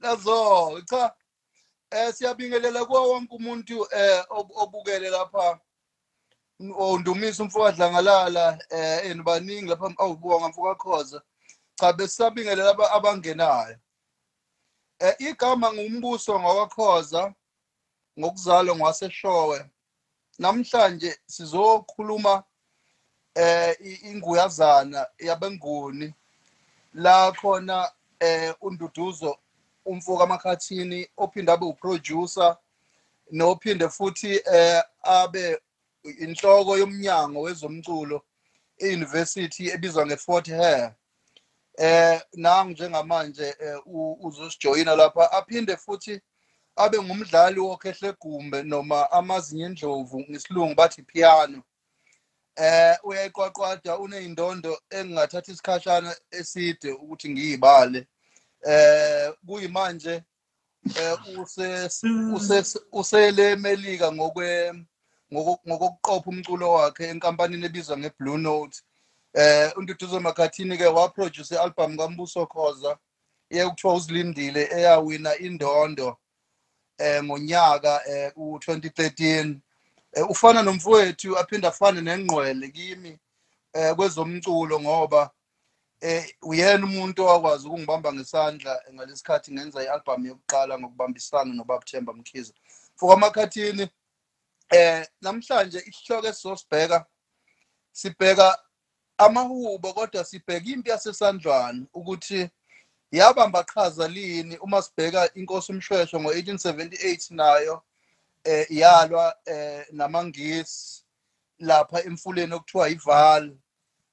lazo 0.00 0.80
cha. 0.80 1.14
Eh 1.90 2.12
siyabingelela 2.14 2.84
kuwo 2.84 3.08
wonke 3.10 3.34
umuntu 3.34 3.86
eh 3.92 4.24
ob- 4.30 4.52
obukele 4.56 5.10
lapha. 5.10 5.60
Ondumisa 6.78 7.42
umfowadlangalala 7.42 8.58
eh 8.70 9.06
enibaningi 9.10 9.66
lapha 9.70 9.94
awubonga 9.98 10.48
mfowakhoza 10.48 11.22
cha 11.74 11.92
besabingelela 11.92 12.70
aba- 12.70 12.90
abangenayo. 12.92 13.78
Eh 14.98 15.14
igama 15.18 15.72
ngumbuso 15.72 16.40
ngwakhoza 16.40 17.34
ngokuzalwa 18.18 18.76
ngwaseshowe. 18.76 19.70
Namhlanje 20.38 21.18
sizokhuluma 21.26 22.44
eh 23.34 23.76
inguyazana 24.04 25.06
yabenguni. 25.18 26.14
La 26.94 27.32
khona 27.32 27.92
eh 28.20 28.54
unduduzo 28.60 29.38
umfoka 29.90 30.24
amakhathini 30.24 31.08
ophinde 31.16 31.52
abe 31.52 31.66
uproducer 31.66 32.56
nophinde 33.30 33.88
futhi 33.88 34.40
eh 34.52 34.82
abe 35.02 35.58
inhloko 36.24 36.78
yomnyango 36.78 37.40
wezomculo 37.40 38.22
euniversity 38.78 39.70
ebizwa 39.70 40.06
ngeFort 40.06 40.48
Hare. 40.48 40.94
Eh 41.78 42.20
nangu 42.34 42.70
njengamanje 42.72 43.54
eh, 43.60 43.80
uzosijoyina 44.20 44.96
lapha. 44.96 45.32
Aphinde 45.32 45.76
futhi 45.76 46.20
abe 46.76 47.02
ngumdlali 47.02 47.60
wokhehle 47.60 48.12
gumbe 48.20 48.62
noma 48.62 49.10
amazinyo 49.12 49.66
endlovu 49.66 50.20
ngesilungu 50.30 50.74
bathi 50.74 51.02
piano. 51.02 51.62
Eh 52.56 52.96
uyayiqwaqwada 53.02 53.98
uneyindondo 53.98 54.78
engingathatha 54.90 55.52
isikhashana 55.52 56.16
eside 56.30 56.92
ukuthi 56.92 57.28
ngiyibale. 57.30 58.06
Eh 58.66 59.32
kuyimanje 59.46 60.22
use 61.38 61.88
use- 62.34 62.80
usele 62.92 63.50
emelika 63.52 64.12
ngokwe 64.12 64.72
ngoko- 65.32 65.60
ngokokuqopha 65.68 66.30
umculo 66.30 66.72
wakhe 66.72 67.08
enkampanini 67.08 67.66
ebizwa 67.66 67.98
ngeBlue 67.98 68.38
Note. 68.38 68.80
Eh 69.34 69.72
unduduzo 69.76 70.20
makhathini 70.20 70.78
ke 70.78 70.86
waproduce 70.86 71.54
i-album 71.54 71.96
kaMbuso 71.96 72.46
Khoza 72.46 72.98
eyekuthiwa 73.50 73.94
uzilindile 73.94 74.68
eyawina 74.72 75.36
indondo 75.38 76.16
eh 76.98 77.22
ngonyaka 77.24 78.02
eh 78.08 78.32
u2013 78.36 79.56
eh, 80.12 80.30
ufana 80.30 80.62
nomfowethu 80.62 81.38
aphinda 81.38 81.68
afane 81.68 82.00
nengqwele 82.00 82.68
kimi 82.68 83.18
eh 83.72 83.94
kwezomculo 83.96 84.80
ngoba 84.80 85.30
eh 86.00 86.34
uyena 86.42 86.86
umuntu 86.86 87.22
owakwazi 87.22 87.66
ukungibamba 87.66 88.12
ngesandla 88.12 88.82
ngalesikhathi 88.94 89.52
ngenza 89.52 89.82
i-album 89.82 90.26
yokuqala 90.26 90.78
ngokubambisana 90.78 91.54
noBaba 91.54 91.84
Themba 91.84 92.12
Mkhize. 92.12 92.52
Fuka 92.96 93.14
amakhathini 93.14 93.88
eh 94.70 95.06
namhlanje 95.20 95.78
isihloko 95.78 96.26
esizosibheka 96.28 97.06
sibheka 97.92 98.58
amahubo 99.18 99.92
kodwa 99.92 100.24
sibheka 100.24 100.68
impi 100.70 100.90
yasesandlwana 100.90 101.86
ukuthi 101.94 102.50
yabamba 103.12 103.64
qhaza 103.64 104.08
lini 104.08 104.56
uma 104.58 104.82
sibheka 104.82 105.34
inkosi 105.34 105.72
umshweshwe 105.72 106.20
ngo1878 106.20 107.34
nayo 107.34 107.82
eh 108.44 108.66
yalwa 108.70 109.36
eh 109.46 109.86
namangisi 109.92 111.02
lapha 111.58 112.04
emfuleni 112.04 112.54
okuthiwa 112.54 112.88
ival 112.88 113.56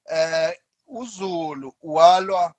eh 0.05 0.53
uZulu 0.87 1.73
walwa 1.81 2.53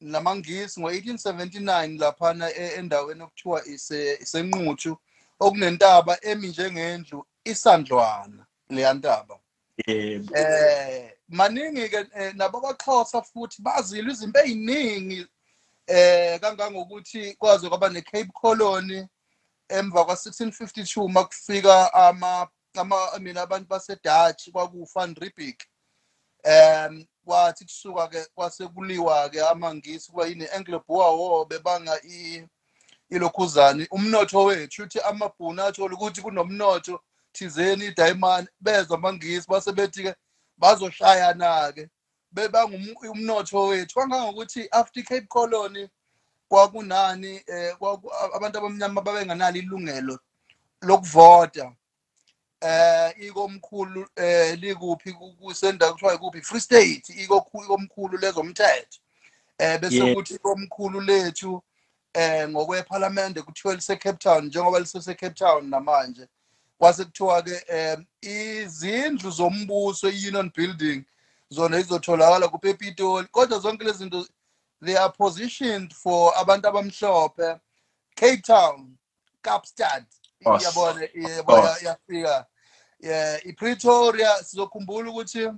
namangisi 0.00 0.80
ngo1879 0.80 1.98
laphana 1.98 2.50
e- 2.50 2.74
endaweni 2.78 3.22
okuthiwa 3.22 3.66
ise 3.66 4.18
isenquthu 4.20 4.98
okunentaba 5.40 6.18
emi 6.22 6.48
njengendlu 6.48 7.26
isandlwana 7.44 8.46
leya 8.70 8.94
ntaba. 8.94 9.38
Yebo. 9.86 10.36
Eh 10.36 11.18
maningi 11.28 11.88
ke 11.88 12.06
eh, 12.14 12.34
nabakwaXhosa 12.34 13.22
futhi 13.22 13.62
bazile 13.62 14.12
izinto 14.12 14.40
eziningi 14.40 15.26
eh 15.86 16.40
kangangokuthi 16.40 17.34
kwaze 17.34 17.68
kwaba 17.68 17.88
neCape 17.88 18.32
Colony 18.32 19.08
emva 19.68 20.00
kwa1652 20.02 21.08
makufika 21.08 21.94
ama 21.94 22.48
ama 22.74 23.18
mina 23.18 23.42
abantu 23.42 23.68
baseDutch 23.68 24.50
kwakuFan 24.50 25.14
Riebeeck 25.14 25.64
em 26.42 27.06
kwathi 27.28 27.64
kusuka 27.64 28.08
ke 28.08 28.26
kwasekuliwa 28.34 29.28
ke 29.28 29.40
amangisi 29.42 30.10
kuba 30.10 30.26
yini 30.26 30.46
Anglo-Boer 30.56 31.12
War 31.20 31.46
bebanga 31.46 32.00
i 32.04 32.48
ilokhuzani 33.10 33.86
umnotho 33.90 34.44
wethu 34.44 34.82
uthi 34.82 35.00
amabhunu 35.00 35.62
athola 35.62 35.94
ukuthi 35.94 36.20
kunomnotho 36.22 37.00
thizeni 37.32 37.86
idayimani 37.86 38.48
bezwa 38.60 38.98
amangisi. 38.98 39.48
Base 39.48 39.72
bethi 39.72 40.02
ke 40.02 40.14
bazoshayana 40.58 41.72
ke 41.74 41.88
bebanga 42.32 42.76
um- 42.76 43.10
umnotho 43.10 43.66
wethu. 43.66 43.94
Kangangokuthi 44.00 44.68
after 44.72 45.02
Cape 45.02 45.26
Colony 45.28 45.88
kwakunani 46.48 47.42
eh 47.46 47.76
kwaku- 47.78 48.10
abantu 48.36 48.58
abamnyama 48.58 49.00
babenganalo 49.00 49.58
ilungelo 49.58 50.18
lokuvota. 50.82 51.72
Eh 52.60 53.14
ikomkhulu 53.20 54.08
eh 54.16 54.58
likuphi 54.60 55.12
ku- 55.12 55.32
kusenda 55.32 55.92
kuthiwa 55.92 56.14
ikuphi 56.14 56.42
Free 56.42 56.60
State 56.60 57.08
ikomkhulu 57.08 58.18
lezomthetho. 58.18 58.98
Eh 59.58 59.80
bese 59.80 60.14
kuthi 60.14 60.34
ikomkhulu 60.34 61.00
lethu 61.00 61.62
eh 62.14 62.48
ngokweparlamente 62.48 63.42
kuthiwa 63.42 63.74
lise 63.74 63.96
Cape 63.96 64.18
Town 64.18 64.44
njengoba 64.44 64.78
lisese 64.80 65.14
Cape 65.14 65.34
Town 65.34 65.68
namanje 65.68 66.28
kwase 66.78 67.04
kuthiwa 67.04 67.42
ke 67.42 67.64
eh 67.68 67.98
izindlu 68.20 69.30
zombuso 69.30 70.08
i-Union 70.10 70.50
Building 70.56 71.04
zona 71.50 71.78
izotholakala 71.78 72.48
kuPepitoli 72.48 73.28
kodwa 73.28 73.58
zonke 73.58 73.84
lezi 73.84 73.98
zinto 73.98 74.26
they 74.84 74.96
are 74.98 75.12
positioned 75.18 75.94
for 75.94 76.32
abantu 76.38 76.68
abamhlophe 76.68 77.56
Cape 78.14 78.42
Town 78.42 78.96
Kaapstad 79.42 80.04
Yabona 80.40 81.08
Course. 81.44 81.82
yafika 81.82 82.46
yeah 83.00 83.46
iPretoria 83.46 84.44
sizokhumbula 84.44 85.10
ukuthi 85.10 85.48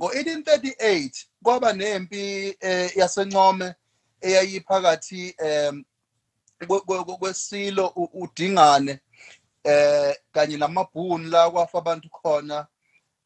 ngo1838 0.00 1.26
kwaba 1.42 1.72
nempi 1.72 2.56
eh, 2.60 2.96
yasencome 2.96 3.74
eyayiphakathi 4.20 5.36
kwesilo 7.18 7.86
udingane 8.12 9.00
eh 9.64 10.16
kanye 10.32 10.56
namabhunu 10.56 11.30
la 11.30 11.50
kwafa 11.50 11.78
abantu 11.78 12.08
khona 12.08 12.66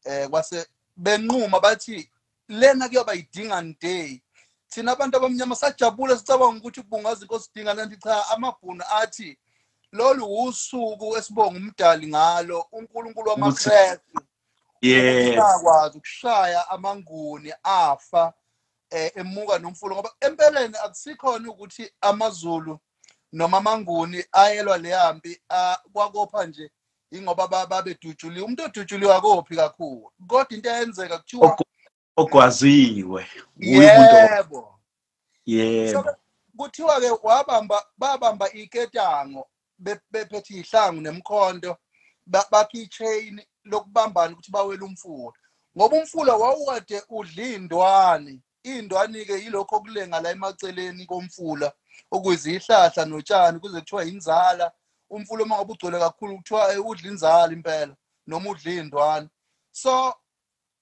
eh 0.05 0.29
kwase 0.29 0.65
benquma 0.97 1.59
bathi 1.59 2.11
lena 2.49 2.87
kuyoba 2.89 3.15
idingane 3.15 3.75
day. 3.81 4.21
Thina 4.69 4.91
abantu 4.91 5.17
abamnyama 5.17 5.55
sajabula 5.55 6.17
sicabanga 6.17 6.57
ukuthi 6.57 6.81
kubungaza 6.81 7.21
inkosi 7.21 7.49
idingane 7.51 7.81
kanti 7.81 7.97
cha 7.97 8.29
amabhunu 8.29 8.83
athi 9.01 9.37
lolu 9.97 10.43
usuku 10.43 11.17
esibonga 11.17 11.57
umdali 11.57 12.07
ngalo 12.07 12.67
uNkulunkulu 12.71 13.29
wamaKrestu. 13.29 14.19
Yes. 14.81 15.39
Ukwazi 15.59 15.97
ukushaya 15.97 16.69
amanguni 16.69 17.53
afa 17.63 18.33
eh, 18.89 19.11
emuka 19.15 19.59
nomfulo 19.59 19.95
ngoba 19.95 20.11
empeleni 20.21 20.75
akusikhona 20.83 21.49
ukuthi 21.51 21.91
amazulu 22.01 22.79
noma 23.33 23.57
amanguni 23.57 24.25
ayelwa 24.31 24.77
leyampi 24.77 25.41
kwakopha 25.93 26.45
nje 26.45 26.71
ingoba 27.11 27.47
ba- 27.47 27.65
babedutshuliwe 27.67 28.45
umuntu 28.45 28.63
odutshuliwe 28.63 29.13
akophi 29.15 29.55
kakhulu? 29.55 30.11
Kodwa 30.27 30.47
into 30.49 30.69
eyenzeka 30.69 31.17
kuthiwa 31.17 31.57
umuntu 33.57 34.15
yebo. 34.35 34.79
Yebo. 35.45 36.15
Kuthiwa 36.57 36.99
ke 37.01 37.11
wabamba 37.23 37.85
babamba 37.97 38.51
iketango 38.53 39.47
bephethe 39.79 40.53
ihlangu 40.53 41.01
nemkhonto 41.01 41.77
ba- 42.25 42.47
bakha 42.51 42.77
ichain 42.77 43.41
lokubambana 43.63 44.33
ukuthi 44.33 44.51
bawele 44.51 44.85
umfula. 44.85 45.37
Ngoba 45.77 45.97
umfula 45.97 46.35
wawukade 46.35 47.01
udlindwane 47.09 48.39
indwani 48.63 49.25
ke 49.25 49.33
yilokho 49.43 49.75
okulenga 49.75 50.19
la 50.19 50.31
emaceleni 50.31 51.05
komfula 51.05 51.71
okuyizihlahla 52.11 53.05
notshani 53.05 53.59
kuze 53.59 53.79
kuthiwa 53.79 54.05
inzala. 54.05 54.71
Umfula 55.09 55.43
uma 55.43 55.55
ngabe 55.55 55.71
ugcwele 55.73 55.99
kakhulu 55.99 56.37
kuthiwa 56.37 56.73
eh, 56.73 56.85
udla 56.85 57.09
inzala 57.11 57.53
impela 57.53 57.95
noma 58.27 58.49
udla 58.49 58.71
indwani 58.71 59.29
so 59.71 60.13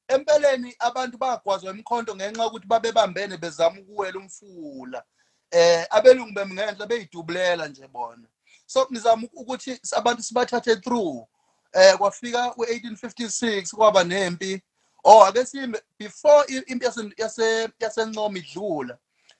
empeleni 0.07 0.75
abantu 0.79 1.17
bagwazwa 1.17 1.73
imkhonto 1.73 2.15
ngenxa 2.15 2.43
yokuthi 2.43 2.67
babebambene 2.67 3.37
bezama 3.37 3.79
ukuwela 3.79 4.19
umfula. 4.19 5.03
Eh 5.51 5.85
abelungu 5.89 6.33
bemngenhla 6.33 6.85
beyidubulela 6.87 7.67
nje 7.67 7.87
bona. 7.87 8.27
So 8.65 8.87
ngizama 8.91 9.27
ukuthi 9.33 9.79
abantu 9.91 10.23
sibathathe 10.23 10.75
through. 10.75 11.27
Eh 11.73 11.97
kwafika 11.97 12.47
ku1856 12.57 13.75
kwaba 13.75 14.03
nempi. 14.03 14.61
Oh 15.03 15.25
ake 15.25 15.45
sime 15.45 15.81
before 15.99 16.45
impi 16.67 16.85
yase 16.85 17.11
yase 17.17 17.69
yasencoma 17.79 18.37
idlula 18.37 18.97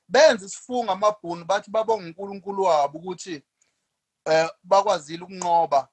benze 0.07 0.45
isifungo 0.45 0.92
amabhunu 0.92 1.45
bathi 1.45 1.72
babonga 1.72 2.06
uNkulunkulu 2.06 2.63
wabo 2.63 3.00
ukuthi 3.00 3.44
eh 4.25 4.50
bakwazile 4.63 5.24
ukunqoba 5.24 5.88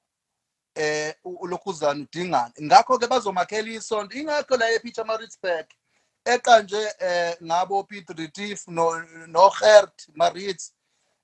eh 0.75 1.15
ulokhuzana 1.23 2.01
udingana. 2.03 2.53
Ngakho 2.61 2.97
ke 2.99 3.07
bazomakhela 3.07 3.69
isonto. 3.69 4.17
Ingakho 4.17 4.57
la 4.57 4.71
ePietermaritzburg 4.71 5.65
eqanje 6.25 6.93
eh 6.99 7.37
ngabo 7.43 7.83
Piet 7.83 8.09
Retief 8.09 8.67
no 8.67 9.01
no 9.27 9.49
Gert 9.49 10.07
Maritz 10.15 10.71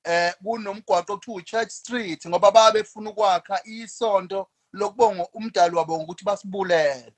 eh 0.04 0.34
kunomgwaqo 0.44 1.14
okuthiwa 1.14 1.42
Church 1.42 1.70
Street 1.70 2.28
ngoba 2.28 2.52
babe 2.52 2.80
befuna 2.80 3.10
ukwakha 3.10 3.62
isonto 3.66 4.48
lokubonga 4.74 5.28
umdali 5.34 5.76
wabo 5.76 5.96
ukuthi 5.98 6.26
basibulele. 6.26 7.14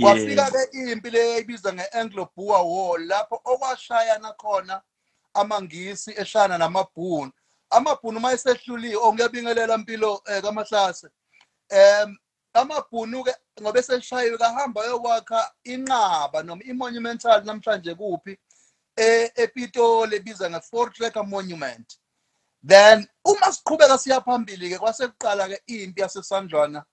Kwafika 0.00 0.50
ke 0.50 0.90
impi 0.90 1.10
le 1.10 1.38
ibizwa 1.38 1.72
ngeAnglo 1.72 2.28
Boer 2.36 2.62
War 2.62 3.00
lapho 3.00 3.40
okwashayana 3.44 4.32
khona 4.32 4.82
amangisi 5.34 6.14
eshana 6.16 6.58
namabhunu. 6.58 7.32
Amabhunu 7.70 8.20
mayesehluliwe 8.20 8.96
ongiyabingelela 8.96 9.74
impilo 9.74 10.22
kamahlase. 10.42 11.08
Em 11.68 12.16
amabhunu 12.54 13.24
ke 13.24 13.34
ngoba 13.60 13.78
eseshayiwe 13.78 14.38
kahamba 14.38 14.84
yokwakha 14.84 15.50
inqaba 15.64 16.42
noma 16.42 16.62
imonumental 16.64 17.44
namhlanje 17.44 17.94
kuphi 17.94 18.38
ePitoli 19.34 20.20
biza 20.20 20.50
nge-Fort 20.50 20.94
Tracker 20.94 21.24
Monument. 21.24 21.98
Then 22.66 23.08
uma 23.24 23.52
siqhubeka 23.52 23.98
siya 23.98 24.20
phambili 24.20 24.70
ke 24.70 24.78
kwase 24.78 25.08
kuqala 25.08 25.48
ke 25.48 25.62
impi 25.66 26.00
yasesandlwana 26.00 26.84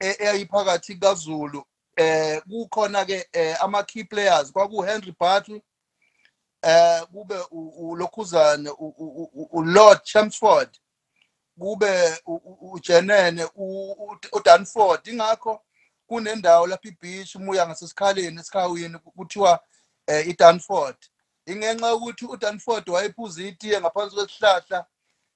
eyayiphakathi 0.00 0.94
kaZulu 1.00 1.64
eh 1.96 2.42
kukhona 2.42 3.04
ke 3.04 3.26
ama 3.60 3.82
key 3.82 4.04
players. 4.04 4.52
Kwaku 4.52 4.82
Henry 4.82 5.14
Battle 5.20 5.62
eh 6.62 7.02
kube 7.12 7.36
ulokhuzane 7.50 8.70
uLord 9.52 10.02
Chelmsford 10.04 10.68
kube 11.58 12.18
uJenene 12.60 13.48
uDanford 14.32 15.06
ingakho 15.08 15.62
kunendawo 16.06 16.66
lapha 16.66 16.88
ibeach 16.88 17.34
umuya 17.34 17.66
ngasesikhaleni 17.66 18.40
esikhawini 18.40 18.98
kuthiwa 18.98 19.60
iDanford 20.26 20.96
ingenxa 21.46 21.94
ukuthi 21.94 22.24
uDanford 22.24 22.88
wayephuza 22.88 23.42
itiye 23.42 23.80
ngaphansi 23.80 24.16
kwesihlahla 24.16 24.86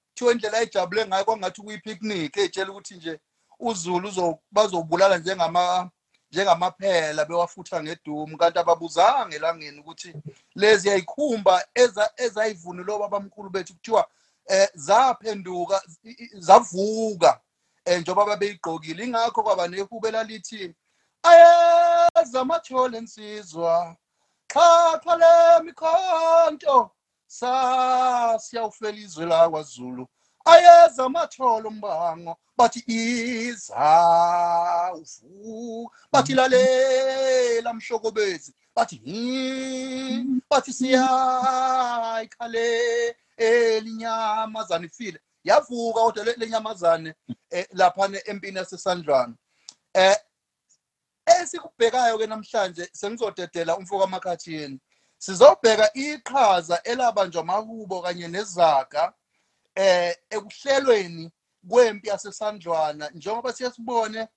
kuthiwa 0.09 0.33
indlela 0.33 0.59
ayijabule 0.59 1.07
ngayo 1.07 1.25
kwangathi 1.25 1.61
kuyi-picnic 1.62 2.37
ey'tshela 2.37 2.71
ukuthi 2.71 2.95
nje 2.95 3.21
uzulu 3.59 4.39
bazobulala 4.51 5.19
njengama 5.19 5.91
njengamaphela 6.31 7.25
bewafutha 7.25 7.83
ngedumu. 7.83 8.39
Kanti 8.39 8.59
ababuzanga 8.59 9.37
elangeni 9.37 9.81
ukuthi 9.81 10.15
lezi 10.55 10.89
yayikhumba 10.89 11.67
ezayivunule 12.17 12.99
babamkhulu 12.99 13.51
bethu 13.51 13.75
kuthiwa 13.75 14.09
eh 14.47 14.69
zaphenduka 14.75 15.83
zavuka 16.39 17.41
njengoba 17.87 18.27
babeyigqokile. 18.27 19.05
Ingakho 19.05 19.43
kwaba 19.43 19.69
nehubo 19.69 20.11
lalithi 20.11 20.75
ayeza 21.23 22.41
amathole 22.41 22.99
ensizwa 22.99 23.97
xhaxha 24.50 25.14
lemikhonto 25.23 26.91
sasiyawufela 27.26 28.99
izwe 28.99 29.26
lakwaZulu. 29.26 30.08
Ayeza 30.44 31.05
amathole 31.05 31.69
umbango 31.69 32.37
bathi 32.58 32.81
iza 32.87 33.75
uvu 34.94 35.91
bathi 36.12 36.35
lalela 36.35 37.75
mshokobezi 37.75 38.55
bathi 38.76 38.97
hi 39.05 40.26
bathi 40.50 40.73
siyayikhale 40.73 42.67
elinyamazane 43.37 44.87
ifile. 44.87 45.20
Yavuka 45.44 46.00
kodwa 46.00 46.25
lenyamazane 46.25 47.14
lapha 47.73 48.11
empini 48.25 48.58
yasesandlwana 48.58 49.35
eh 49.94 50.17
esikubhekayo 51.43 52.19
ke 52.19 52.27
namhlanje 52.27 52.88
sengizodedela 52.93 53.77
umfoko 53.77 54.05
amakhathini 54.05 54.81
sizobheka 55.19 55.93
iqhaza 55.94 56.82
elabanjwa 56.85 57.43
amahubo 57.43 58.03
kanye 58.03 58.29
nezaga 58.29 59.12
eh 59.75 60.17
ekuhlelweni 60.31 61.31
kwempi 61.69 62.09
yasesandlwana. 62.09 63.11
Njengoba 63.11 63.53
siyasibone 63.53 64.29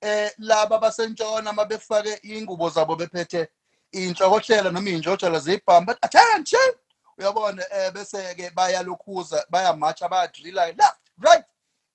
eh 0.00 0.32
laba 0.38 0.78
basentshona 0.78 1.52
mabefake 1.52 2.20
ingubo 2.22 2.68
zabo 2.70 2.96
bephethe 2.96 3.48
inhlokohlela 3.92 4.70
noma 4.70 4.90
injojala 4.90 5.38
zebhamba 5.38 5.96
attention! 6.02 6.74
Uyabona 7.18 7.62
eh 7.70 7.92
bese 7.92 8.34
ke 8.34 8.50
bayalokhuza 8.50 9.46
bayamatcha 9.50 10.08
bayadrilla 10.08 10.66
left 10.66 11.00
right 11.18 11.44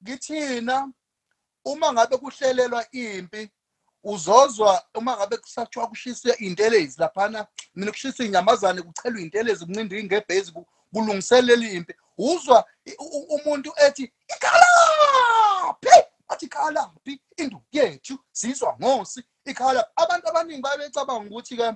ngithina 0.04 0.92
uma 1.66 1.94
ngabe 1.94 2.18
kuhlelelwa 2.18 2.86
impi 2.92 3.50
uzozwa 4.04 4.84
uma 4.96 5.18
ngabe 5.18 5.38
kusathiwa 5.38 5.88
kushiswe 5.88 6.34
intelezi 6.34 7.00
laphana 7.00 7.48
mina 7.76 7.92
kushiswa 7.92 8.26
inyamazane 8.26 8.82
kuchelwa 8.82 9.22
intelezi 9.22 9.66
kuncindwa 9.66 10.00
ingebhezi 10.00 10.52
kulungiselela 10.94 11.70
impi 11.70 11.94
uzwa 12.18 12.66
umuntu 13.30 13.74
ethi 13.88 14.14
ikhalaphi! 14.36 16.08
Athi 16.28 16.46
ikhalaphi? 16.46 17.22
Induku 17.38 17.66
yethu 17.72 18.20
sizwa 18.32 18.78
ngosi 18.82 19.24
ikhala 19.46 19.88
abantu 19.96 20.30
abaningi 20.30 20.62
babecabanga 20.62 21.30
ukuthi 21.30 21.58
ke 21.58 21.74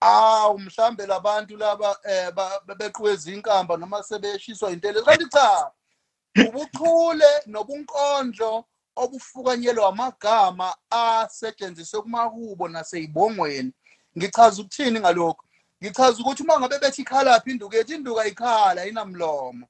awu 0.00 0.58
mhlambe 0.58 1.06
labantu 1.06 1.56
laba 1.56 1.96
beqweza 2.78 3.32
inkamba 3.32 3.76
noma 3.76 4.02
sebeshiswa 4.02 4.70
intelezi 4.70 5.04
kanti 5.04 5.28
cha 5.28 5.70
ubuchule 6.48 7.30
nobunkondlo 7.46 8.64
obufukanyelwa 9.02 9.88
amagama 9.88 10.68
asetshenziswe 10.90 12.02
kumahubo 12.02 12.68
naseyibongweni 12.68 13.72
ngichaza 14.16 14.62
ukuthini 14.62 15.00
ngalokho 15.00 15.44
ngichaza 15.82 16.18
ukuthi 16.20 16.42
uma 16.42 16.60
ngabe 16.60 16.78
bethi 16.78 17.02
ikhalaphi 17.02 17.50
induku 17.50 17.74
yethu 17.76 17.94
induku 17.94 18.20
ayikhala 18.20 18.82
ayinamlomo. 18.82 19.66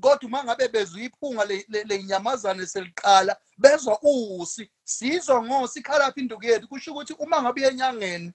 Kodwa 0.00 0.28
uma 0.28 0.44
ngabe 0.44 0.68
bezwa 0.68 1.00
iphunga 1.00 1.44
lenyamazane 1.68 2.66
seliqala 2.66 3.36
bezwa 3.58 3.98
usi 4.02 4.70
sizwa 4.84 5.42
ngosi 5.42 5.78
ikhalaphi 5.78 6.20
induku 6.20 6.44
yethu? 6.44 6.68
Kusho 6.68 6.90
ukuthi 6.92 7.14
uma 7.18 7.42
ngabe 7.42 7.62
enyangeni 7.62 8.32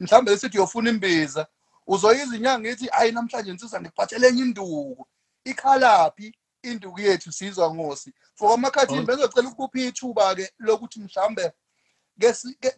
mhlawumbe 0.00 0.32
esithi 0.32 0.58
uyofuna 0.58 0.90
imbiza 0.90 1.46
uzoyiza 1.86 2.36
inyanga 2.36 2.70
ithi 2.70 2.86
hayi 2.86 3.12
namhlanje 3.12 3.52
nsizwa 3.52 3.80
ngikuphathele 3.80 4.28
enye 4.28 4.42
induku. 4.42 5.06
Ikhalaphi? 5.44 6.34
Induku 6.62 7.00
yethu 7.00 7.32
sizwa 7.32 7.74
ngosi. 7.74 8.12
For 8.34 8.54
amakhathini 8.54 9.06
bezocela 9.06 9.48
ukuphi 9.48 9.88
ithuba 9.88 10.34
ke 10.34 10.52
lokuthi 10.58 11.00
mhlambe 11.00 11.52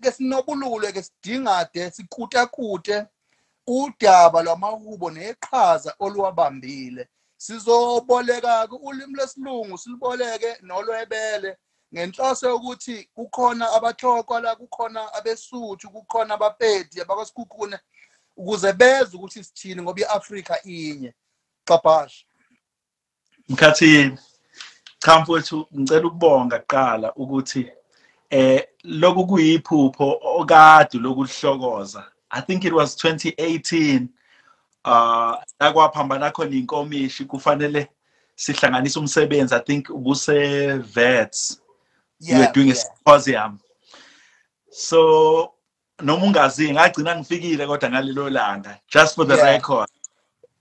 ke 0.00 0.12
sinobulule 0.12 0.92
ke 0.92 1.02
sidingade 1.02 1.90
sikutakute 1.90 3.06
udaba 3.66 4.42
lwamahubo 4.42 5.10
neqhaza 5.10 5.94
oluwabambile. 5.98 7.08
Sizoboleka 7.36 8.68
ke 8.68 8.76
ulimi 8.82 9.14
lesilungu 9.16 9.78
siliboleke 9.78 10.56
nolwebele 10.62 11.56
ngenhloso 11.94 12.48
yokuthi 12.48 13.08
kukhona 13.14 13.72
abathokwa 13.72 14.40
la 14.40 14.56
kukhona 14.56 15.14
abesuthu 15.14 15.90
kukhona 15.90 16.34
abapedi 16.34 17.00
abakwasikhukhune 17.00 17.78
ukuze 18.36 18.72
bezwe 18.72 19.18
ukuthi 19.18 19.44
sithini 19.44 19.82
ngoba 19.82 20.00
iAfrika 20.00 20.62
inye. 20.62 21.14
Xabhasha 21.68 22.26
mkhathini 23.50 24.18
cha 24.98 25.20
mfowethu 25.20 25.66
ngicela 25.78 26.06
ukubonga 26.06 26.58
kuqala 26.58 27.14
ukuthi 27.14 27.70
eh 28.30 28.66
lokhu 28.84 29.26
kuyiphupho 29.26 30.20
okade 30.22 30.98
lokuhlokoza 30.98 32.04
i 32.30 32.42
think 32.42 32.64
it 32.64 32.72
was 32.72 33.04
2018 33.04 34.06
uh 34.84 35.34
akwaphambana 35.58 36.30
khona 36.30 36.56
inkomishi 36.56 37.24
kufanele 37.24 37.88
sihlanganise 38.34 38.98
umsebenzi 38.98 39.54
i 39.54 39.60
think 39.60 39.90
ubuse 39.90 40.72
vets 40.78 41.60
you 42.20 42.38
were 42.38 42.52
doing 42.52 42.70
a 42.70 42.74
symposium. 42.74 43.58
So 44.70 45.52
noma 46.02 46.26
ungazi 46.26 46.72
ngagcina 46.72 47.16
ngifikile 47.16 47.66
kodwa 47.66 47.90
ngalelo 47.90 48.30
langa 48.30 48.78
just 48.88 49.14
for 49.14 49.26
the 49.26 49.36
Yeah. 49.36 49.52
record. 49.52 49.88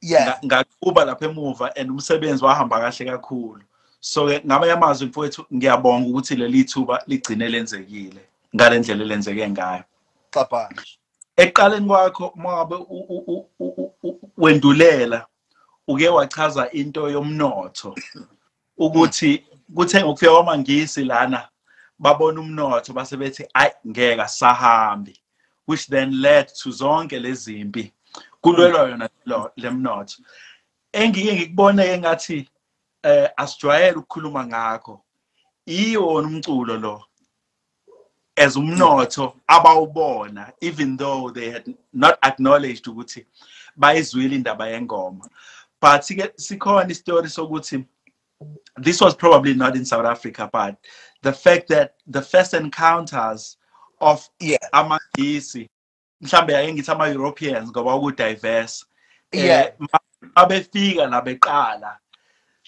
Yeah. 0.01 0.39
ngakuba 0.45 1.05
lapha 1.05 1.25
emuva 1.25 1.75
and 1.75 1.91
umsebenzi 1.91 2.45
wahamba 2.45 2.79
kahle 2.79 3.05
kakhulu. 3.11 3.61
So 3.99 4.29
ngamanye 4.45 4.71
amazwi 4.71 5.07
mfowethu 5.07 5.45
ngiyabonga 5.53 6.09
ukuthi 6.09 6.35
leli 6.35 6.63
thuba 6.63 7.03
ligcine 7.07 7.49
lenzekile 7.49 8.21
ngale 8.55 8.79
ndlela 8.79 9.03
elenzeke 9.03 9.49
ngayo. 9.49 9.83
Xabhasha 10.31 10.99
ekuqaleni 11.39 11.87
kwakho 11.87 12.33
mabe 12.35 12.75
wendulela 14.37 15.25
uke 15.87 16.09
wachaza 16.09 16.71
into 16.71 17.09
yomnotho 17.09 17.95
ukuthi 18.77 19.43
kuthe 19.75 20.03
ngokufika 20.03 20.31
kwamangisi 20.31 21.03
lana 21.03 21.49
babona 21.99 22.41
umnotho 22.41 22.93
base 22.93 23.17
bethi 23.17 23.43
ayi 23.53 23.71
ngeke 23.87 24.27
sahambi 24.27 25.15
which 25.67 25.87
then 25.87 26.11
led 26.21 26.47
to 26.47 26.71
zonke 26.71 27.19
lezi 27.19 27.53
zimpi 27.53 27.93
kulwelwa 28.41 28.89
yona 28.89 29.09
lo- 29.25 29.51
lemnotho 29.57 30.23
engike 30.93 31.33
ngikubone 31.33 31.83
engathi 31.85 32.49
eh 33.03 33.29
asijwayele 33.37 33.97
ukukhuluma 33.97 34.47
ngakho. 34.47 35.01
Iwona 35.65 36.27
umculo 36.27 36.77
lo 36.77 37.05
as 38.37 38.55
umnotho 38.55 39.35
abawubona 39.47 40.51
even 40.61 40.97
though 40.97 41.29
they 41.31 41.51
had 41.51 41.63
not 41.93 42.17
acknowledged 42.23 42.85
ukuthi 42.87 43.25
bayizwile 43.77 44.35
indaba 44.35 44.67
yengoma. 44.67 45.27
But 45.81 46.01
sikhona 46.37 46.89
istory 46.91 47.27
sokuthi 47.29 47.85
this 48.77 49.01
was 49.01 49.15
probably 49.15 49.53
not 49.53 49.75
in 49.75 49.85
South 49.85 50.05
Africa 50.05 50.49
but 50.51 50.75
the 51.21 51.33
fact 51.33 51.67
that 51.67 51.95
the 52.07 52.21
first 52.21 52.53
encounters 52.53 53.57
of 54.01 54.27
Yeah. 54.39 54.57
amagisi 54.73 55.69
mhlambe 56.21 56.53
yake 56.53 56.73
ngithi 56.73 56.91
ama 56.91 57.07
Europeans 57.07 57.69
ngoba 57.69 57.99
ku 57.99 58.11
diverse 58.11 58.85
Yeah. 59.31 59.71
abefika 60.35 61.05
la 61.07 61.21
beqala 61.21 61.97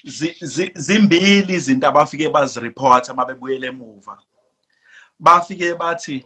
zi- 0.05 0.38
zi- 0.41 0.72
zimbili 0.75 1.53
izinto 1.53 1.88
abafike 1.88 2.29
bazireporta 2.29 3.13
mabebuyele 3.13 3.67
emuva 3.67 4.17
bafike 5.20 5.74
bathi 5.75 6.25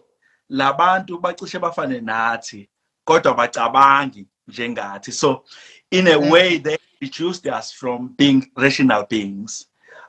labantu 0.49 1.19
bacishe 1.19 1.59
bafane 1.59 2.01
nathi 2.01 2.69
kodwa 3.05 3.33
bacabangi 3.33 4.27
njengathi 4.47 5.11
so 5.11 5.43
in 5.91 6.07
a 6.07 6.17
Mm. 6.17 6.31
way 6.31 6.57
they 6.59 6.77
reduced 7.01 7.45
us 7.47 7.71
from 7.73 8.09
being 8.17 8.51
rational 8.57 9.05
beings 9.09 9.67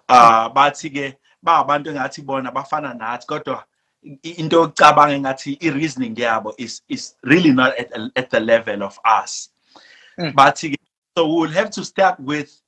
uh 0.08 0.48
bathi 0.48 0.90
ke 0.90 1.16
ba 1.42 1.58
abantu 1.64 1.90
engathi 1.90 2.22
bona 2.22 2.50
bafana 2.52 2.94
nathi 2.94 3.26
kodwa 3.26 3.64
into 4.02 4.56
yokucabanga 4.56 5.14
engathi 5.16 5.58
i-reasoning 5.60 6.14
yabo 6.14 6.54
is 6.58 6.82
is 6.88 7.14
really 7.22 7.52
not 7.52 7.76
at, 7.78 7.90
at 8.16 8.30
the 8.30 8.40
level 8.40 8.82
of 8.82 8.98
us. 9.04 9.50
Mm. 10.18 10.32
ke 10.34 10.76
so 11.16 11.26
we'll 11.26 11.50
have 11.50 11.70
to 11.70 11.84
start 11.84 12.18
with 12.20 12.60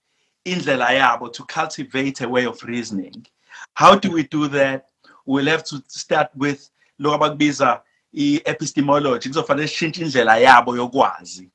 indlela 0.44 0.88
yabo 0.88 1.32
to 1.32 1.44
cultivate 1.44 2.20
a 2.20 2.28
way 2.28 2.46
of 2.46 2.62
reasoning. 2.64 3.26
How 3.74 3.94
do 3.94 4.10
we 4.10 4.24
do 4.24 4.48
that? 4.48 4.88
We'll 5.26 5.46
have 5.46 5.64
to 5.64 5.82
start 5.86 6.30
with 6.34 6.70
lokho 7.00 7.18
abakubiza 7.18 7.82
i-epistemology. 8.12 9.28
Kuzofanele 9.28 9.68
sishintshe 9.68 10.02
indlela 10.02 10.38
yabo 10.38 10.76
yokwazi. 10.76 11.50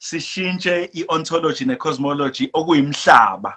Sishintshe 0.00 0.90
i-ontology 0.94 1.64
ne-cosmology 1.64 2.50
okuyimhlaba. 2.52 3.56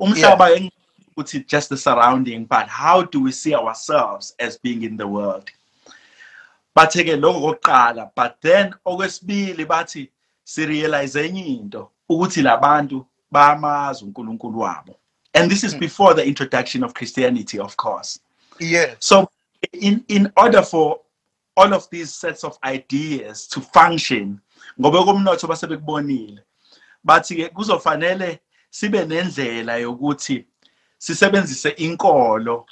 Umhlaba 0.00 0.50
yeah. 0.50 0.68
Ukuthi 1.12 1.44
just 1.48 1.68
the 1.68 1.76
surrounding 1.76 2.38
but 2.46 2.66
how 2.68 3.02
do 3.02 3.22
we 3.22 3.32
see 3.32 3.54
ourselves 3.54 4.34
as 4.38 4.58
being 4.62 4.82
in 4.82 4.96
the 4.96 5.06
world 5.06 5.50
bathe-ke 6.74 7.16
lokho 7.16 7.40
kokuqala 7.40 8.10
but 8.16 8.40
then 8.40 8.74
okwesibili 8.84 9.64
bathi 9.64 10.10
sirealize 10.44 11.26
enye 11.26 11.44
into 11.46 11.90
ukuthi 12.08 12.42
labantu 12.42 13.06
bayamazi 13.30 14.04
uNkulunkulu 14.04 14.60
wabo 14.60 14.96
and 15.34 15.50
this 15.50 15.64
is 15.64 15.74
Mm. 15.74 15.80
before 15.80 16.14
the 16.14 16.24
introduction 16.24 16.84
of 16.84 16.92
Christianity 16.94 17.58
of 17.60 17.76
course 17.76 18.20
Yeah. 18.60 18.94
so 18.98 19.28
in 19.72 20.04
in 20.08 20.32
order 20.36 20.62
for 20.62 21.00
all 21.56 21.72
of 21.74 21.88
these 21.90 22.12
sets 22.14 22.44
of 22.44 22.58
ideas 22.64 23.48
to 23.48 23.60
function 23.60 24.40
ngoba 24.80 25.04
komnotho 25.04 25.46
basebekubonile 25.46 26.40
bathi 27.04 27.36
ke 27.36 27.48
kuzofanele 27.48 28.40
sibe 28.70 29.04
nendlela 29.04 29.76
yokuthi 29.76 30.44
sisebenzise 31.02 31.70
inkolo. 31.76 32.66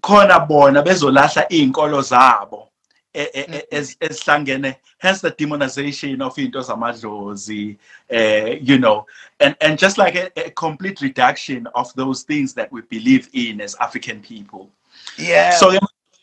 Khona 0.00 0.40
bona 0.48 0.82
bezolahla 0.82 1.46
izinkolo 1.52 2.00
zabo 2.02 2.68
e- 3.12 3.30
e- 3.34 3.46
e- 3.56 3.66
ez- 3.72 3.96
ezihlangene 4.00 4.76
hence 4.98 5.20
the 5.20 5.30
demonization 5.30 6.22
of 6.22 6.38
into 6.38 6.60
zamadlozi 6.60 7.76
uh, 8.12 8.56
you 8.62 8.78
know 8.78 9.04
and 9.40 9.56
and 9.60 9.78
just 9.78 9.98
like 9.98 10.14
a, 10.14 10.30
a 10.46 10.50
complete 10.50 11.00
reduction 11.00 11.66
of 11.74 11.92
those 11.94 12.22
things 12.22 12.54
that 12.54 12.70
we 12.72 12.82
believe 12.82 13.28
in 13.32 13.60
as 13.60 13.74
african 13.80 14.20
people. 14.20 14.70
Yeah. 15.18 15.50
so 15.50 15.72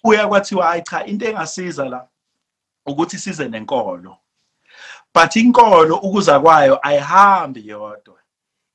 kuya 0.03 0.27
kwathiwa 0.27 0.65
hayi 0.65 0.81
cha 0.81 1.05
into 1.05 1.25
engasiza 1.25 1.89
la 1.89 2.07
ukuthi 2.87 3.17
size 3.17 3.49
nenkolo. 3.49 4.17
But 5.13 5.35
inkolo 5.35 5.97
ukuza 5.97 6.39
kwayo 6.39 6.79
ayihambi 6.87 7.67
yodwa. 7.67 8.19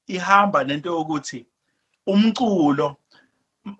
Ihamba 0.06 0.64
nento 0.64 0.90
yokuthi 0.90 1.46
umculo 2.06 2.96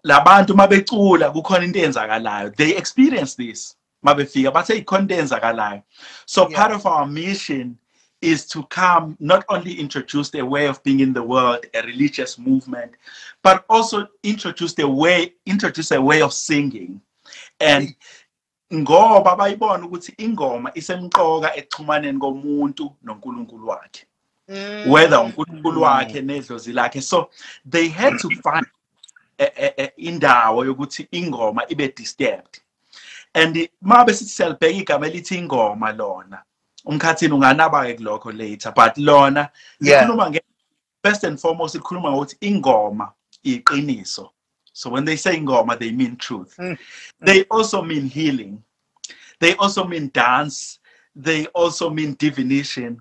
labantu 0.05 0.55
mabecula 0.55 1.31
kukhona 1.31 1.65
into 1.65 1.79
eyenzakalayo. 1.79 2.57
They 2.57 2.77
experience 2.77 3.35
this. 3.35 3.77
Mabefika 4.05 4.53
bathe 4.53 4.79
ikhona 4.79 5.03
into 5.03 5.15
eyenzakalayo. 5.15 5.83
So 6.27 6.49
Yeah. 6.49 6.57
part 6.57 6.73
of 6.73 6.87
our 6.87 7.07
mission 7.07 7.79
is 8.21 8.47
to 8.47 8.63
come 8.65 9.17
not 9.19 9.45
only 9.49 9.75
introduce 9.81 10.33
a 10.35 10.45
way 10.45 10.67
of 10.67 10.83
being 10.85 11.01
in 11.01 11.13
the 11.13 11.23
world 11.23 11.67
a 11.75 11.83
religious 11.83 12.39
movement 12.39 12.93
but 13.43 13.65
also 13.69 14.07
introduce 14.23 14.75
the 14.75 14.89
way 14.89 15.35
introduce 15.45 15.91
a 15.91 16.01
way 16.01 16.23
of 16.23 16.33
singing. 16.33 17.01
And 17.61 17.95
ngoba 18.73 19.37
bayibona 19.37 19.87
ukuthi 19.87 20.15
ingoma 20.19 20.73
isemqoka 20.75 21.57
ekuxhumaneni 21.57 22.19
komuntu 22.19 22.95
noNkulunkulu 23.03 23.69
wakhe 23.69 24.07
whether 24.87 25.19
uNkulunkulu 25.19 25.81
wakhe 25.83 26.21
nedlozi 26.23 26.73
lakhe. 26.73 27.01
So 27.03 27.31
they 27.65 27.89
had 27.89 28.19
to 28.19 28.29
find 28.43 28.67
a- 29.39 29.53
a- 29.57 29.75
a- 29.85 29.93
indawo 29.97 30.65
yokuthi 30.65 31.09
ingoma 31.13 31.63
ibe 31.71 31.95
disturbed. 31.97 32.61
And 33.35 33.69
mabe 33.83 34.13
sithi 34.13 34.31
siyalibheka 34.31 34.79
igama 34.85 35.07
elithi 35.09 35.37
ingoma 35.39 35.97
lona. 35.97 36.43
Umkhathini 36.87 37.33
unganaba 37.33 37.87
ke 37.87 37.97
kulokho 37.99 38.37
later 38.37 38.73
but 38.75 38.99
lona 38.99 39.51
Yeah. 39.81 40.03
likhuluma 40.05 40.31
nge 40.31 40.41
first 41.05 41.25
and 41.25 41.41
foremost 41.41 41.75
likhuluma 41.77 42.11
ngokuthi 42.11 42.37
ingoma 42.41 43.13
iqiniso. 43.45 44.31
So 44.73 44.91
when 44.91 45.05
they 45.05 45.17
say 45.17 45.37
ingoma 45.39 45.79
they 45.79 45.93
mean 45.93 46.17
truth. 46.17 46.57
Mm. 46.59 46.79
they 47.21 47.45
also 47.45 47.83
mean 47.83 48.09
healing. 48.09 48.63
They 49.39 49.55
also 49.57 49.85
mean 49.85 50.11
dance. 50.13 50.79
They 51.15 51.47
also 51.47 51.91
mean 51.91 52.15
divination. 52.19 53.01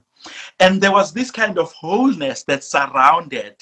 And 0.59 0.81
there 0.81 0.91
was 0.91 1.11
this 1.13 1.31
kind 1.31 1.57
of 1.57 1.71
wholeness 1.71 2.43
that 2.43 2.63
surrounded 2.63 3.55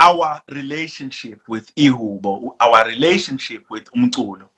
our 0.00 0.42
relationship 0.50 1.40
with 1.48 1.74
ihubo 1.76 2.56
our 2.60 2.84
relationship 2.86 3.64
with 3.70 3.84
umculo. 3.92 4.48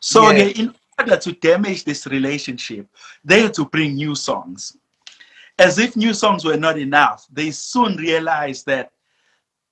So 0.00 0.30
Yeah. 0.30 0.48
ke, 0.48 0.58
in 0.58 0.74
order 0.98 1.16
to 1.16 1.32
damage 1.32 1.84
this 1.84 2.06
relationship 2.06 2.86
they 3.24 3.42
had 3.42 3.54
to 3.54 3.66
bring 3.66 3.94
new 3.94 4.14
songs. 4.14 4.76
As 5.58 5.78
if 5.78 5.96
new 5.96 6.14
songs 6.14 6.44
were 6.44 6.56
not 6.56 6.78
enough 6.78 7.26
they 7.30 7.50
soon 7.50 7.96
realized 7.96 8.66
that 8.66 8.92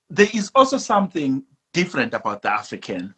there 0.09 0.29
is 0.33 0.51
also 0.53 0.77
something 0.77 1.43
different 1.73 2.13
about 2.13 2.41
the 2.41 2.51
african. 2.51 3.13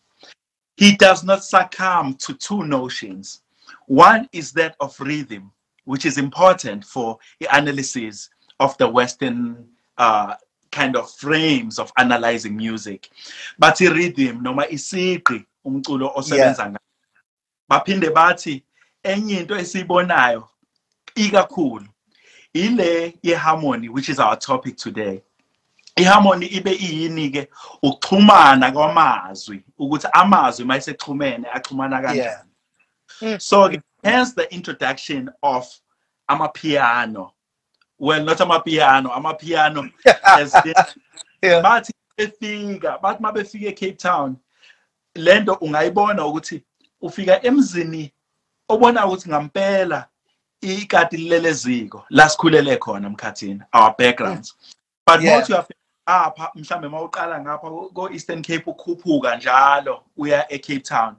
He 0.77 0.95
does 0.95 1.23
not 1.23 1.43
succumb 1.43 2.15
to 2.15 2.33
two 2.33 2.63
notions. 2.63 3.41
One 3.87 4.27
is 4.31 4.51
that 4.53 4.75
of 4.79 4.99
rhythm 4.99 5.51
which 5.85 6.05
is 6.05 6.17
important 6.17 6.85
for 6.85 7.17
the 7.39 7.47
analysis 7.55 8.29
of 8.59 8.77
the 8.77 8.87
western 8.87 9.67
uh, 9.97 10.35
kind 10.71 10.95
of 10.95 11.09
frames 11.11 11.79
of 11.79 11.91
analyzing 11.97 12.55
music. 12.55 13.09
But 13.59 13.81
i-rhythm 13.81 14.41
noma 14.43 14.65
isigqi 14.67 15.45
umculo 15.65 16.11
osebenza 16.15 16.65
ngayo 16.65 16.79
baphinde 17.69 18.09
bathi 18.09 18.63
enye 19.03 19.39
into 19.39 19.55
esiyibonayo 19.55 20.49
ikakhulu 21.15 21.87
ile 22.53 23.13
ye-harmony 23.21 23.89
which 23.89 24.09
is 24.09 24.19
our 24.19 24.35
topic 24.37 24.77
today. 24.77 25.21
I-harmony 25.95 26.45
ibe 26.45 26.71
iyini 26.71 27.29
ke 27.29 27.49
ukuxhumana 27.83 28.71
kwamazwi 28.71 29.63
ukuthi 29.79 30.07
amazwi 30.13 30.65
mayesexhumene 30.65 31.47
axhumana 31.53 32.01
kanjani. 32.01 32.49
So 33.39 33.69
ke, 33.69 33.81
hence 34.03 34.33
the 34.33 34.53
introduction 34.53 35.29
of 35.41 35.67
amapiano 36.29 37.31
well 37.99 38.23
not 38.23 38.37
amapiano 38.37 39.09
amapiano 39.13 39.89
as 40.25 40.53
in 40.65 40.73
Yeah. 41.43 41.61
bathi 41.61 41.93
befika 42.17 42.97
bathi 43.01 43.21
mabefika 43.21 43.67
eCape 43.69 43.93
Town 43.97 44.35
lento 45.15 45.53
ungayibona 45.53 46.25
ukuthi 46.25 46.63
ufika 47.01 47.43
emzini 47.45 48.13
obona 48.69 49.05
ukuthi 49.07 49.29
ngampela 49.29 50.07
ikati 50.61 51.17
leleziko 51.17 52.05
la 52.09 52.29
sikhulele 52.29 52.77
khona 52.77 53.07
emkhathini 53.07 53.61
our 53.73 53.95
backgrounds 53.97 54.55
but 55.07 55.21
Yeah. 55.21 55.33
mawuthi 55.33 55.51
uyafika 55.51 55.79
apha 56.05 56.51
mhlambe 56.55 56.87
mawuqala 56.87 57.41
ngapha 57.41 57.69
ko 57.93 58.09
Eastern 58.11 58.41
Cape 58.41 58.63
ukhuphuka 58.65 59.35
njalo 59.35 60.03
uya 60.17 60.51
eCape 60.53 60.79
Town 60.79 61.15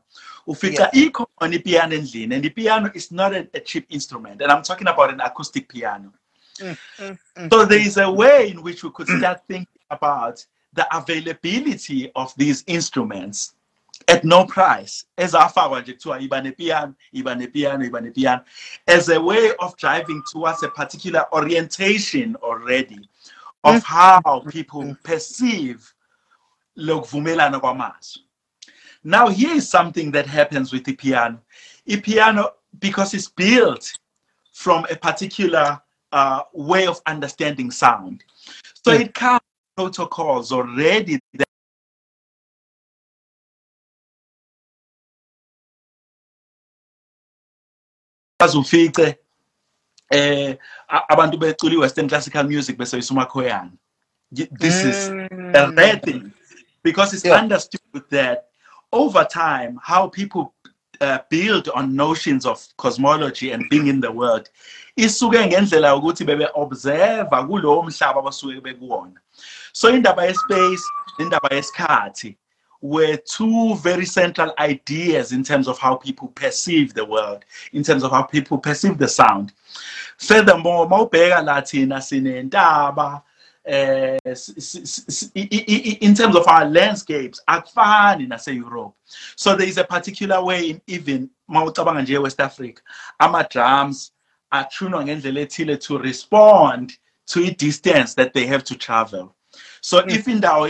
ufica 0.46 0.90
ikhona 0.92 1.54
ipiano 1.54 1.94
endlini 1.94 2.34
and 2.34 2.44
ipiano 2.44 2.90
is 2.94 3.12
not 3.12 3.34
a, 3.34 3.48
a 3.54 3.60
cheap 3.60 3.86
instrument 3.88 4.42
and 4.42 4.52
i'm 4.52 4.62
talking 4.62 4.88
about 4.88 5.10
an 5.10 5.20
acoustic 5.20 5.68
piano. 5.68 6.12
Mm, 6.60 6.76
mm, 6.98 7.18
mm. 7.36 7.50
So 7.50 7.64
there 7.64 7.80
is 7.80 7.96
a 7.96 8.10
way 8.10 8.50
in 8.50 8.62
which 8.62 8.84
we 8.84 8.90
could 8.90 9.08
start 9.08 9.40
thinking 9.48 9.82
about 9.90 10.44
the 10.72 10.86
availability 10.96 12.12
of 12.14 12.32
these 12.36 12.62
instruments 12.66 13.54
at 14.08 14.24
no 14.24 14.44
price 14.44 15.06
ezafakwa 15.16 15.80
nje 15.80 15.92
kuthiwa 15.92 16.20
iba 16.20 16.40
nepiano 16.40 16.94
iba 17.12 17.34
nepiano 17.34 17.84
iba 17.84 18.00
nepiano 18.00 18.42
as 18.86 19.08
a 19.08 19.20
way 19.20 19.52
of 19.58 19.76
driving 19.76 20.22
towards 20.32 20.62
a 20.62 20.68
particular 20.68 21.26
orientation 21.32 22.36
already 22.42 23.08
of 23.64 23.82
how 23.84 24.40
people 24.40 24.94
perceive 25.02 25.80
lokuvumelana 26.76 27.60
kwamazwi 27.60 28.22
now 29.04 29.28
here 29.28 29.54
is 29.54 29.68
something 29.68 30.10
that 30.10 30.26
happens 30.26 30.72
with 30.72 30.84
the 30.84 30.94
piano 30.94 31.38
piano 32.02 32.52
because 32.80 33.14
it's 33.14 33.28
built 33.28 33.92
from 34.52 34.86
a 34.90 34.96
particular 34.96 35.80
uh, 36.12 36.42
way 36.52 36.86
of 36.86 37.00
understanding 37.06 37.70
sound 37.70 38.24
so 38.82 38.92
Mm. 38.92 39.00
it 39.00 39.14
comes 39.14 39.40
protocols 39.76 40.52
already 40.52 41.18
that 41.34 41.48
ufice 48.54 49.16
eh 50.12 50.56
abantu 51.08 51.38
becula 51.38 51.74
i-western 51.74 52.08
classical 52.08 52.44
music 52.44 52.76
besebenzisa 52.78 53.14
umakhoyana 53.14 53.70
Y- 54.36 54.48
this 54.58 54.82
is 54.84 55.10
a 55.54 55.70
rare 55.76 55.96
thing 56.00 56.32
because 56.82 57.14
it's 57.14 57.24
Yeah. 57.24 57.40
understood 57.40 58.04
that 58.10 58.48
over 58.94 59.24
time 59.24 59.78
how 59.82 60.08
people 60.08 60.54
uh, 61.00 61.18
build 61.28 61.68
on 61.70 61.94
notions 61.94 62.46
of 62.46 62.64
cosmology 62.78 63.50
and 63.50 63.68
being 63.68 63.88
in 63.88 64.00
the 64.00 64.10
world 64.10 64.48
isuke 64.96 65.46
ngendlela 65.48 65.88
yokuthi 65.88 66.24
bebe 66.24 66.46
observe 66.54 67.28
kulowo 67.28 67.82
mhlaba 67.82 68.20
abasuke 68.20 68.60
bekuwona. 68.60 69.18
So 69.72 69.88
indaba 69.90 70.22
yespace 70.26 70.82
indaba 71.18 71.48
yesikhathi 71.48 72.36
were 72.80 73.16
two 73.16 73.74
very 73.76 74.06
central 74.06 74.54
ideas 74.58 75.32
in 75.32 75.42
terms 75.42 75.66
of 75.66 75.78
how 75.78 75.96
people 75.96 76.28
perceive 76.28 76.94
the 76.94 77.04
world 77.04 77.44
in 77.72 77.82
terms 77.82 78.04
of 78.04 78.10
how 78.12 78.22
people 78.22 78.58
perceive 78.58 78.98
the 78.98 79.08
sound. 79.08 79.52
Furthermore 80.18 80.86
mawubheka 80.86 81.44
la 81.44 81.60
thina 81.60 81.96
sinentaba 81.96 83.22
in 83.66 84.18
terms 86.14 86.36
of 86.36 86.46
our 86.46 86.64
landscapes 86.66 87.40
akufani 87.48 88.26
nase-europe 88.28 88.94
so 89.36 89.56
there 89.56 89.68
is 89.68 89.78
a 89.78 89.84
particular 89.84 90.42
way 90.44 90.70
in 90.70 90.80
even 90.86 91.30
mawucabanga 91.48 92.02
nje 92.02 92.18
west 92.18 92.40
africa 92.40 92.82
ama-drums 93.18 94.12
athunwa 94.50 95.04
ngendlela 95.04 95.40
ethile 95.40 95.76
to 95.76 95.98
respond 95.98 96.92
to 97.26 97.40
i-distance 97.40 98.14
that 98.14 98.32
they 98.34 98.46
have 98.46 98.64
to 98.64 98.74
travel 98.74 99.34
so 99.80 100.02
Mm. 100.02 100.10
if 100.10 100.28
indawo 100.28 100.68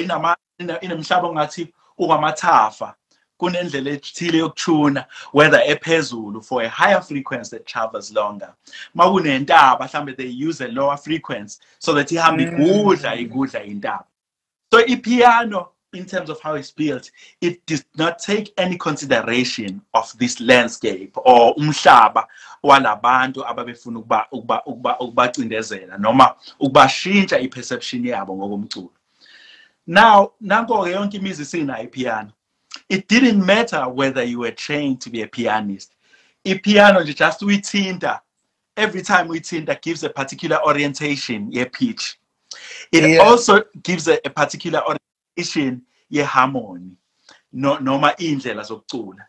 inemhlaba 0.81 1.29
ongathi 1.29 1.75
ungamathafa 1.99 2.95
kunendlela 3.39 3.91
ethile 3.91 4.39
yokuthuna 4.39 5.07
whether 5.33 5.61
ephezulu 5.67 6.43
for 6.45 6.63
a 6.63 6.69
higher 6.69 7.01
frequency 7.01 7.57
that 7.57 7.67
travels 7.67 8.13
longer. 8.13 8.55
Makunentaba 8.97 9.79
mhlambe 9.89 10.17
they 10.17 10.27
use 10.27 10.61
a 10.61 10.69
lower 10.69 10.97
frequency 10.97 11.59
so 11.79 11.93
that 11.95 12.09
ihambe 12.13 12.47
Mm. 12.47 12.59
igudla 12.59 13.15
igudla 13.17 13.65
intaba. 13.65 14.05
So 14.73 14.83
ipiano 14.85 15.69
in 15.93 16.07
terms 16.07 16.29
of 16.29 16.41
how 16.41 16.55
it's 16.55 16.73
built 16.73 17.11
it 17.41 17.65
does 17.67 17.85
not 17.97 18.19
take 18.19 18.53
any 18.59 18.77
consideration 18.77 19.81
of 19.95 20.13
this 20.19 20.41
landscape 20.41 21.13
or 21.17 21.55
umhlaba 21.57 22.27
walabantu 22.65 23.45
ababefuna 23.47 23.99
ukuba 23.99 24.27
ukuba 24.33 24.63
ukuba 24.67 24.99
ukubacindezela 25.01 25.99
noma 25.99 26.35
ukubashintsha 26.61 27.39
iperception 27.41 28.05
yabo 28.05 28.37
ngokomculo. 28.37 28.91
Now 29.87 30.33
nanko 30.41 30.85
ke 30.85 30.91
yonke 30.91 31.17
imizi 31.19 31.43
isinayo 31.43 31.85
ipiano 31.85 32.33
it 32.89 33.09
didn't 33.09 33.45
matter 33.45 33.89
whether 33.89 34.23
you 34.23 34.41
were 34.41 34.51
trained 34.51 35.01
to 35.03 35.11
be 35.11 35.23
a 35.23 35.27
pianist. 35.27 35.95
Ipiano 36.45 37.03
nje 37.03 37.15
just 37.17 37.43
we 37.43 37.57
uyithinta. 37.59 38.21
Every 38.77 39.03
time 39.03 39.29
we 39.29 39.41
uyithinta 39.41 39.81
gives 39.81 40.03
a 40.05 40.11
particular 40.11 40.59
orientation 40.67 41.51
ye 41.51 41.65
pitch. 41.65 42.19
It 42.93 43.05
Yeah. 43.11 43.19
also 43.23 43.63
gives 43.83 44.09
a, 44.09 44.19
a 44.25 44.31
particular 44.31 44.83
orientation 44.83 45.83
ye 46.11 46.23
harmony. 46.23 46.97
No 47.53 47.79
noma 47.79 48.15
indlela 48.19 48.63
zokucula. 48.65 49.27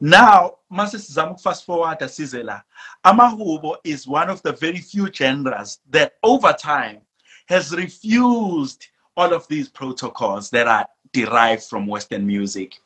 Now 0.00 0.58
mase 0.70 0.98
sizama 0.98 1.32
ukufast 1.34 1.64
forward 1.64 2.10
size 2.10 2.42
la 2.42 2.60
amahubo 3.04 3.76
is 3.84 4.06
one 4.06 4.28
of 4.28 4.42
the 4.42 4.52
very 4.52 4.78
few 4.78 5.10
genres 5.10 5.78
that 5.90 6.14
over 6.22 6.52
time 6.52 7.00
has 7.46 7.72
refused 7.74 8.88
all 9.16 9.32
of 9.32 9.46
these 9.48 9.68
protocols 9.68 10.50
that 10.50 10.66
are 10.66 10.86
derived 11.14 11.62
from 11.62 11.86
western 11.86 12.26
music. 12.26 12.78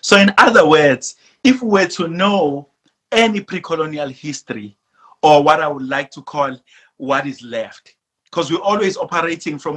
So 0.00 0.16
in 0.16 0.32
other 0.38 0.68
words 0.68 1.16
if 1.42 1.62
we 1.62 1.68
were 1.68 1.86
to 1.86 2.08
know 2.08 2.68
any 3.10 3.40
pre-colonial 3.40 4.08
history 4.08 4.76
or 5.22 5.42
what 5.42 5.60
i 5.60 5.66
would 5.68 5.86
like 5.88 6.10
to 6.12 6.22
call 6.22 6.56
what 6.96 7.26
is 7.26 7.42
left 7.42 7.96
because 8.24 8.50
we're 8.50 8.60
always 8.60 8.96
operating 8.96 9.58
from 9.58 9.76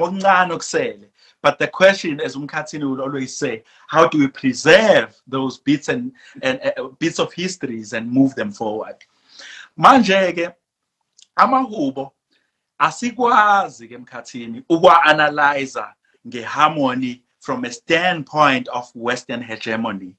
but 1.42 1.60
the 1.60 1.68
question 1.68 2.22
as 2.22 2.36
umkhathini 2.36 2.90
would 2.90 3.00
always 3.02 3.36
say 3.36 3.64
how 3.88 4.08
do 4.08 4.20
we 4.20 4.28
preserve 4.28 5.20
those 5.28 5.58
bits 5.58 5.90
and, 5.90 6.12
and 6.42 6.60
uh, 6.78 6.88
bits 7.00 7.20
of 7.20 7.34
histories 7.34 7.94
and 7.94 8.10
move 8.10 8.34
them 8.36 8.52
forward? 8.52 8.96
Manje 9.78 10.34
ke 10.34 10.54
amahubo 11.38 12.12
asikwazi 12.80 13.88
ke 13.90 13.96
emkhathini 13.96 14.64
ukwa-analyze 14.70 15.84
ngeharmony 16.28 17.22
from 17.44 17.66
a 17.66 17.72
standpoint 17.72 18.68
of 18.70 18.90
western 18.96 19.42
hegemony. 19.42 20.16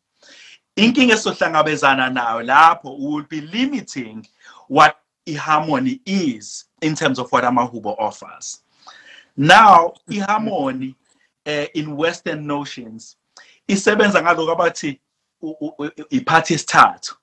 Inkinga 0.77 1.15
esohlangabezana 1.15 2.11
nayo 2.13 2.43
lapho 2.45 2.99
will 2.99 3.23
be 3.25 3.41
limiting 3.41 4.27
what 4.69 4.97
harmony 5.39 6.01
is 6.05 6.67
in 6.83 6.95
terms 6.95 7.19
of 7.19 7.31
what 7.33 7.45
amahubo 7.45 7.97
offers. 7.99 8.61
Now 9.37 9.95
iharmony 10.11 10.95
uh, 11.47 11.67
in 11.75 11.97
western 11.97 12.47
notions 12.47 13.17
isebenza 13.69 14.23
ngaloko 14.23 14.53
abathi 14.53 15.01
iphathi 16.11 16.55
esithathu 16.55 17.15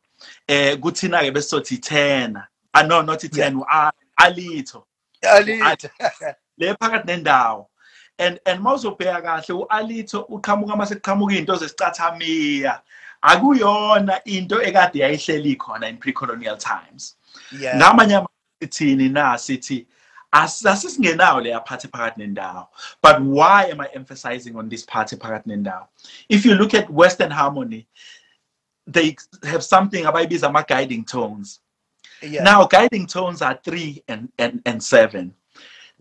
eh 0.48 0.78
kuthina 0.80 1.22
ke 1.22 1.32
besothi 1.32 1.78
10 1.78 2.44
ah 2.74 2.84
no 2.84 3.02
not 3.02 3.24
10 3.24 3.56
u- 3.56 3.66
alitho 4.18 4.86
alithi 5.22 5.90
le 6.58 6.74
phakathi 6.76 7.06
nendawo 7.08 7.68
and 8.22 8.40
and 8.46 8.62
mawuzobheka 8.64 9.22
kahle 9.22 9.54
u-alito 9.54 10.26
uqhamuka 10.30 10.78
mase 10.78 10.96
kuqhamuka 10.96 11.38
into 11.38 11.54
zesicathamiya. 11.54 12.82
Akuyona 13.24 14.22
into 14.26 14.56
ekade 14.56 15.00
yayihleli 15.00 15.58
khona 15.58 15.90
in 15.90 15.98
pre-colonial 15.98 16.58
times. 16.58 17.16
Yeah. 17.52 17.78
Ngamanye 17.78 18.26
amathini 18.62 19.12
na 19.12 19.36
sithi 19.36 19.86
as- 20.34 20.66
asisingenayo 20.66 21.42
leya 21.44 21.66
party 21.66 21.88
phakathi 21.88 22.18
nendawo. 22.18 22.68
But 23.02 23.22
why 23.22 23.66
am 23.66 23.82
i 23.82 23.88
emphasizing 23.94 24.56
on 24.56 24.70
this 24.70 24.84
party 24.84 25.16
phakathi 25.18 25.48
nendawo? 25.48 25.88
If 26.30 26.46
you 26.46 26.56
look 26.56 26.74
at 26.74 26.90
western 26.90 27.32
harmony 27.32 27.88
they 28.88 29.16
have 29.44 29.64
something 29.64 30.06
abayibiza 30.06 30.48
ama-guiding 30.48 31.06
tones. 31.06 31.60
Yeah. 32.22 32.44
Now, 32.44 32.66
guiding 32.66 33.08
tones 33.08 33.42
are 33.42 33.60
three 33.64 34.04
and, 34.08 34.32
and, 34.38 34.62
and 34.66 34.84
seven. 34.84 35.34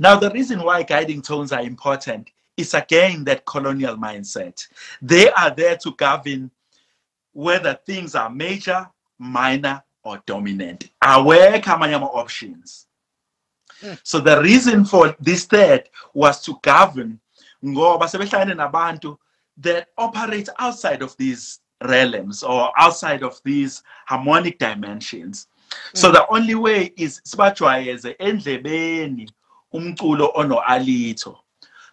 Now, 0.00 0.16
the 0.16 0.30
reason 0.30 0.62
why 0.62 0.82
guiding 0.82 1.20
tones 1.20 1.52
are 1.52 1.60
important 1.60 2.30
is 2.56 2.72
again 2.72 3.22
that 3.24 3.44
colonial 3.44 3.98
mindset. 3.98 4.66
They 5.02 5.30
are 5.30 5.50
there 5.50 5.76
to 5.76 5.90
govern 5.92 6.50
whether 7.34 7.74
things 7.84 8.14
are 8.14 8.30
major, 8.30 8.88
minor, 9.18 9.82
or 10.02 10.22
dominant. 10.24 10.88
Aware 11.04 11.60
kamanyama 11.60 12.08
options. 12.14 12.86
Mm. 13.82 14.00
So 14.02 14.20
the 14.20 14.40
reason 14.40 14.86
for 14.86 15.14
this 15.20 15.44
third 15.44 15.90
was 16.14 16.42
to 16.44 16.58
govern 16.62 17.20
ngoba 17.62 18.08
sebehlangene 18.08 18.56
nabantu 18.56 19.18
that 19.58 19.88
operate 19.98 20.48
outside 20.58 21.02
of 21.02 21.14
these 21.18 21.60
realms 21.84 22.42
or 22.42 22.72
outside 22.78 23.22
of 23.22 23.38
these 23.44 23.82
harmonic 24.06 24.58
dimensions. 24.58 25.48
So 25.92 26.10
the 26.10 26.26
only 26.30 26.54
way 26.54 26.94
is 26.96 27.20
sibajwayeze 27.26 28.16
endlebeni 28.18 29.28
umculo 29.72 30.30
ono 30.34 30.60
alito 30.60 31.38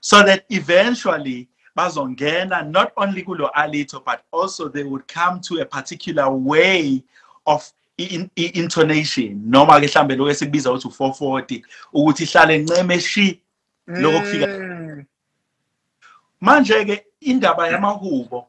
so 0.02 0.24
that 0.24 0.46
eventually 0.50 1.48
bazongena 1.76 2.64
not 2.72 2.92
only 2.98 3.24
kulo 3.24 3.50
alito 3.56 4.00
but 4.06 4.20
also 4.32 4.70
they 4.70 4.84
would 4.84 5.08
come 5.08 5.40
to 5.40 5.60
a 5.62 5.66
particular 5.66 6.30
way 6.30 7.04
of 7.46 7.72
in, 7.98 8.30
in, 8.36 8.52
intonation. 8.54 9.42
Noma 9.50 9.80
ke 9.82 9.88
mhlambe 9.88 10.16
lokho 10.16 10.30
esikubiza 10.32 10.72
ukuthi 10.72 10.88
u440 10.88 11.64
ukuthi 11.94 12.24
ihlale 12.24 12.58
nceme 12.58 13.00
shi 13.00 13.42
lokho 13.88 14.20
kufika 14.20 14.48
Mm. 14.48 15.06
manje 16.42 16.86
ke 16.86 17.06
indaba 17.22 17.68
yamahubo 17.68 18.48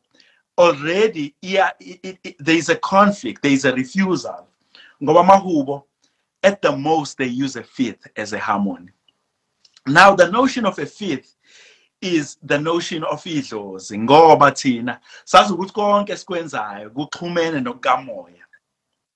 already 0.57 1.35
iya 1.43 1.73
i- 1.81 2.01
i- 2.03 2.19
i- 2.25 2.37
there 2.45 2.59
is 2.59 2.69
a 2.71 2.77
conflict 2.77 3.43
there 3.43 3.55
is 3.55 3.65
a 3.65 3.71
refusal. 3.73 4.45
Ngoba 5.03 5.21
amahubo 5.21 5.85
at 6.43 6.61
the 6.63 6.73
most 6.77 7.17
they 7.19 7.29
use 7.45 7.57
a 7.57 7.63
fifth 7.63 8.07
as 8.17 8.33
a 8.33 8.39
harmony 8.39 8.91
now 9.89 10.15
the 10.15 10.31
notion 10.31 10.67
of 10.67 10.79
a 10.79 10.87
fifth 10.87 11.37
is 12.01 12.39
the 12.43 12.59
notion 12.59 13.05
of 13.05 13.25
idlozi 13.25 13.99
ngoba 13.99 14.51
thina 14.51 15.01
sazi 15.25 15.53
ukuthi 15.53 15.73
konke 15.73 16.13
esikwenzayo 16.13 16.91
kuxhumene 16.91 17.61
nokukamoya. 17.61 18.35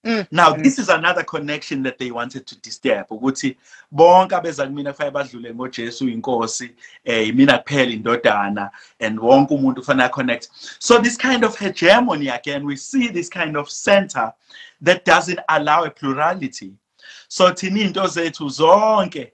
Mm, 0.04 0.26
now 0.32 0.54
mm. 0.54 0.64
this 0.64 0.80
is 0.80 0.88
another 0.88 1.22
connection 1.22 1.85
that 1.85 1.96
they 1.96 2.11
wanted 2.11 2.44
to 2.44 2.56
disturb 2.61 3.06
ukuthi 3.11 3.56
bonke 3.92 4.35
abeza 4.35 4.66
kumina 4.66 4.92
kufanele 4.92 5.14
badlule 5.14 5.54
ngojesu 5.54 6.08
inkosi 6.08 6.74
eh 7.04 7.28
imina 7.28 7.58
kuphela 7.58 7.92
indodana 7.92 8.70
and 9.00 9.18
wonke 9.18 9.54
umuntu 9.54 9.80
kufanele 9.80 10.08
connect 10.08 10.48
so 10.78 10.98
this 10.98 11.16
kind 11.16 11.44
of 11.44 11.58
hegemony 11.58 12.28
again 12.28 12.64
we 12.64 12.76
see 12.76 13.08
this 13.08 13.30
kind 13.30 13.56
of 13.56 13.68
center 13.68 14.32
that 14.82 15.04
doesn't 15.04 15.38
allow 15.48 15.85
a 15.85 15.90
plurality. 15.90 16.72
So 17.28 17.52
thina 17.52 17.80
into 17.80 18.00
zethu 18.00 18.50
zonke 18.50 19.32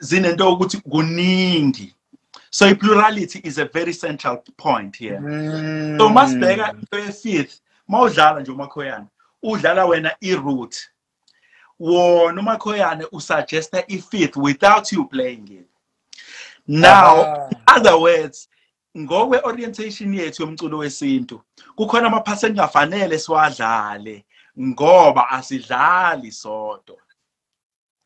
zinento 0.00 0.52
ukuthi 0.52 0.76
kuningi 0.78 1.94
so 2.50 2.66
i-plurality 2.68 3.40
is 3.44 3.58
a 3.58 3.64
very 3.64 3.94
central 3.94 4.42
point 4.56 4.96
here 4.98 5.18
so 5.18 6.08
Mm. 6.08 6.12
masibheka 6.14 6.70
into 6.72 6.98
ye-fifth 6.98 7.60
mawudlala 7.88 8.40
nje 8.40 8.50
umakhoyana 8.52 9.06
udlala 9.42 9.84
wena 9.86 10.16
i-root 10.20 10.76
wona 11.80 12.40
umakhoyane 12.40 13.06
usuggesta 13.12 13.84
i-fifth 13.88 14.36
without 14.36 14.92
you 14.92 15.04
playing 15.04 15.48
it 15.50 15.66
now 16.66 17.22
Aha. 17.22 17.48
in 17.50 17.58
other 17.76 17.94
words 17.96 18.48
ngokwe-orientation 18.98 20.14
yethu 20.14 20.42
yomculo 20.42 20.78
wesintu 20.78 21.42
kukhona 21.76 22.06
amaphasi 22.06 22.46
engafanele 22.46 23.18
siwadlale 23.18 24.24
ngoba 24.60 25.30
asidlali 25.30 26.32
sodwa 26.32 26.96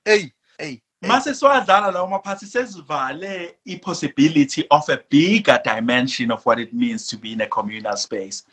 Hey, 0.05 0.31
hey. 0.59 0.79
Hey. 1.07 1.15
mase 1.15 1.35
siwadlala 1.35 1.91
lawo 1.91 2.07
maphathi 2.09 2.47
sesivale 2.47 3.55
i-possibility 3.65 4.65
of 4.71 4.89
a 4.89 4.99
bigger 5.11 5.61
dimension 5.65 6.31
of 6.31 6.47
what 6.47 6.59
it 6.61 6.73
means 6.73 7.07
to 7.07 7.17
be 7.17 7.33
in 7.33 7.41
a 7.41 7.47
communal 7.47 7.97
space 7.97 8.45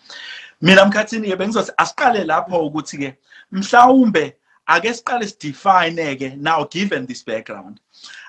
mina 0.61 0.85
mkhathini-ke 0.85 1.35
bengizothi 1.35 1.71
asiqale 1.77 2.23
lapho 2.23 2.65
ukuthi-ke 2.65 3.13
mhlawumbe 3.51 4.35
ake 4.65 4.93
siqale 4.93 5.27
sidefine-ke 5.27 6.35
now 6.37 6.65
given 6.65 7.07
this 7.07 7.25
background 7.25 7.79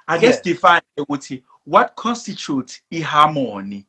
ake 0.08 0.26
Yes. 0.26 0.36
sidefine 0.42 0.82
ukuthi 0.98 1.42
what 1.66 1.94
constitutes 1.94 2.82
i-harmony 2.90 3.86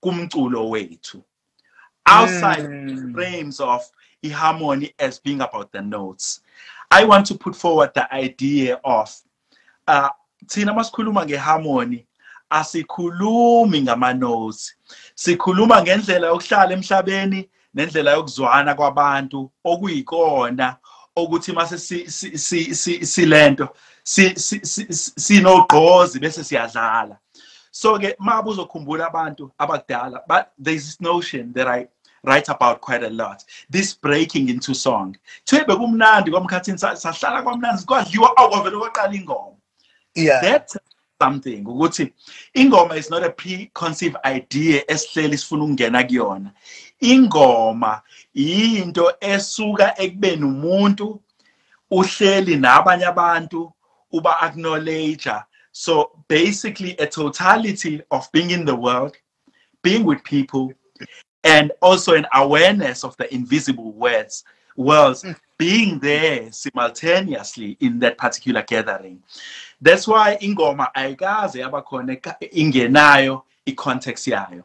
kumculo 0.00 0.68
wethu 0.70 1.22
outside 2.06 2.68
Mm. 2.68 3.12
frames 3.14 3.60
of 3.60 3.82
i-harmony 4.22 4.94
as 4.98 5.22
being 5.22 5.40
about 5.40 5.72
the 5.72 5.80
notes 5.80 6.42
i 6.90 7.04
want 7.04 7.26
to 7.26 7.34
put 7.34 7.54
forward 7.56 7.90
the 7.94 8.14
idea 8.14 8.78
of 8.84 9.10
uh 9.90 10.08
thina 10.46 10.72
masikhuluma 10.72 11.26
ngeharmony. 11.26 12.06
Asikhulumi 12.50 13.82
ngama-notes. 13.82 14.74
Sikhuluma 15.14 15.82
ngendlela 15.82 16.26
yokuhlala 16.26 16.72
emhlabeni 16.72 17.48
nendlela 17.74 18.10
yokuzwana 18.12 18.74
kwabantu 18.74 19.50
okuyikona 19.64 20.76
ukuthi 21.16 21.52
mase 21.52 21.78
si- 21.78 22.10
si- 22.10 22.38
si- 22.38 22.74
si- 22.74 23.06
silento 23.06 23.68
si- 24.04 24.34
si- 24.36 24.64
si- 24.64 24.92
si- 24.92 25.12
sinogqozi 25.20 26.18
bese 26.20 26.44
siyadlala. 26.44 27.18
So-ke 27.70 28.16
ma 28.18 28.42
uzokhumbula 28.42 29.06
abantu 29.06 29.52
abakudala 29.58 30.20
but 30.26 30.50
there's 30.58 30.84
this 30.86 31.00
notion 31.00 31.52
that 31.52 31.68
i 31.68 31.86
write 32.24 32.48
about 32.48 32.80
quite 32.80 33.04
a 33.04 33.10
lot. 33.10 33.44
This 33.70 33.94
breaking 33.94 34.48
into 34.48 34.74
song. 34.74 35.16
Kuthiwe 35.46 35.64
bekumnandi 35.66 36.30
kwamkhathini 36.30 36.78
sa- 36.78 36.96
sahlala 36.96 37.42
kwamnandi 37.42 37.84
kwadliwa 37.86 38.36
awavele 38.36 38.76
kwaqala 38.76 39.14
ingoma. 39.14 39.56
Yeah. 40.14 40.40
that's 40.42 40.76
something 41.20 41.64
ukuthi 41.64 42.12
ingoma 42.54 42.96
is 42.96 43.10
not 43.10 43.24
a 43.24 43.30
preconceived 43.30 44.16
idea 44.24 44.82
esihleli 44.88 45.38
sifuna 45.38 45.64
ukungena 45.64 46.04
kuyona. 46.04 46.52
Ingoma 47.00 48.02
yinto 48.34 49.12
esuka 49.20 49.94
ekubeni 49.98 50.44
umuntu 50.44 51.20
uhleli 51.90 52.56
nabanye 52.56 53.06
abantu 53.06 53.72
uba 54.12 54.40
acknowledge 54.40 55.30
so 55.72 56.10
basically 56.28 56.96
a 56.98 57.06
totality 57.06 58.02
of 58.10 58.30
being 58.32 58.50
in 58.50 58.64
the 58.64 58.74
world 58.74 59.16
being 59.82 60.04
with 60.04 60.22
people 60.24 60.72
and 61.44 61.72
also 61.80 62.14
an 62.14 62.26
awareness 62.34 63.04
of 63.04 63.16
the 63.16 63.32
invisible 63.34 63.92
words 63.92 64.44
worlds 64.76 65.22
hmm. 65.22 65.32
being 65.58 65.98
there 66.00 66.50
simultaneously 66.52 67.76
in 67.80 67.98
that 67.98 68.18
particular 68.18 68.62
gathering 68.62 69.22
that's 69.82 70.08
why 70.08 70.36
ingoma 70.40 70.94
ayikaze 70.94 71.60
yabakhona 71.60 72.16
ingenayo 72.52 73.42
i-context 73.66 74.26
yayo 74.28 74.62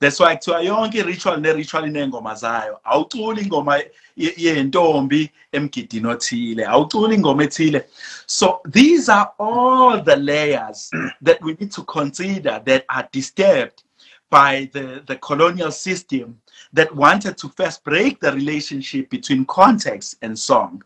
that's 0.00 0.20
why 0.20 0.36
kuthiwa 0.36 0.62
yonke 0.62 0.98
i-ritual 0.98 1.40
ne-ritual 1.40 1.86
iney'ngoma 1.86 2.34
zayo 2.34 2.80
awuculi 2.84 3.42
ingoma 3.42 3.78
ye- 4.16 4.34
yentombi 4.36 5.30
emgidini 5.52 6.06
othile 6.06 6.66
awuculi 6.66 7.14
ingoma 7.14 7.44
ethile 7.44 7.84
so 8.26 8.60
these 8.70 9.08
are 9.08 9.30
all 9.38 10.04
the 10.04 10.16
layers 10.16 10.90
that 11.22 11.42
we 11.42 11.52
need 11.60 11.70
to 11.70 11.82
consider 11.82 12.62
that 12.64 12.84
are 12.88 13.08
disturbed 13.12 13.82
by 14.30 14.68
the, 14.72 15.02
the 15.06 15.16
colonial 15.16 15.70
system 15.70 16.36
that 16.72 16.92
wanted 16.94 17.38
to 17.38 17.48
first 17.50 17.84
break 17.84 18.18
the 18.20 18.32
relationship 18.32 19.08
between 19.08 19.44
context 19.44 20.16
and 20.22 20.36
song. 20.36 20.82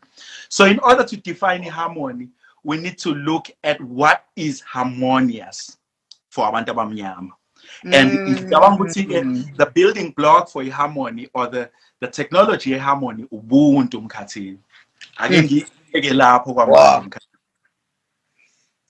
So, 0.50 0.66
in 0.66 0.78
order 0.80 1.04
to 1.04 1.16
define 1.16 1.62
harmony, 1.62 2.28
we 2.64 2.76
need 2.76 2.98
to 2.98 3.14
look 3.14 3.48
at 3.64 3.80
what 3.80 4.20
is 4.36 4.60
harmonious 4.62 5.78
for 6.30 6.46
abantu 6.48 6.70
abamnyama. 6.70 7.32
And 7.84 8.10
ngicabanga 8.10 8.76
ukuthi-ke, 8.76 9.22
Mm. 9.22 9.56
the 9.56 9.66
building 9.66 10.12
block 10.16 10.48
for 10.48 10.64
harmony 10.70 11.28
or 11.34 11.46
the, 11.50 11.70
the 12.00 12.08
technology 12.08 12.72
harmony 12.78 13.24
ubuntu 13.32 14.00
mkhathini. 14.02 14.58
Ake 15.16 15.42
ngiyeke 15.42 16.12
lapho 16.14 16.50
Wow. 16.52 16.54
kwamanje 16.66 17.06
mkhathini. 17.06 17.38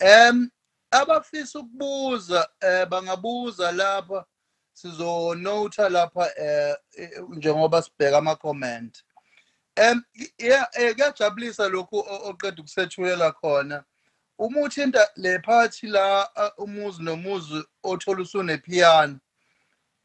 Em 0.01 0.51
abafisa 0.91 1.59
ukubuza 1.59 2.49
eh 2.61 2.87
bangabuza 2.87 3.73
lapha 3.73 4.25
sizonota 4.73 5.89
lapha 5.89 6.27
eh 6.37 6.77
eh, 6.97 7.11
njengoba 7.29 7.83
sibheka 7.83 8.19
ama 8.19 8.37
comment. 9.79 10.05
Em 10.19 10.27
yeah 10.39 10.67
eh, 10.79 10.95
kuyajabulisa 10.95 11.69
lokhu 11.69 11.99
o- 11.99 12.31
oqeda 12.31 12.63
ukusethulela 12.63 13.33
khona. 13.33 13.85
Uma 14.39 14.61
uthinta 14.61 15.07
le 15.17 15.39
party 15.39 15.87
la 15.89 16.29
uh, 16.37 16.65
umuzi 16.65 17.03
nomuzi 17.03 17.65
othola 17.85 18.23
usune 18.23 18.59
piano. 18.59 19.21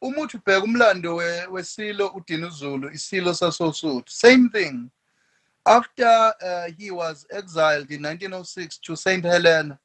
Uma 0.02 0.22
uthi 0.22 0.38
ubheka 0.38 0.64
umlando 0.64 1.16
we- 1.16 1.48
wesilo 1.48 2.08
uDinuzulu 2.16 2.90
isilo 2.92 3.34
sasosuthu 3.34 4.10
same 4.10 4.50
thing. 4.50 4.90
After 5.66 6.34
uh, 6.44 6.68
he 6.78 6.92
was 6.92 7.26
exiled 7.32 7.90
in 7.92 8.02
1906 8.04 8.80
to 8.80 8.96
St. 8.98 9.24
Helena, 9.24 9.80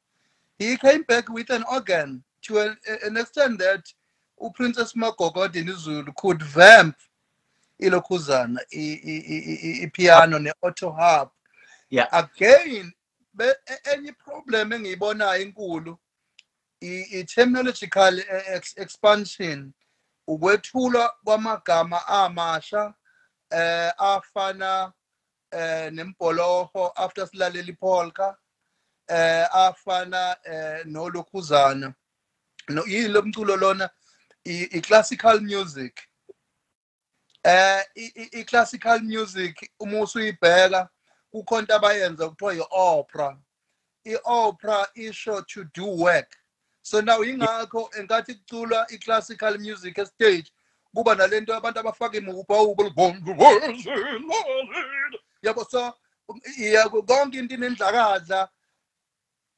he 0.57 0.75
came 0.77 1.03
back 1.03 1.29
with 1.29 1.49
an 1.51 1.63
organ 1.71 2.21
to 2.41 2.59
a, 2.59 2.75
an 3.05 3.15
extent 3.17 3.59
that 3.59 3.85
uPrincess 4.41 4.93
Magogode 4.95 5.65
Zulu 5.77 6.11
could 6.17 6.41
vamp 6.43 6.97
ilokhuzana 7.79 8.61
ipiano 9.81 10.39
ne-auto 10.39 10.91
harp. 10.91 11.31
Yeah. 11.89 12.07
Again, 12.11 12.93
e- 13.41 13.93
enye 13.93 14.11
problem 14.13 14.73
engiyibonayo 14.73 15.41
enkulu 15.41 15.97
i- 16.81 17.19
i-terminological 17.19 18.19
e- 18.19 18.25
ex- 18.55 18.77
expansion 18.77 19.73
ukwethulwa 20.27 21.15
kwamagama 21.23 22.07
amasha 22.07 22.93
eh 23.51 23.91
afana 23.97 24.93
eh 25.51 25.91
nemboloho 25.93 26.87
after 26.95 27.27
silalela 27.27 27.69
ipolka 27.69 28.37
eh 29.07 29.47
afana 29.55 30.37
eh 30.43 30.85
nolokhuzana 30.85 31.93
no 32.69 32.83
yilo 32.87 33.21
mculo 33.21 33.55
lona 33.55 33.89
i- 34.45 34.81
classical 34.81 35.41
music 35.41 36.08
eh 37.49 37.83
i- 37.95 38.11
i 38.15 38.29
i- 38.39 38.43
classical 38.45 38.99
music 39.01 39.71
uma 39.79 39.99
usuyibheka 40.01 40.89
kukhonto 41.31 41.75
abayenza 41.75 42.29
kuthiwa 42.29 42.53
i-opera. 42.55 43.37
I-opera 44.03 44.87
isho 44.95 45.41
to 45.41 45.63
do 45.73 45.85
work. 45.85 46.35
So 46.81 47.01
now 47.01 47.23
ingakho 47.23 47.89
enkathi 47.99 48.33
kuculwa 48.35 48.85
i-classical 48.91 49.57
music 49.59 49.97
estage 49.97 50.51
kuba 50.95 51.15
nalento 51.15 51.55
abantu 51.55 51.79
abafaka 51.79 52.17
imubawubo 52.17 52.83
yabo 55.41 55.65
so 55.65 55.93
iya 56.57 56.89
konke 56.89 57.37
into 57.37 57.55
inendlakadla 57.55 58.49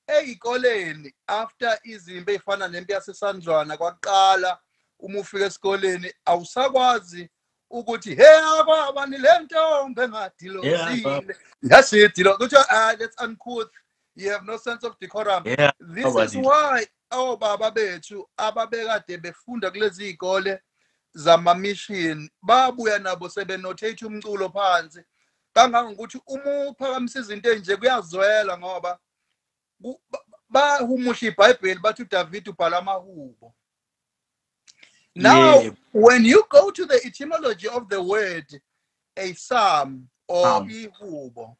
eyikoleni 0.07 1.13
after 1.27 1.79
izimpi 1.83 2.31
ezifana 2.31 2.67
nempi 2.67 2.93
yasesandlwana 2.93 3.77
kwaqala 3.77 4.59
uma 4.99 5.19
ufika 5.19 5.45
esikoleni 5.45 6.13
awusakwazi 6.25 7.29
ukuthi 7.71 8.15
hey 8.15 8.37
akwabani 8.59 9.17
le 9.17 9.39
ntombi 9.39 10.01
engadilozile 10.01 11.35
yasidilo 11.61 12.37
kuthiwa 12.37 12.69
ah 12.69 12.95
let's 12.99 13.21
uncouth 13.21 13.71
you 14.15 14.31
have 14.31 14.45
no 14.45 14.57
sense 14.57 14.83
of 14.83 14.99
decorum. 14.99 15.43
Yeah. 15.45 15.71
this 15.79 16.05
is 16.05 16.35
why 16.35 16.85
obaba 17.11 17.71
bethu 17.71 18.29
ababekade 18.37 19.17
befunda 19.17 19.71
kulezi 19.71 20.03
izikole 20.03 20.59
zama 21.13 21.55
mission 21.55 22.29
babuya 22.41 22.99
nabo 22.99 23.29
sebenotate 23.29 24.05
umculo 24.05 24.49
phansi. 24.49 25.03
Kangangokuthi 25.53 26.21
uma 26.27 26.69
uphakamisa 26.69 27.19
izinto 27.19 27.51
enje 27.51 27.75
kuyazwela 27.75 28.57
ngoba 28.57 28.99
bahumusha 30.49 31.27
iBhayibheli 31.27 31.79
bathi 31.79 32.01
uDavid 32.01 32.47
ubhala 32.47 32.77
amahubo. 32.77 33.53
Now. 35.15 35.75
When 35.91 36.23
you 36.25 36.43
go 36.49 36.71
to 36.71 36.85
the 36.85 36.99
etymology 37.05 37.67
of 37.67 37.89
the 37.89 38.01
word 38.01 38.45
a 39.17 39.33
psalm 39.33 40.07
or 40.27 40.61
ihubo. 40.61 41.55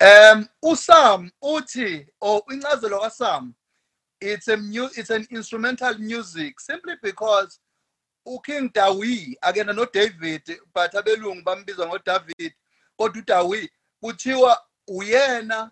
Um 0.00 0.48
usam 0.64 1.30
uthi 1.42 2.06
or 2.20 2.42
incazelo 2.50 3.00
kaSam 3.00 3.54
it's 4.20 4.48
a 4.48 4.56
mu 4.56 4.88
it's 4.96 5.10
an 5.10 5.26
instrumental 5.30 5.96
music 5.98 6.58
simply 6.60 6.94
because 7.02 7.58
uKing 8.26 8.72
Dawi 8.72 9.34
akena 9.42 9.74
no 9.74 9.84
David 9.84 10.42
but 10.74 10.92
abelungu 10.94 11.42
bambiza 11.44 11.86
ngoDavid 11.86 12.52
kodwa 12.98 13.22
uDawi 13.22 13.70
kuthiwa 14.02 14.58
uyena 14.88 15.70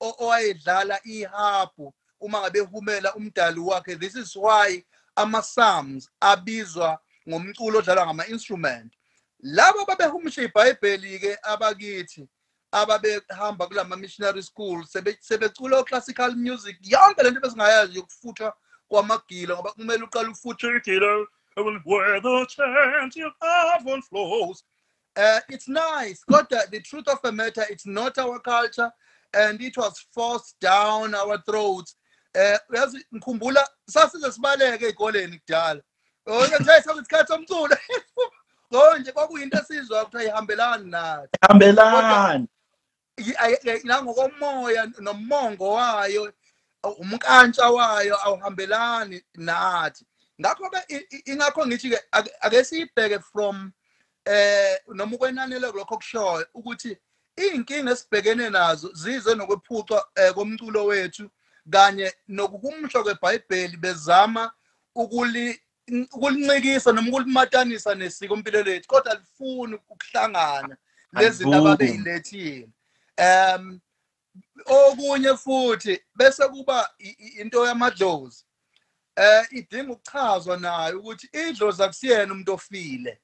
o- 0.00 0.14
owayedlala 0.24 1.00
ihapu 1.04 1.94
uma 2.20 2.40
ngabe 2.40 2.60
humela 2.60 3.14
umdali 3.14 3.60
wakhe. 3.60 3.96
This 4.00 4.16
is 4.16 4.34
why 4.36 4.84
ama 5.16 5.42
psalms 5.42 6.08
abizwa 6.20 6.98
ngomculo 7.28 7.78
odlalwa 7.78 8.06
ngama 8.06 8.26
instrument 8.26 8.92
labo 9.40 9.84
babehumusha 9.84 10.42
iBhayibheli 10.42 11.18
ke 11.18 11.38
abakithi 11.42 12.28
ababehamba 12.72 13.66
kulama 13.66 13.96
missionary 13.96 14.42
school 14.42 14.84
sebe- 14.84 15.18
sebecula 15.20 15.84
classical 15.84 16.34
music 16.36 16.76
yonke 16.82 17.22
lento 17.22 17.40
besingayazi 17.40 17.96
yokufuthwa 17.98 18.54
kwamagilo 18.88 19.54
ngoba 19.56 19.72
kumele 19.72 20.04
uqale 20.04 20.28
ufuthe 20.28 20.66
igilo 20.76 21.26
where 21.84 22.20
the 22.20 22.46
chanting 22.46 23.32
heaven 23.40 24.02
flows 24.02 24.64
uh, 25.16 25.40
it's 25.48 25.68
nice 25.68 26.24
kodwa 26.30 26.66
the 26.70 26.80
truth 26.80 27.08
of 27.08 27.22
the 27.22 27.32
matter 27.32 27.64
it's 27.70 27.86
not 27.86 28.18
our 28.18 28.38
culture 28.40 28.90
and 29.32 29.60
it 29.60 29.76
was 29.76 29.98
forced 30.14 30.56
down 30.60 31.14
our 31.14 31.38
throats. 31.44 31.96
Eh 32.34 32.58
uyazi 32.70 33.06
ngikhumbula 33.14 33.68
sasize 33.88 34.32
sibaleke 34.32 34.84
ezikoleni 34.86 35.38
kudala. 35.38 35.82
Oke 36.26 36.58
nje 36.60 36.82
sakusikhathi 36.84 37.32
somculo. 37.32 37.76
Konje 38.70 39.12
kwakuyinto 39.12 39.58
esizwa 39.58 40.02
ukuthi 40.02 40.16
ayihambelani 40.18 40.90
nathi. 40.90 41.38
Hambelani. 41.48 42.48
Nangokomoya 43.84 44.86
nomongo 44.98 45.72
wayo 45.72 46.32
umkantsha 46.98 47.70
wayo 47.70 48.16
awuhambelani 48.26 49.22
nathi. 49.34 50.06
Ngakho 50.40 50.70
ke 50.70 50.78
i- 50.88 51.06
i- 51.16 51.22
ingakho 51.32 51.66
ngithi 51.66 51.90
ke 51.90 52.00
ake 52.40 52.64
siyibheke 52.64 53.20
from 53.20 53.72
eh 54.24 54.78
noma 54.88 55.16
ukwenanele 55.16 55.72
lokho 55.72 55.96
kushoyo 55.96 56.46
ukuthi 56.54 56.96
inkinga 57.36 57.92
esibhekene 57.92 58.50
nazo 58.50 58.90
zize 58.94 59.34
nokwephucwa 59.34 60.08
eh, 60.14 60.34
komculo 60.34 60.84
wethu 60.84 61.30
kanye 61.70 62.12
nokuhumusha 62.28 63.02
kweBhayibheli 63.02 63.76
bezama 63.76 64.52
ukuli 64.94 65.60
ukulincikisa 66.12 66.92
noma 66.92 67.08
ukulimatanisa 67.08 67.94
nesiko 67.94 68.34
impilo 68.34 68.62
lethu 68.62 68.88
kodwa 68.88 69.12
alifuni 69.12 69.74
ukuhlangana 69.74 70.76
lezi 71.12 71.36
zinto 71.36 71.52
Alivumi. 71.52 71.72
ababeyilethile 71.72 72.68
um 73.18 73.80
okunye 74.66 75.36
futhi 75.36 76.00
bese 76.14 76.48
kuba 76.48 76.90
into 77.38 77.66
yamadlozi 77.66 78.44
eh 79.16 79.46
idinga 79.50 79.92
ukuchazwa 79.92 80.56
nayo 80.56 80.98
ukuthi 81.00 81.28
idlozi 81.32 81.82
akusiyena 81.82 82.32
umuntu 82.32 82.52
ofile. 82.52 83.20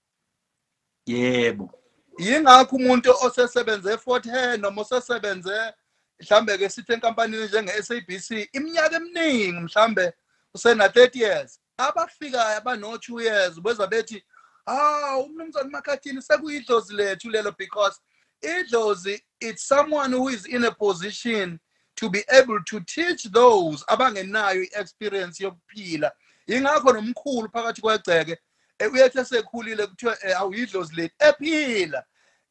Yebo. 1.07 1.70
Yingakho 2.18 2.77
umuntu 2.77 3.14
osesebenze 3.22 3.92
eFort 3.92 4.27
Hare 4.27 4.57
noma 4.57 4.83
osesebenze 4.83 5.72
mhlambe 6.20 6.59
ke 6.59 6.68
sithi 6.68 6.92
enkampanini 6.92 7.44
njenge 7.44 7.83
SABC 7.83 8.48
iminyaka 8.53 8.96
eminingi 8.96 9.61
mhlambe 9.61 10.12
usena 10.55 10.87
30 10.87 11.18
years 11.18 11.61
abafikayo 11.88 12.57
abano 12.57 12.97
2 12.97 13.23
years 13.23 13.61
beza 13.61 13.87
bethi 13.87 14.23
ah 14.66 15.18
umnumzane 15.18 15.71
Makhathini 15.71 16.23
sekuyidlozi 16.23 16.95
lethu 16.95 17.31
lelo 17.31 17.53
because 17.59 18.01
idlozi 18.42 19.21
it's 19.40 19.68
someone 19.68 20.12
who 20.12 20.29
is 20.29 20.47
in 20.47 20.64
a 20.64 20.71
position 20.71 21.59
to 21.97 22.09
be 22.11 22.25
able 22.29 22.61
to 22.64 22.81
teach 22.81 23.25
those 23.25 23.85
abangenayo 23.88 24.62
i-experience 24.62 25.40
yokuphila. 25.40 26.11
Yingakho 26.49 26.92
nomkhulu 26.92 27.49
phakathi 27.49 27.81
kwegceke 27.81 28.38
eh, 28.79 28.92
uyethi 28.92 29.18
esekhulile 29.18 29.87
kuthiwa 29.87 30.16
eh, 30.25 30.40
awuyidlozi 30.40 30.95
lethu 30.97 31.14
ephila. 31.18 32.03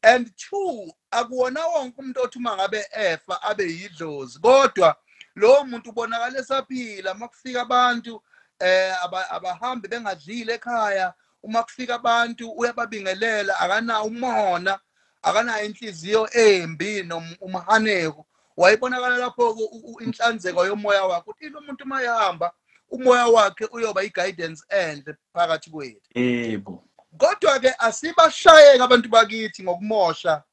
And 0.03 0.31
two 0.35 0.93
akuwona 1.11 1.65
wonke 1.67 2.01
umuntu 2.01 2.21
othi 2.21 2.37
uma 2.39 2.55
ngabe 2.55 2.85
efa 2.91 3.41
abe 3.41 3.63
yidlozi 3.63 4.39
kodwa 4.39 4.95
lowo 5.35 5.63
muntu 5.63 5.89
ubonakala 5.89 6.39
esaphila 6.39 7.13
uma 7.13 7.27
kufika 7.27 7.61
abantu 7.61 8.23
eh 8.61 8.93
aba- 9.03 9.29
abahambi 9.29 9.87
bengadlile 9.87 10.53
ekhaya 10.53 11.13
uma 11.43 11.63
kufika 11.63 11.95
abantu 11.95 12.51
uyababingelela 12.51 13.59
akanawo 13.59 14.07
umona 14.07 14.79
akanayo 15.21 15.65
inhliziyo 15.65 16.29
embi 16.33 17.03
noma 17.03 17.35
umhaneko. 17.41 18.25
Wayibonakala 18.57 19.17
lapho 19.17 19.57
inhlanzeko 20.01 20.65
yomoya 20.65 21.03
wakhe 21.05 21.29
uthi 21.31 21.49
lo 21.49 21.61
muntu 21.61 21.85
mayahamba 21.85 22.51
umoya 22.91 23.27
wakhe 23.27 23.65
uyoba 23.65 24.03
i-guidance 24.03 24.63
enhle 24.69 25.15
phakathi 25.33 25.69
kwethu. 25.69 26.01
Yebo. 26.15 26.83
Kodwa 27.17 27.59
ke 27.59 27.73
asibashayeke 27.79 28.83
abantu 28.83 29.09
bakithi 29.09 29.63
ngokumosha 29.63 30.43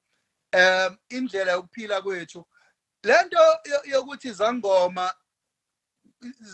em 0.53 0.97
indlela 1.09 1.53
yokuphila 1.53 2.03
kwethu. 2.03 2.45
Lento 3.03 3.37
yo- 3.65 3.85
yokuthi 3.85 4.29
izangoma 4.29 5.13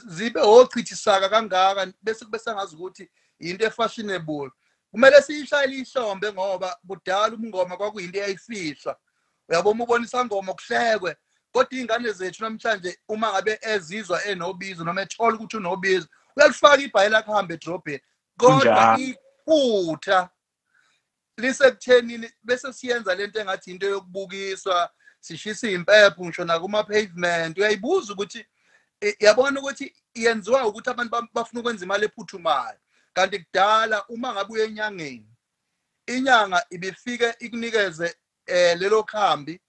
zibe 0.07 0.41
ochithisaka 0.41 1.29
kangaka 1.29 1.93
bese 2.03 2.25
kube 2.25 2.39
sengazi 2.39 2.77
ukuthi 2.77 3.09
into 3.39 3.67
efashionable. 3.67 4.51
Kumele 4.91 5.23
siyishayele 5.23 5.77
ihlombe 5.79 6.33
ngoba 6.33 6.77
kudala 6.87 7.37
umngoma 7.37 7.77
kwakuyinto 7.77 8.19
eyayifihla 8.19 8.97
uyabona 9.49 9.85
ubonisa 9.85 10.25
ngoma 10.25 10.55
kuhlekwe 10.55 11.17
kodwa 11.53 11.79
ingane 11.79 12.13
zethu 12.13 12.43
namhlanje 12.43 12.99
uma 13.09 13.33
ngabe 13.33 13.59
ezizwa 13.63 14.25
enobizo 14.25 14.85
noma 14.85 15.03
ethola 15.03 15.37
ukuthi 15.37 15.57
unobizo 15.57 16.09
uyalifaka 16.37 16.83
ibhayi 16.83 17.11
lakhe 17.11 17.31
ahambe 17.33 17.55
edrobheni. 17.55 18.03
Kodwa 18.37 18.99
iphutha 18.99 20.31
lisekuthenini 21.37 22.31
bese 22.43 22.73
siyenza 22.73 23.15
lento 23.15 23.41
engathi 23.41 23.71
into 23.71 23.87
yokubukiswa 23.87 24.91
sishisa 25.21 25.71
impepho 25.71 26.25
ngisho 26.25 26.45
nakuma 26.45 26.85
pavement 26.85 27.59
uyayibuza 27.59 28.13
ukuthi 28.13 28.47
yabona 29.21 29.61
ukuthi 29.61 29.95
yenziwa 30.15 30.67
ukuthi 30.67 30.91
abantu 30.91 31.11
ba- 31.11 31.29
bafuna 31.35 31.61
ukwenza 31.61 31.85
imali 31.85 32.05
ephuthumayo. 32.07 32.79
Kanti 33.15 33.39
kudala 33.39 34.05
uma 34.09 34.33
ngabe 34.33 34.53
uye 34.53 34.65
enyangeni 34.65 35.27
inyanga 36.07 36.65
ibifike 36.71 37.35
ikunikeze 37.39 38.15
eh 38.47 38.79
lelo 38.79 39.03
khambi 39.03 39.61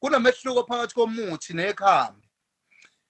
kunomehluko 0.00 0.64
phakathi 0.66 0.94
komuthi 0.94 1.52
nekhambi. 1.54 2.28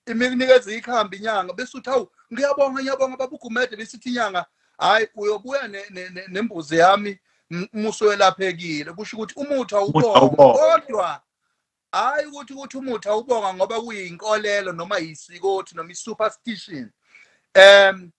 Imikunikeze 0.06 0.76
ikhambi 0.76 1.16
inyanga 1.16 1.52
bese 1.52 1.78
uthi 1.78 1.90
hawu 1.90 2.10
ngiyabonga 2.32 2.82
ngiyabonga 2.82 3.16
babugumede 3.16 3.76
besithi 3.76 4.08
inyanga 4.08 4.46
hayi 4.78 5.08
uyobuya 5.14 5.68
ne- 5.68 5.86
ne- 5.90 6.08
ne- 6.08 6.26
nembuzi 6.28 6.76
yami 6.76 7.18
umuso 7.72 8.04
welaphekile. 8.06 8.92
Kusho 8.92 9.16
ukuthi 9.16 9.34
umuthi 9.36 9.74
awubonga. 9.74 10.18
kodwa 10.58 11.22
hayi 11.94 12.26
ukuthi 12.26 12.52
ukuthi 12.52 12.76
umuthi 12.76 13.08
awubonga 13.08 13.54
ngoba 13.54 13.80
kuyinkolelo 13.80 14.72
noma 14.72 14.98
yisikothi 14.98 15.76
noma 15.76 15.92
i-superstition. 15.92 16.90
Um 17.54 18.12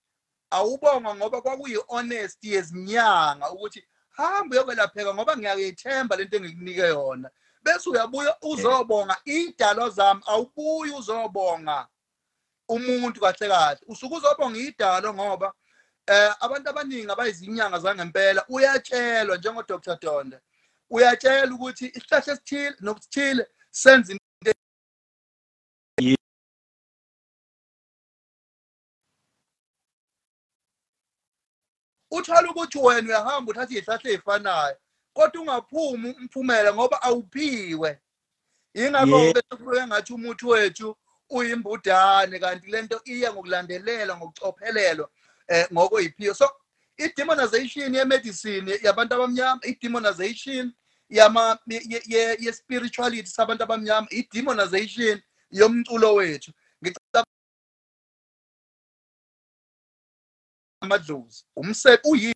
awubonga 0.50 1.14
ngoba 1.14 1.42
kwakuyi-honesty 1.42 2.52
yezinyanga 2.54 3.50
ukuthi 3.50 3.84
hamba 4.10 4.56
uyokwelapheka 4.56 5.14
ngoba 5.14 5.36
ngiyayithemba 5.36 6.16
lento 6.16 6.36
engikunike 6.36 6.80
yona. 6.80 7.30
Bese 7.62 7.90
uyabuya 7.90 8.36
uzobonga 8.42 9.16
idalo 9.24 9.88
zami 9.90 10.22
awubuyi 10.26 10.92
uzobonga 10.92 11.86
umuntu 12.68 13.20
kahle 13.20 13.48
kahle. 13.48 13.80
Usuke 13.86 14.14
uzobonga 14.14 14.58
idalo 14.58 15.14
ngoba 15.14 15.52
eh 16.06 16.32
abantu 16.40 16.70
abaningi 16.70 17.12
abayizinyanga 17.12 17.78
zangempela 17.78 18.44
uyatshelwa 18.48 19.36
njengo 19.36 19.62
Dr 19.62 19.98
Donde 20.00 20.38
uyatshela 20.90 21.54
ukuthi 21.54 21.86
isihlahla 21.86 22.32
esithile 22.32 22.76
nokuthile 22.80 23.46
senza 23.76 24.12
into 24.12 24.22
uthola 32.10 32.50
ukuthi 32.50 32.78
wena 32.78 33.08
uyahamba 33.08 33.50
uthatha 33.50 33.72
izihlahla 33.74 34.10
ezifanayo 34.10 34.76
kodwa 35.12 35.42
ungaphumi 35.42 36.08
umphumela 36.20 36.74
ngoba 36.74 37.02
awuphiwe. 37.02 38.00
Yingakho 38.74 39.18
Ye- 39.18 39.32
bese 39.32 39.56
kubuye 39.56 39.86
ngathi 39.86 40.12
umuthi 40.12 40.46
wethu 40.46 40.96
uyimbudane 41.30 42.38
kanti 42.38 42.70
lento 42.70 43.00
iya 43.04 43.32
ngokulandelela 43.32 44.16
ngokucophelelwa 44.16 45.08
eh 45.48 45.66
ngokuyiphiyo 45.72 46.34
so 46.34 46.48
i-demonization 46.98 47.94
ye-medicine 47.94 48.78
yabantu 48.82 49.14
abamnyama 49.14 49.60
i-demonization 49.64 50.72
yama 51.08 51.58
ye- 51.66 52.52
spirituality 52.52 53.28
sabantu 53.28 53.62
abamnyama 53.62 54.08
i-demonization 54.10 55.22
yomculo 55.50 56.14
wethu. 56.14 56.52
Ngicabanga 56.82 57.26
amadlozi 60.80 61.44
umse 61.56 62.00
uyini 62.04 62.34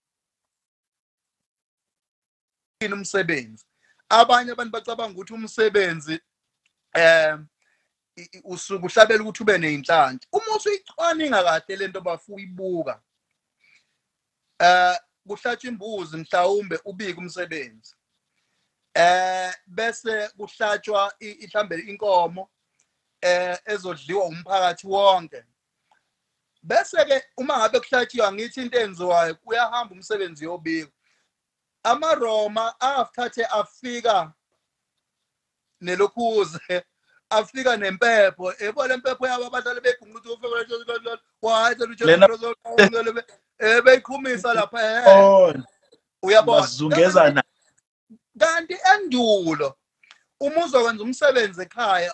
umsebenzi? 2.93 3.65
Abanye 4.09 4.53
abantu 4.53 4.73
bacabanga 4.73 5.13
ukuthi 5.15 5.33
umsebenzi 5.35 6.21
eh 6.95 7.39
usuku 8.45 8.87
uhlabela 8.87 9.23
ukuthi 9.23 9.43
ube 9.43 9.59
nezinhlanhla 9.59 10.21
uma 10.33 10.57
usuyicwaninga 10.57 11.43
kahle 11.43 11.77
lento 11.77 12.01
bafu 12.01 12.35
uyibuka 12.35 13.03
eh 14.59 14.97
kuhlatshwa 15.27 15.71
imbuzi 15.71 16.17
mhlawumbe 16.17 16.81
ubike 16.85 17.19
umsebenzi. 17.21 17.95
Eh 18.94 19.53
bese 19.66 20.29
kuhlatshwa 20.37 21.12
ihlambe 21.20 21.76
inkomo 21.76 22.50
eh 23.22 23.59
ezodliwa 23.66 24.24
umphakathi 24.24 24.87
wonke 24.87 25.44
bese 26.62 27.05
ke 27.05 27.22
uma 27.37 27.59
ngabe 27.59 27.81
kuhlatshiwa 27.81 28.33
ngithi 28.33 28.62
into 28.62 28.79
enziwayo 28.79 29.35
kuyahamba 29.35 29.94
umsebenzi 29.94 30.44
yobika 30.44 30.92
amaroma 31.83 32.81
after 32.81 33.46
afika 33.50 34.33
nelokhuze 35.81 36.85
afika 37.31 37.76
nempepho 37.76 38.55
ebo 38.59 38.87
le 38.87 38.96
mpepho 38.96 39.26
yabo 39.26 39.46
abahlali 39.46 39.81
begunqa 39.81 40.31
ukuthi 40.33 41.18
wahayitha 41.42 41.87
beyiqhumisa 43.85 44.55
lapha 44.55 44.81
Oh, 45.07 45.55
uyabona 46.22 46.61
bazungezana. 46.61 47.42
Kanti 48.40 48.76
endulo 48.94 49.68
uma 50.40 50.64
uzokwenza 50.64 51.03
umsebenzi 51.05 51.62
ekhaya 51.62 52.12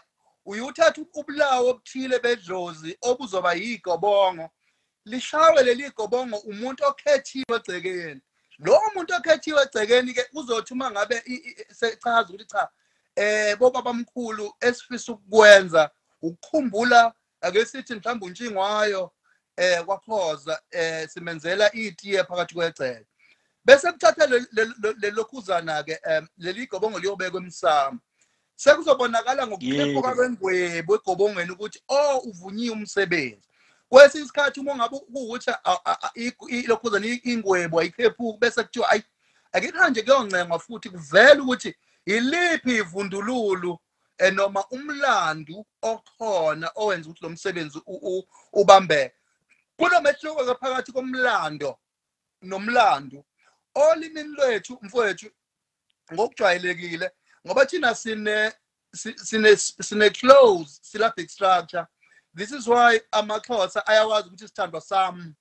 uyuthatha 0.50 1.00
ubulawo 1.18 1.70
obuthile 1.70 2.18
bedlozi 2.24 2.90
obuzoba 3.08 3.52
yigobongo 3.54 4.46
lishawe 5.06 5.62
leli 5.62 5.90
gobongo 5.90 6.36
umuntu 6.50 6.84
okhethiwe 6.90 7.56
egcekeni. 7.56 8.20
Lo 8.58 8.80
muntu 8.94 9.14
okhethiwe 9.14 9.62
egcekeni 9.62 10.14
ke 10.14 10.24
uzothi 10.34 10.72
uma 10.74 10.90
ngabe 10.90 11.22
sechaza 11.78 12.28
ukuthi 12.28 12.44
cha 12.44 12.68
eh 13.16 13.56
bobaba 13.58 13.92
mkhulu 13.92 14.54
esifisa 14.60 15.12
ukukwenza 15.12 15.90
ukukhumbula 16.22 17.12
ake 17.40 17.64
sithi 17.66 17.94
mhlawumbe 17.94 18.26
untshingwayo 18.26 19.12
eh 19.56 19.84
kwaphoza 19.84 20.62
eh 20.70 21.08
simenzela 21.08 21.72
itiye 21.72 22.24
phakathi 22.24 22.54
kwegceke 22.54 23.06
bese 23.66 23.92
kuthatha 23.92 24.26
lelokhuzana 25.02 25.83
ke 25.83 25.98
leli 26.38 26.66
gobongo 26.66 26.98
liyobekwa 26.98 27.40
emsamo. 27.40 27.98
Sekuzobonakala 28.57 29.46
ngokukhephuka 29.46 30.09
Yebo. 30.09 30.14
kwengwebu 30.16 30.94
egobongweni 30.94 31.50
ukuthi 31.52 31.81
oh 31.88 32.18
uvunyiwe 32.18 32.72
umsebenzi. 32.74 33.42
Kwesinye 33.88 34.24
isikhathi 34.24 34.61
uma 34.61 34.74
ngabe 34.76 34.98
kuwukuthi 34.98 35.50
a- 35.50 35.61
a- 35.85 35.98
a- 36.02 36.11
i- 36.14 36.33
i- 36.48 36.66
lokhuzana 36.66 37.07
i- 37.07 37.20
ingwebu 37.24 37.81
ayikhephuki 37.81 38.38
bese 38.40 38.62
kuthiwa 38.62 38.90
ayi 38.90 39.02
ake 39.52 39.72
kuhanje 39.72 40.02
kuyoncengwa 40.02 40.59
futhi 40.59 40.90
kuvele 40.90 41.40
ukuthi 41.40 41.74
iliphi 42.07 42.76
ivundululu 42.76 43.79
eh, 44.18 44.33
noma 44.33 44.64
umlandu 44.70 45.66
okhona 45.83 46.70
owenza 46.74 47.11
ukuthi 47.11 47.24
lo 47.24 47.31
msebenzi 47.31 47.81
ubambeke. 48.52 49.14
Kunomehluko-ke 49.76 50.55
phakathi 50.61 50.92
komlando 50.92 51.79
nomlandu. 52.42 53.24
Olimini 53.76 54.28
lwethu 54.28 54.78
mfowethu 54.82 55.30
ngokujwayelekile 56.14 57.10
ngoba 57.46 57.66
thina 57.66 57.94
sine 57.94 58.52
si- 58.94 59.18
sine 59.18 59.56
sine 59.56 60.10
close 60.10 60.78
syllabic 60.82 61.30
structure 61.30 61.86
this 62.36 62.52
is 62.52 62.66
why 62.68 63.00
amaxhosa 63.10 63.86
ayakwazi 63.86 64.28
ukuthi 64.28 64.48
sithandwa 64.48 64.80
sami 64.80 65.34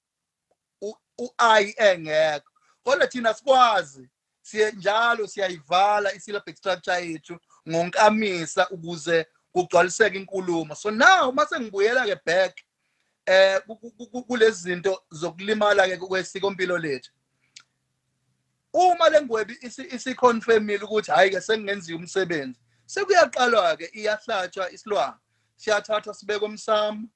u- 0.82 0.98
u-i 1.18 1.74
engekho 1.78 2.52
kodwa 2.84 3.08
thina 3.08 3.34
sikwazi 3.34 4.10
siye 4.42 4.72
njalo 4.72 5.28
siyayivala 5.28 6.14
i-syllabic 6.14 6.58
structure 6.58 7.08
yethu 7.12 7.40
ngonkamisa 7.70 8.70
ukuze 8.70 9.26
kugcwaliseke 9.52 10.18
inkulumo 10.18 10.76
so 10.76 10.92
now 10.92 11.32
mase 11.32 11.60
ngibuyela 11.60 12.06
ke 12.06 12.16
back 12.26 12.58
eh 13.26 13.62
ku- 13.68 13.76
ku- 13.76 14.08
ku- 14.08 14.24
kulezi 14.24 14.62
zinto 14.64 15.04
zokulimala 15.12 15.88
ke 15.88 15.98
kwesikompilo 15.98 16.78
lethu 16.78 17.12
uma 18.76 19.10
lengwebi 19.10 19.58
isiconfirmile 19.96 20.84
ukuthi 20.84 21.12
hayi 21.12 21.30
ke 21.30 21.42
sengenziwa 21.42 22.00
umsebenzi. 22.00 22.60
Sekuyaqalwa 22.86 23.78
ke 23.78 23.90
iyahlatshwa 23.94 24.72
isilwane. 24.72 25.18
Siyathathwa 25.56 26.14
sibekwe 26.14 26.48
emsamo 26.48 27.08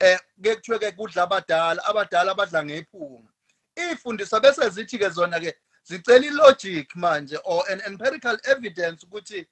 eh 0.00 0.18
ke 0.42 0.56
kuthiwe 0.56 0.78
ke 0.78 0.92
kudla 0.92 1.22
abadala 1.22 1.84
abadala 1.84 2.32
abadla 2.32 2.64
ngephunga. 2.64 3.30
Ifundisa 3.76 4.40
bese 4.40 4.70
zithi 4.70 4.98
ke 4.98 5.10
zona 5.10 5.40
ke 5.40 5.54
zicela 5.88 6.26
ilogic 6.26 6.94
manje 6.94 7.36
or 7.44 7.64
an 7.70 7.80
empirical 7.86 8.36
evidence 8.44 9.04
ukuthi 9.04 9.46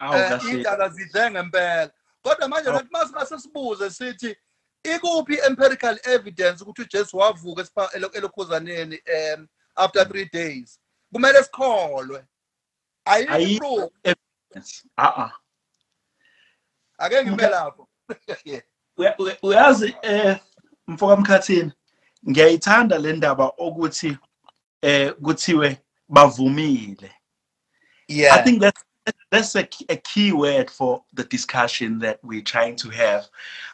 eh, 0.00 0.40
indaba 0.50 0.88
zidle 0.88 1.30
ngempela 1.30 1.90
kodwa 2.22 2.48
manje 2.48 2.70
nathi 2.70 2.88
masingase 2.90 3.38
sibuze 3.38 3.90
sithi 3.90 4.36
ikuphi 4.84 5.38
empirical 5.46 5.98
evidence 6.04 6.64
ukuthi 6.64 6.82
uJesu 6.82 7.16
wavuka 7.16 7.90
elokhuzaneni 8.12 9.00
um 9.36 9.48
after 9.76 10.04
3 10.04 10.30
days? 10.32 10.78
Kumele 11.14 11.42
sikholwe 11.44 12.24
ayikho 13.04 13.34
Ayi- 13.34 13.58
proof 13.58 13.90
ah. 14.98 15.30
ake 16.98 17.18
Okay. 17.18 17.48
lapho 17.50 17.88
Uya- 18.98 19.16
uya- 19.18 19.38
Uyazi 19.42 19.96
eh 20.02 20.38
mfoka 20.86 21.16
mkhathini 21.16 21.72
ngiyayithanda 22.30 22.98
le 22.98 23.12
ndaba 23.12 23.52
ukuthi 23.56 24.18
eh 24.82 25.12
kuthiwe 25.12 25.82
bavumile. 26.08 27.12
I 28.08 28.42
think 28.42 28.60
that's 28.60 28.84
that's 29.30 29.54
a, 29.56 29.62
key- 29.64 29.86
a 29.88 29.96
key 29.96 30.32
word 30.32 30.70
for 30.70 31.04
the 31.14 31.24
discussion 31.24 31.98
that 32.00 32.18
we're 32.22 32.42
trying 32.42 32.76
to 32.76 32.90
have 32.90 33.28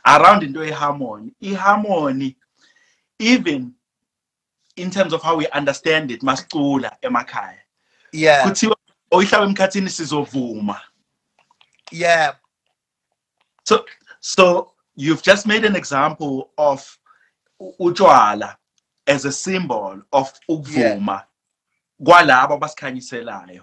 around 0.06 0.42
into 0.42 0.60
harmony. 0.74 1.34
harmony, 1.56 2.36
even 3.18 3.74
in 4.80 4.90
terms 4.90 5.12
of 5.12 5.22
how 5.22 5.36
we 5.36 5.46
understand 5.48 6.10
it, 6.10 6.20
masicula 6.22 6.90
emakhaya. 7.02 7.58
yeah 8.12 8.44
Kuthiwa 8.44 8.76
oyihlaba 9.12 9.44
emkhathini 9.46 9.88
sizovuma. 9.90 10.80
yeah 11.92 12.34
So 13.64 13.84
so 14.20 14.72
you've 14.96 15.22
just 15.22 15.46
made 15.46 15.64
an 15.64 15.76
example 15.76 16.50
of 16.58 16.98
utshwala 17.80 18.56
as 19.06 19.24
a 19.24 19.32
symbol 19.32 20.02
of 20.12 20.32
ukuvuma 20.48 21.24
kwalabo 22.02 22.54
abasikhanyiselayo. 22.58 23.62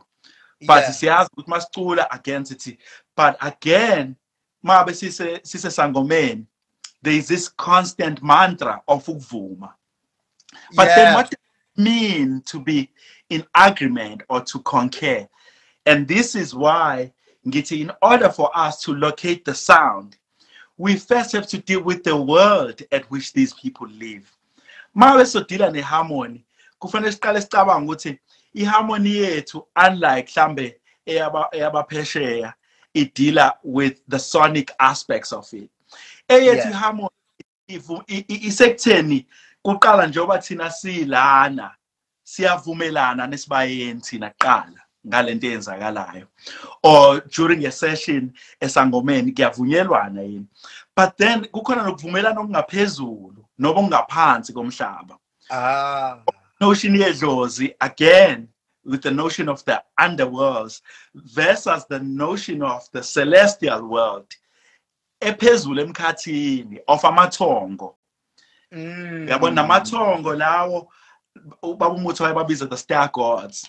but 0.66 0.84
siyazi 0.84 1.30
ukuthi 1.34 1.50
masicula 1.50 2.08
against 2.12 2.52
it 2.68 2.78
but 3.16 3.36
again 3.42 4.16
mabe 4.64 4.94
sise 4.94 5.40
sise 5.44 5.70
sangomeni 5.72 6.46
there 7.04 7.18
is 7.18 7.28
this 7.28 7.50
constant 7.50 8.22
mantra 8.22 8.82
of 8.88 9.08
ukuvuma 9.08 9.74
but 10.76 10.86
then 10.96 11.14
what 11.14 11.30
does 11.30 11.40
it 11.78 11.82
mean 11.82 12.42
to 12.46 12.60
be 12.60 12.90
in 13.30 13.46
agreement 13.56 14.24
or 14.30 14.42
to 14.42 14.60
concur? 14.60 15.28
And 15.86 16.08
this 16.08 16.36
is 16.36 16.54
why 16.56 17.12
ngithi 17.48 17.82
in 17.82 17.92
order 18.02 18.30
for 18.30 18.50
us 18.58 18.82
to 18.82 18.94
locate 18.94 19.46
the 19.46 19.56
sound 19.56 20.18
we 20.80 20.96
first 20.96 21.32
have 21.32 21.48
to 21.48 21.58
deal 21.58 21.82
with 21.82 22.04
the 22.04 22.16
world 22.16 22.80
at 22.92 23.10
which 23.10 23.34
these 23.34 23.52
people 23.54 23.88
live. 23.88 24.32
Mabe 24.96 25.26
sodila 25.26 25.72
neharmony 25.72 26.44
kufanele 26.82 27.12
siqale 27.12 27.42
sicabanga 27.42 27.86
ukuthi 27.86 28.20
iharmony 28.56 29.16
yethu 29.16 29.66
unlike 29.76 30.28
mhlambe 30.36 30.76
eyaba 31.08 31.50
eyabaphesheya 31.52 32.54
idila 32.96 33.54
with 33.64 34.02
the 34.08 34.20
sonic 34.20 34.72
aspects 34.80 35.32
of 35.34 35.52
it. 35.54 35.70
Eyethu 36.30 36.56
Yeah. 36.58 36.72
iharmony 36.72 37.10
ivu- 37.70 38.04
i- 38.08 38.26
i- 38.30 38.48
isekutheni 38.48 39.26
kuqala 39.68 40.08
njengoba 40.08 40.38
thina 40.38 40.72
silana 40.72 41.76
siyavumelana 42.24 43.28
nesibayeni 43.28 44.02
thina 44.02 44.30
kuqala 44.30 44.82
ngalento 45.08 45.48
eyenzakalayo. 45.48 46.28
Or 46.84 47.20
during 47.20 47.66
a 47.66 47.72
session 47.72 48.34
esangomeni 48.62 49.32
kuyavunyelwana 49.32 50.22
yini. 50.22 50.48
But 50.96 51.18
then 51.18 51.46
kukhona 51.46 51.84
nokuvumelana 51.84 52.40
okungaphezulu 52.40 53.44
noba 53.60 53.80
okungaphansi 53.80 54.54
komhlaba. 54.54 55.18
Ah. 55.52 56.24
Notion 56.62 56.96
yedlozi 56.96 57.76
again 57.82 58.48
with 58.86 59.02
the 59.02 59.12
notion 59.12 59.50
of 59.50 59.66
the 59.66 59.84
underworlds 60.00 60.82
versus 61.14 61.86
the 61.90 62.00
notion 62.00 62.62
of 62.62 62.90
the 62.94 63.04
celestial 63.04 63.84
world 63.84 64.34
ephezulu 65.22 65.82
emkhathini 65.82 66.80
of 66.88 67.02
amathongo. 67.02 67.97
Yabona 69.30 69.56
namathongo 69.62 70.36
lawo 70.36 70.92
ubaba 71.62 71.94
umuthi 71.96 72.24
wayebabiza 72.24 72.66
the 72.70 72.78
star 72.78 73.12
gods 73.12 73.68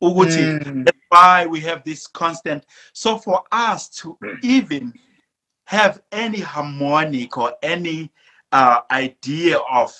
ukuthi 0.00 0.38
Mm. 0.42 0.84
that's 0.84 0.98
why 1.10 1.46
we 1.46 1.60
have 1.60 1.82
this 1.84 2.06
constant 2.12 2.64
so 2.92 3.18
for 3.18 3.42
us 3.72 3.90
to 3.90 4.18
even 4.42 4.92
have 5.64 6.00
any 6.10 6.40
harmonic 6.40 7.36
or 7.38 7.52
any 7.62 8.10
uh, 8.52 8.78
idea 8.90 9.58
of 9.58 9.92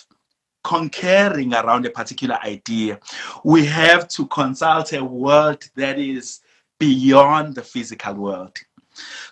concurring 0.64 1.55
around 1.55 1.86
a 1.86 1.90
particular 1.90 2.38
idea 2.45 2.99
we 3.45 3.64
have 3.66 4.09
to 4.09 4.26
consult 4.26 4.93
a 4.93 5.05
world 5.05 5.62
that 5.76 5.99
is 5.99 6.40
beyond 6.78 7.55
the 7.55 7.62
physical 7.62 8.14
world 8.14 8.57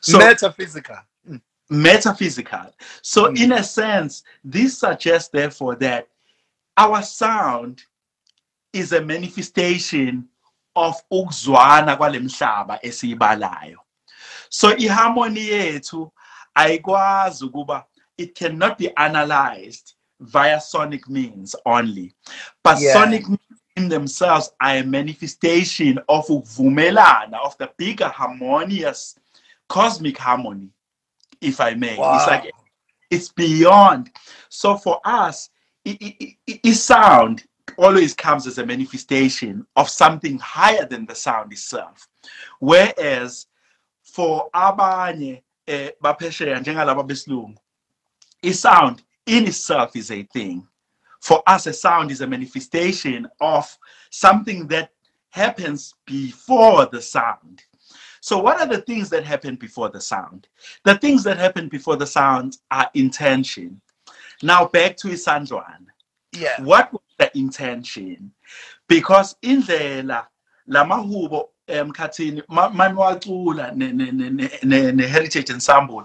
so 0.00 0.18
metaphysical 0.18 0.96
Mm. 0.96 1.09
Metaphysical. 1.70 2.74
So, 3.02 3.26
Mm. 3.30 3.40
in 3.40 3.52
a 3.52 3.62
sense, 3.62 4.22
this 4.44 4.78
suggests, 4.78 5.30
therefore, 5.30 5.76
that 5.76 6.08
our 6.76 7.02
sound 7.02 7.82
is 8.72 8.92
a 8.92 9.00
manifestation 9.00 10.28
of 10.76 10.96
ukuzwana 11.10 11.96
kwalemhlaba 11.96 12.78
esiyibalayo. 12.82 13.76
So, 14.48 14.74
iharmony 14.76 15.40
yethu 15.48 16.12
ayikwazi 16.54 17.44
ukuba 17.44 17.84
it 18.18 18.34
cannot 18.34 18.76
be 18.78 18.90
analyzed 18.96 19.94
via 20.20 20.60
sonic 20.60 21.08
means 21.08 21.56
only. 21.64 22.14
But 22.62 22.78
Yeah. 22.80 22.92
sonic 22.92 23.26
means 23.28 23.62
in 23.76 23.88
themselves 23.88 24.50
are 24.60 24.78
a 24.78 24.82
manifestation 24.84 25.98
of 26.08 26.26
ukuvumelana 26.28 27.38
of 27.42 27.56
the 27.58 27.70
bigger 27.78 28.08
harmonious 28.08 29.16
cosmic 29.68 30.18
harmony 30.18 30.68
if 31.41 31.61
I 31.61 31.74
may. 31.74 31.97
It's 32.16 32.26
like 32.26 32.53
it's 33.11 33.28
beyond. 33.32 34.11
So 34.49 34.76
for 34.76 35.01
us, 35.05 35.51
i- 35.86 35.99
i- 36.01 36.36
i- 36.49 36.61
i- 36.64 36.72
sound 36.72 37.45
always 37.76 38.14
comes 38.14 38.47
as 38.47 38.59
a 38.59 38.66
manifestation 38.66 39.66
of 39.76 39.88
something 39.88 40.38
higher 40.38 40.86
than 40.86 41.07
the 41.07 41.14
sound 41.14 41.53
itself. 41.53 42.09
Whereas 42.59 43.47
for 44.03 44.51
abanye 44.53 45.43
eh, 45.66 45.93
baphesheya 46.03 46.59
njengalaba 46.61 47.05
besilungu, 47.05 47.57
sound 48.53 49.03
in 49.26 49.47
itself 49.47 49.95
is 49.97 50.11
a 50.11 50.22
thing. 50.24 50.66
For 51.20 51.43
us, 51.47 51.66
a 51.66 51.72
sound 51.72 52.11
is 52.11 52.22
a 52.22 52.26
manifestation 52.26 53.28
of 53.41 53.78
something 54.11 54.66
that 54.68 54.91
happens 55.28 55.95
before 56.07 56.86
the 56.86 57.01
sound. 57.01 57.62
So, 58.20 58.38
what 58.38 58.60
are 58.60 58.66
the 58.66 58.82
things 58.82 59.08
that 59.10 59.24
happen 59.24 59.56
before 59.56 59.88
the 59.88 60.00
sound? 60.00 60.48
The 60.84 60.98
things 60.98 61.24
that 61.24 61.38
happen 61.38 61.68
before 61.68 61.96
the 61.96 62.06
sound 62.06 62.58
are 62.70 62.90
intention. 62.94 63.80
Now, 64.42 64.66
back 64.66 64.96
to 64.98 65.08
Isandwan. 65.08 65.86
yeah 66.32 66.60
What 66.62 66.92
was 66.92 67.02
the 67.18 67.36
intention? 67.36 68.32
Because 68.88 69.36
indlela 69.42 70.26
lamahubo 70.68 71.48
emkhathini 71.68 72.42
maniwacula 72.48 73.72
ne-heritage 74.64 75.50
ensemble 75.50 76.04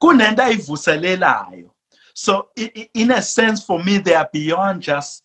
kunento 0.00 0.42
ayivuselelayo 0.42 1.70
so 2.14 2.48
in 2.94 3.10
a 3.10 3.22
sense 3.22 3.62
for 3.64 3.82
me 3.82 3.98
they 3.98 4.14
are 4.14 4.28
beyond 4.32 4.82
just 4.82 5.22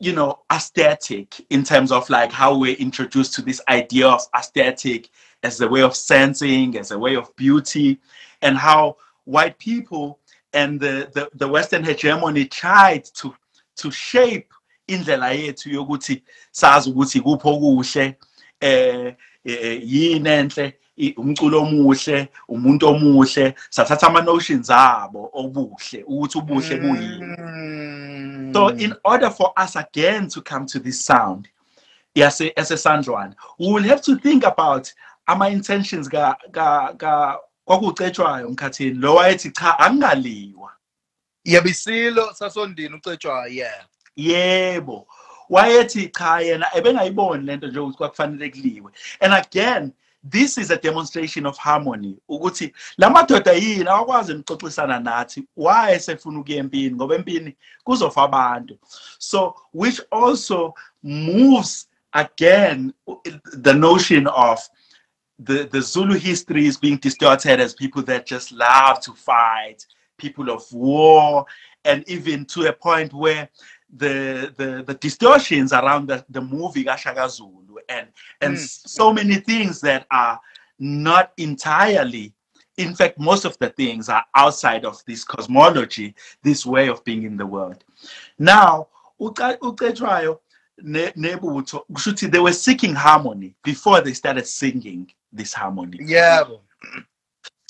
you 0.00 0.12
know 0.12 0.38
aesthetic 0.52 1.44
in 1.50 1.62
terms 1.62 1.92
of 1.92 2.08
like 2.08 2.32
how 2.32 2.56
we're 2.56 2.76
introduced 2.76 3.34
to 3.34 3.42
this 3.42 3.60
idea 3.68 4.06
of 4.08 4.22
aesthetic 4.36 5.10
as 5.42 5.60
a 5.60 5.68
way 5.68 5.82
of 5.82 5.94
sensing 5.94 6.76
as 6.76 6.90
a 6.90 6.98
way 6.98 7.16
of 7.16 7.34
beauty 7.36 7.98
and 8.42 8.56
how 8.56 8.96
white 9.24 9.58
people 9.58 10.18
and 10.52 10.80
the, 10.80 11.08
the, 11.12 11.28
the 11.34 11.46
western 11.46 11.84
hegemony 11.84 12.44
tried 12.44 13.04
to 13.04 13.34
to 13.76 13.90
shape 13.90 14.52
indlela 14.88 15.32
yethu 15.32 15.70
yokuthi 15.70 16.22
sazi 16.50 16.90
ukuthi 16.90 17.20
kupho 17.20 17.50
okuhle 17.50 18.16
eh 18.60 19.14
eh, 19.44 19.80
yini 19.84 20.28
enhle 20.28 20.74
umculo 21.16 21.62
omuhle 21.62 22.28
umuntu 22.48 22.86
omuhle 22.88 23.54
sathatha 23.70 24.06
ama 24.06 24.22
notions 24.22 24.70
abo 24.70 25.30
obuhle 25.32 26.04
ukuthi 26.06 26.38
ubuhle 26.38 26.76
buyini 26.76 27.36
Mm. 28.48 28.52
so 28.54 28.68
in 28.68 28.94
order 29.04 29.30
for 29.30 29.52
us 29.56 29.76
again 29.76 30.28
to 30.28 30.40
come 30.40 30.66
to 30.66 30.78
this 30.78 31.00
sound 31.04 31.48
yes 32.14 32.40
as 32.56 32.70
a 32.70 32.76
sandrwan 32.76 33.34
we 33.58 33.72
will 33.72 33.82
have 33.82 34.00
to 34.00 34.16
think 34.16 34.44
about 34.44 34.92
ama 35.28 35.50
intentions 35.50 36.08
ka 36.08 36.36
ka 36.50 36.94
ka 36.96 37.38
kwakucetshwayo 37.64 38.48
mkhathini. 38.48 38.98
Lo 38.98 39.14
wayethi 39.14 39.50
cha 39.50 39.78
angaliwa. 39.78 40.72
Yebisilo 41.44 42.34
sasondini 42.34 42.94
ucetshwayo 42.94 43.54
yeah. 43.54 43.86
Yebo. 44.16 45.06
Wayethi 45.50 46.08
cha 46.08 46.40
yena 46.40 46.66
ebengayiboni 46.74 47.44
lento 47.44 47.66
nje 47.66 47.78
ukuthi 47.78 47.98
kwakufanele 47.98 48.50
kuliwe. 48.50 48.92
And 49.20 49.34
again 49.34 49.92
this 50.30 50.58
is 50.58 50.70
a 50.70 50.76
demonstration 50.76 51.46
of 51.46 51.58
harmony 51.58 52.16
ukuthi 52.28 52.74
lamadoda 52.98 53.52
yini 53.52 53.88
awakwazi 53.88 54.32
emxoxisana 54.32 55.00
nathi 55.00 55.44
why 55.56 55.92
esefuna 55.92 56.40
ukuya 56.40 56.58
empini? 56.58 56.96
Ngoba 56.96 57.14
empini 57.14 57.56
kuzofa 57.84 58.22
abantu. 58.22 58.78
So 59.18 59.54
which 59.72 60.00
also 60.10 60.74
moves 61.02 61.86
again 62.12 62.94
the 63.62 63.74
notion 63.74 64.26
of 64.26 64.68
the, 65.38 65.68
the 65.70 65.80
Zulu 65.80 66.18
history 66.18 66.66
is 66.66 66.76
being 66.76 66.96
distorted 66.96 67.60
as 67.60 67.74
people 67.74 68.02
that 68.02 68.26
just 68.26 68.52
love 68.52 69.00
to 69.00 69.12
fight, 69.12 69.86
people 70.16 70.50
of 70.50 70.64
war, 70.72 71.46
and 71.84 72.08
even 72.08 72.44
to 72.46 72.66
a 72.66 72.72
point 72.72 73.12
where 73.12 73.48
the 73.96 74.52
the, 74.56 74.82
the 74.86 74.94
distortions 74.94 75.72
around 75.72 76.08
the, 76.08 76.24
the 76.28 76.40
movie 76.40 76.84
Gashaka 76.84 77.30
Zulu 77.30 77.76
and 77.88 78.08
and 78.40 78.54
Mm. 78.56 78.88
so 78.88 79.12
many 79.12 79.36
things 79.36 79.80
that 79.80 80.06
are 80.10 80.38
not 80.78 81.32
entirely 81.38 82.34
in 82.76 82.94
fact 82.94 83.18
most 83.18 83.44
of 83.44 83.56
the 83.58 83.70
things 83.70 84.08
are 84.08 84.24
outside 84.34 84.84
of 84.84 85.02
this 85.06 85.24
cosmology 85.24 86.14
this 86.42 86.66
way 86.66 86.88
of 86.88 87.02
being 87.04 87.22
in 87.24 87.36
the 87.36 87.46
world 87.46 87.82
now 88.38 88.86
uca- 89.20 89.58
ucetshwayo 90.82 91.12
ne- 91.12 91.12
nebutho 91.16 91.84
kusho 91.92 92.10
ukuthi 92.10 92.30
they 92.30 92.40
were 92.40 92.52
seeking 92.52 92.94
harmony 92.94 93.54
before 93.64 94.00
they 94.00 94.14
started 94.14 94.46
singing 94.46 95.06
this 95.32 95.54
harmony 95.54 95.98
Yeah. 96.00 96.44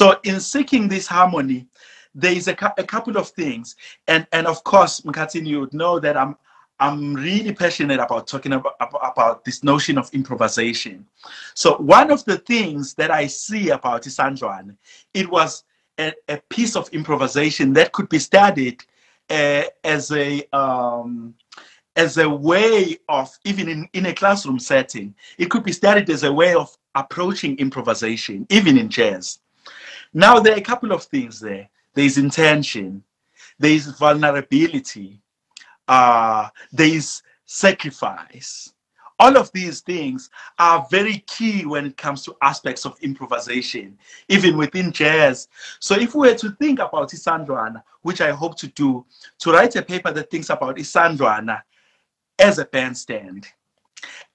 so 0.00 0.18
in 0.22 0.40
seeking 0.40 0.88
this 0.88 1.06
harmony, 1.06 1.66
there 2.14 2.32
is 2.32 2.48
a, 2.48 2.56
a 2.78 2.84
couple 2.84 3.16
of 3.16 3.28
things, 3.30 3.76
and 4.06 4.26
and 4.32 4.46
of 4.46 4.62
course, 4.64 5.00
Mkatini, 5.00 5.46
you 5.46 5.60
would 5.60 5.74
know 5.74 5.98
that 6.00 6.16
I'm 6.16 6.36
I'm 6.80 7.14
really 7.14 7.52
passionate 7.52 7.98
about 7.98 8.28
talking 8.28 8.52
about, 8.52 8.74
about 8.80 9.44
this 9.44 9.64
notion 9.64 9.98
of 9.98 10.08
improvisation. 10.14 11.06
So 11.54 11.76
one 11.78 12.10
of 12.12 12.24
the 12.24 12.38
things 12.38 12.94
that 12.94 13.10
I 13.10 13.26
see 13.26 13.70
about 13.70 14.04
Isandran, 14.04 14.76
it 15.12 15.28
was 15.28 15.64
a, 15.98 16.12
a 16.28 16.36
piece 16.48 16.76
of 16.76 16.88
improvisation 16.90 17.72
that 17.72 17.90
could 17.92 18.08
be 18.08 18.20
studied 18.20 18.84
uh, 19.28 19.64
as 19.82 20.12
a 20.12 20.44
um, 20.56 21.34
as 21.98 22.16
a 22.16 22.28
way 22.28 22.96
of 23.08 23.28
even 23.44 23.68
in, 23.68 23.88
in 23.92 24.06
a 24.06 24.14
classroom 24.14 24.58
setting 24.58 25.14
it 25.36 25.50
could 25.50 25.64
be 25.64 25.72
studied 25.72 26.08
as 26.08 26.22
a 26.22 26.32
way 26.32 26.54
of 26.54 26.74
approaching 26.94 27.58
improvisation 27.58 28.46
even 28.48 28.78
in 28.78 28.88
jazz 28.88 29.40
now 30.12 30.40
there 30.40 30.54
are 30.54 30.58
a 30.58 30.62
couple 30.62 30.92
of 30.92 31.04
things 31.04 31.40
there. 31.40 31.68
There's 31.94 32.18
intention. 32.18 33.02
There's 33.58 33.86
vulnerability. 33.86 35.20
Uh, 35.86 36.48
there's 36.72 37.22
sacrifice. 37.44 38.72
All 39.20 39.36
of 39.36 39.50
these 39.52 39.80
things 39.80 40.30
are 40.58 40.86
very 40.90 41.18
key 41.26 41.66
when 41.66 41.86
it 41.86 41.96
comes 41.96 42.24
to 42.24 42.36
aspects 42.40 42.86
of 42.86 42.96
improvisation 43.02 43.98
even 44.28 44.56
within 44.56 44.92
jazz 44.92 45.48
so 45.80 45.96
if 45.96 46.14
we 46.14 46.28
were 46.28 46.36
to 46.36 46.52
think 46.52 46.78
about 46.78 47.10
isandwana 47.10 47.82
which 48.02 48.20
i 48.20 48.30
hope 48.30 48.56
to 48.56 48.68
do 48.68 49.04
to 49.40 49.50
write 49.50 49.74
a 49.74 49.82
paper 49.82 50.12
that 50.12 50.30
thinks 50.30 50.50
about 50.50 50.76
isandwana 50.76 51.60
as 52.38 52.58
a 52.58 52.64
bandstand. 52.66 53.46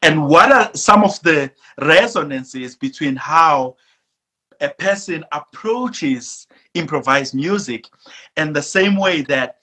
And 0.02 0.28
what 0.28 0.52
are 0.52 0.70
some 0.76 1.04
of 1.04 1.22
the 1.22 1.52
resonances 1.80 2.76
between 2.76 3.16
how 3.16 3.78
a 4.60 4.70
person 4.70 5.24
approaches 5.32 6.48
improvised 6.74 7.34
music 7.34 7.88
and 8.38 8.56
the 8.56 8.62
same 8.62 8.98
way 8.98 9.22
that 9.24 9.58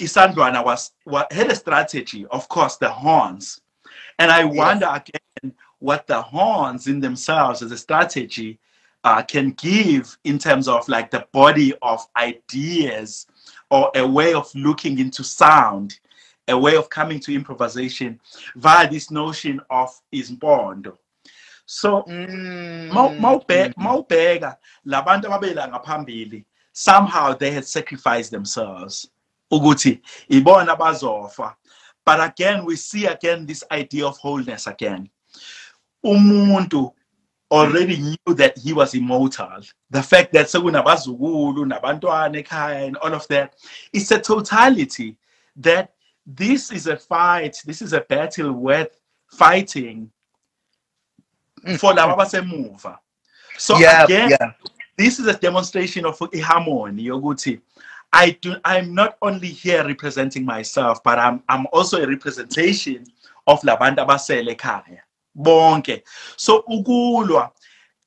Isandwana 0.00 0.64
was, 0.64 0.92
wa 1.06 1.24
had 1.30 1.50
a 1.50 1.54
strategy, 1.54 2.26
of 2.26 2.48
course, 2.48 2.76
the 2.76 2.90
horns. 2.90 3.60
And 4.18 4.30
I 4.30 4.44
wonder 4.44 4.86
again 4.86 5.54
what 5.78 6.06
the 6.06 6.20
horns 6.20 6.86
in 6.86 7.00
themselves 7.00 7.62
as 7.62 7.70
a 7.72 7.78
strategy 7.78 8.58
uh, 9.04 9.22
can 9.22 9.50
give 9.52 10.16
in 10.24 10.38
terms 10.38 10.68
of 10.68 10.88
like 10.88 11.10
the 11.10 11.26
body 11.32 11.74
of 11.82 12.06
ideas 12.16 13.26
or 13.70 13.90
a 13.94 14.06
way 14.06 14.34
of 14.34 14.52
looking 14.54 14.98
into 14.98 15.24
sound, 15.24 15.98
a 16.48 16.58
way 16.58 16.76
of 16.76 16.88
coming 16.90 17.20
to 17.20 17.32
improvisation 17.34 18.20
via 18.56 18.88
this 18.90 19.10
notion 19.10 19.60
of 19.70 19.90
isbondo. 20.12 20.96
so 21.66 22.02
Mm. 22.08 22.90
mawubheka 23.76 24.56
labantu 24.84 25.26
ababela 25.28 25.68
ngaphambili 25.68 26.44
somehow 26.72 27.32
they 27.34 27.50
had 27.50 27.64
sacrificed 27.64 28.30
themselves 28.30 29.08
ukuthi 29.50 30.00
ibona 30.28 30.76
bazofa 30.76 31.54
but 32.04 32.20
again 32.20 32.64
we 32.64 32.76
see 32.76 33.06
again 33.06 33.46
this 33.46 33.64
idea 33.70 34.06
of 34.06 34.18
wholeness 34.18 34.66
again 34.66 35.08
umuntu 36.04 36.92
already 37.50 37.96
knew 37.96 38.34
that 38.34 38.58
he 38.58 38.72
was 38.72 38.94
immortal 38.94 39.62
the 39.90 40.02
fact 40.02 40.32
that 40.32 40.48
sekunabazukulu 40.48 41.64
nabantwana 41.66 42.38
ekhaya 42.38 42.86
and 42.86 42.96
all 42.96 43.14
of 43.14 43.26
that 43.28 43.54
it's 43.92 44.10
a 44.10 44.18
totality 44.18 45.16
that 45.56 45.88
this 46.26 46.72
is 46.72 46.86
a 46.86 46.96
fight 46.96 47.56
this 47.64 47.82
is 47.82 47.92
a 47.92 48.00
battle 48.02 48.52
worth 48.52 48.98
fighting 49.28 50.10
mm. 51.64 51.78
for 51.78 51.92
laba 51.92 52.16
abasemuva 52.16 52.98
so 53.58 53.78
yeah, 53.78 54.04
again 54.04 54.30
yeah. 54.30 54.52
this 54.96 55.18
is 55.18 55.26
a 55.26 55.34
demonstration 55.38 56.04
of 56.06 56.18
harmony 56.42 57.04
yokuthi 57.04 57.60
i 58.12 58.30
do 58.40 58.56
i'm 58.64 58.94
not 58.94 59.16
only 59.22 59.48
here 59.48 59.84
representing 59.84 60.44
myself 60.44 61.02
but 61.02 61.18
i'm 61.18 61.42
i'm 61.48 61.66
also 61.72 62.02
a 62.02 62.06
representation 62.06 63.04
of 63.46 63.60
labantu 63.62 64.02
abasele 64.02 64.54
ekhaya 64.54 65.00
bonke. 65.34 66.02
So 66.36 66.64
ukulwa 66.68 67.50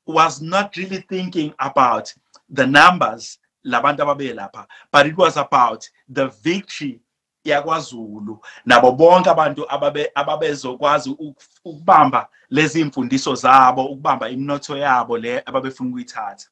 was 0.06 0.42
not 0.42 0.76
really 0.78 1.02
thinking 1.10 1.54
about 1.60 2.14
the 2.50 2.66
numbers 2.66 3.40
labantu 3.66 4.04
ababe 4.04 4.34
lapha 4.34 4.68
but 4.92 5.08
it 5.08 5.18
was 5.18 5.38
about 5.38 5.90
the 6.10 6.28
victory 6.44 7.00
yakwaZulu 7.46 8.40
nabo 8.66 8.92
bonke 8.92 9.30
abantu 9.30 9.66
ababe 9.72 10.12
ababezokwazi 10.16 11.10
ukubamba 11.10 12.30
lezi 12.50 12.82
imfundiso 12.82 13.36
zabo 13.36 13.86
ukubamba 13.86 14.30
iminotho 14.30 14.78
yabo 14.78 15.18
le 15.18 15.42
ababefuna 15.46 15.90
ukuyithatha 15.90 16.48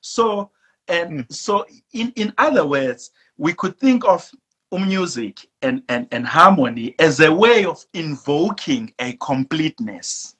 so 0.00 0.50
and 0.88 1.10
Mm. 1.10 1.26
so 1.30 1.66
in 1.92 2.12
in 2.16 2.32
other 2.38 2.64
words 2.66 3.10
we 3.38 3.52
could 3.52 3.76
think 3.78 4.04
of 4.04 4.30
music 4.72 5.48
and, 5.62 5.82
and 5.88 6.06
and 6.12 6.26
harmony 6.26 6.94
as 6.98 7.20
a 7.20 7.32
way 7.32 7.64
of 7.64 7.84
invoking 7.92 8.92
a 8.98 9.12
completeness 9.14 10.36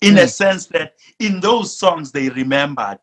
in 0.00 0.18
a 0.18 0.22
Mm. 0.22 0.28
sense 0.28 0.66
that 0.66 0.94
in 1.18 1.40
those 1.40 1.76
songs 1.76 2.12
they 2.12 2.28
remembered 2.30 3.00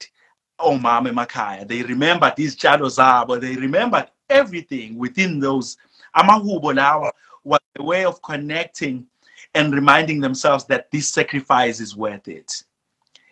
omama 0.59 1.09
emakhaya 1.09 1.67
they 1.67 1.84
remembered 1.84 2.34
izitshalo 2.38 2.89
zabo 2.89 3.39
they 3.39 3.55
remembered 3.55 4.07
everything 4.32 4.97
within 4.97 5.39
those 5.39 5.77
amahubo 6.15 6.73
lawa 6.73 7.11
was 7.43 7.59
a 7.77 7.84
way 7.84 8.05
of 8.05 8.21
connecting 8.21 9.05
and 9.53 9.73
reminding 9.73 10.19
themselves 10.21 10.65
that 10.65 10.89
this 10.91 11.09
sacrifice 11.09 11.79
is 11.79 11.95
worth 11.95 12.27
it 12.27 12.63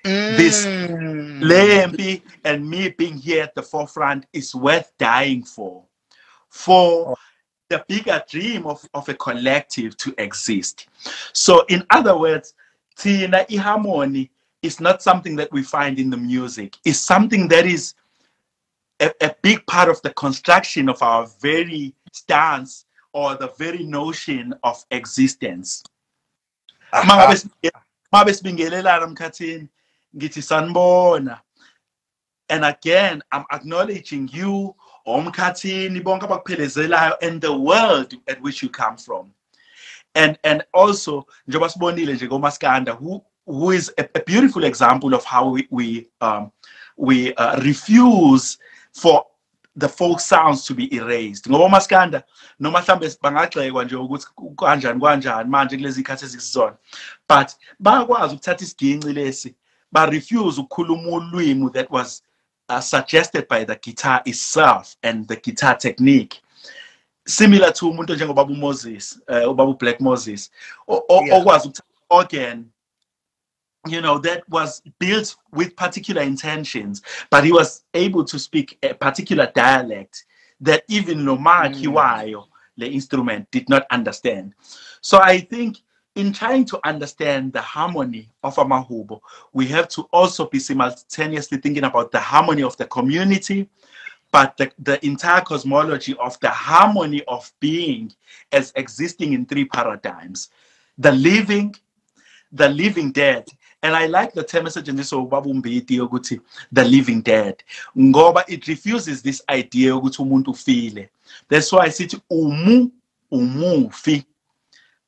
This- 0.04 0.66
Mm. 0.66 1.42
Lempi 1.42 2.22
and 2.44 2.68
me 2.70 2.90
being 2.90 3.18
here 3.18 3.44
at 3.44 3.56
the 3.56 3.62
forefront 3.62 4.26
is 4.34 4.56
worth 4.56 4.92
dying 4.98 5.44
for, 5.44 5.84
for 6.50 7.16
the 7.70 7.84
bigger 7.88 8.22
dream 8.30 8.66
of, 8.66 8.84
of 8.94 9.08
a 9.10 9.14
collective 9.14 9.96
to 9.98 10.14
exist. 10.18 10.88
So, 11.34 11.64
in 11.70 11.86
other 11.90 12.18
words, 12.18 12.54
Tina 12.98 13.46
harmony 13.60 14.32
is 14.62 14.80
not 14.80 15.02
something 15.02 15.36
that 15.38 15.52
we 15.52 15.64
find 15.64 16.00
in 16.00 16.10
the 16.10 16.18
music, 16.18 16.78
it's 16.84 17.00
something 17.00 17.48
that 17.50 17.66
is 17.66 17.94
a, 19.00 19.12
a 19.22 19.36
big 19.42 19.66
part 19.66 19.90
of 19.90 20.02
the 20.02 20.10
construction 20.14 20.90
of 20.90 21.02
our 21.02 21.28
very 21.42 21.94
stance 22.12 22.86
or 23.14 23.36
the 23.36 23.52
very 23.58 23.84
notion 23.84 24.54
of 24.64 24.84
existence. 24.92 25.84
Aha. 26.94 27.04
Mangabe 27.04 27.36
sibinge- 27.36 27.72
mangabe 28.14 28.34
sibingelelana 28.34 29.08
mkhathini 29.08 29.68
ngithi 30.16 30.42
sanibona 30.42 31.42
and 32.50 32.66
again 32.66 33.22
i'm 33.32 33.46
acknowledging 33.52 34.30
you 34.34 34.76
omkhathini 35.06 36.02
bonke 36.02 36.26
abakuphelezelayo 36.26 37.14
and 37.22 37.42
the 37.42 37.52
world 37.58 38.14
at 38.28 38.42
which 38.42 38.64
you 38.64 38.70
come 38.70 38.98
from 38.98 39.32
and 40.16 40.38
and 40.44 40.64
also 40.74 41.26
njengoba 41.48 41.70
sibonile 41.70 42.14
nje 42.14 42.28
komaskanda 42.28 42.92
who 42.94 43.22
who 43.46 43.72
is 43.72 43.92
a, 43.98 44.04
a 44.16 44.20
beautiful 44.26 44.64
example 44.64 45.14
of 45.16 45.24
how 45.26 45.50
we 45.50 45.68
we 45.72 46.10
um 46.22 46.52
we 46.98 47.34
uh, 47.36 47.56
refuse 47.64 48.58
for 48.94 49.26
the 49.80 49.88
folk 49.90 50.20
sounds 50.20 50.66
to 50.66 50.74
be 50.74 50.94
erased. 50.96 51.48
Ngoba 51.50 51.66
umaskanda 51.66 52.24
noma 52.60 52.82
mhlambe 52.82 53.10
bangagxekwa 53.22 53.86
nje 53.86 53.96
ukuthi 53.96 54.28
kanjani 54.58 55.02
kanjani 55.02 55.50
manje 55.50 55.78
kulezi 55.78 56.04
khathi 56.04 56.26
ezisizona. 56.26 56.78
But 57.28 57.52
bayakwazi 57.80 58.36
ukuthatha 58.36 58.64
isiginci 58.64 59.14
lesi 59.14 59.56
ba 59.92 60.06
refuse 60.06 60.62
ukukhuluma 60.62 61.10
ulwimi 61.12 61.70
that 61.74 61.90
was 61.92 62.22
uh, 62.70 62.80
suggested 62.80 63.48
by 63.48 63.64
the 63.64 63.76
guitar 63.76 64.22
itself 64.26 64.96
and 65.04 65.28
the 65.28 65.36
guitar 65.36 65.76
technique. 65.78 66.42
Similar 67.28 67.72
to 67.74 67.90
umuntu 67.90 68.16
njengobaba 68.16 68.52
uMoses 68.54 69.20
uh, 69.28 69.50
ubaba 69.52 69.70
uBlack 69.72 70.00
Moses 70.02 70.50
o- 70.88 71.04
o- 71.10 71.26
Yeah. 71.26 71.38
okwazi 71.42 71.68
ukuthatha 71.68 71.84
organ 72.10 72.66
you 73.88 74.02
know 74.02 74.18
that 74.18 74.48
was 74.50 74.82
built 75.00 75.36
with 75.52 75.76
particular 75.76 76.22
intentions 76.22 77.02
but 77.30 77.44
he 77.46 77.52
was 77.52 77.84
able 77.94 78.26
to 78.26 78.38
speak 78.38 78.78
a 78.84 78.94
particular 78.94 79.50
dialect 79.56 80.26
that 80.60 80.84
even 80.90 81.20
Lomaki 81.20 81.86
Mm. 81.86 81.94
wayo 81.94 82.46
the 82.78 82.88
instrument 82.90 83.50
did 83.52 83.70
not 83.70 83.86
understand 83.92 84.54
so 85.02 85.20
i 85.22 85.40
think 85.40 85.78
in 86.16 86.34
trying 86.34 86.66
to 86.66 86.80
understand 86.86 87.54
the 87.54 87.62
harmony 87.62 88.30
of 88.44 88.56
amahubo 88.56 89.22
we 89.54 89.66
have 89.68 89.88
to 89.88 90.02
also 90.12 90.46
be 90.48 90.60
simultaneously 90.60 91.58
thinking 91.58 91.84
about 91.86 92.12
the 92.12 92.20
harmony 92.20 92.64
of 92.64 92.76
the 92.78 92.86
community 92.86 93.70
but 94.32 94.56
the, 94.58 94.72
the 94.80 95.04
entire 95.06 95.42
cosmology 95.42 96.16
of 96.20 96.40
the 96.40 96.50
harmony 96.50 97.24
of 97.28 97.52
being 97.60 98.12
as 98.52 98.72
existing 98.76 99.34
in 99.34 99.46
three 99.46 99.66
paradigms 99.66 100.50
the 100.98 101.12
living 101.12 101.74
the 102.52 102.68
living 102.70 103.12
dead 103.12 103.46
and 103.82 103.96
i 103.96 104.08
like 104.08 104.34
the 104.34 104.44
term 104.44 104.68
esetshenziswa 104.68 105.20
ubaba 105.20 105.50
umbiti 105.50 105.96
yokuthi 105.96 106.42
the 106.74 106.84
living 106.84 107.22
dead 107.22 107.64
ngoba 107.98 108.44
it 108.48 108.66
refuses 108.66 109.22
this 109.22 109.44
idea 109.48 109.90
yokuthi 109.90 110.22
umuntu 110.22 110.52
ufile. 110.52 111.10
That's 111.48 111.72
why 111.72 111.90
sithi 111.90 112.22
umu 112.30 112.92
umufi 113.32 114.26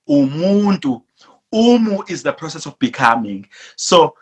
umuntu 0.07 1.01
umu 1.51 2.03
is 2.07 2.23
the 2.23 2.31
process 2.31 2.65
of 2.65 2.77
becoming. 2.79 3.47
So 3.75 4.15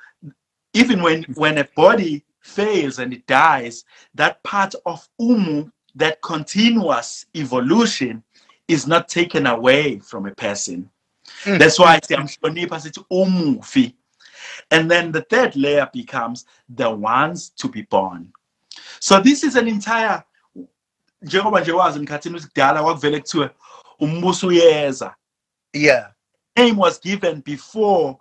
even 0.74 1.02
when 1.02 1.24
when 1.36 1.58
a 1.58 1.68
body 1.76 2.24
fails 2.40 3.00
and 3.00 3.14
it 3.14 3.28
dies 3.28 3.86
that 4.16 4.44
part 4.44 4.76
of 4.86 5.08
umu 5.20 5.70
that 5.96 6.22
continuous 6.22 7.26
evolution 7.36 8.24
is 8.68 8.88
not 8.88 9.08
taken 9.08 9.48
away 9.48 10.00
from 10.00 10.26
a 10.26 10.32
person. 10.32 10.90
Mm. 11.44 11.60
that's 11.60 11.78
why 11.78 11.96
I 11.96 12.00
say 12.04 12.16
I'm 12.16 12.28
siyamhlonipha 12.28 12.80
sithi 12.80 13.04
umufi 13.12 13.94
and 14.72 14.92
then 14.92 15.12
the 15.12 15.22
third 15.22 15.56
layer 15.56 15.90
becomes 15.94 16.46
the 16.70 16.90
ones 16.90 17.50
to 17.50 17.68
be 17.68 17.82
born 17.84 18.32
so 19.00 19.20
this 19.20 19.44
is 19.44 19.56
an 19.56 19.68
entire 19.68 20.24
njengoba 21.22 21.62
nje 21.62 21.72
wazi 21.72 22.00
emkhathini 22.00 22.36
ukuthi 22.36 22.48
kudala 22.48 22.84
kwakuvele 22.84 23.20
kuthiwe 23.20 23.50
umbuso 24.00 24.48
uyeza 24.48 25.16
yeah 25.74 26.12
name 26.60 26.78
was 26.78 27.00
given 27.00 27.42
before 27.42 28.18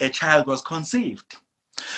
a 0.00 0.08
child 0.08 0.46
was 0.46 0.62
conceived. 0.62 1.36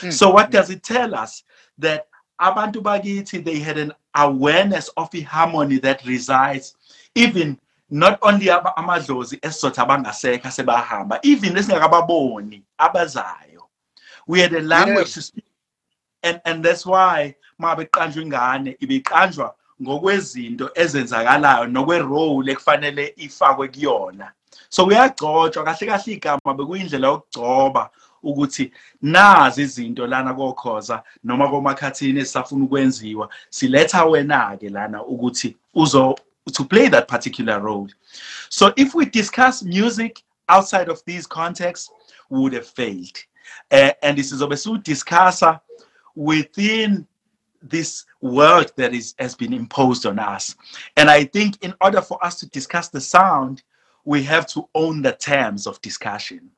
Mm. 0.00 0.12
So 0.12 0.30
what 0.30 0.50
does 0.50 0.70
it 0.70 0.82
tell 0.82 1.14
us? 1.14 1.42
That 1.78 2.08
abantu 2.40 2.82
bakithi 2.82 3.44
they 3.44 3.58
had 3.58 3.78
an 3.78 3.92
awareness 4.14 4.88
of 4.96 5.10
the 5.10 5.22
harmony 5.22 5.78
that 5.78 6.04
resides 6.04 6.76
even 7.14 7.58
not 7.90 8.18
only 8.22 8.46
amadlozi 8.46 9.40
esizothi 9.40 9.80
abangasekho 9.84 10.50
sebahamba 10.50 11.18
even 11.22 11.54
esingakababoni 11.56 12.62
abazayo 12.78 13.53
we 14.26 14.40
had 14.40 14.52
a 14.54 14.60
language 14.60 15.08
Yeah. 15.08 15.14
to 15.14 15.22
speak. 15.22 15.44
And 16.22 16.40
and 16.44 16.64
that's 16.64 16.86
why 16.86 17.36
uma 17.58 17.76
beqanjwa 17.76 18.22
ingane 18.22 18.76
ibiqanjwa 18.80 19.54
ngokwezinto 19.82 20.70
ezenzakalayo 20.74 21.66
nokwe-role 21.66 22.52
ekufanele 22.52 23.14
ifakwe 23.16 23.68
kuyona. 23.68 24.32
So 24.68 24.86
kuyagcotshwa 24.86 25.64
kahle 25.64 25.86
kahle 25.86 26.12
igama 26.12 26.54
bekuyindlela 26.56 27.08
yokugcoba 27.08 27.90
ukuthi 28.22 28.72
nazi 29.02 29.62
izinto 29.62 30.06
lana 30.06 30.34
kokhoza 30.34 31.02
noma 31.24 31.48
komakhathini 31.48 32.20
esisafuna 32.20 32.64
ukwenziwa. 32.64 33.28
Siletha 33.50 34.04
wena-ke 34.04 34.68
lana 34.70 35.04
ukuthi 35.04 35.56
uzo 35.74 36.16
to 36.52 36.64
play 36.64 36.88
that 36.88 37.08
particular 37.08 37.60
role. 37.60 37.88
So 38.48 38.72
if 38.76 38.94
we 38.94 39.04
discuss 39.06 39.62
music 39.62 40.22
outside 40.48 40.88
of 40.88 41.02
these 41.04 41.26
contexts 41.26 41.90
we 42.30 42.38
would 42.38 42.52
have 42.54 42.66
failed 42.66 43.18
Eh, 43.70 43.92
and 44.02 44.18
this 44.18 44.32
is 44.32 44.42
obviously 44.42 44.78
discussa 44.78 45.60
within 46.14 47.06
this 47.62 48.04
world 48.20 48.72
that 48.76 48.92
is 48.94 49.14
has 49.18 49.34
been 49.34 49.52
imposed 49.52 50.06
on 50.06 50.18
us. 50.18 50.54
And 50.96 51.08
i 51.10 51.24
think 51.24 51.62
in 51.64 51.74
order 51.80 52.02
for 52.02 52.24
us 52.24 52.38
to 52.40 52.46
discuss 52.50 52.88
the 52.88 53.00
sound 53.00 53.62
we 54.04 54.22
have 54.24 54.46
to 54.48 54.68
own 54.74 55.02
the 55.02 55.12
terms 55.12 55.66
of 55.66 55.80
discussion 55.80 56.50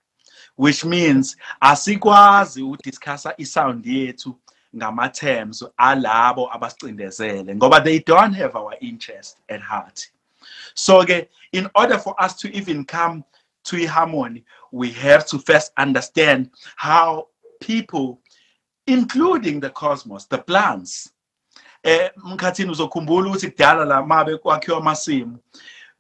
which 0.57 0.85
means 0.85 1.37
asikwazi 1.63 2.63
udiscussa 2.63 3.35
isound 3.39 3.85
yethu 3.85 4.37
ngama 4.77 5.09
terms 5.09 5.65
alabo 5.79 6.51
abasicindezele 6.53 7.55
ngoba 7.55 7.81
they 7.85 7.99
don't 8.01 8.35
have 8.35 8.57
our 8.57 8.75
interest 8.81 9.39
at 9.49 9.61
heart. 9.61 10.11
So 10.75 11.05
ke 11.05 11.29
in 11.53 11.71
order 11.75 11.99
for 11.99 12.15
us 12.21 12.37
to 12.41 12.49
even 12.57 12.85
come 12.85 13.25
to 13.65 13.87
harmony 13.87 14.45
we 14.77 14.91
have 14.91 15.25
to 15.25 15.39
first 15.39 15.73
understand 15.77 16.51
how 16.77 17.29
people 17.61 18.19
including 18.87 19.61
the 19.61 19.71
cosmos 19.71 20.29
the 20.29 20.39
plants 20.39 21.13
eh 21.83 22.11
mkhathini 22.17 22.71
uzokhumbula 22.71 23.29
ukuthi 23.29 23.51
kudala 23.51 23.85
la 23.85 24.03
mabe 24.03 24.37
kwakhiwa 24.37 24.79
amasimu 24.79 25.39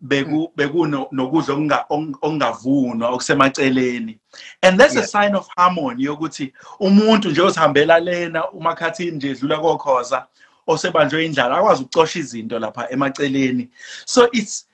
beku 0.01 0.53
beku 0.57 0.87
nokudla 0.87 1.87
okungavunwa 1.89 3.09
okusemaceleni. 3.09 4.19
And 4.63 4.79
that's 4.79 4.97
a 4.97 5.07
sign 5.07 5.35
of 5.35 5.49
harmony 5.57 6.05
yokuthi 6.05 6.53
umuntu 6.81 7.31
nje 7.31 7.41
ozihambela 7.41 7.99
lena 8.01 8.51
umakhathini 8.51 9.17
nje 9.17 9.31
edlula 9.31 9.59
kokhoza 9.59 10.27
osebanjwe 10.67 11.25
indlala 11.25 11.57
akwazi 11.59 11.83
ukucosha 11.83 12.19
izinto 12.19 12.59
lapha 12.59 12.91
emaceleni. 12.91 13.71
So 14.05 14.29
it's 14.33 14.67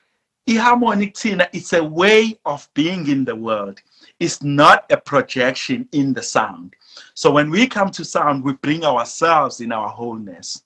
i-harmony 0.46 1.06
kuthina 1.06 1.48
it's 1.52 1.72
a 1.72 1.82
way 1.82 2.38
of 2.44 2.68
being 2.74 3.06
in 3.06 3.24
the 3.24 3.34
world 3.34 3.80
it's 4.22 4.40
not 4.42 4.84
a 4.90 4.96
projection 4.96 5.88
in 5.90 6.14
the 6.14 6.22
sound. 6.22 6.76
So 7.14 7.32
when 7.32 7.50
we 7.50 7.66
come 7.66 7.90
to 7.90 8.04
sound 8.04 8.44
we 8.44 8.52
bring 8.52 8.84
ourselves 8.84 9.60
in 9.60 9.72
our 9.72 9.88
wholeness. 9.88 10.62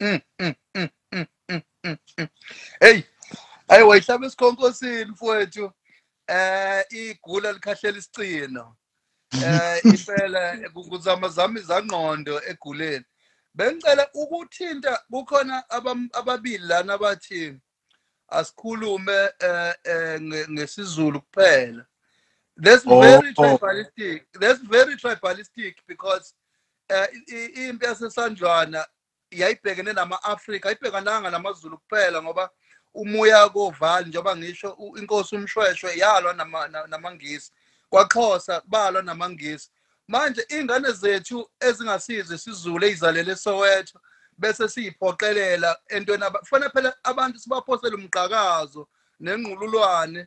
Mm, 0.00 0.20
mm, 0.38 0.56
mm, 0.74 0.90
mm, 1.12 1.28
mm, 1.48 1.62
mm, 1.84 1.98
mm. 2.18 2.28
hey 2.80 3.02
ayi 3.68 3.82
wayihlaba 3.82 4.26
esikhonkosini 4.26 5.04
mfowethu? 5.04 5.72
Eh 6.28 6.84
igula 6.90 7.52
likhahlela 7.52 7.98
isicino 7.98 8.76
eh 9.32 9.80
impela 9.84 10.70
kuzama 10.74 11.28
zama 11.28 11.60
izangqondo 11.60 12.40
eguleni. 12.50 13.04
Bengicela 13.54 14.08
ukuthinta 14.14 15.00
kukhona 15.10 15.64
ababili 16.12 16.66
lana 16.66 16.98
bathi 16.98 17.60
asikhulume 18.28 19.30
eh 19.40 20.20
ngesizulu 20.50 21.20
kuphela 21.20 21.86
that's 22.56 22.84
very 22.84 23.34
tribalistic 23.34 24.22
that's 24.40 24.60
very 24.60 24.96
tribalistic 24.96 25.74
because 25.86 26.34
eh 26.88 27.06
impi 27.68 27.86
yasesandlwana 27.86 28.84
yayibhekene 29.30 29.92
nama-afrika 29.92 30.68
ayibhekananga 30.68 31.30
namazulu 31.30 31.78
kuphela 31.78 32.22
ngoba 32.22 32.50
umuya 32.94 33.48
kovali 33.48 34.08
njengoba 34.08 34.36
ngisho 34.36 34.76
inkosi 34.96 35.36
umshweshwe 35.36 35.96
yalwa 35.98 36.34
namangisi 36.88 37.52
kwaxhosa 37.90 38.62
balwa 38.66 39.02
namangisi. 39.02 39.70
Manje 40.08 40.46
ingane 40.48 40.92
zethu 40.92 41.50
ezingasizi 41.60 42.34
isizulu 42.34 42.84
eyizalele 42.84 43.36
soweto 43.36 44.00
bese 44.38 44.68
siyiphoqelela 44.68 45.78
entweni 45.88 46.24
kufanele 46.24 46.70
phela 46.70 46.96
abantu 47.04 47.38
sibaphosele 47.38 47.96
umqhakazo 47.96 48.88
nenqululwane 49.20 50.26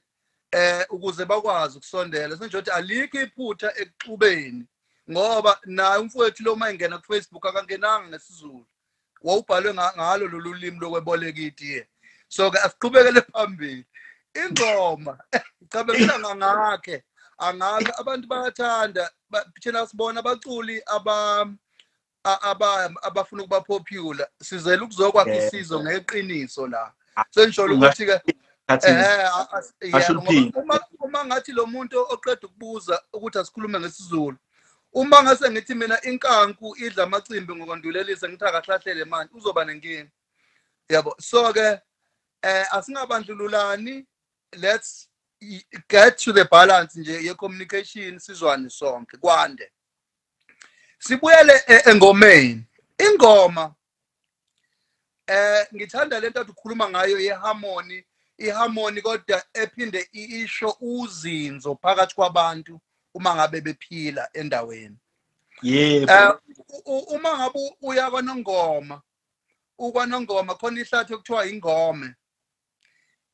eh 0.52 0.86
ukuze 0.90 1.26
bakwazi 1.26 1.78
ukusondela. 1.78 2.38
Senje 2.38 2.58
ukuthi 2.58 2.72
alikho 2.72 3.22
iphutha 3.22 3.74
ekuxubeni 3.78 4.66
ngoba 5.12 5.60
naye 5.66 6.00
umfowethu 6.00 6.44
lo 6.44 6.56
mayingena 6.56 6.98
ku 6.98 7.06
Facebook 7.14 7.46
akangenanga 7.46 8.08
ngesizulu 8.08 8.66
wawubhalwe 9.22 9.74
ngalo 9.74 10.28
lolu 10.28 10.54
limi 10.54 10.80
lokweboleka 10.80 11.42
itiye 11.42 11.88
so 12.28 12.52
ke 12.52 12.60
asiqhubekele 12.60 13.22
phambili. 13.22 13.86
Ingoma 14.36 15.18
cabekela 15.72 16.20
ngangakhe 16.20 17.04
angakhe 17.38 17.92
abantu 17.98 18.28
bayathanda 18.28 19.10
thina 19.62 19.88
sibona 19.88 20.20
abaculi 20.20 20.82
aba 20.86 21.48
abafuna 23.04 23.44
ukuba 23.44 23.62
popular. 23.62 24.28
Sizele 24.44 24.82
ukuzokwakha 24.82 25.36
isizo 25.36 25.80
ngeqiniso 25.84 26.68
la. 26.68 26.92
Senjolo 27.32 27.76
ukuthi 27.76 28.06
ke 28.06 28.22
uma 31.00 31.26
ngathi 31.26 31.52
lo 31.52 31.66
muntu 31.66 32.00
oqeda 32.00 32.48
ukubuza 32.48 33.02
ukuthi 33.14 33.40
asikhulume 33.40 33.80
ngesizulu 33.80 34.38
uma 34.94 35.24
ngase 35.24 35.52
ngithi 35.52 35.76
mina 35.76 36.02
inkanku 36.02 36.76
idla 36.78 37.04
amacimbi 37.04 37.56
ngokwandulelisa 37.56 38.30
ngithi 38.30 38.46
akahlahlele 38.46 39.06
manje 39.06 39.34
uzoba 39.34 39.66
nenkinga. 39.66 40.12
Yabo 40.90 41.16
so 41.20 41.54
ke 41.54 41.80
eh 42.44 42.66
asingabandlululani 42.72 44.06
let's 44.58 45.10
get 45.88 46.18
to 46.18 46.34
the 46.34 46.46
balance 46.46 47.00
nje 47.00 47.24
ye 47.24 47.34
communication 47.34 48.20
sizwane 48.20 48.70
sonke 48.70 49.18
kwande. 49.18 49.72
Sibuyele 51.00 51.64
engomeni. 51.86 52.64
Ingoma 52.98 53.76
eh 55.28 55.68
ngithanda 55.76 56.20
lento 56.20 56.42
athi 56.42 56.52
ukhuluma 56.52 56.90
ngayo 56.90 57.20
yeharmony 57.20 58.04
iharmony 58.38 59.02
kodwa 59.02 59.44
ephinde 59.54 60.10
isho 60.12 60.78
uzinzo 60.82 61.76
phakathi 61.82 62.16
kwabantu 62.16 62.80
uma 63.14 63.36
ngabe 63.36 63.62
bephila 63.62 64.30
endaweni. 64.34 64.98
Yebo. 65.62 66.40
Uma 66.86 67.38
ngabe 67.38 67.60
uya 67.82 68.12
kwanongoma 68.12 69.02
ukwanongoma 69.78 70.56
khona 70.56 70.82
ihlathi 70.82 71.14
okuthiwa 71.14 71.46
ingome. 71.46 72.16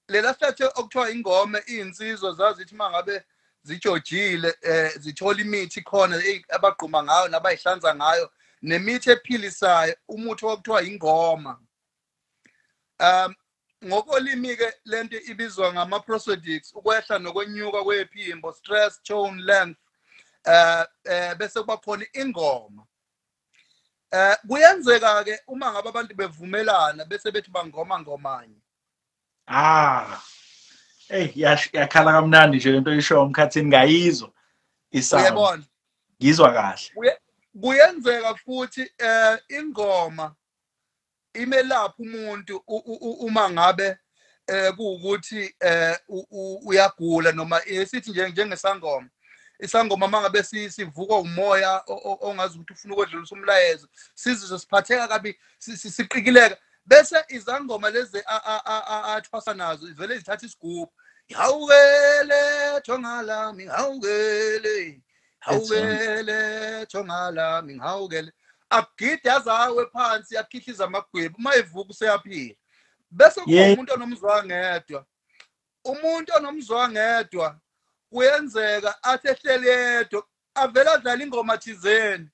Lela 0.07 0.33
hlathi 0.33 0.63
okuthiwa 0.63 1.11
ingome 1.11 1.63
iyinsizwa 1.67 2.33
zazithi 2.33 2.75
uma 2.75 2.89
ngabe 2.89 3.23
zijojile 3.63 4.55
eh 4.61 4.91
zithola 4.99 5.41
imithi 5.41 5.81
khona 5.81 6.15
abagquma 6.49 7.03
ngayo 7.03 7.27
nabayihlanza 7.27 7.95
ngayo 7.95 8.31
nemithi 8.61 9.09
ephilisayo 9.09 9.95
umuthi 10.07 10.45
okuthiwa 10.45 10.83
ingoma. 10.83 11.59
Um 12.99 13.35
ngokolimi 13.85 14.55
ke 14.57 14.73
lento 14.85 15.17
ibizwa 15.17 15.73
ngama 15.73 15.99
prosodics 15.99 16.73
ukwehla 16.75 17.19
nokwenyuka 17.19 17.83
kwephimbo 17.83 18.53
stress 18.53 19.03
tone 19.03 19.41
length 19.41 19.79
eh 20.45 20.85
eh 21.05 21.35
bese 21.35 21.59
kuba 21.59 21.77
khona 21.77 22.05
ingoma. 22.13 22.83
Eh 24.11 24.35
kuyenzeka 24.47 25.23
ke 25.23 25.39
uma 25.47 25.71
ngabe 25.71 25.89
abantu 25.89 26.15
bevumelana 26.15 27.05
bese 27.05 27.31
bethi 27.31 27.51
bangoma 27.51 27.99
ngomanye. 27.99 28.61
Ah 29.47 30.21
hey 31.07 31.31
yakhala 31.35 32.11
kamnandi 32.11 32.57
nje 32.57 32.71
lento 32.71 32.93
isho 32.93 33.23
umkhathini 33.23 33.67
ngayizwa 33.67 34.31
uyabona? 34.93 35.63
Ngizwa 36.21 36.53
kahle. 36.53 37.19
Kuyenzeka 37.61 38.35
futhi 38.35 38.91
eh 38.97 39.37
ingoma 39.49 40.35
imelapha 41.33 41.93
umuntu 41.97 42.63
uma 43.19 43.49
ngabe 43.49 43.97
eh 44.47 44.73
kuukuthi 44.75 45.55
eh 45.59 45.97
uyagula 46.65 47.31
noma 47.31 47.61
esithi 47.65 48.11
nje 48.11 48.29
njengesangoma. 48.29 49.09
Isangoma 49.59 50.07
mangabe 50.07 50.43
sivuka 50.43 51.15
umoya 51.15 51.83
ongazi 52.21 52.57
ukuthi 52.57 52.73
ufuna 52.73 52.93
ukwedlulisa 52.93 53.35
umlayezo 53.35 53.87
sizizwe 54.15 54.59
siphatheka 54.59 55.07
kabi 55.07 55.39
siqikileka. 55.59 56.57
Bese 56.85 57.25
izangoma 57.29 57.89
lezi 57.89 58.23
athwasa 58.25 59.53
nazo 59.53 59.87
ivele 59.87 60.17
zithatha 60.17 60.45
isigubhu. 60.45 60.91
Hawukele 61.33 62.81
thonga 62.83 63.21
lami 63.21 63.65
hawukele 63.65 65.01
hawukele 65.39 66.85
thonga 66.85 67.31
lami 67.31 67.77
hawukele 67.77 68.31
agide 68.77 69.31
azawe 69.31 69.85
phansi 69.93 70.37
akhihliza 70.37 70.85
amagwebu 70.85 71.37
uma 71.37 71.55
evuka 71.55 71.89
useyaphila. 71.89 72.55
Bese 73.11 73.41
kuba 73.41 73.63
umuntu 73.63 73.93
onomzwangedwa 73.93 75.05
umuntu 75.83 76.33
onomzwangedwa 76.37 77.59
kuyenzeka 78.11 79.03
athi 79.03 79.27
ehleli 79.27 79.67
yedwa 79.67 80.23
avele 80.55 80.89
adlala 80.89 81.23
ingoma 81.23 81.57
thizeni. 81.57 82.29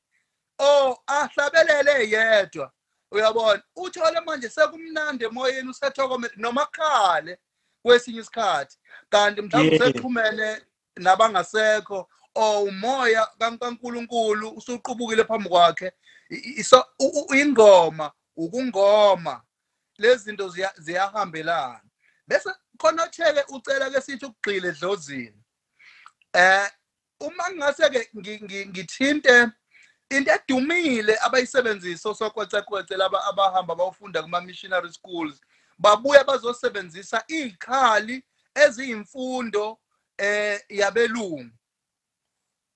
Oh 0.60 0.98
ahlabelele 1.08 2.10
yedwa. 2.10 2.72
Uyabona? 3.12 3.64
Uthole 3.76 4.20
manje 4.20 4.50
sekumnandi 4.50 5.26
emoyeni 5.26 5.70
usethokomele 5.70 6.34
noma 6.38 6.66
khale 6.66 7.38
kwesinye 7.84 8.20
isikhathi. 8.20 8.78
Kanti 9.10 9.42
mhlawumbe 9.42 9.76
usexhumene 9.76 10.62
nabangasekho 10.96 12.08
or 12.36 12.68
umoya 12.68 13.28
kaNkuluNkulu 13.40 14.50
usuqubukile 14.58 15.24
phambi 15.24 15.50
kwakhe. 15.50 15.92
So 16.63 16.84
ingoma 17.36 18.11
ukungoma 18.36 19.41
lezi 19.97 20.23
zinto 20.23 20.49
ziyahambelana. 20.77 21.82
Bese 22.27 22.49
khona 22.77 23.03
otheke 23.03 23.43
ucela 23.49 23.89
ke 23.89 24.01
sithi 24.01 24.25
ukugxila 24.25 24.69
edlozini. 24.69 25.43
Eh 26.34 26.67
uma 27.19 27.49
ngase 27.51 27.89
ke 27.89 28.09
ngithinte 28.13 29.51
into 30.09 30.32
edumile 30.32 31.17
abayisebenzisa 31.21 32.09
osokwecekwece 32.09 32.97
laba 32.97 33.25
abahamba 33.25 33.75
bawufunda 33.75 34.21
kuma 34.21 34.41
missionary 34.41 34.93
schools 34.93 35.41
babuya 35.77 36.23
bazosebenzisa 36.23 37.23
izikhali 37.27 38.23
eziyimfundo 38.55 39.80
eh 40.17 40.61
yabelungu. 40.69 41.59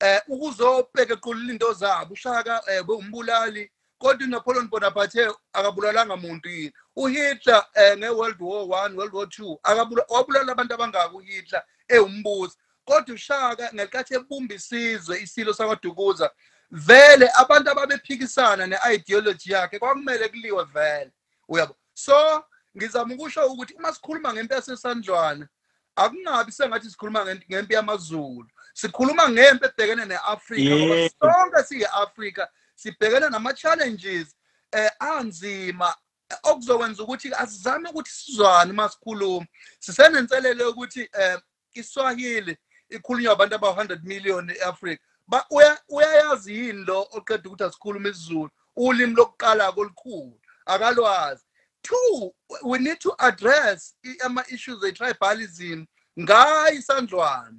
Eh 0.03 0.21
ukuzobheka 0.27 1.13
equlula 1.13 1.53
into 1.53 1.73
zabo 1.73 2.13
ushaka 2.13 2.61
eh 2.67 2.83
bewumbulali 2.83 3.71
kodwa 3.97 4.27
uNapoleon 4.27 4.67
Bonaparte 4.67 5.31
akabulalanga 5.53 6.13
umuntu 6.13 6.49
yini? 6.49 6.73
uHitler 6.95 7.65
eh 7.73 7.97
ngeWorld 7.97 8.41
War 8.41 8.89
1 8.89 8.97
World 8.97 9.13
War 9.13 9.25
2 9.25 9.57
akabulala 9.63 10.05
wabulala 10.09 10.51
abantu 10.51 10.73
abangaka 10.73 11.13
uHitler 11.13 11.63
ewumbusi 11.87 12.57
kodwa 12.85 13.15
ushaka 13.15 13.71
ngelikathi 13.73 14.13
ebumba 14.13 14.55
isizwe 14.55 15.21
isilo 15.21 15.53
sakwaDukuza 15.53 16.31
vele 16.71 17.29
abantu 17.35 17.71
ababephikisana 17.71 18.67
ne-ideology 18.67 19.51
yakhe 19.51 19.79
kwakumele 19.79 20.27
kuliwe 20.29 20.63
vele. 20.63 21.11
Uyabo 21.47 21.75
so 21.93 22.43
ngizama 22.77 23.13
ukusho 23.13 23.47
ukuthi 23.47 23.73
uma 23.73 23.93
sikhuluma 23.93 24.33
ngempi 24.33 24.53
yasesandlwana 24.53 25.47
akungabi 25.95 26.51
sengathi 26.51 26.89
sikhuluma 26.89 27.25
ngempi 27.49 27.73
yamazulu. 27.73 28.47
Sikhuluma 28.73 29.29
ngempi 29.29 29.65
ebhekene 29.65 30.05
ne-afrika 30.05 30.75
ngoba 30.75 30.95
Yeah. 30.95 31.11
sonke 31.21 31.63
siyi-afrika 31.63 32.49
sibhekene 32.75 33.29
nama-challenges 33.29 34.35
eh 34.71 34.91
anzima 34.99 35.95
eh, 36.29 36.37
okuzokwenza 36.43 37.03
ukuthi 37.03 37.33
asizame 37.33 37.89
ukuthi 37.89 38.11
sizwane 38.11 38.71
uma 38.71 38.89
sikhuluma. 38.89 39.45
Sisenenselelo 39.79 40.63
yokuthi 40.65 41.09
eh 41.13 41.37
iswahili 41.73 42.57
ikhulunywa 42.89 43.33
abantu 43.33 43.55
aba-100 43.55 44.03
million 44.03 44.49
e-afrika. 44.49 45.03
Ba- 45.27 45.45
uya- 45.51 45.81
uyayazi 45.89 46.53
yini 46.55 46.85
lo 46.85 47.07
oqeda 47.11 47.49
ukuthi 47.49 47.63
asikhulume 47.63 48.09
isizulu? 48.09 48.49
Ulimi 48.75 49.13
lokuqala 49.15 49.71
kolukhulu 49.71 50.39
akalwazi. 50.65 51.43
Two 51.84 52.34
we 52.63 52.79
need 52.79 52.99
to 52.99 53.13
address 53.19 53.95
ama-issues 54.25 54.84
e-tribalism 54.84 55.86
ngayo 56.19 56.73
isandlwana 56.73 57.57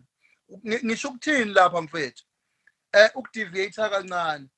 Ngi- 0.65 0.85
ngisho 0.87 1.09
ukuthini 1.09 1.53
lapha 1.55 1.83
mfethu? 1.83 2.25
Eh 2.93 3.11
ukudeviate 3.15 3.75
kancane. 3.91 4.49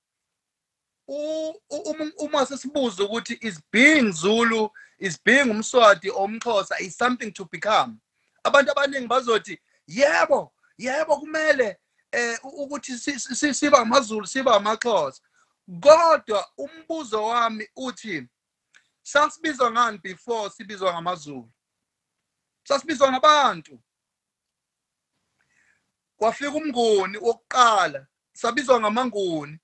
Uma- 2.19 2.47
sesibuza 2.47 3.05
ukuthi 3.05 3.39
is 3.41 3.61
being 3.73 4.12
zulu 4.12 4.71
is 4.99 5.19
being 5.25 5.51
umswati 5.51 6.11
or 6.11 6.29
umxhosa 6.29 6.81
is 6.81 6.97
something 6.97 7.31
to 7.33 7.45
become? 7.45 7.97
Abantu 8.45 8.73
abaningi 8.73 9.07
bazothi 9.09 9.59
yebo 9.89 10.53
yebo 10.79 11.17
kumele 11.21 11.77
eh 12.12 12.39
ukuthi 12.43 12.99
si- 12.99 13.19
si- 13.19 13.35
si- 13.35 13.55
siba 13.55 13.79
amazulu 13.79 14.27
siba 14.27 14.57
amaxhosa. 14.57 15.21
Kodwa 15.81 16.47
umbuzo 16.59 17.23
wami 17.25 17.69
uthi 17.77 18.29
sasibizwa 19.07 19.71
ngani 19.71 19.99
before 19.99 20.51
sibizwa 20.51 20.93
ngamazulu? 20.93 21.51
Sasibizwa 22.65 23.13
ngabantu. 23.13 23.81
Kwafika 26.17 26.51
umnguni 26.51 27.19
wokuqala 27.19 28.07
sabizwa 28.33 28.81
ngamanguni. 28.81 29.59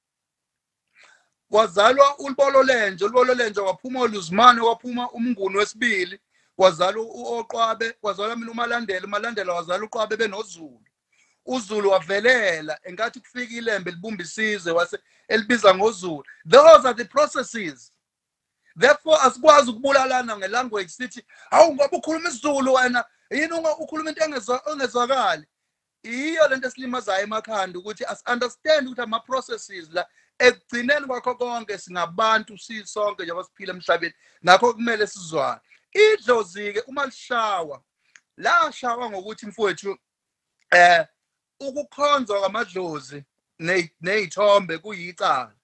Kwazalwa 1.51 2.19
ulibolo 2.19 2.63
lenje 2.63 3.05
ulibolo 3.05 3.35
lenje 3.35 3.61
kwaphuma 3.61 4.01
uluzimane 4.01 4.61
kwaphuma 4.61 5.11
umnguni 5.11 5.57
wesibili 5.57 6.21
kwazalwa 6.57 7.05
uOqwabe 7.05 7.93
kwazalwa 7.93 8.37
mina 8.37 8.51
umalandela 8.51 9.07
umalandela 9.07 9.53
wazalwa 9.53 9.87
uqwabe 9.87 10.17
benozulu. 10.17 10.83
Uzulu 11.47 11.91
wavelela 11.91 12.79
enkathi 12.83 13.21
kufika 13.21 13.55
ilembe 13.55 13.91
libumba 13.91 14.23
isizwe 14.23 14.73
wase 14.73 14.99
elibiza 15.29 15.75
ngozulu. 15.75 16.25
Those 16.51 16.89
are 16.89 16.95
the 16.95 17.05
processes. 17.05 17.93
Therefore 18.81 19.19
asikwazi 19.23 19.71
ukubulalana 19.71 20.37
ngelanguage 20.37 20.89
sithi 20.89 21.25
hawu 21.51 21.75
ngoba 21.75 21.97
ukhuluma 21.99 22.29
isizulu 22.29 22.75
wena 22.75 23.05
yini 23.31 23.53
ukhuluma 23.81 24.11
into 24.11 24.25
engezwa- 24.25 24.73
engezwakali 24.73 25.47
iyo 26.03 26.49
lento 26.49 26.69
esilimazayo 26.69 27.23
emakhanda 27.25 27.79
ukuthi 27.79 28.05
as-understand 28.05 28.87
ukuthi 28.89 29.01
ama-processes 29.03 29.91
la 29.93 30.07
ekugcineni 30.39 31.07
kwakho 31.07 31.35
konke 31.35 31.79
singabantu 31.79 32.59
sisonke 32.59 33.23
njengoba 33.23 33.45
siphila 33.45 33.73
emhlabeni 33.75 34.15
ngakho 34.45 34.75
kumele 34.75 35.07
sizwane. 35.07 35.61
Idlozi-ke 35.93 36.81
uma 36.87 37.07
lishawa 37.07 37.83
lashawa 38.37 39.11
ngokuthi 39.11 39.47
mfowethu 39.47 39.99
eh 40.71 41.07
ukukhonzwa 41.61 42.41
kwamadlozi 42.41 43.25
ne- 43.59 43.95
ney'thombe 44.01 44.79
kuyicala. 44.79 45.55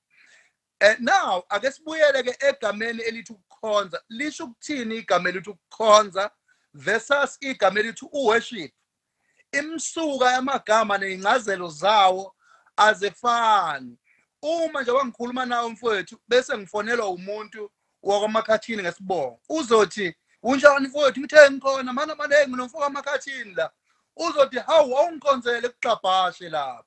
Eh 0.80 0.96
now 1.00 1.44
ake 1.48 1.70
sibuyele 1.72 2.22
ke 2.22 2.36
egameni 2.48 3.02
elithi 3.02 3.32
ukukhonza 3.32 4.02
lisho 4.08 4.44
ukuthini 4.44 4.96
igama 4.96 5.28
elithi 5.28 5.50
ukukhonza 5.50 6.30
versus 6.74 7.38
igama 7.40 7.80
elithi 7.80 8.06
uworship? 8.12 8.72
Imsuka 9.52 10.32
yamagama 10.32 10.98
nezincazelo 10.98 11.68
zawo 11.68 12.34
azefani 12.76 13.98
uma 14.42 14.82
nje 14.82 14.90
wangikhuluma 14.90 15.46
nawe 15.46 15.70
mfowethu 15.70 16.18
bese 16.28 16.58
ngifonelwa 16.58 17.08
umuntu 17.08 17.70
wakwamakhathini 18.02 18.82
ngesibongo. 18.82 19.40
Uzothi 19.48 20.14
unjani 20.42 20.88
mfowethu? 20.88 21.20
Ngithe 21.20 21.50
ngikhona 21.50 21.92
mana 21.92 22.14
maningi 22.14 22.56
nomfoka 22.56 22.86
amakhathini 22.86 23.54
la. 23.54 23.70
Uzothi 24.16 24.58
hawu 24.58 24.98
awungikhonzele 24.98 25.66
ekuxabhashe 25.66 26.48
lapha. 26.48 26.84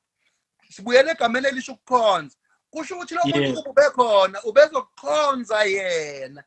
Sibuyele 0.69 1.11
egameni 1.11 1.47
elisho 1.47 1.73
ukukhonza. 1.73 2.37
Kusho 2.71 2.95
ukuthi 2.95 3.15
lo 3.15 3.21
muntu 3.25 3.39
Yeah. 3.39 3.53
kube 3.63 3.81
bekhona 3.81 4.43
ubezokukhonza 4.43 5.63
yena. 5.63 6.43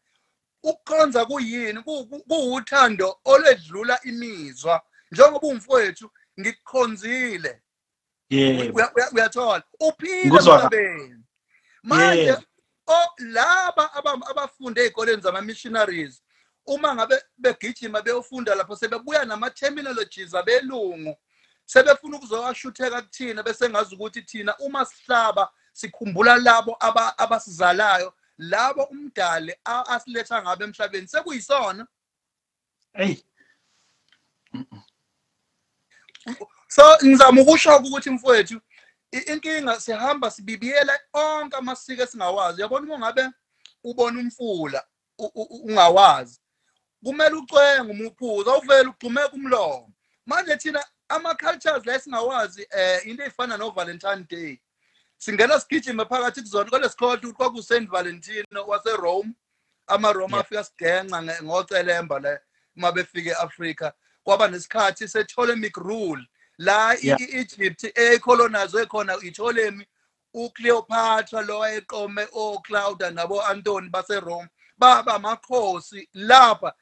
Ukukhonza 0.62 1.26
kuyini? 1.26 1.82
Ku- 1.82 2.06
ku- 2.06 2.22
kuwuthando 2.28 3.20
olwedlula 3.24 4.00
imizwa. 4.02 4.82
Njengoba 5.12 5.46
umfowethu 5.48 6.10
ngikukhonzile. 6.40 7.60
Uyathola. 9.12 9.62
Uphile 9.80 10.22
emhlabeni 10.38 11.24
manje 11.82 12.36
laba 13.18 13.92
aba- 13.94 14.26
abafunde 14.30 14.80
ey'koleni 14.84 15.22
zama-missionaries 15.22 16.22
uma 16.66 16.94
ngabe 16.94 17.22
begijima 17.38 18.02
beyofunda 18.02 18.54
lapho 18.54 18.76
sebebuya 18.76 19.24
nama-terminologies 19.24 20.34
abelungu 20.34 21.16
sebefuna 21.64 22.16
ukuzowashutheka 22.16 23.02
kuthina 23.02 23.42
bese 23.42 23.68
ngazi 23.68 23.94
ukuthi 23.94 24.22
thina 24.22 24.56
uma 24.58 24.84
sihlaba 24.84 25.52
sikhumbula 25.74 26.36
labo 26.36 26.76
aba- 26.80 27.18
abasizalayo 27.18 28.14
labo 28.38 28.82
umdali 28.84 29.54
asiletha 29.64 30.42
ngabo 30.42 30.64
emhlabeni 30.64 31.08
sekuyisona. 31.08 31.86
Hey. 32.92 33.16
So 36.68 36.82
ngizama 37.04 37.42
ukusho 37.42 37.76
ukuthi 37.76 38.10
mfowethu 38.10 38.60
inkinga 39.12 39.80
sihamba 39.80 40.30
sibibiyela 40.30 41.00
onke 41.12 41.56
amasiko 41.56 42.02
esingawazi. 42.02 42.58
Uyabona 42.58 42.86
uma 42.86 42.98
ngabe 42.98 43.30
ubona 43.84 44.20
umfula 44.20 44.84
ungawazi? 45.18 46.40
Kumele 47.04 47.34
ucwenge 47.36 47.90
umuphuza 47.92 48.50
awuvele 48.50 48.88
ugxumeke 48.88 49.36
umlomo 49.36 49.92
manje 50.26 50.56
thina 50.56 50.84
ama-cultures 51.08 51.86
la 51.86 51.94
esingawazi 51.94 52.66
um 52.72 53.10
into 53.10 53.22
ey'fana 53.24 53.56
no-valentine 53.58 54.24
day 54.28 54.60
singena 55.24 55.60
sigijime 55.60 56.04
phakathi 56.04 56.40
kuzona 56.42 56.70
kodwa 56.70 56.88
sikhohlwa 56.90 57.14
ukuthi 57.16 57.32
kwakusaint 57.32 57.90
valentino 57.90 58.66
waserome 58.66 59.32
amaroma 59.86 60.38
afika 60.38 60.64
sigenca 60.64 61.16
nge- 61.22 61.42
ngocelemba 61.42 62.18
le 62.20 62.40
uma 62.76 62.92
befika 62.92 63.30
e-afrika. 63.30 63.92
Kwaba 64.24 64.48
nesikhathi 64.48 65.08
se-ptolemic 65.08 65.76
rule. 65.76 66.22
La 66.58 66.94
i-egypt 66.96 67.84
ecolonizwe 67.98 68.86
khona 68.86 69.14
i-ptolemy 69.22 69.86
ucleopatra 70.34 71.42
lo 71.42 71.58
wayeqome 71.58 72.26
oclauda 72.32 73.10
nabo-antoni 73.10 73.88
baserome 73.90 74.48
baba 74.78 75.14
amakhosi 75.14 76.08
lapha. 76.14 76.72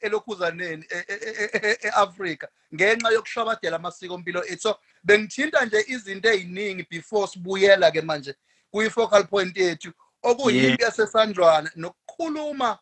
Elokhuzaneni 0.00 0.84
e- 0.90 1.04
e- 1.08 1.48
e- 1.54 1.60
e- 1.68 1.78
e-afrika 1.88 2.48
ngenxa 2.74 3.10
yokushabadela 3.10 3.76
amasiko 3.76 4.18
mpilo 4.18 4.44
ethu 4.44 4.60
so 4.62 4.78
bengithinta 5.04 5.64
nje 5.64 5.84
izinto 5.88 6.28
ey'ningi 6.30 6.86
before 6.90 7.26
sibuyela-ke 7.26 8.00
manje 8.02 8.34
kuyi-focal 8.72 9.24
point 9.26 9.56
yethu. 9.56 9.92
Okuyimpi 10.22 10.82
yasesandlwana 10.82 11.70
nokukhuluma 11.76 12.78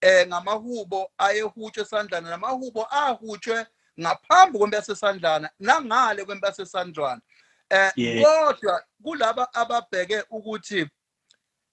eh 0.00 0.26
ngamahubo 0.26 1.10
ayehutshwe 1.18 1.82
esandlana 1.82 2.30
namahubo 2.30 2.86
ahutshwe 2.90 3.66
ngaphambi 4.00 4.58
kwempi 4.58 4.76
yasesandlana 4.76 5.50
nangale 5.60 6.24
kwempi 6.24 6.46
yasesandlwana 6.46 7.20
eh 7.70 7.92
kodwa 8.24 8.84
kulaba 9.02 9.54
ababheke 9.54 10.24
ukuthi 10.30 10.88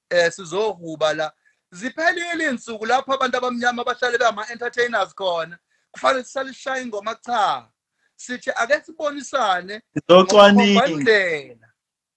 eh 0.09 0.31
sizohuba 0.31 1.13
la. 1.13 1.31
Ziphelile 1.71 2.49
insuku 2.49 2.85
lapho 2.85 3.13
abantu 3.13 3.37
abamnyama 3.37 3.81
abahlale 3.81 4.17
bama 4.17 4.45
entertainers 4.51 5.13
khona. 5.15 5.57
Kufanele 5.91 6.23
sisale 6.23 6.53
sishaya 6.53 6.81
ingoma 6.81 7.15
cha. 7.15 7.67
Sithi 8.15 8.51
ake 8.55 8.81
sibonisane 8.85 9.81
sizocwaninga. 9.93 11.69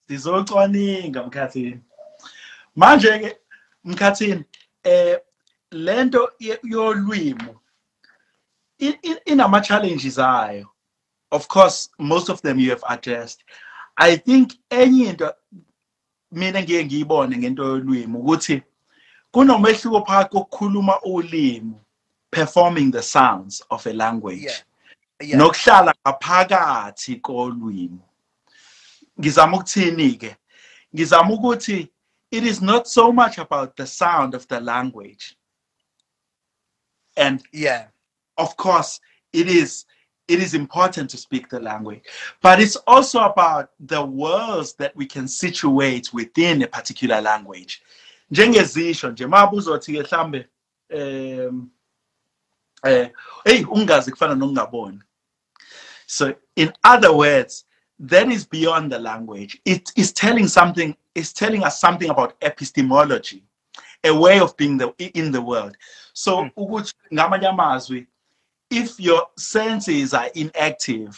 sizocwaninga 0.09 1.23
mkhathini. 1.23 1.81
Manje 2.77 3.19
ke 3.19 3.37
mkhathini 3.85 4.45
eh 4.85 5.19
lento 5.71 6.33
ye- 6.39 6.59
yolwimo 6.63 7.61
i- 8.79 8.99
i- 9.03 9.21
inama 9.25 9.61
challenges 9.61 10.19
ayo. 10.19 10.69
Of 11.31 11.47
course 11.49 11.91
most 11.99 12.29
of 12.31 12.43
them 12.43 12.59
you 12.59 12.71
have 12.71 12.83
addressed. 12.89 13.45
I 13.97 14.17
think 14.17 14.53
enye 14.71 15.09
into 15.09 15.35
mina 16.33 16.63
ngiye 16.63 16.85
ngiyibone 16.85 17.37
ngento 17.39 17.65
yolwimi 17.65 18.17
ukuthi 18.19 18.63
kunomehluko 19.33 20.07
phakathi 20.07 20.29
kokukhuluma 20.31 21.01
ulimi 21.03 21.75
performing 22.31 22.91
the 22.91 23.03
sounds 23.03 23.63
of 23.71 23.87
a 23.87 23.93
language 23.93 24.65
nokuhlala 25.21 25.95
ngaphakathi 26.07 27.21
kolwimi. 27.21 28.01
Ngizama 29.21 29.57
ukuthini 29.57 30.19
ke 30.19 30.37
ngizama 30.95 31.35
ukuthi 31.35 31.89
it 32.31 32.45
is 32.45 32.63
not 32.63 32.87
so 32.87 33.13
much 33.13 33.39
about 33.39 33.77
the 33.77 33.87
sound 33.87 34.35
of 34.35 34.47
the 34.49 34.61
language. 34.61 35.37
And 37.17 37.43
Yeah. 37.53 37.89
of 38.39 38.57
course 38.57 39.01
it 39.33 39.49
is 39.49 39.85
it 40.29 40.41
is 40.41 40.55
important 40.55 41.11
to 41.11 41.17
speak 41.17 41.49
the 41.51 41.61
language 41.61 42.03
but 42.41 42.61
it's 42.61 42.77
also 42.87 43.21
about 43.21 43.71
the 43.81 44.03
words 44.03 44.75
that 44.75 44.95
we 44.97 45.05
can 45.05 45.29
situate 45.29 46.15
within 46.15 46.63
a 46.63 46.67
particular 46.69 47.21
language 47.21 47.83
njengezisho 48.31 49.11
nje 49.11 49.27
mabe 49.27 49.57
uzothi 49.57 49.93
ke 49.93 50.03
mhlambe 50.03 50.49
um 50.91 51.71
eh 52.85 53.11
hey 53.45 53.65
ungazi 53.65 54.11
kufana 54.11 54.35
nokungaboni 54.35 55.01
so 56.07 56.35
in 56.57 56.73
other 56.95 57.11
words 57.11 57.67
that 58.09 58.29
is 58.29 58.51
beyond 58.51 58.93
the 58.93 58.99
language 58.99 59.61
it 59.65 59.93
is 59.97 60.15
telling 60.15 60.49
something 60.49 60.95
it's 61.15 61.33
telling 61.35 61.63
us 61.67 61.81
something 61.81 62.11
about 62.11 62.33
epistemology 62.41 63.45
a 64.05 64.11
way 64.11 64.41
of 64.41 64.57
being 64.57 64.79
the 64.79 64.95
in 65.15 65.33
the 65.33 65.39
world 65.41 65.77
so 66.13 66.43
Mm. 66.43 66.51
ukuthi 66.57 66.95
ngamanye 67.15 67.47
amazwi 67.49 68.07
if 68.71 69.01
your 69.01 69.29
senses 69.37 70.15
are 70.15 70.31
inactive 70.35 71.17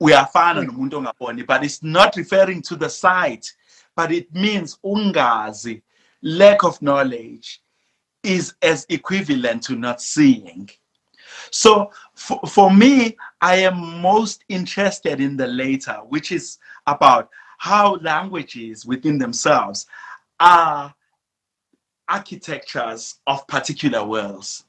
uyafana 0.00 0.60
Mm. 0.60 0.66
nomuntu 0.66 0.96
ongaboni 0.96 1.42
but 1.46 1.62
it's 1.62 1.82
not 1.82 2.16
referring 2.16 2.62
to 2.62 2.76
the 2.76 2.88
sight 2.90 3.54
but 3.98 4.12
it 4.12 4.32
means 4.32 4.78
ungazi 4.84 5.82
lack 6.22 6.62
of 6.62 6.80
knowledge 6.80 7.60
is 8.22 8.54
as 8.62 8.86
equivalent 8.90 9.60
to 9.60 9.74
not 9.74 10.00
seeing 10.00 10.70
so 11.50 11.90
for, 12.14 12.38
for 12.46 12.70
me 12.72 13.16
i 13.40 13.56
am 13.56 14.00
most 14.00 14.44
interested 14.48 15.20
in 15.20 15.36
the 15.36 15.48
later 15.48 15.94
which 16.10 16.30
is 16.30 16.58
about 16.86 17.28
how 17.58 17.96
languages 17.96 18.86
within 18.86 19.18
themselves 19.18 19.86
are 20.38 20.94
architectures 22.08 23.16
of 23.26 23.44
particular 23.48 24.04
worlds 24.04 24.64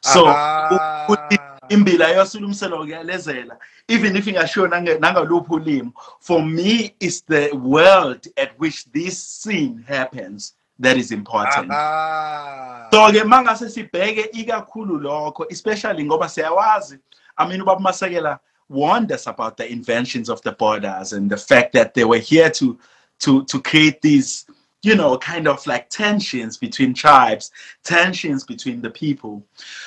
so 0.00 0.28
Aha. 0.28 1.51
Imbila 1.68 2.08
yosulumselo 2.08 2.78
kuyalezela 2.78 3.56
even 3.88 4.16
if 4.16 4.26
ingashiwo 4.26 4.68
nangaluphi 4.68 5.52
ulimi. 5.52 5.92
For 6.20 6.42
me 6.42 6.94
is 7.00 7.22
the 7.22 7.50
world 7.52 8.26
at 8.36 8.58
which 8.58 8.84
this 8.92 9.18
scene 9.18 9.84
happens 9.86 10.54
that 10.78 10.96
is 10.96 11.12
important. 11.12 11.70
So-ke 12.92 13.24
mangase 13.24 13.68
sibheke 13.68 14.30
ikakhulu 14.32 15.00
lokho 15.00 15.46
especially 15.50 16.04
ngoba 16.04 16.28
siyawazi 16.28 16.98
i 17.38 17.48
mean 17.48 17.60
ubaba 17.60 17.80
masekela 17.80 18.38
warned 18.68 19.12
us 19.12 19.26
about 19.26 19.56
the 19.56 19.70
inventions 19.70 20.28
of 20.28 20.40
the 20.42 20.52
borders 20.52 21.12
and 21.12 21.30
the 21.30 21.36
fact 21.36 21.72
that 21.72 21.94
they 21.94 22.04
were 22.04 22.18
here 22.18 22.50
to 22.50 22.78
to 23.18 23.44
to 23.44 23.60
create 23.60 24.00
these 24.02 24.46
you 24.82 24.96
know 24.96 25.16
kind 25.18 25.46
of 25.46 25.64
like 25.66 25.88
tensions 25.88 26.56
between 26.56 26.92
tribes 26.94 27.52
tensions 27.84 28.44
between 28.44 28.82
the 28.82 28.90
people. 28.90 29.44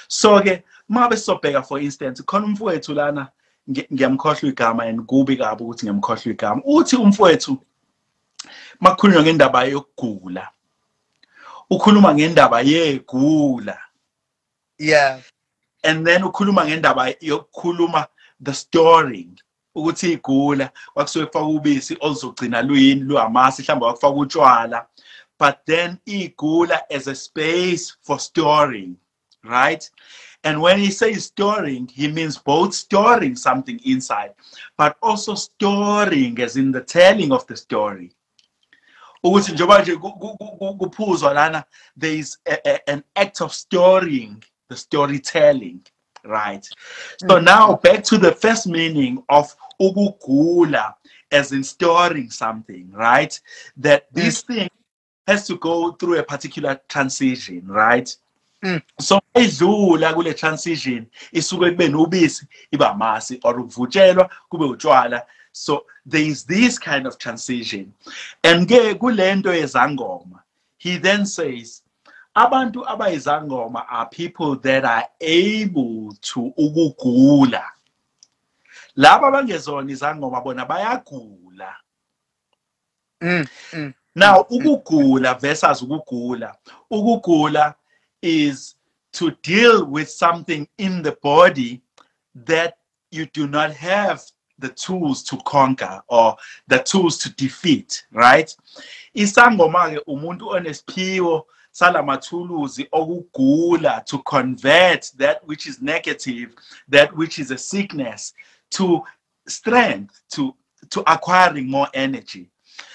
So-ke 0.07 0.63
mabe 0.89 1.17
sobheka 1.17 1.63
for 1.63 1.79
instance 1.81 2.23
khona 2.23 2.45
umfowethu 2.45 2.93
lana 2.93 3.27
ngi- 3.69 3.88
ngiyamkhohlwa 3.93 4.49
igama 4.49 4.83
and 4.83 5.01
kubi 5.05 5.38
kabi 5.38 5.63
ukuthi 5.63 5.86
ngiyamkhohlwa 5.86 6.33
igama. 6.33 6.61
Uthi 6.65 6.95
umfowethu 6.95 7.57
makukhulunywa 8.79 9.23
ngendaba 9.23 9.63
yokugula. 9.63 10.49
Ukhuluma 11.69 12.13
ngendaba 12.15 12.61
yegula. 12.61 13.77
Yeah. 14.77 15.19
and 15.83 16.05
then 16.05 16.21
ukhuluma 16.23 16.65
ngendaba 16.65 17.13
yokukhuluma 17.21 18.07
the 18.41 18.53
storing 18.53 19.39
ukuthi 19.75 20.11
igula 20.13 20.71
kwakusuke 20.93 21.25
kufaka 21.25 21.45
ubisi 21.45 21.97
oluzogcina 21.99 22.61
luyini 22.61 23.01
luhamasi 23.01 23.61
mhlawumbe 23.61 23.86
wakufaka 23.86 24.15
utshwala. 24.15 24.86
But 25.39 25.55
then 25.65 25.97
igula 26.05 26.81
as 26.89 27.07
a 27.07 27.15
space 27.15 27.93
for 28.01 28.19
storing 28.19 28.95
right? 29.43 29.89
And 30.45 30.61
when 30.61 30.79
he 30.79 30.91
says 30.91 31.25
storing 31.25 31.87
he 31.93 32.07
means 32.07 32.37
both 32.37 32.73
storing 32.73 33.35
something 33.35 33.79
inside 33.85 34.33
but 34.77 34.95
also 35.01 35.35
storing 35.35 36.39
as 36.39 36.55
in 36.55 36.71
the 36.71 36.81
telling 36.81 37.31
of 37.31 37.45
the 37.47 37.57
story. 37.57 38.11
Ukuthi 39.23 39.51
njengoba 39.51 39.81
nje 39.81 39.95
ku- 39.97 40.11
ku- 40.11 40.37
ku- 40.37 40.57
ku- 40.57 40.77
kuphuzwa 40.77 41.33
lana 41.33 41.65
there 41.97 42.15
is 42.19 42.37
a, 42.45 42.57
a, 42.69 42.89
an 42.89 43.03
act 43.15 43.41
of 43.41 43.53
storing 43.53 44.43
the 44.69 44.75
storytelling 44.77 45.79
right? 46.23 46.67
So 47.27 47.39
now 47.39 47.75
back 47.75 48.03
to 48.05 48.17
the 48.17 48.31
first 48.31 48.67
meaning 48.67 49.23
of 49.29 49.55
ukugula 49.81 50.93
as 51.31 51.51
in 51.51 51.63
storing 51.63 52.29
something 52.29 52.91
right? 52.91 53.39
That 53.77 54.13
this 54.13 54.41
thing 54.43 54.69
has 55.27 55.47
to 55.47 55.57
go 55.57 55.91
through 55.93 56.19
a 56.19 56.23
particular 56.23 56.79
transition 56.87 57.67
right? 57.67 58.05
Mm. 58.05 58.24
So 58.99 59.22
edlula 59.34 60.13
kule 60.13 60.34
transition 60.34 61.05
isuke 61.32 61.72
kube 61.72 61.88
nobisi 61.89 62.47
iba 62.72 62.91
amasi 62.91 63.39
or 63.43 63.59
ukuvutshelwa 63.59 64.30
kube 64.49 64.66
utshwala. 64.66 65.22
So 65.51 65.86
there 66.05 66.22
is 66.22 66.43
this 66.43 66.78
kind 66.80 67.07
of 67.07 67.18
transition. 67.18 67.93
And 68.43 68.68
ke 68.68 68.95
kulento 68.99 69.53
yezangoma 69.53 70.41
he 70.78 70.97
then 70.97 71.26
says 71.26 71.82
abantu 72.36 72.86
abayizangoma 72.86 73.86
are 73.89 74.09
people 74.09 74.55
that 74.57 74.86
are 74.86 75.07
able 75.22 76.13
to 76.22 76.53
ukugula. 76.57 77.63
Laba 78.97 79.28
abangezona 79.28 79.91
izangoma 79.91 80.43
bona 80.43 80.66
bayagula. 80.66 81.76
Mm. 83.22 83.47
Mm. 83.74 83.93
now 84.16 84.45
ukugula 84.49 85.39
versus 85.39 85.82
ukugula. 85.82 86.53
Ukugula 86.91 87.76
is 88.26 88.76
to 89.11 89.32
deal 89.43 89.86
with 89.86 90.09
something 90.09 90.67
in 90.78 91.01
the 91.03 91.11
body 91.23 91.82
that 92.34 92.78
you 93.11 93.26
do 93.28 93.47
not 93.47 93.71
have 93.73 94.21
the 94.59 94.69
tools 94.69 95.23
to 95.23 95.38
conquer 95.45 96.01
or 96.07 96.36
the 96.67 96.80
tools 96.80 97.17
to 97.17 97.30
defeat 97.36 98.05
right 98.11 98.55
isangoma 99.15 99.89
ke 99.91 99.99
umuntu 100.07 100.47
onesiphiwo 100.49 101.45
salamathuluzi 101.71 102.88
okugula 102.91 104.01
to 104.05 104.17
convert 104.19 105.11
that 105.17 105.41
which 105.47 105.67
is 105.67 105.82
negative 105.82 106.49
that 106.89 107.15
which 107.15 107.39
is 107.39 107.51
a 107.51 107.57
sickness 107.57 108.34
to 108.69 109.03
strength 109.47 110.21
to 110.30 110.55
to 110.89 111.03
acquiring 111.05 111.69
more 111.69 111.89
energy 111.93 112.49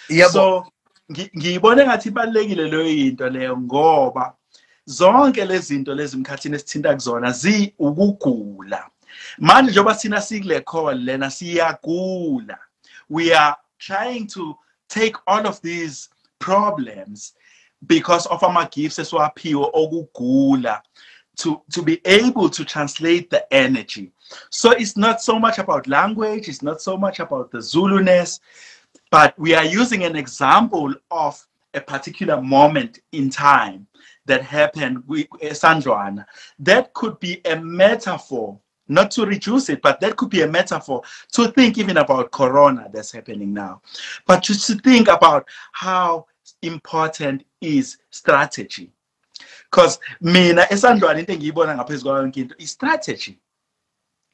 Yebo. 0.09 0.31
so 0.33 0.67
ngi- 1.11 1.31
ngiyibone 1.39 1.85
ngathi 1.87 2.09
ibalekile 2.09 2.69
leyo 2.69 2.87
yinto 2.87 3.29
leyo 3.29 3.57
ngoba 3.59 4.35
zonke 4.91 5.45
lezi 5.45 5.67
zinto 5.67 5.95
lezi 5.95 6.17
mkhathini 6.17 6.57
esithinta 6.57 6.95
kuzona 6.95 7.33
zi 7.33 7.75
manje 9.39 9.71
njengoba 9.71 9.95
thina 9.95 10.21
sikule 10.21 10.61
call 10.61 10.99
lena 11.05 11.31
siyagula. 11.31 12.59
We 13.09 13.35
are 13.35 13.57
trying 13.79 14.27
to 14.27 14.59
take 14.89 15.17
all 15.27 15.47
of 15.47 15.61
these 15.61 16.09
problems 16.39 17.35
because 17.87 18.27
of 18.29 18.43
ama 18.43 18.69
gifts 18.71 18.99
esiwaphiwe 18.99 19.71
okugula 19.73 20.83
to 21.37 21.63
to 21.73 21.83
be 21.83 22.01
able 22.05 22.51
to 22.51 22.65
translate 22.65 23.31
the 23.31 23.43
energy. 23.55 24.11
So 24.51 24.73
it's 24.73 24.97
not 24.97 25.21
so 25.21 25.39
much 25.39 25.59
about 25.59 25.87
language 25.87 26.49
it's 26.49 26.63
not 26.63 26.81
so 26.81 26.97
much 26.97 27.21
about 27.21 27.51
the 27.51 27.61
zulu-ness 27.61 28.41
but 29.11 29.35
we 29.39 29.55
are 29.55 29.65
using 29.65 30.05
an 30.05 30.17
example 30.17 30.95
of 31.11 31.47
a 31.75 31.81
particular 31.81 32.41
moment 32.41 32.99
in 33.13 33.31
time 33.31 33.87
that 34.31 34.43
happened 34.43 35.05
with 35.09 35.29
eh, 35.43 35.51
Sandroana. 35.51 36.27
That 36.61 36.95
could 36.95 37.21
be 37.21 37.43
a 37.47 37.57
metaphor, 37.61 38.59
not 38.89 39.11
to 39.13 39.27
reduce 39.27 39.69
it, 39.71 39.83
but 39.83 40.01
that 40.01 40.17
could 40.17 40.31
be 40.31 40.43
a 40.43 40.49
metaphor 40.49 41.03
to 41.33 41.49
think 41.53 41.79
even 41.79 41.99
about 41.99 42.33
Corona 42.33 42.89
that's 42.93 43.13
happening 43.13 43.53
now, 43.55 43.83
but 44.27 44.43
just 44.43 44.67
to 44.69 44.77
think 44.77 45.09
about 45.09 45.49
how 45.73 46.27
important 46.63 47.45
is 47.61 47.99
strategy. 48.11 48.93
Because 49.71 50.01
mina 50.21 50.63
esandlwana 50.71 51.19
into 51.21 51.33
engiyibona 51.33 51.77
ngaphezu 51.77 52.05
kwayo 52.05 52.23
yonke 52.23 52.37
into 52.41 52.55
is 52.59 52.71
strategy. 52.73 53.39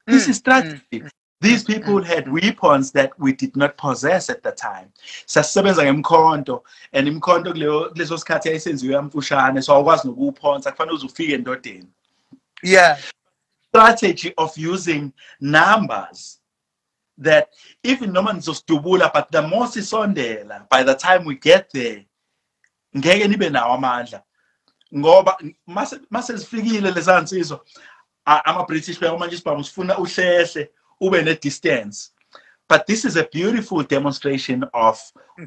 This 0.09 0.29
Mm, 0.29 0.29
is 0.29 0.39
strategy. 0.39 0.71
Mm, 0.71 0.83
mm. 1.01 1.11
These 1.41 1.65
people 1.65 2.03
had 2.03 2.33
weapons 2.33 2.93
that 2.93 3.13
we 3.19 3.33
did 3.33 3.57
not 3.57 3.77
possess 3.77 4.31
at 4.31 4.43
the 4.43 4.53
time. 4.53 4.93
Sasisebenza 5.27 5.85
ngemkhonto 5.85 6.63
and 6.93 7.09
imkhonto 7.09 7.53
kuleyo 7.53 7.91
kuleso 7.93 8.19
sikhathi 8.19 8.49
yayisenziwe 8.49 8.95
yamfushane 8.95 9.63
so 9.63 9.75
awukwazi 9.75 10.09
nokuwuphonsa 10.09 10.73
kufanele 10.73 10.97
uze 10.97 11.07
ufike 11.07 11.35
endodeni. 11.35 11.89
Yeah. 12.63 12.99
Strategy 13.69 14.33
of 14.39 14.57
using 14.57 15.13
numbers 15.41 16.41
that 17.19 17.49
even 17.83 18.13
noma 18.13 18.33
nizosdubula 18.33 19.13
but 19.13 19.31
the 19.31 19.43
more 19.43 19.67
sisondela 19.67 20.69
by 20.71 20.83
the 20.83 20.95
time 20.95 21.25
we 21.25 21.35
get 21.35 21.71
there 21.71 22.07
ngeke 22.97 23.29
nibe 23.29 23.51
nawo 23.51 23.75
amandla 23.75 24.23
ngoba 24.97 25.39
mase 26.11 26.39
sifikile 26.39 26.91
lesansizwa 26.91 27.61
ama 28.25 28.65
British 28.65 29.01
bayo 29.01 29.19
manje 29.19 29.37
sifuna 29.37 29.99
uhlehle 29.99 30.71
ube 31.01 31.23
ne 31.25 31.35
distance 31.35 32.11
but 32.69 32.87
this 32.87 33.05
is 33.05 33.17
a 33.17 33.25
beautiful 33.25 33.83
demonstration 33.83 34.65
of 34.75 35.01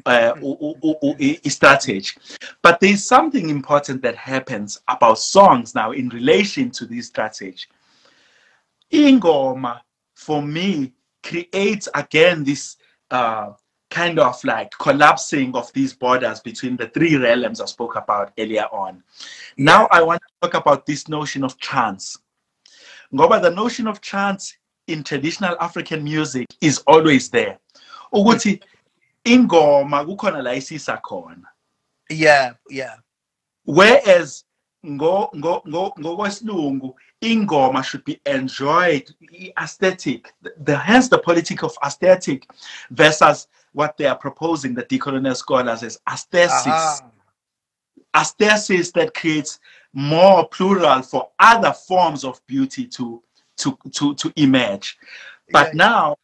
uh, 0.06 0.34
strategy. 1.46 2.16
But 2.62 2.80
there's 2.80 3.04
something 3.04 3.50
important 3.50 4.02
that 4.02 4.16
happens 4.16 4.80
about 4.88 5.18
songs 5.18 5.74
now 5.74 5.92
in 5.92 6.08
relation 6.08 6.70
to 6.70 6.86
this 6.86 7.08
strategy. 7.08 7.66
Ingoma, 8.90 9.80
for 10.14 10.40
me, 10.42 10.92
creates 11.22 11.88
again 11.94 12.42
this 12.42 12.76
uh, 13.10 13.50
kind 13.90 14.18
of 14.18 14.42
like 14.44 14.70
collapsing 14.78 15.54
of 15.54 15.70
these 15.74 15.92
borders 15.92 16.40
between 16.40 16.76
the 16.76 16.88
three 16.88 17.16
realms 17.16 17.60
I 17.60 17.66
spoke 17.66 17.96
about 17.96 18.32
earlier 18.38 18.66
on. 18.72 19.02
Now 19.58 19.88
I 19.90 20.02
want 20.02 20.22
to 20.22 20.48
talk 20.48 20.54
about 20.54 20.86
this 20.86 21.08
notion 21.08 21.44
of 21.44 21.58
chance. 21.58 22.18
Ngoba 23.12 23.42
the 23.42 23.50
notion 23.50 23.86
of 23.86 24.00
chance 24.00 24.56
in 24.90 25.04
traditional 25.04 25.56
African 25.60 26.02
music 26.02 26.46
is 26.60 26.78
always 26.86 27.30
there. 27.30 27.58
Ukuthi 28.12 28.60
ingoma 29.24 30.04
kukhona 30.04 30.42
la 30.42 30.50
isisa 30.50 31.00
khona. 31.00 31.44
Yeah, 32.08 32.54
yeah. 32.68 32.96
Whereas 33.64 34.44
ngo 34.84 35.30
ngo 35.36 35.62
ngo 35.68 35.94
ngokwesilungu 36.00 36.94
ingoma 37.22 37.84
should 37.84 38.04
be 38.04 38.18
enjoyed 38.24 39.10
aesthetic 39.58 40.32
the 40.64 40.76
hence 40.76 41.08
the 41.08 41.18
politic 41.18 41.62
of 41.62 41.76
aesthetic 41.84 42.48
versus 42.90 43.46
what 43.72 43.96
they 43.98 44.06
are 44.06 44.16
proposing 44.16 44.74
the 44.74 44.82
decolonial 44.84 45.36
scholars 45.36 45.82
as 45.82 46.00
aesthesis 46.08 46.66
uh-huh. 46.66 47.08
aesthesis 48.14 48.90
that 48.92 49.12
creates 49.12 49.60
more 49.92 50.48
plural 50.48 51.02
for 51.02 51.28
other 51.38 51.72
forms 51.72 52.24
of 52.24 52.40
beauty 52.46 52.86
to 52.86 53.22
to 53.60 53.78
to 53.92 54.14
to 54.14 54.32
emerge. 54.36 54.98
But 55.52 55.74
now 55.74 56.16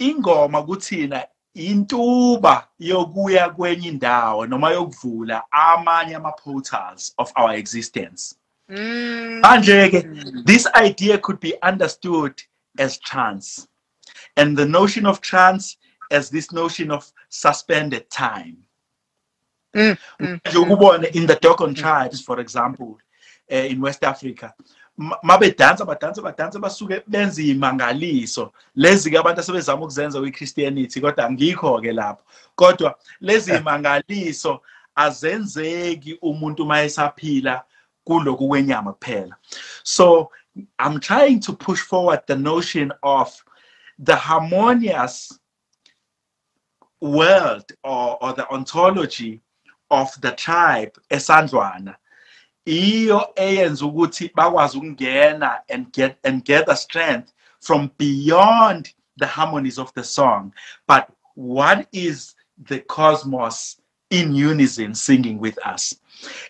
ingoma 0.00 0.62
kuthina 0.66 1.26
intuba 1.54 2.68
yokuya 2.78 3.50
kwenye 3.50 3.88
indawo 3.88 4.46
noma 4.46 4.70
yokuvula 4.70 5.42
amanye 5.50 6.16
ama 6.16 6.32
portals 6.32 7.14
of 7.18 7.32
our 7.36 7.54
existence. 7.54 8.34
Manje 8.68 9.90
ke 9.90 10.44
this 10.44 10.66
idea 10.74 11.18
could 11.18 11.40
be 11.40 11.54
understood 11.62 12.34
as 12.78 12.98
chance 12.98 13.66
and 14.36 14.56
the 14.56 14.66
notion 14.66 15.06
of 15.06 15.20
chance 15.20 15.76
as 16.10 16.30
this 16.30 16.52
notion 16.52 16.90
of 16.90 17.10
suspended 17.28 18.08
time. 18.10 18.56
Mm, 19.74 19.98
mm, 20.20 21.14
in 21.14 21.26
the 21.26 21.36
Dogon 21.36 21.74
tribes 21.74 22.22
for 22.22 22.40
example 22.40 22.98
uh, 23.52 23.56
in 23.56 23.80
West 23.80 24.04
Africa 24.04 24.54
mabedansa 24.98 25.84
badansa 25.84 26.22
badansa 26.22 26.58
basuke 26.58 27.02
benza 27.06 27.42
imangaliso 27.42 28.52
lezi 28.76 29.10
ke 29.10 29.18
abantu 29.18 29.40
asebezama 29.40 29.82
ukuzenza 29.82 30.20
kwi-christianity 30.20 31.00
kodwa 31.00 31.26
angikho 31.26 31.80
ke 31.80 31.92
lapho. 31.92 32.22
Kodwa 32.56 32.98
lezi 33.20 33.54
imangaliso 33.54 34.60
azenzeki 34.94 36.18
umuntu 36.22 36.62
uma 36.62 36.82
esaphila 36.82 37.64
kuloku 38.04 38.48
kwenyama 38.48 38.92
kuphela. 38.92 39.36
So 39.84 40.30
i'm 40.78 40.98
trying 41.00 41.40
to 41.40 41.52
push 41.52 41.80
forward 41.80 42.20
the 42.26 42.36
notion 42.36 42.92
of 43.02 43.44
the 43.98 44.16
harmonious 44.16 45.38
world 47.00 47.64
or, 47.84 48.18
or 48.20 48.32
the 48.32 48.46
ontology 48.50 49.40
of 49.90 50.20
the 50.20 50.32
tribe 50.32 50.92
esandlwana. 51.10 51.94
Iyo 52.68 53.32
eyenza 53.36 53.86
ukuthi 53.86 54.30
bakwazi 54.34 54.78
ukungena 54.78 55.60
and 55.68 55.92
get 55.92 56.16
and 56.22 56.44
gather 56.44 56.76
strength 56.76 57.32
from 57.60 57.90
beyond 57.98 58.88
the 59.18 59.26
harmonies 59.26 59.78
of 59.78 59.92
the 59.94 60.04
song 60.04 60.52
but 60.86 61.04
what 61.34 61.86
is 61.92 62.36
the 62.68 62.78
cosmos 62.80 63.80
in 64.10 64.34
unison 64.34 64.94
singing 64.94 65.38
with 65.40 65.58
us 65.74 65.94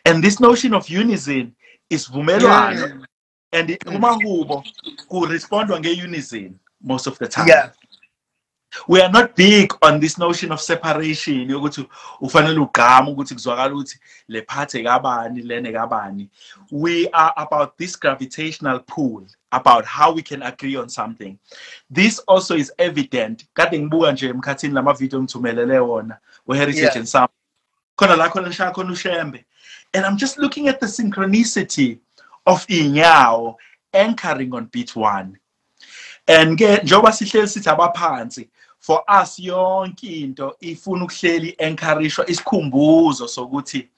and 0.05 0.25
this 0.25 0.41
notion 0.41 0.75
of 0.75 0.91
unison 0.91 1.55
is 1.91 2.11
vumelwano 2.11 2.87
yeah. 2.87 3.07
and 3.53 3.79
umahubo 3.87 4.65
kurespondwa 5.09 5.81
nge-unison 5.81 6.59
most 6.81 7.07
of 7.07 7.19
the 7.19 7.29
time 7.29 7.49
yeah. 7.49 7.71
We 8.87 9.01
are 9.01 9.11
not 9.11 9.35
big 9.35 9.73
on 9.83 10.01
this 10.01 10.19
notion 10.19 10.53
of 10.53 10.61
separation. 10.61 11.49
Yokuthi 11.49 11.89
ufanele 12.21 12.59
ugqama 12.59 13.11
ukuthi 13.11 13.35
kuzwakala 13.35 13.75
ukuthi 13.75 13.99
le 14.29 14.43
phathe 14.43 14.83
kabani 14.83 15.43
lene 15.43 15.73
kabani 15.73 16.29
we 16.71 17.09
are 17.11 17.33
about 17.37 17.77
this 17.79 17.97
gravitational 17.97 18.79
pull 18.81 19.27
about 19.53 19.85
how 19.85 20.13
we 20.13 20.23
can 20.23 20.43
agree 20.43 20.77
on 20.77 20.89
something. 20.89 21.39
This 21.91 22.19
also 22.21 22.55
is 22.55 22.73
evident. 22.79 23.45
Kade 23.55 23.79
ngibuka 23.79 24.13
nje 24.13 24.29
emkhathini 24.29 24.75
lama 24.75 24.95
video 24.95 25.23
ngithumelele 25.23 25.79
wona 25.79 26.19
we-heritage 26.47 26.83
Yeah. 26.83 26.97
and 26.97 27.09
sound. 27.09 27.31
Khona 27.97 28.17
la 28.17 28.29
khona 28.29 28.49
ngishaya 28.49 28.73
khona 28.73 28.93
ushembe. 28.93 29.45
And 29.95 30.05
i'm 30.05 30.17
just 30.19 30.39
looking 30.39 30.69
at 30.69 30.81
the 30.81 30.87
synchronicity 30.87 31.99
of 32.47 32.67
inyawo 32.67 33.57
anchoring 33.95 34.53
on 34.55 34.67
beat 34.67 34.95
one 34.95 35.39
and 36.29 36.59
ke 36.59 36.83
njengoba 36.83 37.13
sihleli 37.13 37.49
sithi 37.49 37.71
abaphansi 37.71 38.49
for 38.79 39.03
us 39.23 39.39
yonke 39.39 40.23
into 40.23 40.57
ifuna 40.61 41.05
ukuhleli 41.05 41.55
encourageshwa 41.59 42.31
isikhumbuzo 42.31 43.29
sokuthi 43.29 43.89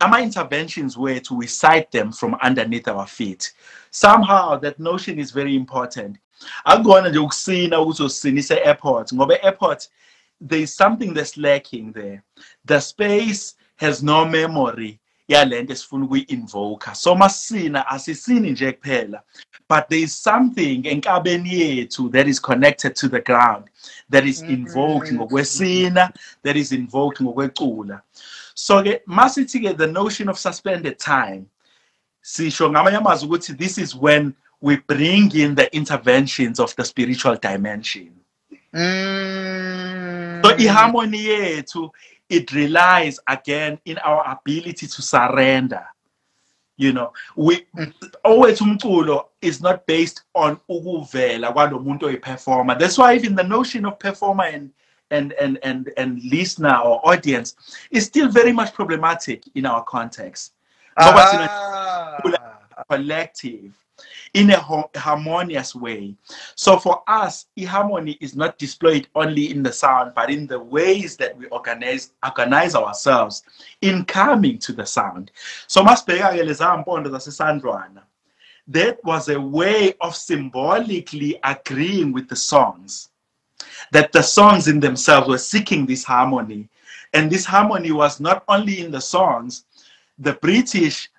ama 0.00 0.20
interventions 0.20 0.96
wethu 0.96 1.36
we 1.36 1.46
cite 1.46 1.90
them 1.90 2.12
from 2.12 2.36
underneath 2.42 2.88
our 2.88 3.06
feet. 3.06 3.52
Somehow 3.90 4.56
that 4.56 4.78
notion 4.78 5.18
is 5.18 5.32
very 5.32 5.56
important. 5.56 6.18
Akubona 6.64 7.08
nje 7.08 7.18
ukusina 7.18 7.80
ukuthi 7.80 8.02
usinise 8.02 8.54
airport 8.54 9.12
ngoba 9.12 9.42
airport 9.42 9.88
there 10.40 10.62
is 10.62 10.76
something 10.76 11.14
that's 11.14 11.36
lacking 11.36 11.92
there. 11.92 12.22
The 12.64 12.80
space 12.80 13.54
has 13.76 14.02
no 14.02 14.24
memory 14.24 15.00
yalento 15.28 15.72
esifuna 15.72 16.04
ukuyi-invoker 16.04 16.94
so 16.94 17.14
masina 17.14 17.86
asisini 17.86 18.50
nje 18.50 18.72
kuphela 18.72 19.22
but 19.68 19.88
there 19.88 20.02
is 20.02 20.22
something 20.22 20.82
enkabeni 20.84 21.60
yethu 21.60 22.08
that 22.08 22.26
is 22.26 22.40
connected 22.40 22.94
to 22.94 23.08
the 23.08 23.20
ground 23.20 23.64
that 24.10 24.24
is 24.24 24.42
invoked 24.42 25.12
ngokwesina 25.12 26.12
that 26.42 26.56
is 26.56 26.72
invoked 26.72 27.20
ngokwecula. 27.20 28.00
So-ke 28.54 29.02
masithi-ke 29.06 29.76
the 29.76 29.86
notion 29.86 30.28
of 30.28 30.38
suspended 30.38 30.98
time 30.98 31.46
sisho 32.22 32.70
ngamanye 32.70 32.96
amazwi 32.96 33.28
ukuthi 33.28 33.58
this 33.58 33.78
is 33.78 33.94
when 33.94 34.34
we 34.60 34.76
bring 34.76 35.30
in 35.36 35.54
the 35.54 35.74
interventions 35.76 36.58
of 36.58 36.74
the 36.76 36.84
spiritual 36.84 37.36
dimension. 37.36 38.10
Mm. 38.72 40.42
so 40.44 40.50
i-harmony 40.56 41.24
yethu 41.24 41.90
it 42.28 42.52
relies 42.52 43.18
again 43.28 43.78
in 43.84 43.98
our 43.98 44.30
ability 44.30 44.86
to 44.86 45.02
surrender. 45.02 45.84
You 46.76 46.92
know 46.92 47.12
we 47.34 47.66
owethu 48.24 48.62
umculo 48.62 49.26
is 49.42 49.60
not 49.60 49.84
based 49.86 50.22
on 50.34 50.60
ukuvela 50.70 51.52
kwalo 51.52 51.78
muntu 51.82 52.02
oyiperformer. 52.02 52.78
That's 52.78 52.98
why 52.98 53.14
even 53.14 53.34
the 53.34 53.42
notion 53.42 53.84
of 53.84 53.98
performer 53.98 54.44
and 54.44 54.70
and 55.10 55.32
and 55.40 55.58
and 55.62 55.90
and 55.96 56.22
listener 56.22 56.76
or 56.76 57.00
audience 57.08 57.56
is 57.90 58.04
still 58.04 58.28
very 58.28 58.52
much 58.52 58.72
problematic 58.74 59.42
in 59.54 59.66
our 59.66 59.82
context. 59.84 60.52
Ah. 60.96 62.18
collective 62.88 63.72
in 64.38 64.50
a 64.50 64.60
harmonious 64.96 65.74
way. 65.74 66.14
So 66.54 66.78
for 66.78 67.02
us, 67.08 67.46
harmony 67.66 68.16
is 68.20 68.36
not 68.36 68.56
displayed 68.56 69.08
only 69.16 69.50
in 69.50 69.64
the 69.64 69.72
sound, 69.72 70.12
but 70.14 70.30
in 70.30 70.46
the 70.46 70.60
ways 70.60 71.16
that 71.16 71.36
we 71.36 71.46
organize 71.46 72.12
organize 72.24 72.76
ourselves 72.76 73.42
in 73.80 74.04
coming 74.04 74.58
to 74.58 74.72
the 74.72 74.86
sound. 74.86 75.32
So 75.66 75.82
that 75.82 76.04
was 79.02 79.28
a 79.28 79.40
way 79.40 79.94
of 80.00 80.14
symbolically 80.14 81.40
agreeing 81.42 82.12
with 82.12 82.28
the 82.28 82.36
songs. 82.36 83.08
That 83.90 84.12
the 84.12 84.22
songs 84.22 84.68
in 84.68 84.78
themselves 84.78 85.26
were 85.26 85.38
seeking 85.38 85.84
this 85.84 86.04
harmony. 86.04 86.68
And 87.12 87.28
this 87.28 87.44
harmony 87.44 87.90
was 87.90 88.20
not 88.20 88.44
only 88.46 88.82
in 88.82 88.92
the 88.92 89.00
songs, 89.00 89.64
the 90.16 90.34
British 90.34 91.10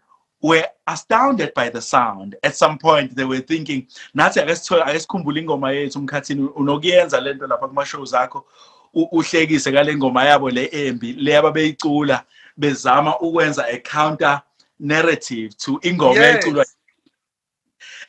were 0.42 0.66
astounded 0.88 1.54
by 1.54 1.70
the 1.70 1.82
sound. 1.82 2.36
At 2.44 2.56
some 2.56 2.78
point, 2.78 3.16
they 3.16 3.26
were 3.26 3.40
thinking, 3.42 3.88
nathi 4.16 4.42
ake 4.42 4.56
sithole 4.56 4.88
ake 4.88 5.00
sikhumbule 5.00 5.40
ingoma 5.42 5.72
yethu 5.72 6.00
umkhathini 6.00 6.48
unokuyenza 6.56 7.22
lento 7.22 7.48
lapha 7.48 7.68
kuma 7.68 7.86
shows 7.86 8.14
akho 8.14 8.46
uhlekise 8.94 9.72
ngale 9.72 9.96
ngoma 9.96 10.24
yabo 10.26 10.50
le 10.50 10.70
embi 10.72 11.14
le 11.14 11.38
ababeyicula 11.38 12.24
bezama 12.58 13.20
ukwenza 13.20 13.66
a 13.68 13.80
counter 13.80 14.42
narrative 14.80 15.56
to 15.58 15.80
ingoma 15.84 16.16
Yes. 16.16 16.46
eculwa 16.46 16.66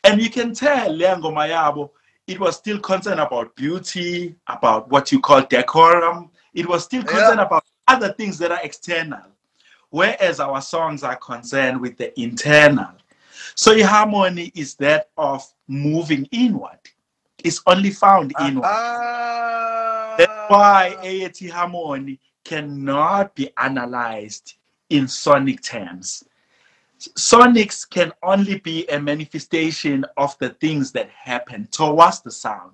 and 0.04 0.20
you 0.22 0.30
can 0.30 0.54
tell 0.54 0.88
leya 0.92 1.18
ngoma 1.18 1.46
yabo 1.48 1.90
it 2.26 2.38
was 2.38 2.56
still 2.56 2.78
concerned 2.78 3.18
about 3.20 3.56
beauty, 3.56 4.36
about 4.46 4.88
what 4.88 5.10
you 5.10 5.18
call 5.20 5.42
decorum. 5.42 6.30
It 6.54 6.64
was 6.68 6.84
still 6.84 7.02
concerned 7.02 7.38
Yeah. 7.40 7.46
about 7.46 7.64
other 7.88 8.12
things 8.12 8.38
that 8.38 8.52
are 8.52 8.60
external, 8.62 9.24
whereas 9.90 10.40
our 10.40 10.60
songs 10.62 11.02
are 11.02 11.16
concerned 11.16 11.80
with 11.80 11.96
the 11.96 12.18
internal. 12.20 12.92
So 13.54 13.84
harmony 13.84 14.52
is 14.54 14.74
that 14.76 15.10
of 15.16 15.46
moving 15.68 16.26
inward. 16.32 16.78
It's 17.42 17.60
only 17.66 17.90
found 17.90 18.32
inward. 18.40 18.64
Ah. 18.64 20.14
That's 20.18 20.50
why 20.50 20.96
AAT 21.02 21.50
harmony 21.50 22.20
cannot 22.44 23.34
be 23.34 23.50
analyzed 23.56 24.54
in 24.90 25.08
sonic 25.08 25.62
terms. 25.62 26.24
Sonics 26.98 27.88
can 27.88 28.12
only 28.22 28.58
be 28.58 28.86
a 28.88 29.00
manifestation 29.00 30.04
of 30.16 30.36
the 30.38 30.50
things 30.50 30.92
that 30.92 31.08
happen 31.10 31.66
towards 31.70 32.20
the 32.20 32.30
sound. 32.30 32.72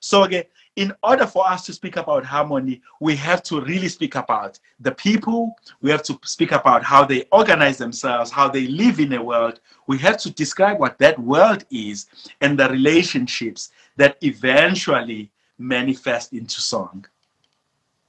So 0.00 0.22
again, 0.22 0.44
in 0.80 0.94
order 1.02 1.26
for 1.26 1.46
us 1.46 1.66
to 1.66 1.74
speak 1.74 1.98
about 1.98 2.24
harmony, 2.24 2.80
we 3.00 3.14
have 3.14 3.42
to 3.42 3.60
really 3.60 3.88
speak 3.88 4.14
about 4.14 4.58
the 4.80 4.92
people. 4.92 5.54
We 5.82 5.90
have 5.90 6.02
to 6.04 6.18
speak 6.24 6.52
about 6.52 6.82
how 6.82 7.04
they 7.04 7.26
organize 7.32 7.76
themselves, 7.76 8.30
how 8.30 8.48
they 8.48 8.66
live 8.66 8.98
in 8.98 9.12
a 9.12 9.22
world. 9.22 9.60
We 9.86 9.98
have 9.98 10.16
to 10.20 10.30
describe 10.30 10.80
what 10.80 10.98
that 10.98 11.18
world 11.18 11.66
is 11.70 12.06
and 12.40 12.58
the 12.58 12.70
relationships 12.70 13.72
that 13.98 14.16
eventually 14.22 15.30
manifest 15.58 16.32
into 16.32 16.62
song. 16.62 17.04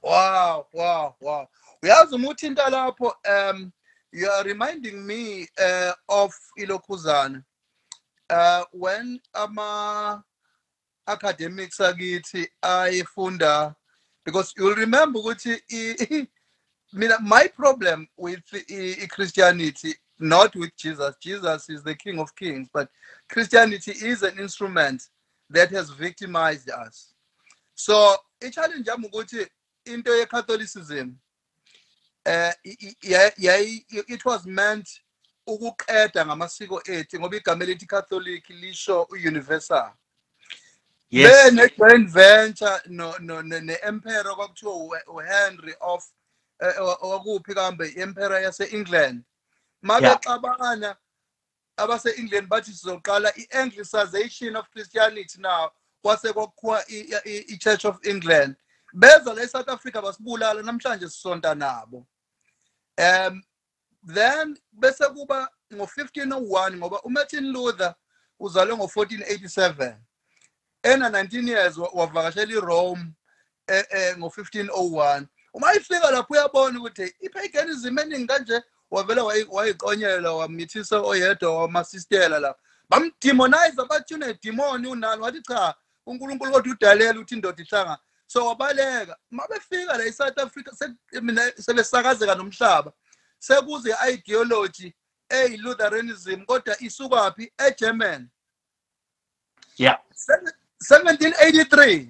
Wow, 0.02 0.66
wow, 0.72 1.14
wow. 1.20 1.48
Um 3.28 3.72
you 4.14 4.28
are 4.28 4.44
reminding 4.44 5.06
me 5.06 5.46
uh, 5.62 5.92
of 6.08 6.32
ilokhuzana. 6.58 7.44
Uh 8.30 8.64
when 8.72 9.20
ama 9.34 10.24
academics 11.06 11.80
akithi 11.80 12.48
ayefunda 12.62 13.74
because 14.24 14.54
you'll 14.56 14.76
remember 14.76 15.20
ukuthi 15.20 16.28
mina 16.94 17.18
my 17.20 17.48
problem 17.48 18.08
with 18.18 18.42
i- 18.54 18.98
i- 19.02 19.06
Christianity 19.08 19.94
not 20.20 20.54
with 20.56 20.76
Jesus. 20.76 21.16
Jesus 21.20 21.70
is 21.70 21.82
the 21.84 21.94
King 21.96 22.20
of 22.20 22.36
Kings, 22.36 22.68
but 22.74 22.90
Christianity 23.30 23.92
is 23.92 24.22
an 24.22 24.38
instrument 24.38 25.08
that 25.50 25.70
has 25.70 25.90
victimized 25.90 26.70
us. 26.70 27.14
So 27.74 28.16
i-challenge 28.42 28.86
yami 28.86 29.10
ukuthi 29.10 29.48
into 29.86 30.10
ye-Catholicism 30.12 31.18
eh, 32.26 32.52
yayi- 33.04 33.84
it 33.90 34.24
was 34.24 34.46
meant 34.46 34.88
ukuqeda 35.48 36.26
ngamasiko 36.26 36.82
ethu 36.88 37.20
ngoba 37.20 37.36
igama 37.36 37.64
elithi 37.64 37.86
Catholic 37.88 38.48
lisho 38.50 39.06
universal. 39.12 39.92
Yes. 41.12 41.52
ne-joint 41.52 42.08
venture 42.10 42.80
no 42.88 43.14
no 43.20 43.42
ne- 43.42 43.60
ne-emperor 43.60 44.34
kwakuthiwa 44.36 44.74
u- 44.74 45.12
uHenry 45.16 45.74
of 45.80 46.04
eh, 46.60 46.74
wa- 46.78 46.98
wakuphi 47.02 47.54
kambe 47.54 47.88
i-emperor 47.88 48.42
yase-England. 48.42 49.24
Mabexabana 49.82 50.96
abase-England 51.76 52.48
bathi 52.48 52.72
sizoqala 52.72 53.32
i-Anglicization 53.36 54.56
of 54.56 54.70
Christianity 54.70 55.40
now 55.40 55.70
kwase 56.04 56.32
kwakhiwa 56.32 56.84
i-Church 57.24 57.84
of 57.84 58.06
England. 58.06 58.56
Beza 58.94 59.34
la 59.34 59.42
eSouth 59.42 59.68
Africa 59.68 60.02
basibulala 60.02 60.62
namhlanje 60.62 61.08
sisonta 61.08 61.54
nabo. 61.54 62.06
Um 62.98 63.42
then 64.14 64.58
bese 64.72 65.04
kuba 65.14 65.48
ngo-1501 65.74 66.76
ngoba 66.76 67.02
uMartin 67.02 67.52
Luther 67.52 67.94
uzalwe 68.40 68.76
ngo-1487 68.76 69.96
ena 70.82 71.08
19 71.08 71.48
years 71.48 71.78
wa- 71.78 71.90
wavakashela 71.94 72.52
iRome 72.52 73.06
eh, 73.66 73.84
eh, 73.90 74.16
ngo-1501 74.18 75.26
uma 75.54 75.74
ifika 75.74 76.10
lapho 76.10 76.34
uyabona 76.34 76.78
ukuthi 76.78 77.14
ipaganism 77.20 77.98
eningi 77.98 78.26
kanje 78.26 78.62
wavela 78.90 79.22
wayi- 79.22 79.46
wayiqonyela 79.50 80.32
wamithisa 80.32 81.00
oyedwa 81.00 81.60
wamasistela 81.62 82.38
la. 82.38 82.54
Bamdemonize 82.88 83.84
bathi 83.88 84.14
unedimoni 84.14 84.86
unani 84.88 85.22
wathi 85.22 85.42
cha 85.42 85.74
unkulunkulu 86.06 86.52
kodwa 86.52 86.72
udalela 86.72 87.10
ukuthi 87.20 87.34
indoda 87.34 87.62
ihlanga. 87.62 87.98
So 88.26 88.46
wabaleka. 88.46 89.16
Uma 89.30 89.46
befika 89.48 89.98
la 89.98 90.04
eSouth 90.04 90.38
Africa 90.38 90.70
sebesakazeka 91.60 92.34
nomhlaba 92.34 92.92
sekuze 93.38 93.90
i-ideology 94.08 94.92
eyi-lutheranism 95.28 96.44
kodwa 96.46 96.76
isukaphi? 96.82 97.52
eGerman. 97.58 98.28
Yeah. 99.76 99.98
1783 100.90 102.06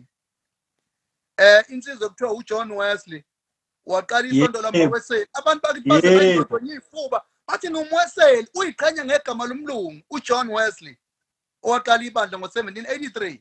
eh 1.36 1.64
insizwa 1.68 2.08
kuthiwa 2.08 2.32
uJohn 2.32 2.70
Wesley 2.72 3.24
waqala 3.86 4.28
isonto 4.28 4.58
Yebo. 4.58 4.62
lamaWeseli 4.62 5.26
abantu 5.32 5.62
bakithi 5.62 5.88
Yebo. 5.90 6.44
basebenza 6.44 6.74
ifuba 6.74 7.24
bathi 7.48 7.70
ngumWeseli 7.70 8.48
uyiqhenya 8.54 9.04
ngegama 9.04 9.46
lomlungu 9.46 10.02
uJohn 10.10 10.48
Wesley 10.48 10.98
owaqala 11.62 12.04
ibandla 12.04 12.38
ngo1783 12.38 13.40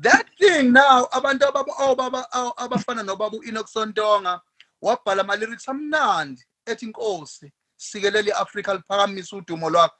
that 0.00 0.26
thing 0.38 0.62
now 0.72 1.08
abantu 1.12 1.46
ababa 1.46 1.72
obaba 1.78 2.32
abafana 2.56 3.02
nobaba 3.02 3.36
uEnoch 3.36 3.68
Sontonga 3.68 4.40
wabhala 4.82 5.22
ama 5.22 5.36
lyrics 5.36 5.68
amnandi 5.68 6.44
ethi 6.66 6.86
inkosi 6.86 7.52
sikelela 7.76 8.28
iAfrika 8.28 8.74
liphakamisa 8.74 9.36
udumo 9.36 9.70
lwakho 9.70 9.96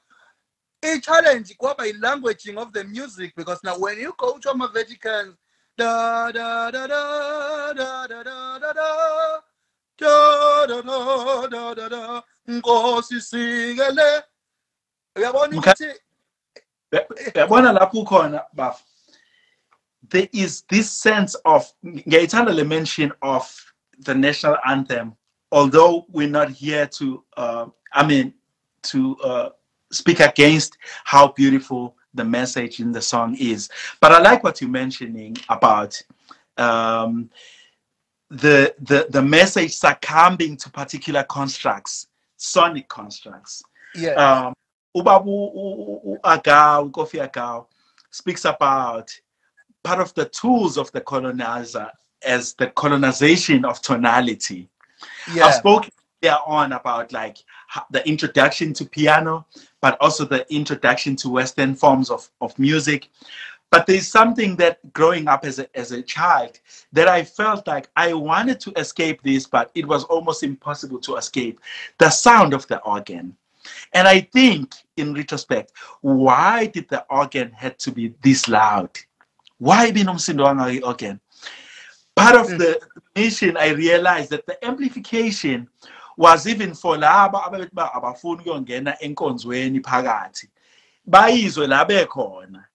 i-challenge 0.83 1.55
kwaba 1.57 1.85
i-languaging 1.87 2.57
of 2.57 2.71
the 2.73 2.83
music 2.83 3.33
because 3.35 3.59
now 3.63 3.77
when 3.77 3.97
you 3.97 4.13
go 4.17 4.37
to 4.37 4.49
ama-Vaticans 4.49 5.35
da 5.77 6.31
da 6.31 6.71
da 6.71 6.87
da 6.87 7.73
da 7.73 8.07
da 8.07 8.23
da 8.23 8.59
da 8.59 8.73
da. 8.73 9.39
Da 9.97 10.65
da 10.65 10.81
da 10.81 11.47
da 11.47 11.73
da 11.73 11.89
da. 11.89 12.23
Nkosi 12.47 13.21
sikele 13.21 14.23
uyabona 15.15 15.57
Okay. 15.57 15.71
ukuthi 15.73 15.99
yabona 17.35 17.71
lapho 17.71 17.99
ukhona 18.01 18.43
baf 18.55 18.81
there 20.09 20.29
is 20.33 20.63
this 20.69 20.89
sense 20.91 21.35
of 21.45 21.71
ngiyayithanda 21.85 22.53
le 22.55 22.63
mention 22.63 23.11
of 23.21 23.73
the 24.05 24.15
national 24.15 24.57
anthem 24.65 25.13
although 25.51 26.05
we're 26.09 26.29
not 26.29 26.49
here 26.49 26.87
to 26.87 27.23
uh, 27.37 27.65
i 27.93 28.05
mean 28.05 28.33
to 28.81 29.17
uh, 29.23 29.49
speak 29.91 30.19
against 30.19 30.77
how 31.03 31.29
beautiful 31.29 31.95
the 32.13 32.23
message 32.23 32.79
in 32.79 32.91
the 32.91 33.01
song 33.01 33.35
is 33.39 33.69
but 33.99 34.11
i 34.11 34.19
like 34.19 34.43
what 34.43 34.61
you're 34.61 34.69
mentioning 34.69 35.35
about 35.49 36.01
um, 36.57 37.29
the, 38.29 38.75
the 38.81 39.07
the 39.09 39.21
message 39.21 39.73
succumbing 39.73 40.57
to 40.57 40.69
particular 40.69 41.23
constructs 41.23 42.07
sonic 42.37 42.87
constructs 42.87 43.63
yeah 43.95 44.13
um 44.13 44.53
Ubabu 44.95 46.19
Agao, 46.21 46.91
Kofi 46.91 47.27
Agao 47.27 47.67
speaks 48.11 48.45
about 48.45 49.11
part 49.83 49.99
of 49.99 50.13
the 50.15 50.25
tools 50.25 50.77
of 50.77 50.91
the 50.91 51.01
colonizer 51.01 51.89
as 52.25 52.53
the 52.55 52.67
colonization 52.67 53.65
of 53.65 53.81
tonality. 53.81 54.69
Yeah. 55.33 55.45
I've 55.45 55.55
spoken 55.55 55.91
there 56.21 56.37
on 56.45 56.73
about 56.73 57.11
like 57.11 57.37
the 57.91 58.07
introduction 58.07 58.73
to 58.73 58.85
piano, 58.85 59.45
but 59.81 59.97
also 60.01 60.25
the 60.25 60.51
introduction 60.53 61.15
to 61.17 61.29
Western 61.29 61.75
forms 61.75 62.09
of, 62.09 62.29
of 62.41 62.57
music. 62.59 63.09
But 63.71 63.85
there's 63.85 64.07
something 64.07 64.55
that 64.55 64.79
growing 64.93 65.27
up 65.27 65.45
as 65.45 65.59
a, 65.59 65.77
as 65.77 65.91
a 65.91 66.01
child 66.01 66.59
that 66.91 67.07
I 67.07 67.23
felt 67.23 67.67
like 67.67 67.87
I 67.95 68.13
wanted 68.13 68.59
to 68.61 68.71
escape 68.77 69.21
this, 69.21 69.45
but 69.45 69.69
it 69.75 69.87
was 69.87 70.05
almost 70.05 70.41
impossible 70.43 70.99
to 71.01 71.17
escape 71.17 71.59
the 71.99 72.09
sound 72.09 72.53
of 72.53 72.67
the 72.67 72.79
organ. 72.79 73.35
And 73.93 74.07
I 74.07 74.21
think 74.21 74.73
in 74.97 75.13
retrospect, 75.13 75.73
why 76.01 76.65
did 76.67 76.89
the 76.89 77.05
organ 77.09 77.51
had 77.51 77.77
to 77.79 77.91
be 77.91 78.13
this 78.23 78.47
loud? 78.47 78.89
Why 79.59 79.91
binomsindo 79.91 80.45
wanga 80.45 80.83
organ? 80.83 81.19
Part 82.15 82.35
of 82.35 82.47
Mm. 82.47 82.57
the 82.57 82.79
mission, 83.15 83.55
I 83.55 83.69
realized 83.69 84.31
that 84.31 84.45
the 84.47 84.57
amplification 84.65 85.69
was 86.19 86.45
even 86.47 86.73
for 86.73 86.97
laba 86.97 87.45
ababethi 87.45 87.73
ba 87.73 87.93
abafuni 87.93 88.41
ukuyongena 88.41 89.01
enkonzweni 89.01 89.79
phakathi 89.79 90.49
bayizwe 91.07 91.65
la 91.67 91.85
bekhona. 91.85 92.65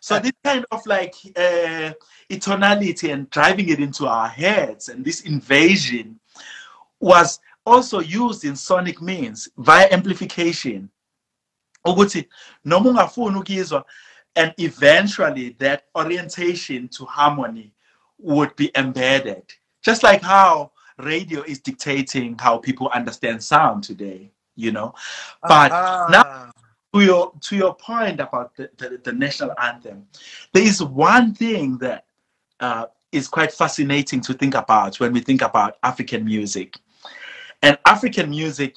So 0.00 0.18
this 0.22 0.32
kind 0.42 0.66
of 0.72 0.84
like 0.84 1.14
uh, 1.36 1.92
tonality 2.40 3.10
and 3.10 3.30
driving 3.30 3.68
it 3.68 3.78
into 3.78 4.08
our 4.08 4.26
heads 4.28 4.88
and 4.88 5.04
this 5.04 5.20
invasion 5.20 6.18
was 6.98 7.38
also 7.64 8.00
used 8.00 8.44
in 8.44 8.56
sonic 8.56 9.00
means 9.00 9.48
via 9.56 9.88
amplification. 9.92 10.90
Ukuthi 11.86 12.26
noma 12.64 12.90
ungafuni 12.90 13.36
ukuyizwa 13.36 13.84
and 14.34 14.52
eventually 14.58 15.50
that 15.60 15.84
orientation 15.94 16.88
to 16.88 17.04
harmony 17.04 17.72
would 18.18 18.56
be 18.56 18.72
embedded. 18.74 19.44
Just 19.80 20.02
like 20.02 20.22
how 20.22 20.72
radio 20.98 21.42
is 21.42 21.60
dictating 21.60 22.36
how 22.38 22.58
people 22.58 22.88
understand 22.94 23.42
sound 23.42 23.82
today 23.82 24.30
you 24.56 24.70
know 24.72 24.94
but 25.46 25.76
now 26.06 26.22
Ah, 26.26 26.50
to 26.94 27.00
your 27.02 27.32
to 27.40 27.56
your 27.56 27.74
point 27.74 28.20
about 28.20 28.54
the, 28.56 28.70
the, 28.78 29.00
the 29.02 29.12
national 29.12 29.52
anthem, 29.60 30.06
there 30.52 30.62
is 30.62 30.82
one 30.82 31.34
thing 31.34 31.76
that 31.78 32.04
uh, 32.60 32.86
is 33.12 33.28
quite 33.28 33.52
fascinating 33.52 34.20
to 34.20 34.32
think 34.32 34.54
about 34.54 35.00
when 35.00 35.12
we 35.12 35.20
think 35.20 35.42
about 35.42 35.76
African 35.82 36.24
music. 36.24 36.76
And 37.62 37.78
African 37.86 38.30
music, 38.30 38.76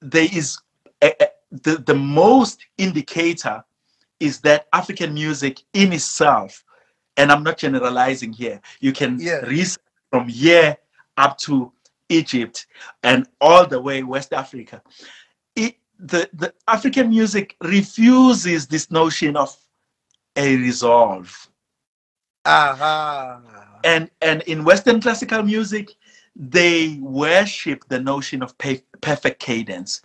there 0.00 0.28
is 0.32 0.58
a, 1.02 1.12
a, 1.20 1.26
the, 1.50 1.76
the 1.78 1.94
most 1.94 2.64
indicator 2.78 3.62
is 4.18 4.40
that 4.40 4.66
African 4.72 5.12
music 5.14 5.62
in 5.74 5.92
itself, 5.92 6.64
and 7.16 7.30
I'm 7.30 7.42
not 7.42 7.58
generalizing 7.58 8.32
here, 8.32 8.60
you 8.80 8.92
can 8.92 9.18
Yeah. 9.18 9.40
research 9.40 9.82
from 10.10 10.28
here 10.28 10.76
up 11.20 11.38
to 11.38 11.72
Egypt 12.08 12.66
and 13.02 13.28
all 13.40 13.66
the 13.66 13.80
way 13.80 14.02
West 14.02 14.32
Africa. 14.32 14.82
It, 15.54 15.76
the, 15.98 16.28
the 16.32 16.52
African 16.66 17.10
music 17.10 17.56
refuses 17.60 18.66
this 18.66 18.90
notion 18.90 19.36
of 19.36 19.56
a 20.36 20.56
resolve. 20.56 21.48
Aha. 22.44 23.42
And, 23.84 24.10
and 24.22 24.42
in 24.42 24.64
Western 24.64 25.00
classical 25.00 25.42
music, 25.42 25.90
they 26.34 26.98
worship 27.00 27.84
the 27.88 28.00
notion 28.00 28.42
of 28.42 28.56
pe- 28.56 28.82
perfect 29.00 29.40
cadence. 29.40 30.02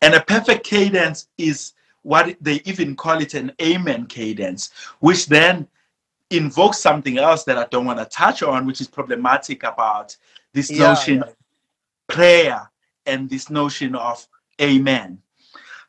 And 0.00 0.14
a 0.14 0.22
perfect 0.22 0.64
cadence 0.64 1.28
is 1.38 1.72
what 2.02 2.36
they 2.40 2.60
even 2.64 2.94
call 2.94 3.20
it 3.20 3.34
an 3.34 3.52
amen 3.60 4.06
cadence, 4.06 4.70
which 5.00 5.26
then 5.26 5.66
invokes 6.30 6.78
something 6.78 7.18
else 7.18 7.44
that 7.44 7.58
I 7.58 7.66
don't 7.70 7.84
want 7.84 7.98
to 7.98 8.04
touch 8.06 8.42
on, 8.42 8.66
which 8.66 8.80
is 8.80 8.88
problematic 8.88 9.64
about 9.64 10.16
this 10.54 10.74
Yeah, 10.74 10.76
notion 10.76 11.22
of 11.24 11.36
prayer 12.08 12.70
and 13.06 13.30
this 13.30 13.50
notion 13.50 13.94
of 13.96 14.26
amen. 14.60 15.20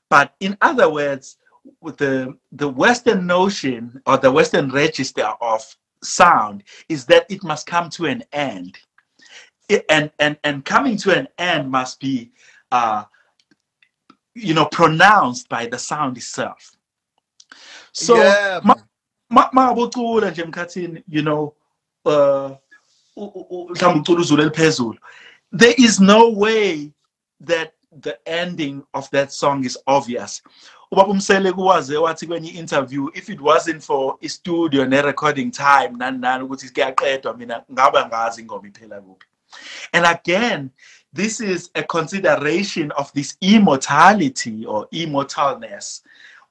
But 0.09 0.35
in 0.39 0.57
other 0.61 0.89
words, 0.91 1.37
with 1.81 1.97
the, 1.97 2.37
the 2.51 2.69
Western 2.69 3.27
notion 3.27 4.01
or 4.07 4.17
the 4.17 4.31
Western 4.31 4.71
register 4.71 5.33
of 5.41 5.63
sound 6.03 6.63
is 6.89 7.05
that 7.07 7.25
it 7.29 7.43
must 7.43 7.67
come 7.67 7.89
to 7.91 8.05
an 8.07 8.23
end. 8.33 8.77
It- 9.69 9.85
and, 9.89 10.11
and, 10.19 10.37
and 10.43 10.65
coming 10.65 10.97
to 10.99 11.17
an 11.17 11.27
end 11.37 11.71
must 11.71 11.99
be, 11.99 12.31
uh, 12.71 13.05
you 14.35 14.53
know, 14.53 14.65
pronounced 14.67 15.49
by 15.49 15.67
the 15.67 15.79
sound 15.79 16.17
itself. 16.17 16.71
So, 17.93 18.39
yeah, 18.39 18.61
ma- 18.63 18.75
ma 19.31 19.49
ma 19.53 19.71
ubucula 19.73 20.31
nje 20.31 20.43
emkhathini 20.43 21.03
you 21.09 21.23
know 21.23 21.55
uh 22.05 22.55
mhlawumbe 23.17 24.11
ucula 24.11 24.43
eliphezulu. 24.43 24.97
There 25.51 25.75
is 25.77 25.99
no 25.99 26.29
way 26.29 26.91
that 27.41 27.73
the 28.01 28.17
ending 28.25 28.83
of 28.93 29.09
that 29.11 29.31
song 29.31 29.65
is 29.65 29.77
obvious. 29.87 30.41
Ubaba 30.91 31.11
umsele 31.11 31.51
kuwaze 31.51 31.97
wathi 31.97 32.27
kwenye 32.27 32.49
interview 32.49 33.09
if 33.13 33.29
it 33.29 33.41
wasn't 33.41 33.83
for 33.83 34.17
i-studio 34.21 34.85
ne-recording 34.85 35.51
time 35.51 35.97
nani 35.97 36.17
nani 36.17 36.43
ukuthi 36.43 36.69
kuyaqedwa 36.69 37.37
mina 37.37 37.63
ngaba 37.71 38.05
ngazi 38.05 38.41
ingoma 38.41 38.67
iphela 38.67 39.01
kuphi. 39.01 39.25
And 39.93 40.05
again 40.05 40.71
this 41.13 41.41
is 41.41 41.69
a 41.75 41.83
consideration 41.83 42.91
of 42.91 43.11
this 43.13 43.37
immortality 43.41 44.65
or 44.65 44.87
immortalness 44.91 46.01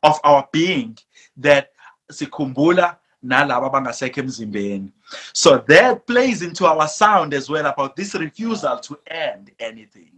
of 0.02 0.20
our 0.24 0.48
being 0.52 0.96
that 1.36 1.72
sikhumbula 2.12 2.96
nalabo 3.22 3.66
abangasekho 3.66 4.20
emzimbeni 4.20 4.90
so 5.32 5.58
that 5.58 6.06
plays 6.06 6.42
into 6.42 6.66
our 6.66 6.88
sound 6.88 7.34
as 7.34 7.48
well 7.48 7.66
about 7.66 7.96
this 7.96 8.14
refusal 8.14 8.78
to 8.78 8.98
end 9.06 9.50
anything 9.58 10.12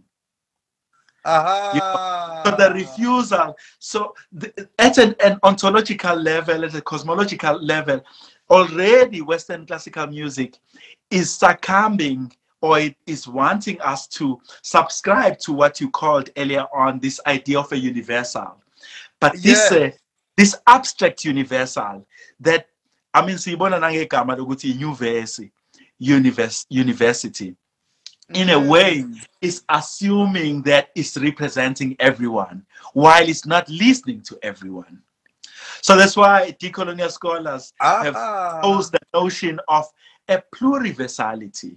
aha. 1.23 2.41
so 2.45 2.51
the 2.55 2.73
refusal 2.73 3.55
so 3.79 4.13
the, 4.31 4.69
at 4.79 4.97
an, 4.97 5.15
an 5.23 5.39
ontological 5.43 6.15
level 6.15 6.65
at 6.65 6.73
a 6.75 6.81
cosmological 6.81 7.59
level 7.61 8.01
already 8.49 9.21
western 9.21 9.65
classical 9.65 10.07
music 10.07 10.57
is 11.09 11.33
succumbing 11.33 12.31
or 12.61 12.79
it 12.79 12.95
is 13.05 13.27
wanting 13.27 13.79
us 13.81 14.07
to 14.07 14.39
subscribe 14.61 15.37
to 15.37 15.51
what 15.53 15.79
you 15.81 15.89
called 15.89 16.29
earlier 16.37 16.65
on 16.73 16.99
this 16.99 17.19
idea 17.27 17.59
of 17.59 17.71
a 17.71 17.77
universal 17.77 18.55
but 19.19 19.33
this 19.41 19.71
Yeah. 19.71 19.87
uh, 19.87 19.91
this 20.37 20.55
abstract 20.67 21.23
universal 21.23 22.05
that 22.39 22.67
i 23.15 23.25
mean 23.25 23.37
siyibona 23.37 23.79
nangegama 23.79 24.35
lokuthi 24.35 24.71
inyuvesi 24.71 25.51
universe 25.99 26.65
university 26.69 27.55
in 28.33 28.49
a 28.49 28.59
way 28.59 29.05
is 29.41 29.63
assuming 29.69 30.61
that 30.63 30.89
it's 30.95 31.17
representing 31.17 31.95
everyone 31.99 32.65
while 32.93 33.27
it's 33.27 33.45
not 33.45 33.69
listening 33.69 34.21
to 34.21 34.37
everyone. 34.41 35.01
So 35.81 35.95
that's 35.95 36.17
why 36.17 36.55
decolonial 36.59 37.11
scholars 37.11 37.73
have 37.79 38.15
ah. 38.15 38.59
posed 38.61 38.93
the 38.93 38.99
notion 39.13 39.59
of 39.67 39.85
a 40.27 40.41
pluriversality, 40.53 41.75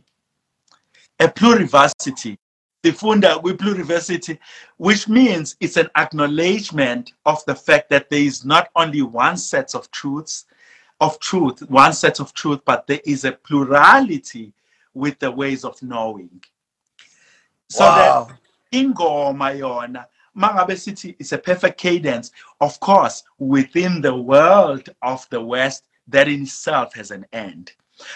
a 1.20 1.28
plurivacity. 1.28 2.38
Sifunda 2.84 3.42
pluriversity, 3.42 4.38
which 4.76 5.08
means 5.08 5.56
it's 5.60 5.76
an 5.76 5.90
acknowledgement 5.96 7.12
of 7.26 7.44
the 7.44 7.54
fact 7.54 7.90
that 7.90 8.08
there 8.08 8.20
is 8.20 8.44
not 8.44 8.70
only 8.76 9.02
one 9.02 9.36
set 9.36 9.74
of 9.74 9.90
truths, 9.90 10.46
of 11.00 11.18
truth, 11.20 11.60
one 11.70 11.92
set 11.92 12.20
of 12.20 12.32
truth, 12.34 12.60
but 12.64 12.86
there 12.86 13.00
is 13.04 13.24
a 13.24 13.32
plurality 13.32 14.52
with 14.94 15.18
the 15.18 15.30
ways 15.30 15.64
of 15.64 15.80
knowing. 15.82 16.42
So 17.68 17.84
that 17.84 18.08
wow. 18.08 18.28
ingoma 18.72 19.58
yona 19.58 20.06
mangabe 20.36 20.76
sithi 20.76 21.16
it's 21.18 21.32
a 21.32 21.38
perfect 21.38 21.78
cadence 21.78 22.30
of 22.60 22.78
course 22.80 23.24
within 23.38 24.00
the 24.00 24.14
world 24.14 24.88
of 25.02 25.26
the 25.30 25.40
west 25.40 25.84
that 26.06 26.28
in 26.28 26.42
itself 26.42 26.94
has 26.94 27.10
an 27.10 27.26
end 27.32 27.72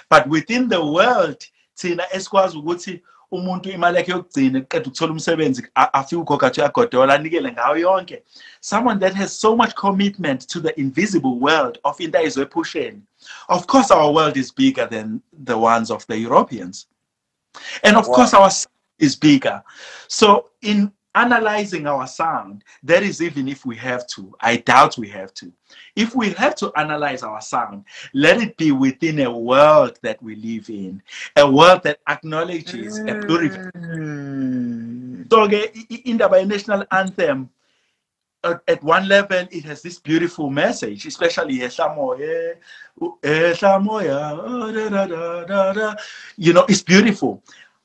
but 0.08 0.26
within 0.28 0.68
the 0.68 0.84
world 0.84 1.44
thina 1.76 2.04
esikwazi 2.12 2.56
ukuthi 2.56 3.02
umuntu 3.32 3.70
imali 3.70 3.96
yakhe 3.96 4.12
yokugcina 4.12 4.58
eqeda 4.58 4.86
ukuthola 4.86 5.12
umsebenzi 5.12 5.66
afike 5.74 6.16
ugogo 6.16 6.46
athi 6.46 6.60
uyagodola 6.60 7.14
anikele 7.14 7.52
ngayo 7.52 7.76
yonke. 7.76 8.22
Someone 8.60 8.98
that 9.00 9.14
has 9.14 9.32
so 9.44 9.56
much 9.56 9.74
commitment 9.74 10.40
to 10.48 10.60
the 10.60 10.78
invisible 10.78 11.38
world 11.38 11.78
of 11.84 12.00
into 12.00 12.18
ayizwephusheni 12.18 13.00
of 13.48 13.66
course 13.66 13.90
our 13.90 14.12
world 14.12 14.36
is 14.36 14.50
bigger 14.50 14.86
than 14.86 15.22
the 15.44 15.56
ones 15.56 15.90
of 15.90 16.06
the 16.06 16.16
europeans. 16.18 16.86
And 17.82 17.96
of 17.96 18.06
Wow. 18.08 18.14
course 18.14 18.34
our 18.34 18.50
is 18.98 19.16
bigger. 19.16 19.62
So 20.08 20.50
in 20.62 20.92
analyzing 21.14 21.86
our 21.86 22.06
sound 22.06 22.64
that 22.82 23.02
is 23.02 23.20
even 23.22 23.48
if 23.48 23.64
we 23.66 23.76
have 23.76 24.06
to. 24.08 24.34
I 24.40 24.56
doubt 24.56 24.96
we 24.98 25.08
have 25.10 25.32
to. 25.34 25.52
If 25.96 26.14
we 26.14 26.30
have 26.30 26.54
to 26.56 26.72
analyze 26.76 27.22
our 27.22 27.40
sound 27.40 27.84
let 28.14 28.40
it 28.42 28.56
be 28.56 28.72
within 28.72 29.20
a 29.20 29.30
world 29.30 29.98
that 30.02 30.22
we 30.22 30.36
live 30.36 30.68
in 30.70 31.02
a 31.36 31.50
world 31.50 31.82
that 31.84 31.98
acknowledges 32.08 33.02
a 33.08 33.14
Mm. 33.14 35.30
so 35.30 35.48
ke 35.48 35.70
i- 35.74 35.86
i- 35.90 36.02
indaba 36.04 36.38
ye-national 36.40 36.84
anthem 36.90 37.48
at, 38.44 38.60
at 38.68 38.82
one 38.82 39.08
level 39.08 39.46
it 39.50 39.64
has 39.64 39.82
this 39.82 39.98
beautiful 39.98 40.50
message 40.50 41.06
especially 41.06 41.58
Ehla 41.60 41.94
Moya, 41.94 42.54
Ehla 43.22 43.82
Moya, 43.82 44.38
oh, 44.42 45.94
you 46.36 46.52
know 46.52 46.64
it's 46.68 46.82
beautiful 46.82 47.42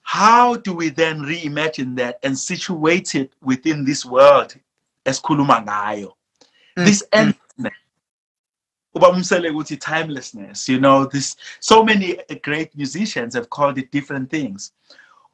how 0.08 0.56
do 0.56 0.74
we 0.74 0.88
then 0.90 1.20
reimagine 1.20 1.94
that 1.98 2.18
and 2.24 2.40
situate 2.40 3.14
it 3.14 3.34
within 3.44 3.84
this 3.84 4.06
world 4.06 4.56
esikhuluma 5.06 5.62
ngayo 5.62 6.14
this 6.86 7.04
Mm, 7.12 7.34
endlessness 7.60 7.74
Msele 8.96 9.78
timelessness 9.80 10.70
you 10.70 10.80
know 10.80 11.06
this 11.06 11.36
so 11.60 11.84
many 11.84 12.18
great 12.42 12.74
musicians 12.76 13.36
have 13.36 13.50
called 13.50 13.78
it 13.78 13.92
different 13.92 14.30
things 14.30 14.72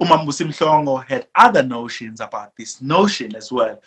umambusi 0.01 0.43
mhlongo 0.45 0.97
had 1.07 1.27
other 1.35 1.63
notions 1.63 2.19
about 2.19 2.55
this 2.57 2.81
notion 2.81 3.35
as 3.35 3.51
well 3.51 3.77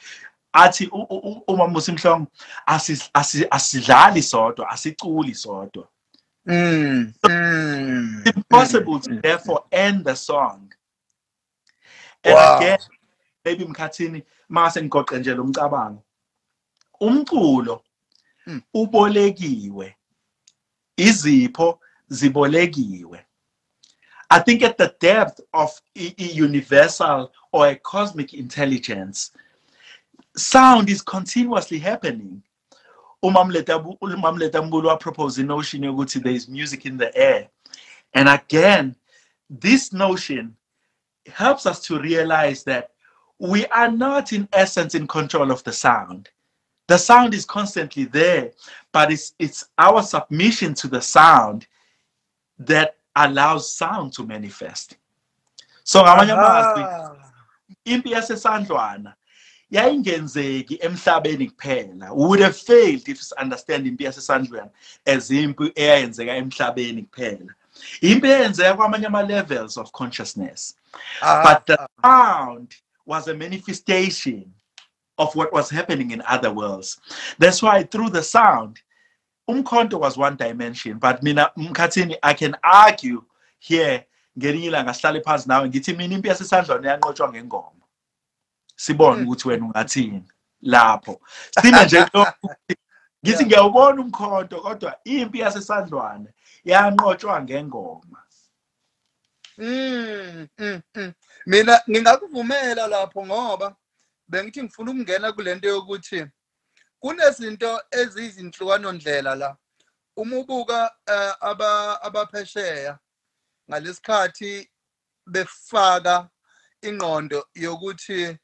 athi 0.52 0.84
u- 0.84 1.06
u- 1.10 1.20
u- 1.24 1.42
umambusi 1.48 1.92
mhlongo 1.92 2.26
asi- 2.66 3.10
asi- 3.12 3.46
asidlali 3.50 4.22
sodwa 4.22 4.68
asiculi 4.70 5.34
sodwa 5.34 5.88
Mm. 6.48 7.12
Mm. 7.28 8.22
it's 8.24 8.36
impossible 8.36 9.00
to 9.00 9.10
Mm. 9.10 9.20
therefore 9.22 9.64
end 9.72 10.04
the 10.04 10.14
song 10.16 10.72
and 12.26 12.34
Wow. 12.34 12.56
again 12.56 12.78
maybe 13.44 13.64
mkhathini 13.64 14.22
mase 14.48 14.82
ngigoqe 14.82 15.18
nje 15.18 15.34
lo 15.34 15.44
mcabango 15.44 16.02
umculo 17.00 17.82
Mm. 18.46 18.62
ubolekiwe 18.74 19.96
izipho 20.96 21.80
zibolekiwe 22.08 23.26
i 24.28 24.40
think 24.40 24.62
at 24.62 24.76
the 24.78 24.90
depth 25.00 25.40
of 25.52 25.80
a, 25.96 26.14
universal 26.44 27.30
or 27.52 27.66
a 27.68 27.74
cosmic 27.76 28.32
intelligence 28.34 29.32
sound 30.36 30.88
is 30.88 31.02
continuously 31.04 31.78
happening 31.78 32.40
umamleta 33.22 33.78
umamleta 34.00 34.62
mbulu 34.62 34.96
propose 34.98 35.36
the 35.42 35.46
notion 35.46 35.84
yokuthi 35.84 36.20
there 36.20 36.36
is 36.36 36.48
music 36.48 36.84
in 36.84 36.98
the 36.98 37.10
air 37.18 37.48
and 38.12 38.28
again 38.28 38.94
this 39.60 39.92
notion 39.92 40.54
helps 41.28 41.66
us 41.66 41.80
to 41.86 42.00
realize 42.00 42.64
that 42.64 42.90
we 43.38 43.66
are 43.66 43.90
not 43.90 44.32
in 44.32 44.48
essence 44.52 44.94
in 44.94 45.06
control 45.06 45.50
of 45.50 45.62
the 45.64 45.72
sound. 45.72 46.30
The 46.88 46.96
sound 46.96 47.34
is 47.34 47.44
constantly 47.44 48.04
there 48.04 48.52
but 48.92 49.12
it's 49.12 49.34
it's 49.38 49.64
our 49.76 50.02
submission 50.02 50.72
to 50.74 50.88
the 50.88 51.00
sound 51.00 51.66
that 52.58 52.96
allows 53.14 53.70
sound 53.70 54.12
to 54.14 54.24
manifest. 54.24 54.96
So 55.84 56.02
ngamanye 56.02 56.32
amazwi 56.32 56.82
impi 57.84 58.10
yasesandlwana 58.10 59.14
yayingenzeki 59.70 60.78
emhlabeni 60.80 61.50
kuphela. 61.50 62.14
We 62.14 62.26
would 62.26 62.40
have 62.40 62.56
failed 62.56 63.08
if 63.08 63.20
understand 63.38 63.86
impi 63.86 64.04
yasesandlwana 64.04 64.70
as 65.06 65.30
impi 65.30 65.72
eyayenzeka 65.76 66.36
emhlabeni 66.36 67.02
kuphela 67.10 67.54
impi 68.00 68.28
eyenzeka 68.28 68.74
kwamanye 68.74 69.06
ama-levels 69.06 69.76
of 69.76 69.92
consciousness 69.92 70.76
Aha. 71.22 71.42
but 71.42 71.66
the 71.66 71.88
sound 72.02 72.74
was 73.06 73.28
a 73.28 73.34
manifestation 73.34 74.52
of 75.18 75.34
what 75.36 75.52
was 75.52 75.70
happening 75.70 76.10
in 76.10 76.22
other 76.26 76.50
worlds 76.52 77.00
that's 77.38 77.62
why 77.62 77.82
through 77.82 78.10
the 78.10 78.22
sound 78.22 78.80
umkhonto 79.48 79.98
was 80.00 80.16
one 80.16 80.36
dimension 80.36 80.98
but 80.98 81.22
mina 81.22 81.50
mkhathini 81.56 82.16
i 82.22 82.34
can 82.34 82.56
argue 82.62 83.22
here 83.58 84.06
ngelinye 84.38 84.66
ilanga 84.66 84.94
sihlale 84.94 85.20
phansi 85.20 85.48
nawe 85.48 85.68
ngithi 85.68 85.92
mina 85.92 86.14
impi 86.14 86.28
yasesandlwana 86.28 86.90
yanqotshwa 86.90 87.28
ngengoma 87.28 87.70
sibone 88.76 89.16
Mm. 89.16 89.28
ukuthi 89.28 89.48
wena 89.48 89.64
ungathini 89.64 90.22
lapho 90.62 91.20
sime 91.62 91.78
nje 91.84 92.06
ngithi 93.26 93.46
ngiyawubona 93.46 94.02
umkhonto 94.02 94.60
kodwa 94.60 94.98
impi 95.04 95.38
yasesandlwana 95.38 96.26
yanqotshwa 96.70 97.42
ngengoma 97.42 98.20
Mm, 99.58 100.48
mm, 100.58 100.82
mm. 100.94 101.12
Mina 101.46 101.82
ngingakuvumela 101.90 102.86
lapho 102.86 103.26
ngoba 103.26 103.76
bengithi 104.28 104.62
ngifuna 104.62 104.90
ukungena 104.90 105.32
kulento 105.32 105.68
yokuthi 105.68 106.26
kunezinto 107.00 107.82
eziyizinhlukano 107.90 108.92
ndlela 108.92 109.34
la. 109.34 109.56
Uma 110.16 110.36
ubuka 110.38 110.94
eh, 111.06 111.34
aba 111.40 112.02
abaphesheya 112.02 112.98
ngalesikhathi 113.70 114.70
befaka 115.26 116.28
ingqondo 116.82 117.48
yokuthi 117.54 118.38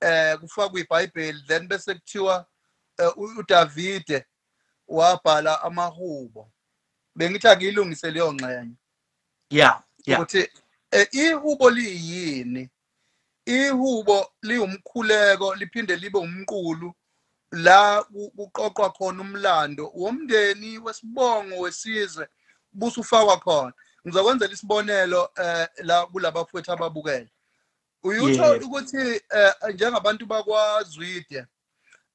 eh 0.00 0.38
kufakwa 0.40 0.80
iBhayibheli 0.80 1.42
then 1.48 1.68
bese 1.68 1.94
kuthiwa 1.94 2.46
eh, 2.98 3.12
uDavide 3.16 4.26
wabhala 4.88 5.62
amahubo. 5.62 6.52
Bengithi 7.16 7.48
akuyilungise 7.48 8.10
leyo 8.10 8.32
ngxenye. 8.32 8.74
yeah 9.50 9.82
yeah 10.06 10.20
ukuthi 10.20 10.48
eh, 10.90 11.08
ihubo 11.12 11.70
liyini? 11.70 12.70
Ihubo 13.46 14.32
liwumkhuleko 14.42 15.54
liphinde 15.54 15.96
libe 15.96 16.18
umqulu 16.18 16.94
la 17.52 18.02
ku- 18.02 18.30
kuqoqwa 18.36 18.90
khona 18.92 19.20
umlando 19.22 19.90
womndeni 19.94 20.78
wesibongo 20.78 21.58
wesizwe 21.60 22.28
busufakwa 22.72 23.36
khona. 23.40 23.72
Ngizokwenzela 24.06 24.52
isibonelo 24.52 25.30
eh, 25.36 25.68
la 25.84 26.06
kulabafowethu 26.06 26.72
ababukele. 26.72 27.28
Uyutho 28.02 28.44
Yebo. 28.54 28.66
ukuthi 28.66 29.20
eh, 29.30 29.52
njengabantu 29.74 30.26
bakwazwide 30.26 31.46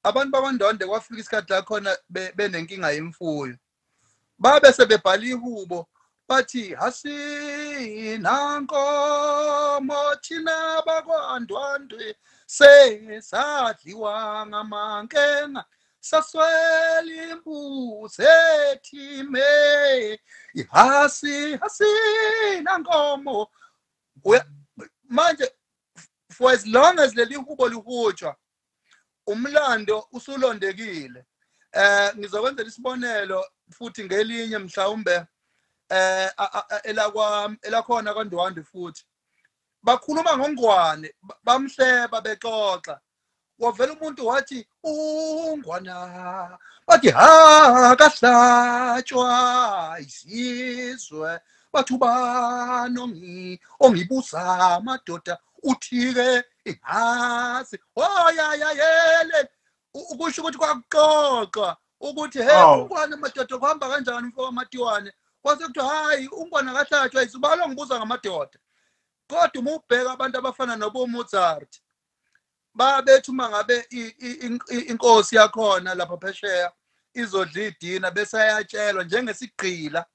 abantu 0.02 0.30
bakwandonde 0.32 0.86
kwafika 0.86 1.20
isikhathi 1.20 1.52
la 1.52 1.62
khona 1.62 1.96
be- 2.08 2.32
benenkinga 2.36 2.90
yemfuyo. 2.90 3.56
Babe 4.38 4.72
sebebhala 4.72 5.24
ihubo 5.24 5.88
bathi 6.28 6.74
hasina 6.74 8.60
nkomo 8.60 10.14
thina 10.22 10.82
bakwandwandwe 10.86 12.16
sesadliwa 12.46 14.46
ngamankenga 14.46 15.64
saswela 16.00 17.32
imbuzi 17.32 18.22
ethime. 18.72 20.20
Ihasi 20.54 21.56
hasina 21.56 22.78
nkomo. 22.78 23.48
Uya- 24.24 24.46
manje 25.08 25.50
for 26.30 26.52
as 26.52 26.66
long 26.66 26.98
as 27.00 27.14
leli 27.14 27.34
hubo 27.34 27.68
lihutshwa 27.68 28.36
umlando 29.26 30.08
usulondekile. 30.12 31.24
Eh 31.72 32.12
ngizokwenzela 32.16 32.68
isibonelo 32.68 33.44
futhi 33.70 34.04
ngelinye 34.04 34.58
mhlawumbe 34.58 35.26
eh 35.90 36.30
elakwa 36.84 37.56
elakhona 37.62 38.14
kaNdwandwe 38.14 38.62
futhi. 38.64 39.04
Bakhuluma 39.82 40.36
ngongwane 40.38 41.14
ba- 41.22 41.38
bamhleba 41.44 42.20
bexoxa. 42.20 43.00
Wavela 43.58 43.92
umuntu 43.92 44.26
wathi 44.26 44.68
ungwana 44.84 46.58
bathi 46.86 47.10
ha 47.10 47.96
kahlatshwa 47.98 49.96
isizwe. 50.00 51.40
Bathi 51.72 51.94
ubani 51.94 52.98
ongi 53.00 53.60
ongibuza 53.80 54.40
amadoda 54.76 55.38
uthi-ke 55.62 56.44
ingazi? 56.64 57.78
Oyayayele 57.96 59.48
ukusho 59.94 60.42
ukuthi 60.42 60.58
kwakuxoxwa. 60.58 61.76
Ukuthi 62.00 62.42
he 62.42 62.50
Oh. 62.50 62.82
ungwane 62.82 63.16
madoda 63.16 63.58
kuhamba 63.58 63.88
kanjani 63.88 64.28
mfo 64.28 64.42
wamatiwane 64.42 65.12
kwase 65.42 65.66
kuthiwa 65.66 65.86
hayi 65.88 66.28
ungwane 66.28 66.72
kahlatshwa 66.72 67.22
isibalo 67.22 67.68
ngibuza 67.68 67.96
ngamadoda. 67.96 68.58
Kodwa 69.28 69.60
uma 69.60 69.70
ubheka 69.74 70.12
abantu 70.12 70.38
abafana 70.38 70.76
nobo-mozart 70.76 71.80
babethi 72.74 73.30
uma 73.30 73.48
ngabe 73.48 73.86
inkosi 74.88 75.36
yakhona 75.36 75.94
lapha 75.94 76.16
phesheya 76.16 76.72
izodla 77.14 77.62
idina 77.62 78.10
bese 78.10 78.38
ayatshelwa 78.38 79.04
njengesigqila 79.04 80.06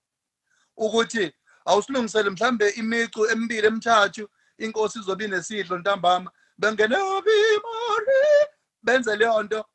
ukuthi 0.77 1.33
awusilungisele 1.65 2.29
mhlambe 2.29 2.69
imicu 2.69 3.25
emibili 3.31 3.67
emithathu 3.67 4.29
inkosi 4.57 4.99
izobe 4.99 5.25
inesidlo 5.25 5.77
ntambama. 5.77 6.31
Bengene 6.57 6.95
benze 8.83 9.15
leyo 9.15 9.43
nto. 9.43 9.65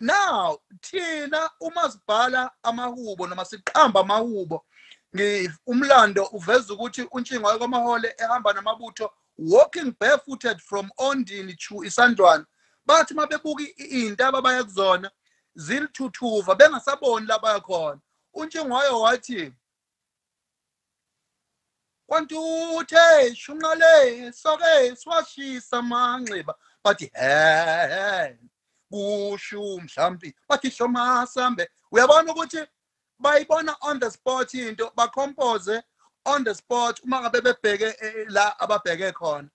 Now 0.00 0.58
thina 0.82 1.50
uma 1.60 1.90
sibhala 1.90 2.50
amahubo 2.62 3.26
noma 3.26 3.44
siqamba 3.44 4.00
amahubo 4.00 4.64
ngi- 5.16 5.50
umlando 5.66 6.24
uveza 6.32 6.74
ukuthi 6.74 7.02
untshingwa 7.12 7.58
kwamahole 7.58 8.14
ehamba 8.18 8.52
namabutho 8.52 9.12
walking 9.38 9.92
barefooted 10.00 10.58
from 10.60 10.90
ondini 10.98 11.54
to 11.56 11.84
isandlwana 11.84 12.46
bathi 12.86 13.14
mabebuka 13.14 13.62
i- 13.62 13.74
iy'ntaba 14.06 14.38
abaya 14.38 14.64
kuzona 14.64 15.10
zilithuthuva 15.54 16.54
bengasaboni 16.54 17.26
la 17.26 17.38
baya 17.38 17.60
khona. 17.60 18.00
Untshingwayo 18.34 19.00
wathi 19.00 19.52
kwantuthe 22.06 23.34
shunqale 23.34 24.32
soke 24.32 24.96
siwashisa 24.96 25.78
amanxiba 25.78 26.54
bathi 26.84 27.10
he. 27.14 28.49
Kusho 28.92 29.78
mhlambi 29.80 30.34
bathi 30.48 30.70
hloma 30.70 31.26
sambe 31.26 31.68
uyabona 31.92 32.32
ukuthi 32.32 32.66
bayibona 33.20 33.76
on 33.82 34.00
the 34.00 34.10
spot 34.10 34.54
into 34.54 34.90
bacompose 34.96 35.82
on 36.26 36.44
the 36.44 36.54
spot 36.54 37.00
uma 37.04 37.20
ngabe 37.22 37.40
bebheke 37.42 37.94
eh, 38.02 38.26
la 38.28 38.54
ababheke 38.60 39.12
khona. 39.14 39.50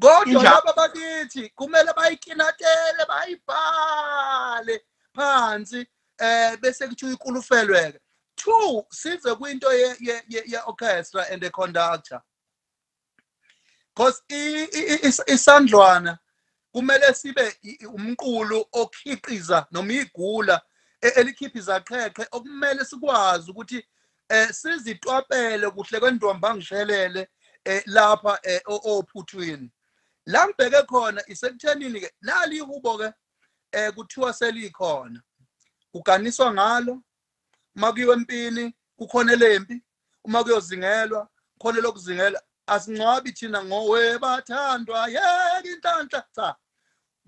Kodwa 0.00 0.46
laba 0.46 0.72
bakithi 0.76 1.50
kumele 1.56 1.92
bayikinatele 1.96 3.06
bayibhale 3.08 4.80
phansi 5.16 5.86
eh 6.20 6.56
bese 6.60 6.88
kuthiwa 6.88 7.12
ikulufelwe-ke. 7.12 7.98
Two 8.36 8.84
size 8.92 9.34
kwinto 9.36 9.72
ye- 9.72 9.96
ye- 10.00 10.22
ye- 10.28 10.44
ye-orchestra 10.46 11.26
and 11.32 11.42
the 11.42 11.50
conductor. 11.50 12.22
Because 13.96 14.22
isandlwana 14.30 16.18
kumele 16.72 17.14
sibe 17.14 17.56
umqulu 17.94 18.64
okhiqiza 18.72 19.66
noma 19.70 19.92
igula 19.92 20.62
e- 21.02 21.08
elikhipha 21.20 21.58
izaqheqhe 21.58 22.26
okumele 22.32 22.84
sikwazi 22.84 23.50
ukuthi 23.50 23.84
eh 24.28 24.48
sizitwapele 24.52 25.70
kuhle 25.70 26.00
kwendwamba 26.00 26.54
ngishelele 26.54 27.28
eh 27.64 27.82
lapha 27.86 28.38
o- 28.66 28.98
ophuthwini. 28.98 29.70
La 30.26 30.46
ngibheke 30.46 30.82
khona 30.86 31.22
isekuthenini 31.26 32.00
ke 32.00 32.10
nali 32.22 32.56
ihubo 32.56 32.98
ke 32.98 33.12
eh 33.72 33.92
kuthiwa 33.94 34.32
selikhona. 34.32 35.22
Kuganiswa 35.92 36.52
ngalo 36.52 37.02
makuyiwe 37.74 38.14
empini 38.14 38.74
kukhona 38.96 39.36
lempi 39.36 39.82
uma 40.24 40.44
kuyozingelwa 40.44 41.28
khona 41.58 41.80
lokuzingela 41.80 42.42
asingcwabi 42.70 43.32
thina 43.32 43.64
ngowe 43.64 44.18
bathandwa 44.18 45.08
yeke 45.08 45.68
inhlanhla 45.68 46.24
cha. 46.34 46.56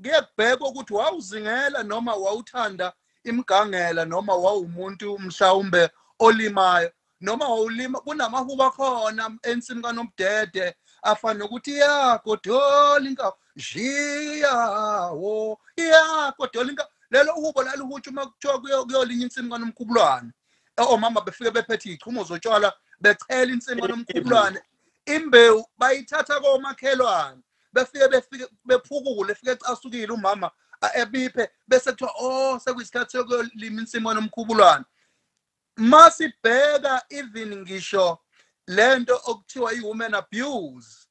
Kuye 0.03 0.21
kubhekwa 0.23 0.69
ukuthi 0.69 0.95
wawuzingela 0.95 1.83
noma 1.83 2.15
wawuthanda 2.15 2.93
imgangela 3.25 4.05
noma 4.05 4.35
wawumuntu 4.35 5.19
mhlawumbe 5.19 5.91
olimayo 6.19 6.93
noma 7.21 7.49
wawulima 7.49 8.01
kunamahuba 8.01 8.71
khona 8.71 9.31
ensini 9.43 9.83
kanomdede 9.83 10.75
afana 11.03 11.39
nokuthi 11.39 11.79
ya 11.79 12.21
godola 12.25 13.09
inkawu 13.09 13.33
jiyawo 13.57 15.59
ya 15.77 16.35
godola 16.39 16.71
inkawu 16.71 16.89
lelo 17.11 17.33
hubo 17.33 17.63
lalihutsha 17.63 18.11
uma 18.11 18.27
kuthiwa 18.27 18.59
kuyo- 18.61 18.85
kuyolinywa 18.85 19.25
insimu 19.25 19.51
kanomkhubulwane. 19.51 20.31
Eh, 20.79 20.91
omama 20.91 21.21
befike 21.21 21.51
bephethe 21.51 21.89
iy'chumo 21.91 22.25
zotshwala 22.25 22.73
bechela 23.01 23.53
insimu 23.53 23.83
kanomkhubulwane. 23.83 24.61
Imbewu 25.07 25.65
bayithatha 25.79 26.41
komakhelwane 26.41 27.43
befike 27.73 28.09
befike 28.09 28.47
bephukule 28.65 29.33
efike 29.33 29.51
ecasukile 29.51 30.13
umama 30.13 30.51
ebiphe 30.95 31.51
bese 31.69 31.91
kuthiwa 31.93 32.13
oh 32.19 32.59
sekuyisikhathi 32.59 33.13
sokuyolima 33.13 33.81
insimu 33.81 34.09
kanomkhubulwane 34.09 34.85
masibheka 35.77 37.03
even 37.09 37.57
ngisho 37.57 38.19
lento 38.67 39.21
okuthiwa 39.25 39.73
i-women 39.73 40.15
abuse 40.15 41.09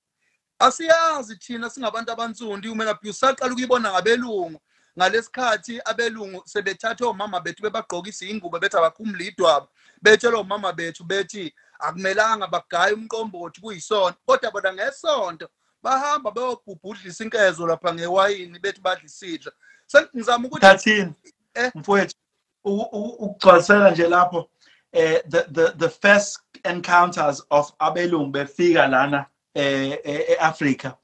asiyazi 0.60 1.36
thina 1.36 1.70
singabantu 1.70 2.12
abansundu 2.12 2.68
i-women 2.68 2.88
abuse 2.88 3.20
saqala 3.20 3.52
ukuyibona 3.52 3.92
ngabelungu. 3.92 4.62
Ngalesikhathi 4.98 5.82
abelungu 5.86 6.44
sebethathe 6.46 7.06
omama 7.06 7.40
bethu 7.40 7.64
bebagqokisa 7.64 8.26
iy'ngubo 8.26 8.60
bethi 8.60 8.78
abakhumule 8.78 9.26
idwaba 9.26 9.68
betshela 10.02 10.38
omama 10.38 10.74
bethu 10.74 11.04
bethi 11.04 11.54
akumelanga 11.82 12.48
bagaye 12.48 12.94
umqombothi 12.94 13.62
kuyisonto 13.62 14.18
kodwa 14.26 14.52
bona 14.52 14.74
ngesonto 14.74 15.48
bahamba 15.84 16.32
beyobhubhudlisa 16.32 17.24
inkezo 17.24 17.68
lapha 17.68 17.94
ngewayini 17.94 18.60
bethi 18.60 18.82
badla 18.82 19.06
isidla 19.06 19.52
sengizama 19.88 20.48
ukuthi 20.48 20.62
Thathini? 20.62 21.14
Eh. 21.54 21.72
mfowethu 21.76 22.16
ukugcwalisela 22.64 23.92
nje 23.92 24.08
lapho 24.08 24.50
eh 24.92 25.22
the 25.30 25.44
the 25.52 25.72
the 25.78 25.90
first 25.90 26.40
encounters 26.64 27.44
of 27.50 27.74
abelungu 27.80 28.32
befika 28.32 28.88
lana 28.88 29.26
eh 29.54 30.00
e- 30.04 30.26
eAfrica 30.34 30.98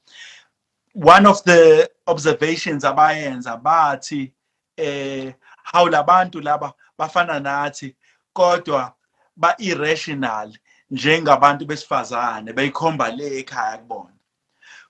one 0.94 1.28
of 1.28 1.42
the 1.44 1.90
observations 2.06 2.84
abayenza 2.84 3.56
bathi 3.56 4.32
eh 4.76 5.34
how 5.72 5.88
labantu 5.88 6.40
laba 6.40 6.72
bafana 6.98 7.40
nathi 7.40 7.96
kodwa 8.32 8.94
ba 9.36 9.54
irrational 9.58 10.58
njengabantu 10.90 11.66
besifazane 11.66 12.52
beyikhomba 12.52 13.10
le 13.16 13.38
ekhaya 13.40 13.78
kubona. 13.78 14.14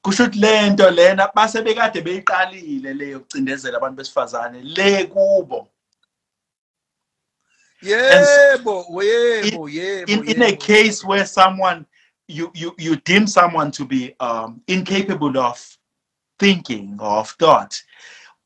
Kusho 0.03 0.25
ukuthi 0.25 0.39
lento 0.39 0.91
lena 0.91 1.29
base 1.35 1.63
bekade 1.63 2.01
beyiqalile 2.01 2.95
leyo 2.95 3.21
kucindezela 3.21 3.77
abantu 3.77 3.97
besifazane 3.97 4.63
le 4.63 5.05
kubo. 5.07 5.69
Yebo 7.83 8.87
yebo 9.03 9.69
yebo 9.69 10.09
in, 10.09 10.25
in 10.25 10.43
a 10.43 10.57
case 10.57 11.05
where 11.05 11.27
someone 11.27 11.87
you 12.27 12.51
you 12.55 12.75
you 12.79 12.97
deem 12.97 13.27
someone 13.27 13.71
to 13.71 13.85
be 13.85 14.15
um 14.21 14.61
incapable 14.67 15.39
of 15.39 15.79
thinking 16.39 16.97
or 17.01 17.19
of 17.19 17.31
thought 17.39 17.83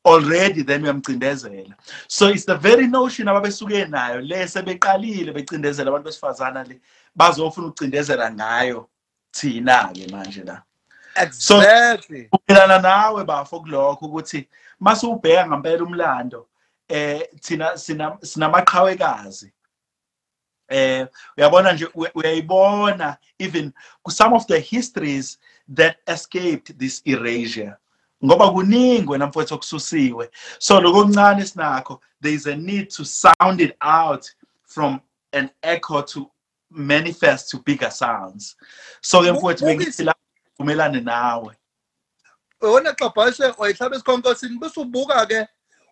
already 0.05 0.63
then 0.63 0.83
uyamcindezela 0.83 1.75
so 2.07 2.29
it's 2.29 2.45
the 2.45 2.55
very 2.55 2.87
notion 2.87 3.27
ababesuke 3.27 3.85
nayo 3.85 4.21
le 4.21 4.47
sebeqalile 4.47 5.31
becindezela 5.33 5.89
abantu 5.89 6.05
besifazana 6.05 6.63
le 6.63 6.79
bazofuna 7.15 7.67
ukucindezela 7.67 8.31
ngayo 8.31 8.89
thina 9.31 9.91
ke 9.93 10.07
manje 10.11 10.43
la. 10.43 10.61
Exactly. 11.15 12.29
Umelana 12.31 12.79
nawe 12.79 13.23
bafo 13.23 13.59
kulokho 13.59 14.05
ukuthi 14.05 14.47
mase 14.79 15.07
ubheka 15.07 15.47
ngempela 15.47 15.83
umlando 15.83 16.47
eh 16.89 17.27
thina 17.41 17.77
sina 17.77 18.17
sinamaqhawekazi 18.21 19.51
eh 20.69 21.07
uyabona 21.37 21.73
nje 21.73 21.85
uya- 21.85 22.11
uyayibona 22.15 23.17
even 23.39 23.73
some 24.09 24.35
of 24.35 24.47
the 24.47 24.59
histories 24.59 25.39
that 25.75 25.97
escaped 26.07 26.77
this 26.79 27.01
erasure 27.05 27.77
ngoba 28.25 28.51
kuningi 28.51 29.07
wena 29.09 29.27
mfowethu 29.27 29.55
okususiwe. 29.55 30.29
So 30.59 30.81
lokuncane 30.81 31.45
sinakho 31.45 32.01
there 32.21 32.33
is 32.35 32.45
a 32.47 32.55
need 32.55 32.89
to 32.89 33.05
sound 33.05 33.61
it 33.61 33.75
out 33.81 34.25
from 34.63 35.01
an 35.33 35.49
echo 35.61 36.01
to 36.01 36.31
manifest 36.69 37.49
to 37.49 37.57
bigger 37.59 37.91
sounds. 37.91 38.55
So 39.01 39.21
ke 39.21 39.31
Bu- 39.31 39.37
mfowethu 39.39 39.65
bukisi- 39.65 39.77
bengithi 39.77 40.03
la 40.05 40.13
umelane 40.59 41.01
nawe. 41.03 41.55
Wona 42.61 42.93
xabhashe 42.93 43.53
wayihlaba 43.57 43.95
esikhonkosini 43.95 44.59
bese 44.59 44.79
ubuka 44.79 45.25
ke 45.25 45.47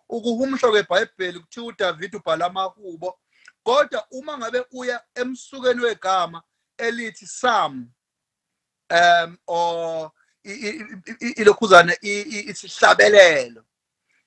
ukuhumsho 0.08 0.70
kwebhayibheli 0.70 1.40
kuthiwa 1.40 1.66
uDavid 1.66 2.14
ubhala 2.14 2.46
amahubo. 2.46 3.18
Kodwa 3.64 4.06
uma 4.10 4.38
ngabe 4.38 4.64
uya 4.72 5.00
emsukeni 5.14 5.80
wegama 5.80 6.42
elithi 6.78 7.26
Psalm 7.26 7.88
um 8.90 9.38
or 9.46 10.10
i- 10.10 10.10
i- 10.10 10.10
i- 10.10 10.10
i- 10.10 10.21
ilokhuzana 11.36 11.96
isihlabelelo 12.02 13.64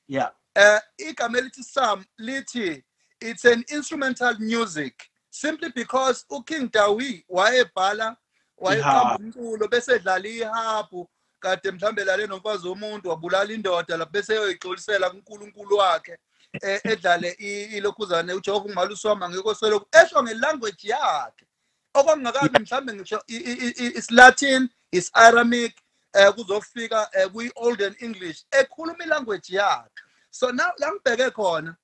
yeah. 0.08 0.32
Eh 0.56 0.80
igama 0.98 1.38
elithi 1.38 1.64
Psalm 1.64 2.06
lithi 2.18 2.84
it's 3.22 3.46
an 3.46 3.64
instrumental 3.70 4.36
music 4.40 5.10
simply 5.30 5.70
because 5.76 6.26
uKing 6.32 6.72
Dawi 6.72 7.26
wayebhala 7.30 8.18
wayeqamba 8.58 9.18
umculo 9.20 9.68
bese 9.68 9.96
edlala 9.96 10.28
ihabu 10.28 11.10
kade 11.40 11.72
mhlambe 11.72 12.04
lale 12.04 12.28
nomfazi 12.28 12.68
womuntu 12.68 13.10
wabulala 13.10 13.54
indoda 13.54 13.98
lapho 13.98 14.12
bese 14.12 14.34
eyoyixolisela 14.34 15.10
kuNkulunkulu 15.10 15.78
wakhe 15.78 16.18
eh, 16.62 16.82
edlale 16.84 17.32
ilokhuzane. 17.78 18.34
uJehova 18.34 18.66
ungalusi 18.66 19.08
wami 19.08 19.30
ngekoselo 19.30 19.88
esho 19.92 20.24
ngelanguage 20.24 20.88
yakhe. 20.88 21.46
Okwangakabi 21.94 22.60
mhlambe 22.60 22.94
ngisho 22.94 23.24
isilatin 23.28 24.70
is-aramic 24.92 25.76
eh 26.16 26.34
kuzofika 26.34 27.10
eh, 27.14 27.28
kwi-olden 27.32 27.96
english 28.00 28.46
ekhuluma 28.52 29.04
ilanguage 29.04 29.56
yakhe. 29.56 29.90
So 30.32 30.52
now 30.52 30.72
la 30.78 30.92
ngibheke 30.92 31.32
khona 31.32 31.76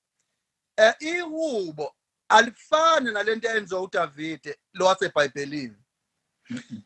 eh 0.76 0.94
ihubo 1.00 1.94
alifani 2.28 3.12
nalento 3.12 3.48
eyenziwa 3.48 3.80
uDavide 3.80 4.58
lo 4.74 4.86
wasebhayibhelini. 4.86 5.76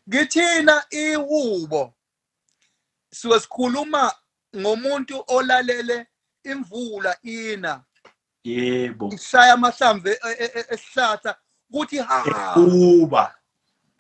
Ngithina 0.09 0.85
ihubo 0.91 1.95
siwe 3.13 3.41
sikhuluma 3.41 4.13
ngomuntu 4.57 5.25
olalele 5.27 6.07
imvula 6.45 7.19
ina. 7.23 7.85
Yebo. 8.45 9.13
Ishaya 9.15 9.53
amahlamvu 9.53 10.09
e- 10.09 10.19
e- 10.39 10.51
e- 10.55 10.67
esihlahla 10.71 11.37
kuthi 11.73 11.99
ha. 11.99 12.55
Uba 12.57 13.35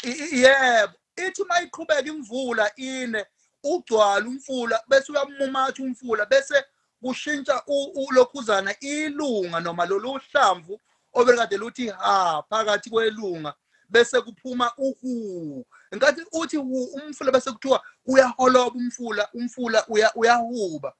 I- 0.04 0.10
i- 0.10 0.42
yebo. 0.42 0.92
Ithi 1.16 1.44
mayiqhubeka 1.44 2.00
imvula 2.04 2.70
ine 2.76 3.26
ugcwala 3.74 4.26
umfula 4.28 4.80
bese 4.88 5.12
uyamumatha 5.12 5.82
umfula 5.82 6.26
bese 6.26 6.64
kushintsha 7.02 7.62
u- 7.66 8.06
ulokhuzana 8.08 8.74
ilunga 8.80 9.60
noma 9.60 9.86
lolu 9.86 10.20
hlamvu 10.30 10.80
obekade 11.12 11.56
luthi 11.56 11.88
ha 11.88 12.42
phakathi 12.50 12.90
kwelunga 12.90 13.54
bese 13.88 14.20
kuphuma 14.20 14.72
uhu. 14.78 15.66
Enkathi 15.90 16.22
uthi 16.32 16.56
hu 16.56 16.84
umfula 16.84 17.32
bese 17.32 17.52
kuthiwa 17.52 17.82
uyaholoba 18.06 18.76
umfula 18.76 19.28
umfula 19.34 19.84
uya- 19.88 20.12
uyahuba. 20.14 20.94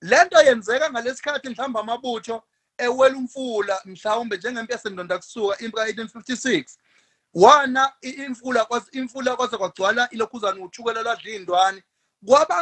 Lento 0.00 0.42
yenzeka 0.42 0.90
ngalesikhathi 0.90 1.48
mhlawumbe 1.48 1.78
amabutho 1.80 2.42
ewela 2.78 3.16
umfula 3.16 3.80
mhlawumbe 3.84 4.36
njengempi 4.36 4.72
yasendonda 4.72 5.18
kusuka 5.18 5.58
impi 5.58 5.76
ka-1856 5.76 6.64
wana 7.34 7.92
i- 8.02 8.10
imfula 8.10 8.64
kwaze 8.64 8.86
imfula 8.92 9.36
kwaze 9.36 9.56
kwagcwala 9.56 10.08
ilokhuzana 10.10 10.64
uthukela 10.64 11.02
lwadlindwane 11.02 11.82
kwaba 11.82 11.91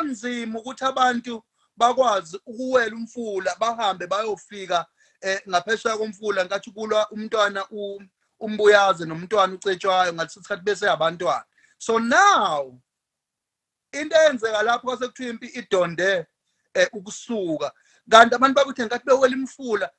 nzima 0.04 0.58
ukuthi 0.58 0.84
abantu 0.84 1.42
bakwazi 1.76 2.40
ukuwela 2.46 2.96
umfula 2.96 3.56
bahambe 3.58 4.06
bayofika 4.06 4.86
eh, 5.20 5.40
ngaphesheya 5.48 5.96
komfula 5.96 6.44
nkathi 6.44 6.70
kulwa 6.70 7.10
umntwana 7.10 7.66
umbuyaze 8.40 9.04
nomntwana 9.04 9.54
ucetshwayo 9.54 10.12
ngaleso 10.12 10.40
sikhathi 10.42 10.62
bese 10.62 10.88
abantwana 10.88 11.44
so 11.78 11.98
now 11.98 12.80
into 13.92 14.16
eyenzeka 14.16 14.62
lapho 14.62 14.86
kwase 14.86 15.06
kuthiwa 15.08 15.30
impi 15.30 15.46
idonde 15.46 16.26
eh, 16.74 16.88
ukusuka. 16.92 17.72
Kanti 18.10 18.34
abantu 18.34 18.54
bakuthi 18.54 18.82
nkathi 18.82 19.06
bewela 19.06 19.36
imfula 19.36 19.90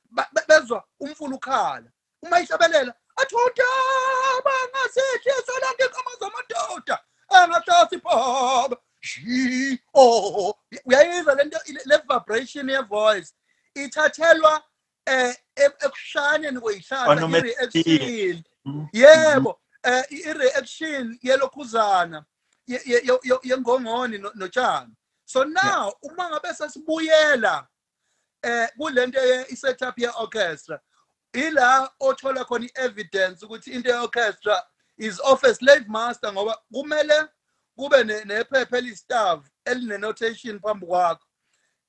bezwa 0.48 0.84
umfula 1.00 1.36
ukhala. 1.36 1.90
Uma 2.22 2.40
ihlabelela 2.40 2.94
athi 3.16 3.34
udaba 3.34 4.54
ngasihle 4.70 5.34
solanke 5.46 5.84
inkama 5.84 6.10
zamadoda 6.20 6.98
engahlasi 7.28 7.98
phaba 8.00 8.76
shi 9.02 9.80
oh 9.94 10.54
uyayizwa 10.86 11.34
lento 11.36 11.58
le 11.86 11.98
vibration 12.10 12.70
ye 12.70 12.82
voice 12.82 13.32
ithathelwa 13.76 14.62
eh 15.06 15.36
e- 15.56 15.64
ekushaneni 15.86 16.60
kweyihlahla 16.60 17.24
i-reaction. 17.28 18.44
Yebo 18.92 19.60
eh 19.84 20.04
i- 20.10 20.30
i-reaction 20.30 21.18
yelokhuzana 21.22 22.26
ye- 22.68 22.82
ye- 22.86 23.02
ye- 23.04 23.20
ye- 23.24 23.40
yengongoni 23.44 24.18
no- 24.18 24.32
notshani. 24.36 24.92
So 25.26 25.44
now 25.44 25.94
uma 26.02 26.30
ngabe 26.30 26.54
sesibuyela 26.54 27.68
eh 28.44 28.68
kulento 28.78 29.20
ye 29.20 29.46
i-setup 29.50 29.98
ye-orchestra 29.98 30.80
ila 31.34 31.90
othola 32.00 32.44
khona 32.44 32.66
i-evidence 32.66 33.42
ukuthi 33.46 33.72
into 33.72 33.90
ye-orchestra 33.90 34.62
is 34.98 35.20
of 35.20 35.44
a 35.44 35.54
slave 35.54 35.88
master 35.88 36.32
ngoba 36.32 36.56
kumele 36.74 37.28
kube 37.76 38.04
ne- 38.04 38.24
nephepha 38.24 38.78
eliyistaff 38.78 39.40
eline-notation 39.64 40.60
phambi 40.60 40.86
kwakho 40.86 41.26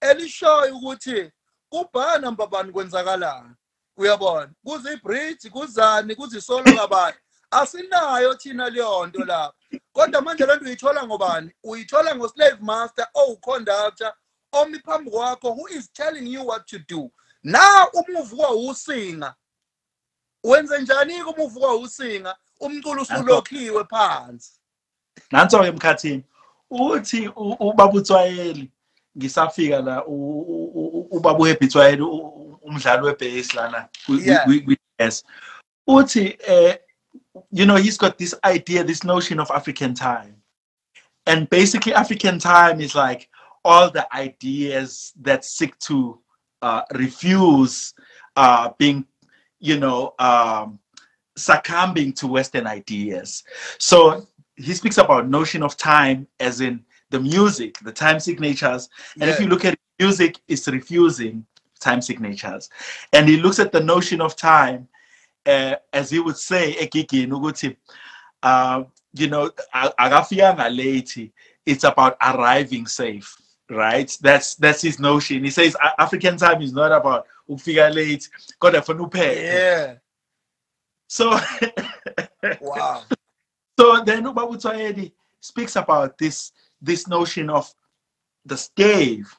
elishoyo 0.01 0.75
ukuthi 0.77 1.31
kubhaya 1.69 2.17
number 2.19 2.47
bani 2.47 2.71
kwenzakalani. 2.71 3.55
Uyabona? 3.97 4.51
Kuze 4.65 4.93
ibridge 4.93 5.49
kuzani 5.49 6.15
kuzisolo 6.15 6.73
kabani? 6.73 7.17
Asinayo 7.51 8.33
thina 8.35 8.69
leyo 8.69 9.05
nto 9.07 9.25
lapha. 9.25 9.53
Kodwa 9.91 10.21
manje 10.21 10.45
lento 10.45 10.65
uyithola 10.65 11.03
ngobani? 11.05 11.51
Uyithola 11.63 12.15
ngo-slave 12.15 12.57
master 12.61 13.07
owuconductor 13.13 14.13
omi 14.51 14.79
phambi 14.79 15.11
kwakho 15.11 15.51
who 15.53 15.67
is 15.67 15.91
telling 15.93 16.27
you 16.33 16.43
what 16.47 16.65
to 16.67 16.79
do. 16.79 17.11
Na 17.43 17.87
uma 17.93 18.19
uvuka 18.19 18.49
usinga. 18.49 19.35
Wenze 20.43 20.81
njani-ke 20.81 21.23
uma 21.23 21.43
uvuka 21.43 21.67
usinga? 21.73 22.35
Umculo 22.59 23.01
usulokhiwe 23.01 23.83
phansi. 23.85 24.59
Nanso-ke 25.31 25.67
emkhathini 25.67 26.23
uthi 26.69 27.27
u- 27.27 27.57
ubaba 27.59 27.93
utswayeli 27.93 28.71
ngisafika 29.17 29.81
la 29.81 30.05
ubaba 30.05 31.39
uhappy 31.39 31.67
tswayeli 31.67 32.01
umdlali 32.61 33.03
webhesi 33.05 33.55
lana 33.55 33.89
kwi- 34.05 34.17
kwi- 34.17 34.27
Yeah. 34.27 34.45
kwi- 34.45 34.61
kwi- 34.61 34.77
yes 34.99 35.23
uthi 35.87 36.37
eh 36.47 36.77
you 37.51 37.65
know 37.65 37.75
he's 37.77 37.97
got 37.97 38.17
this 38.17 38.35
idea 38.45 38.83
this 38.83 39.03
notion 39.03 39.39
of 39.39 39.51
african 39.51 39.93
time. 39.93 40.35
And 41.25 41.49
basically 41.49 41.93
african 41.93 42.37
time 42.39 42.81
is 42.81 42.95
like 42.95 43.29
all 43.63 43.89
the 43.89 44.05
ideas 44.15 45.13
that 45.21 45.45
seek 45.45 45.77
to 45.79 46.19
uh, 46.61 46.81
refuse 46.93 47.93
uh, 48.35 48.69
being 48.77 49.05
you 49.59 49.79
know 49.79 50.13
um, 50.19 50.79
succumbing 51.37 52.13
to 52.13 52.27
western 52.27 52.67
ideas. 52.67 53.43
So 53.79 54.27
he 54.55 54.73
speaks 54.73 54.97
about 54.97 55.29
notion 55.29 55.63
of 55.63 55.77
time 55.77 56.27
as 56.39 56.61
in 56.61 56.83
the 57.09 57.19
music 57.19 57.77
the 57.83 57.91
time 57.91 58.19
signatures. 58.19 58.89
And 59.19 59.29
if 59.29 59.39
you 59.39 59.47
look 59.47 59.65
at 59.65 59.77
music 59.99 60.39
it's 60.47 60.67
refusing 60.67 61.45
time 61.79 62.01
signatures. 62.01 62.69
And 63.13 63.27
he 63.29 63.37
looks 63.37 63.59
at 63.59 63.71
the 63.71 63.81
notion 63.81 64.21
of 64.21 64.35
time 64.35 64.87
uh, 65.45 65.75
as 65.93 66.09
he 66.11 66.19
would 66.19 66.37
say 66.37 66.75
uh, 68.43 68.83
you 69.13 69.27
know 69.29 69.51
a- 69.73 69.93
it's 71.65 71.83
about 71.83 72.17
arriving 72.21 72.87
safe 72.87 73.37
right? 73.69 74.15
That's 74.21 74.55
that's 74.55 74.81
his 74.81 74.99
notion. 74.99 75.43
He 75.43 75.49
says 75.49 75.75
african 75.97 76.37
time 76.37 76.61
is 76.61 76.73
not 76.73 76.91
about 76.91 77.27
ukufika 77.49 77.93
late 77.93 78.29
funa 78.61 78.81
uphephe. 79.07 79.49
Yeah. 79.49 79.95
So 81.07 81.31
wow 82.59 83.07
so 83.79 84.03
then 84.03 84.23
ubaba 84.25 84.51
utswayeli 84.51 85.11
speaks 85.39 85.75
about 85.75 86.17
this 86.17 86.51
this 86.81 87.07
notion 87.07 87.49
of 87.49 87.73
the 88.45 88.57
stave. 88.57 89.33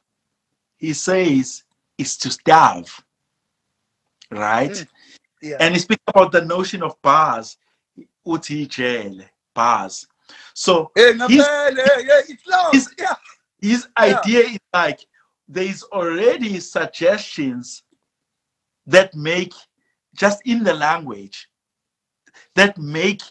He 0.77 0.93
says 0.95 1.63
is 1.99 2.17
to 2.19 2.31
starve 2.31 3.05
right? 4.31 4.71
Mm. 4.71 4.89
yeah. 5.43 5.57
And 5.61 5.75
he 5.75 5.81
speaks 5.81 6.03
about 6.09 6.33
the 6.33 6.45
notion 6.45 6.83
of 6.83 7.01
bars 7.03 7.57
uti 8.27 8.67
ijele 8.67 9.29
bars. 9.55 10.07
So 10.55 10.91
his, 10.97 11.17
ngempela 11.17 11.77
yeah 11.77 12.23
it's 12.29 12.47
love 12.47 12.73
his- 12.73 12.95
his 13.61 13.89
idea 13.99 14.41
is 14.41 14.59
like 14.73 15.07
there's 15.49 15.83
already 15.85 16.59
suggestions 16.61 17.83
that 18.87 19.15
make 19.15 19.55
just 20.15 20.41
in 20.45 20.65
the 20.65 20.75
language 20.75 21.49
that 22.55 22.77
make 22.79 23.23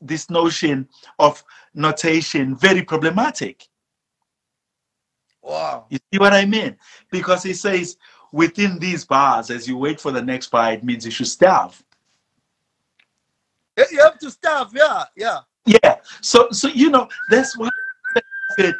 this 0.00 0.30
notion 0.30 0.88
of 1.18 1.42
notation 1.74 2.56
very 2.56 2.82
problematic. 2.82 3.66
Wow. 5.42 5.86
You 5.88 5.98
see 6.12 6.18
what 6.18 6.32
i 6.32 6.44
mean? 6.44 6.76
Because 7.10 7.42
he 7.42 7.54
says 7.54 7.96
within 8.32 8.78
these 8.78 9.04
bars 9.04 9.50
as 9.50 9.66
you 9.66 9.76
wait 9.76 10.00
for 10.00 10.12
the 10.12 10.22
next 10.22 10.50
bar 10.50 10.72
it 10.72 10.84
means 10.84 11.04
you 11.04 11.10
should 11.10 11.26
starve. 11.26 11.82
You 13.90 14.00
have 14.00 14.18
to 14.18 14.30
starve 14.30 14.72
yeah 14.74 15.04
yeah. 15.16 15.38
Yeah. 15.64 15.96
So 16.20 16.48
so 16.50 16.68
you 16.68 16.90
know 16.90 17.08
that's 17.30 17.56
why 17.56 17.68
it, 18.58 18.74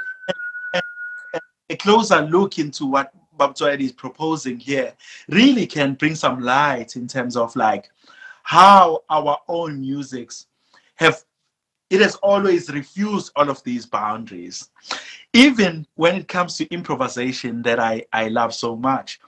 a 1.70 1.77
closer 1.77 2.23
look 2.23 2.59
into 2.59 2.86
what 2.86 3.12
Babtoed 3.39 3.81
is 3.81 3.93
proposing 3.93 4.59
here 4.59 4.93
really 5.28 5.66
can 5.66 5.95
bring 5.95 6.15
some 6.15 6.40
light 6.40 6.97
in 6.97 7.07
terms 7.07 7.36
of 7.36 7.55
like 7.55 7.90
how 8.43 9.05
our 9.11 9.39
own 9.49 9.81
musics 9.81 10.47
have 10.99 11.25
it 11.91 12.01
has 12.03 12.16
always 12.16 12.69
refused 12.70 13.33
all 13.35 13.49
of 13.49 13.62
these 13.65 13.87
boundaries. 13.87 14.69
Even 15.33 15.87
when 15.95 16.16
it 16.16 16.29
comes 16.29 16.57
to 16.59 16.66
improvisation 16.66 17.62
that 17.62 17.79
i 17.79 18.05
i 18.12 18.29
love 18.29 18.55
so 18.55 18.77
much. 18.77 19.20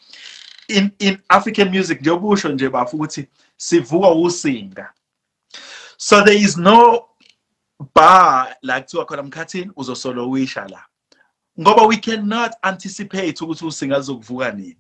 In 0.69 0.93
in 0.99 1.23
african 1.31 1.71
music 1.71 2.01
njengobusho 2.01 2.49
nje 2.49 2.69
bafu 2.69 2.97
ukuthi 2.97 3.27
sivuka 3.57 4.09
usinga. 4.09 4.89
So 5.97 6.25
there 6.25 6.37
is 6.37 6.57
no 6.57 7.09
bar 7.95 8.57
like 8.63 8.87
kuthiwa 8.87 9.07
khona 9.07 9.23
mkhathini 9.23 9.71
uzosolowisha 9.77 10.69
la. 10.69 10.85
Ngoba 11.61 11.87
we 11.89 11.97
cannot 11.97 12.53
anticipate 12.63 13.41
ukuthi 13.41 13.65
usinga 13.65 13.97
lizokuvuka 13.97 14.53
nini. 14.53 14.77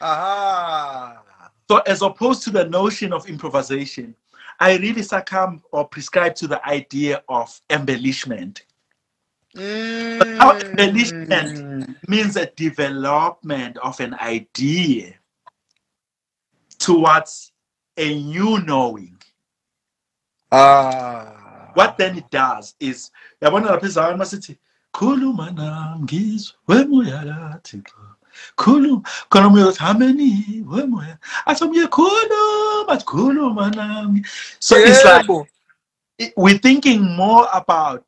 Aha! 0.00 1.22
So 1.70 1.78
as 1.78 2.02
opposed 2.02 2.42
to 2.44 2.50
the 2.50 2.64
notion 2.64 3.12
of 3.12 3.28
improvisation 3.28 4.14
i 4.60 4.76
really 4.76 5.02
succumb 5.02 5.62
or 5.72 5.86
prescribe 5.86 6.34
to 6.36 6.46
the 6.46 6.64
idea 6.66 7.22
of 7.28 7.60
embellishment. 7.70 8.62
How 9.56 10.58
embellishment 10.58 12.08
means 12.08 12.36
a 12.36 12.46
development 12.46 13.76
of 13.78 13.98
an 14.00 14.14
idea 14.14 15.14
towards 16.78 17.52
a 17.96 18.14
new 18.14 18.60
knowing. 18.60 19.16
Ah. 20.52 21.70
What 21.74 21.98
then 21.98 22.18
it 22.18 22.30
does 22.30 22.74
is 22.80 23.10
yabona 23.42 23.68
lapha 23.70 24.16
masithi 24.16 24.56
khuluma 24.92 25.54
nami 25.54 26.02
ngizwe 26.02 26.54
wemoya 26.68 27.60
khuluma 28.56 29.02
khona 29.30 29.46
umoya 29.48 29.66
uthi 29.66 29.78
hameni 29.78 30.64
wemoya 30.66 31.18
athi 31.46 31.64
omunye 31.64 31.86
khuluma 31.86 32.92
athi 32.92 33.04
khuluma 33.04 33.74
nami 33.74 34.22
so 34.58 34.76
it's 34.76 35.04
like 35.04 35.26
Yebo. 35.26 35.46
it- 36.18 36.34
we're 36.36 36.58
thinking 36.58 37.02
more 37.16 37.46
about 37.52 38.04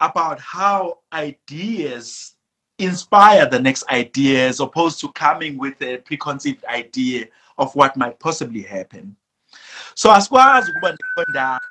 about 0.00 0.40
how 0.40 0.98
ideas 1.12 2.34
inspire 2.78 3.46
the 3.46 3.58
next 3.58 3.84
idea 3.90 4.48
as 4.48 4.58
opposed 4.60 4.98
to 5.00 5.12
coming 5.12 5.56
with 5.56 5.80
a 5.82 5.98
preconceived 5.98 6.64
idea 6.64 7.26
of 7.58 7.72
what 7.76 7.96
might 7.96 8.18
possibly 8.18 8.62
happen. 8.62 9.14
So 9.94 10.10
asikwazi 10.10 10.70
ukuba 10.70 10.96
neconduct 10.98 11.64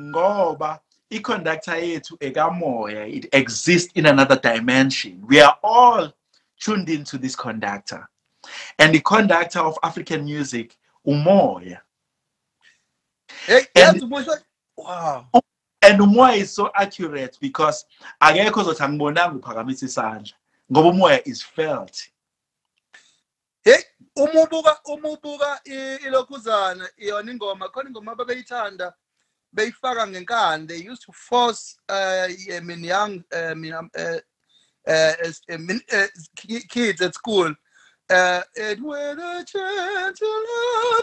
ngoba 0.00 0.80
iconductor 1.10 1.74
yethu 1.76 2.16
ekamoya 2.20 3.06
it 3.08 3.26
exists 3.32 3.90
in 3.94 4.06
another 4.06 4.36
dimension. 4.36 5.20
We 5.26 5.40
are 5.40 5.56
all 5.62 6.12
tuned 6.64 6.88
into 6.88 7.18
this 7.18 7.34
conductor. 7.36 8.08
And 8.78 8.94
the 8.94 9.00
conductor 9.00 9.60
of 9.60 9.78
african 9.82 10.24
music 10.24 10.76
umoya. 11.06 11.80
Hey, 13.46 13.66
And- 13.76 14.00
wow. 14.76 15.26
and 15.82 16.00
umoya 16.00 16.36
is 16.36 16.52
so 16.54 16.70
accurate 16.74 17.38
because 17.40 17.84
akekho 18.20 18.60
ozothi 18.62 18.82
angibonanga 18.84 19.36
uphakamisa 19.40 19.86
isandla 19.86 20.32
ngoba 20.72 20.88
umoya 20.90 21.22
is 21.26 21.42
felt. 21.42 22.08
Hey 23.64 23.82
uma 24.16 24.42
ubuka 24.46 24.76
uma 24.86 25.08
ubuka 25.08 25.60
i- 25.66 25.98
ilokhuzana 26.06 26.88
iyona 26.98 27.32
ingoma 27.32 27.68
khona 27.68 27.90
ingoma 27.90 28.12
ababeyithanda 28.12 28.92
beyifaka 29.54 30.06
ngenkani 30.06 30.66
they 30.68 30.78
used 30.90 31.02
to 31.06 31.12
force 31.12 31.76
uh 31.88 32.28
yeah, 32.46 32.60
min 32.60 32.84
young 32.84 33.24
uh, 33.32 33.54
kids 36.68 37.00
at 37.00 37.14
school. 37.14 37.54
And 38.08 38.82
when 38.82 39.18
a 39.18 39.44
gentle 39.44 40.44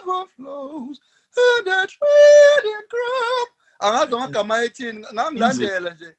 love 0.06 0.30
flows 0.36 1.00
and 1.38 1.68
a 1.68 1.88
trading 1.88 2.88
crop. 2.90 3.50
Angazi 3.82 4.16
amagama 4.16 4.56
ayithini 4.56 5.06
ngangilandela 5.14 5.90
nje. 5.94 6.16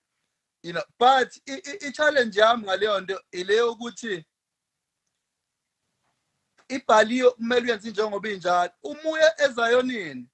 You 0.62 0.72
know 0.72 0.82
but 0.98 1.40
i-challenge 1.46 2.40
yami 2.40 2.64
ngaleyo 2.64 3.00
nto 3.00 3.20
ileyo 3.32 3.72
ukuthi 3.72 4.24
ibhaliyo 6.68 7.30
kumele 7.30 7.66
uyenze 7.66 7.90
njengoba 7.90 8.28
injalo. 8.28 8.70
Umuye 8.82 9.32
ezayonini. 9.38 10.28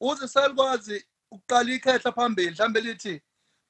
Uze 0.00 0.28
selikwazi 0.28 1.06
ukuqala 1.30 1.72
ikhehla 1.72 2.12
phambili 2.12 2.50
mhlambe 2.50 2.80
lithi 2.80 3.22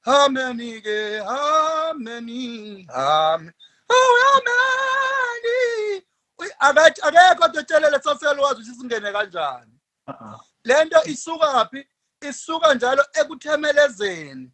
hameni 0.05 0.81
ke 0.81 1.19
hameni 1.19 2.87
hame 2.93 3.51
oh 3.89 4.19
hameni 4.25 6.01
Uy, 6.39 6.47
akathi 6.59 7.01
akekho 7.01 7.45
ototshelele 7.45 7.99
saselwazi 7.99 8.61
ukuthi 8.61 8.79
singene 8.79 9.11
kanjani? 9.11 9.71
Uh-uh. 10.07 10.39
lento 10.63 11.03
isuka 11.05 11.65
phi? 11.71 11.87
Isuka 12.21 12.73
njalo 12.73 13.05
ekuthemelezeni. 13.13 14.51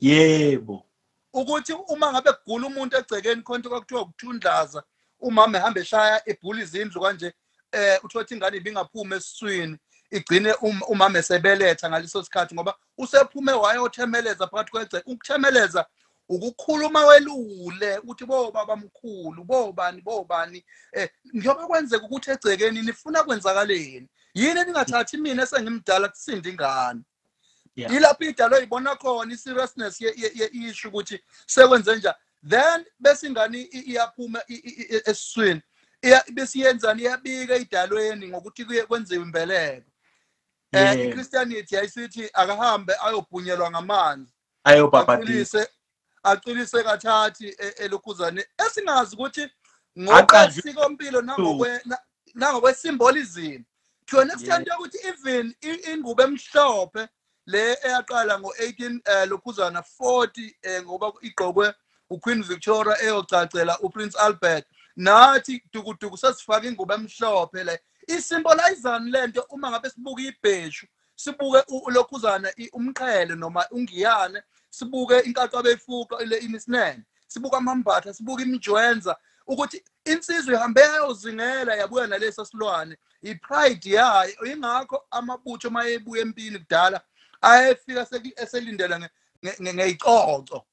Yebo. 0.00 0.86
Ukuthi 1.32 1.72
uma 1.72 2.12
ngabe 2.12 2.32
kugula 2.32 2.66
umuntu 2.66 2.96
egcekeni 2.96 3.42
khona 3.42 3.68
kwakuthiwa 3.68 4.02
ukuthundlaza 4.02 4.82
umama 5.20 5.58
ehamba 5.58 5.80
eshaya 5.80 6.22
ebhula 6.28 6.62
izindlu 6.62 7.00
kanje 7.00 7.32
eh 7.72 8.04
uthothi 8.04 8.34
ingane 8.34 8.56
ibingaphumi 8.56 9.14
esiswini. 9.16 9.78
Igcine 10.10 10.52
um- 10.52 10.82
umama 10.88 11.18
esebeletha 11.18 11.90
ngaleso 11.90 12.22
sikhathi 12.22 12.54
ngoba 12.54 12.74
usephume 12.98 13.52
wayothemeleza 13.52 14.46
phakathi 14.46 14.70
kwegceke 14.70 15.10
ukuthemeleza 15.10 15.86
ukukhuluma 16.28 17.06
welule 17.06 17.98
ukuthi 17.98 18.24
bo 18.26 18.50
baba 18.50 18.76
mkhulu 18.76 19.44
bo 19.44 19.72
bani 19.72 20.00
bo 20.02 20.24
bani. 20.24 20.64
Eh 20.92 21.08
njengoba 21.34 21.66
kwenzeka 21.66 22.04
ukuthi 22.06 22.30
egcekeni 22.30 22.82
nifuna 22.82 23.22
kwenzakaleni 23.24 24.08
yini 24.34 24.64
ningathathi 24.64 25.16
mina 25.16 25.42
esengimdala 25.42 26.08
kusinde 26.08 26.50
ingane? 26.50 27.00
Yilapho 27.92 28.24
idalo 28.24 28.56
oyibona 28.56 28.96
khona 28.96 29.32
i-seriousness 29.34 30.00
ye- 30.00 30.14
ye- 30.16 30.32
ye-issue 30.34 30.88
ukuthi 30.88 31.20
sekwenze 31.46 31.96
njani. 31.96 32.16
Then 32.48 32.84
bese 33.00 33.26
ingane 33.26 33.62
iyaphuma 33.62 34.42
esiswini 35.06 35.62
iya- 36.02 36.24
bese 36.32 36.58
iyenzani 36.58 37.02
iyabika 37.02 37.56
idalweni 37.56 38.28
ngokuthi 38.28 38.64
kuye 38.64 38.82
kwenziwe 38.86 39.22
imbeleko. 39.22 39.89
Eh 40.72 41.08
ichristianity 41.08 41.74
yayisithi 41.74 42.30
akahambe 42.32 42.94
ayobhunyelwa 43.04 43.70
ngamanzi. 43.70 44.32
Ayobabhadisa 44.64 45.58
aqinise 45.58 45.68
aqinise 46.22 46.82
kathathi 46.82 47.48
e- 47.48 47.74
elokhuzane 47.84 48.44
esingazi 48.66 49.14
ukuthi 49.16 49.50
ngokwesikompilo 49.98 51.22
nangokwe 51.22 51.80
na- 51.84 51.98
nangokwesymbolism 52.34 53.64
an 54.18 54.30
extent 54.30 54.66
yokuthi 54.68 54.98
even 55.08 55.54
ingubo 55.92 56.22
emhlophe 56.22 57.08
le 57.46 57.78
eyaqala 57.84 58.38
ngo-18 58.38 59.00
eh, 59.04 59.28
lokhuzana 59.28 59.80
40 60.00 60.54
eh, 60.62 60.82
ngoba 60.84 61.12
igqokwe 61.22 61.74
uQueen 62.10 62.42
Victoria 62.42 62.96
eyocacela 63.02 63.78
uPrince 63.80 64.18
Albert. 64.18 64.66
Nathi 64.96 65.62
dukuduku 65.72 66.16
sesifaka 66.16 66.66
ingubo 66.68 66.94
emhlophe 66.94 67.64
le 67.64 67.78
isymbolizani 68.16 69.10
lento 69.10 69.46
uma 69.50 69.70
ngabe 69.70 69.90
sibuka 69.90 70.22
ibheshu 70.22 70.86
sibuke 71.16 71.62
u- 71.68 71.78
ulokhuzana 71.86 72.52
i- 72.56 72.70
umqhele 72.72 73.34
noma 73.36 73.66
ungiyane 73.70 74.42
sibuke 74.70 75.18
inkatho 75.20 75.58
abeyifuqa 75.58 76.22
ile 76.22 76.36
imisinene 76.38 77.02
sibuka 77.26 77.56
amambatha 77.56 78.14
sibuka 78.14 78.42
imijwenza 78.42 79.16
ukuthi 79.46 79.84
insizwe 80.04 80.54
ihambe 80.54 80.80
yayozingela 80.80 81.74
yabuya 81.74 82.06
nalesa 82.06 82.44
silwane 82.44 82.96
i-pride 83.22 83.90
yayo. 83.90 84.44
Ingakho 84.46 85.04
amabutho 85.10 85.68
uma 85.68 85.86
ebuya 85.88 86.22
empini 86.22 86.58
kudala 86.58 87.00
ayefika 87.40 88.06
seki- 88.06 88.32
eselindela 88.36 88.98
nge- 88.98 89.10
nge- 89.44 89.56
nge- 89.62 89.74
ngeyicoco 89.74 90.66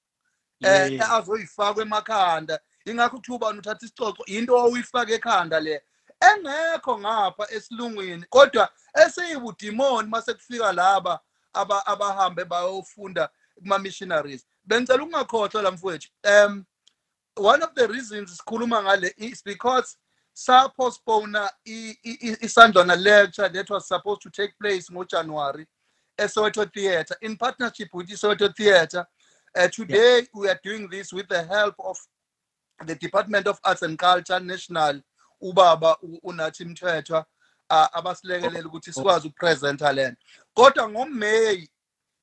eh 0.64 0.92
Yeah. 0.94 1.12
azoyifaka 1.12 1.82
emakhanda. 1.82 2.60
Ingakho 2.86 3.18
kuthiwa 3.18 3.36
ubani 3.38 3.60
uthatha 3.60 3.86
isicoco 3.86 4.24
into 4.26 4.54
owuyifaka 4.58 5.14
ekhanda 5.14 5.60
le. 5.60 5.82
Engekho 6.20 7.00
ngapha 7.00 7.52
esilungwini 7.52 8.26
kodwa 8.30 8.70
laba 10.74 11.20
abahambe 11.86 12.46
bayofunda 12.46 13.30
kuma 13.56 13.80
missionaries 13.80 14.46
bengicela 14.66 15.04
ukungakhohlwa 15.04 15.62
la 15.62 15.72
mfowethu 15.72 16.10
um 16.24 16.66
one 17.36 17.64
of 17.64 17.74
the 17.74 17.88
reasons 17.88 18.38
sikhuluma 18.38 18.84
ngale 18.84 19.14
is 19.18 19.44
because 19.44 19.98
sapostpone 20.34 21.50
isandlwana 22.42 22.96
lecture 22.96 23.50
that 23.50 23.70
was 23.70 23.88
supposed 23.88 24.22
to 24.22 24.30
take 24.30 24.54
place 24.60 24.94
ngoJanuary 24.94 25.66
eSoweto 26.18 26.66
Theatre 26.74 27.16
in 27.22 27.38
partnership 27.38 27.90
with 27.94 28.10
iSoweto 28.10 28.56
Theatre. 28.56 29.06
Uh, 29.56 29.68
today 29.68 30.28
we 30.34 30.50
are 30.50 30.60
doing 30.64 30.88
this 30.90 31.14
with 31.14 31.28
the 31.28 31.44
help 31.44 31.76
of 31.80 31.98
the 32.86 32.96
Department 32.96 33.48
of 33.48 33.60
Arts 33.64 33.82
and 33.84 33.98
Culture 33.98 34.40
National 34.40 35.02
ubaba 35.42 35.98
unathi 36.24 36.66
mthethwa 36.66 37.26
abasilekelela 37.70 38.68
ukuthi 38.68 38.94
sikwazi 38.94 39.28
ukupresenta 39.28 39.94
lento 39.94 40.22
kodwa 40.54 40.90
ngoMay 40.90 41.68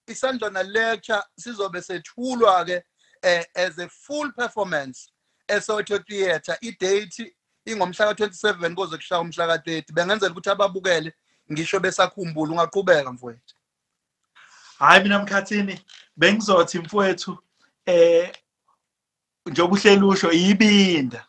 isandlwana 0.07 0.63
lecture 0.63 1.23
sizobe 1.37 1.83
sethulwa 1.83 2.65
ke 2.65 2.83
eh, 3.23 3.45
as 3.55 3.79
a 3.79 3.89
full 3.89 4.33
performance 4.33 5.11
eSoweto 5.49 5.99
Theatre. 5.99 6.57
Idate 6.61 7.35
ingomhla 7.67 8.13
ka27 8.13 8.75
koze 8.75 8.97
kushaya 8.97 9.21
umhla 9.21 9.47
ka30 9.47 9.93
bengenzela 9.93 10.33
ukuthi 10.33 10.51
ababukele 10.51 11.13
ngisho 11.53 11.81
besakhumbula. 11.81 12.53
Ungaqhubeka 12.53 13.13
mfowethu. 13.13 13.55
Hayi 14.79 15.03
mina 15.03 15.19
mkhathini 15.19 15.81
bengizothi 16.17 16.79
mfowethu 16.79 17.39
eh 17.87 18.33
njengoba 19.47 19.75
uhleli 19.75 20.05
usho 20.05 20.33
ibinda 20.33 20.57
Ibinda. 20.59 21.27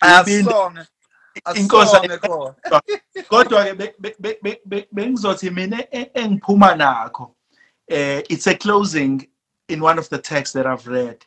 Asonge 0.00 0.86
Inkosi 1.54 1.96
asonge 1.96 2.18
khona 2.18 2.54
kodwa 3.30 3.64
ke 3.64 3.74
be- 3.74 3.94
be- 4.00 4.16
be- 4.20 4.38
be- 4.42 4.60
be- 4.66 4.88
bengizothi 4.92 5.50
mina 5.50 5.78
e- 5.92 6.10
engiphuma 6.14 6.74
nakho 6.74 7.34
eh 7.88 8.22
it's 8.28 8.46
a 8.46 8.54
closing 8.54 9.28
in 9.68 9.80
one 9.80 9.98
of 9.98 10.08
the 10.08 10.18
texts 10.18 10.54
that 10.54 10.66
I've 10.66 10.86
read. 10.86 11.24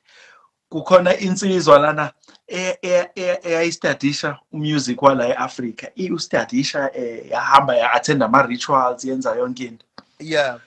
Kukhona 0.72 1.18
insizwa 1.18 1.80
lana 1.80 2.14
e- 2.48 2.77
e- 2.81 3.07
e- 3.15 3.39
eyayistadisha 3.43 4.39
umusic 4.53 5.02
wala 5.02 5.27
eAfrica 5.27 5.91
iustadisha 5.95 6.91
eh 6.95 7.30
yahamba 7.30 7.76
ya 7.76 7.93
attend 7.93 8.23
ama 8.23 8.41
rituals 8.41 9.06
yenza 9.06 9.35
yonke 9.35 9.65
into. 9.65 9.85
Yeah. 10.19 10.60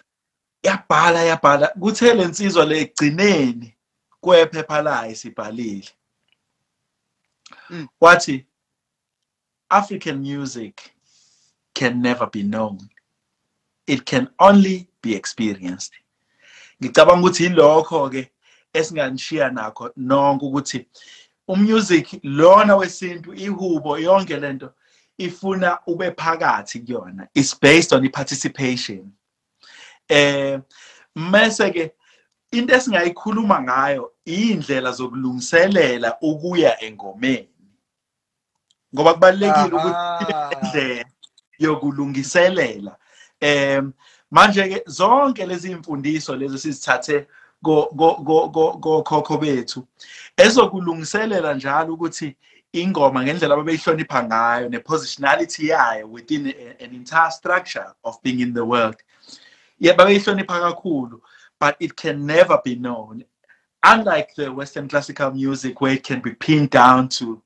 Yabhala 0.62 1.22
yabhala. 1.22 1.66
Kuthe 1.68 2.14
lensizwa 2.14 2.64
le 2.64 2.80
egcineni 2.80 3.74
kwephepha 4.20 4.82
layo 4.82 5.14
sibhalile. 5.14 5.88
Mm. 5.88 6.03
Wathi 8.00 8.44
African 9.70 10.22
music 10.22 10.94
can 11.74 12.00
never 12.00 12.26
be 12.26 12.42
known. 12.42 12.78
It 13.86 14.04
can 14.06 14.28
only 14.38 14.88
be 15.02 15.14
experienced. 15.14 15.92
Ngicabanga 16.82 17.20
ukuthi 17.20 17.46
ilokho 17.46 18.10
ke 18.10 18.30
esinganishiya 18.72 19.50
nakho 19.50 19.90
nonke 19.96 20.46
ukuthi 20.46 20.86
umusic 21.48 22.20
lona 22.22 22.76
wesintu 22.76 23.34
ihubo 23.34 23.98
yonke 23.98 24.36
lento 24.36 24.72
ifuna 25.18 25.78
ube 25.86 26.10
phakathi 26.10 26.80
kuyona. 26.80 27.28
It's 27.34 27.54
based 27.54 27.92
on 27.92 28.04
i-participation. 28.04 29.12
Eh 30.08 30.60
mase 31.14 31.70
ke 31.70 31.92
into 32.52 32.74
esingayikhuluma 32.74 33.62
ngayo 33.62 34.12
indlela 34.24 34.92
zokulungiselela 34.92 36.18
ukuya 36.22 36.80
engomeni. 36.82 37.53
Ngoba 38.94 39.14
kubalekile 39.14 39.76
ukuthi 39.76 40.34
indlela 40.62 41.04
yokulungiselela. 41.58 42.96
Em 43.40 43.92
manje 44.30 44.68
ke 44.68 44.82
zonke 44.86 45.46
lezi 45.46 45.70
imfundiso 45.70 46.36
lezi 46.36 46.58
sizithathe 46.58 47.26
go 47.62 47.88
go 47.94 48.16
go 48.24 48.48
go 48.48 48.72
gokhokho 48.72 49.38
bethu 49.38 49.86
ezokulungiselela 50.36 51.54
njalo 51.54 51.94
ukuthi 51.94 52.36
ingoma 52.72 53.22
ngendlela 53.22 53.54
ababeyihlonipha 53.54 54.22
ngayo 54.24 54.68
nepositionality 54.68 55.68
yayo 55.68 56.06
within 56.10 56.46
an 56.80 56.94
entire 56.94 57.30
structure 57.30 57.86
of 58.04 58.22
being 58.22 58.40
in 58.40 58.54
the 58.54 58.64
world 58.64 58.96
babeyihlonipha 59.80 60.60
kakhulu 60.60 61.20
but 61.60 61.76
it 61.80 61.96
can 61.96 62.26
never 62.26 62.58
be 62.64 62.74
known. 62.74 63.24
Unlike 63.82 64.34
the 64.36 64.52
western 64.52 64.88
classical 64.88 65.30
music 65.30 65.80
where 65.80 65.92
it 65.92 66.04
can 66.04 66.20
be 66.20 66.32
pinned 66.32 66.70
down 66.70 67.08
to 67.08 67.40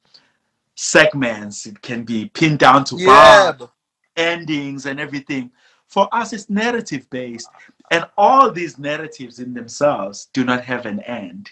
segments 0.81 1.67
it 1.67 1.83
can 1.83 2.05
be 2.05 2.27
pinned 2.27 2.61
down 2.61 2.85
to 2.85 2.95
bars 3.05 3.53
yebo 3.57 3.71
endings 4.17 4.87
and 4.87 5.01
everything. 5.01 5.51
For 5.89 6.09
us, 6.13 6.33
it's 6.33 6.49
narrative 6.49 7.09
based. 7.11 7.49
And 7.91 8.05
all 8.17 8.51
these 8.53 8.79
narratives 8.79 9.41
in 9.41 9.55
themselves 9.55 10.29
do 10.33 10.45
not 10.45 10.63
have 10.65 10.87
an 10.87 11.01
end. 11.01 11.51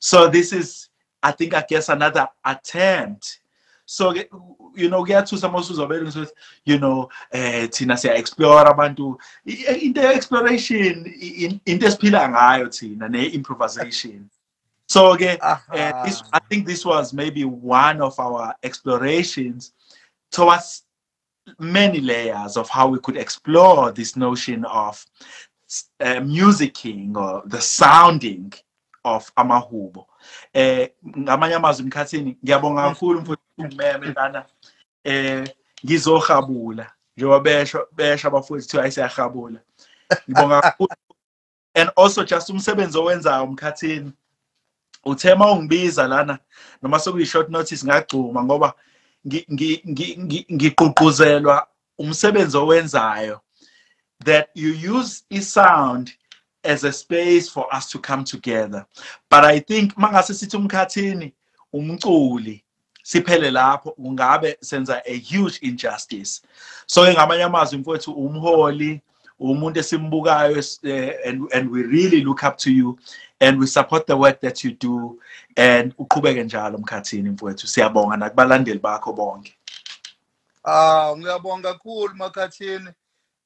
So, 0.00 0.28
this 0.28 0.52
is, 0.52 0.88
I 1.22 1.30
think, 1.32 1.54
I 1.54 1.64
guess, 1.66 1.88
another 1.88 2.28
attempt. 2.44 3.40
So, 3.86 4.12
you 4.74 4.88
know, 4.90 5.02
kuyathusa 5.04 5.48
uma 5.48 5.58
usuzobela 5.60 6.02
ukuthi, 6.08 6.30
you 6.66 6.78
know, 6.78 7.08
eh 7.30 7.68
thina 7.68 7.94
siya 7.94 8.16
explore 8.16 8.66
abantu 8.66 9.16
I- 9.46 9.64
i- 9.70 9.80
into 9.86 10.00
exploration 10.00 11.06
in- 11.06 11.60
esiphila 11.64 12.28
ngayo 12.28 12.68
thina 12.68 13.08
ne 13.08 13.26
improvisation. 13.26 14.28
So, 14.88 15.12
again, 15.12 15.38
uh, 15.40 15.58
this, 16.04 16.22
I 16.32 16.38
think 16.50 16.66
this 16.66 16.84
was 16.84 17.12
maybe 17.12 17.44
one 17.44 18.02
of 18.02 18.18
our 18.20 18.54
explorations 18.62 19.72
towards 20.30 20.82
many 21.58 22.00
layers 22.00 22.56
of 22.56 22.68
how 22.68 22.88
we 22.88 22.98
could 22.98 23.16
explore 23.16 23.90
this 23.92 24.16
notion 24.16 24.64
of 24.64 25.04
uh, 26.00 26.20
musicking 26.20 27.16
or 27.16 27.42
the 27.46 27.60
sounding 27.60 28.52
of 29.04 29.34
amahubo. 29.34 30.06
Eh 30.54 30.88
ngamanye 31.06 31.54
amazwi 31.54 31.86
mkhathini 31.86 32.38
ngiyabonga 32.44 32.82
kakhulu 32.82 33.20
mfowethu 33.20 33.42
ungimeme 33.58 34.12
lana 34.16 34.46
eh 35.04 35.48
ngizohabula 35.84 36.92
njengoba 37.16 37.40
besho 37.40 37.86
besho 37.92 38.28
abafowethu 38.28 38.82
kuthiwa 38.82 39.60
ngibonga 40.28 40.60
kakhulu. 40.60 40.90
And 41.74 41.90
also 41.96 42.24
just 42.24 42.50
umsebenzi 42.50 42.98
owenzayo 42.98 43.46
mkhathini 43.46 44.12
uthe 45.04 45.32
uma 45.32 45.52
ungibiza 45.52 46.08
lana 46.08 46.38
noma 46.82 46.98
sekuyi-short 46.98 47.48
notice 47.50 47.84
ngagcuma 47.86 48.44
ngoba 48.44 48.74
ngi- 49.26 49.46
ngi- 49.52 49.82
ngi- 49.88 50.16
ngi- 50.18 50.46
ngigqugquzelwa 50.52 51.66
umsebenzi 51.98 52.56
owenzayo 52.56 53.40
that 54.24 54.48
you 54.54 54.72
use 54.98 55.22
i-sound 55.30 56.12
as 56.64 56.84
a 56.84 56.92
space 56.92 57.48
for 57.48 57.66
us 57.76 57.88
to 57.90 57.98
come 57.98 58.22
together. 58.24 58.86
But 59.30 59.44
i 59.44 59.58
think 59.60 59.94
mangase 59.96 60.34
sithi 60.34 60.56
umkhathini 60.56 61.32
umculi 61.74 62.62
siphele 63.02 63.50
lapho 63.50 63.90
kungabe 63.90 64.56
senza 64.60 65.02
a 65.06 65.18
huge 65.18 65.58
injustice. 65.62 66.40
So 66.86 67.04
ke 67.04 67.14
ngamanye 67.14 67.42
amazwi 67.42 67.78
mfowethu 67.78 68.12
umholi 68.12 69.00
umuntu 69.40 69.80
esimbukayo 69.80 70.56
es- 70.56 70.78
eh, 70.84 71.14
and, 71.26 71.52
and 71.52 71.70
we 71.70 71.82
really 71.82 72.20
look 72.24 72.42
up 72.44 72.56
to 72.58 72.70
you. 72.70 72.98
And 73.42 73.58
we 73.58 73.66
support 73.66 74.06
the 74.06 74.16
work 74.16 74.40
that 74.40 74.64
you 74.64 74.70
do 74.70 75.18
and 75.56 75.94
uqhubeke 75.98 76.44
njalo 76.44 76.78
mkhathini 76.78 77.30
mfowethu 77.30 77.66
siyabonga 77.66 78.16
nakubalandeli 78.16 78.78
bakho 78.78 79.12
bonke 79.12 79.56
Ah 80.64 81.14
ngiyabonga 81.16 81.72
kakhulu 81.72 82.14
makhathini. 82.14 82.90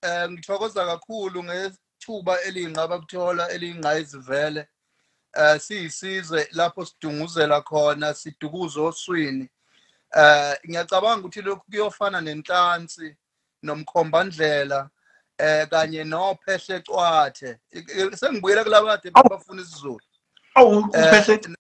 Eh 0.03 0.31
ngithokoza 0.31 0.87
kakhulu 0.87 1.45
ngethuba 1.45 2.41
eliyinqaba 2.43 2.99
kuthola 2.99 3.49
eliyingqayizivele. 3.51 4.69
Eh 5.37 5.61
siyisizwe 5.61 6.49
lapho 6.53 6.85
sidunguzela 6.85 7.61
khona 7.61 8.15
sidukuza 8.15 8.81
oswini. 8.83 9.49
Eh 10.17 10.57
ngiyacabanga 10.69 11.21
ukuthi 11.21 11.43
lokhu 11.43 11.65
kuyofana 11.71 12.21
nenhlansi 12.21 13.17
nomkhombandlela 13.63 14.91
eh 15.39 15.67
kanye 15.69 16.05
nophehle 16.05 16.81
cwathe. 16.81 17.59
Sengibuyela 18.17 18.65
kulabade 18.65 19.11
bafuna 19.11 19.63
isizulu. 19.63 20.01
Eh, 20.95 21.11
uphehle 21.13 21.57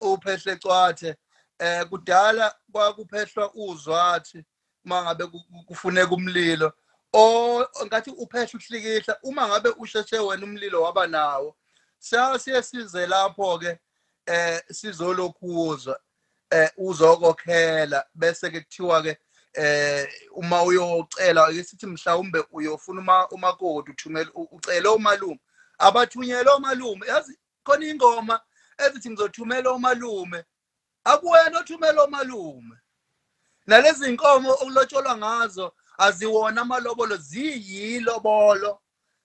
uphehle 0.00 0.56
cwathe 0.56 1.16
eh 1.58 1.84
kudala 1.88 2.54
kwakuphehlwa 2.72 3.54
uzwathi 3.54 4.44
mangabe 4.84 5.26
ku- 5.26 5.40
ku- 5.40 5.64
kufuneka 5.66 6.14
umlilo 6.14 6.72
o 7.12 7.64
ngathi 7.86 8.10
uphehle 8.10 8.50
uhlikihla 8.54 9.18
uma 9.22 9.48
ngabe 9.48 9.68
usheshe 9.78 10.18
wena 10.18 10.44
umlilo 10.44 10.82
waba 10.82 11.06
nawo 11.06 11.56
siya 11.98 12.38
siye 12.38 12.62
size 12.62 13.06
lapho 13.06 13.58
ke 13.58 13.78
eh 14.26 14.60
sizolokhuzwa 14.70 15.98
eh 16.50 16.70
uzokokhela 16.76 18.04
bese 18.14 18.50
ke 18.50 18.60
kuthiwa 18.60 19.02
ke 19.02 19.18
eh 19.56 20.08
uma 20.34 20.62
uyocela 20.62 21.46
ake 21.46 21.64
sithi 21.64 21.86
mhlawumbe 21.86 22.44
uyofuna 22.52 23.00
uma 23.00 23.28
umakoti 23.28 23.90
uthumela 23.90 24.30
u- 24.34 24.48
ucela 24.52 24.90
omalume. 24.90 25.40
Abathunyelwa 25.78 26.54
omalume 26.54 27.06
yazi 27.06 27.38
khona 27.64 27.86
ingoma 27.86 28.40
ezithi 28.78 29.10
ngizothumela 29.10 29.70
omalume 29.70 30.44
akuwena 31.04 31.58
othumela 31.60 32.02
omalume. 32.02 32.76
Nalezi 33.66 34.08
inkomo 34.08 34.52
okulotsholwa 34.52 35.16
ngazo 35.16 35.72
aziwona 35.98 36.60
amalobolo 36.60 37.16
ziyilobolo 37.16 38.80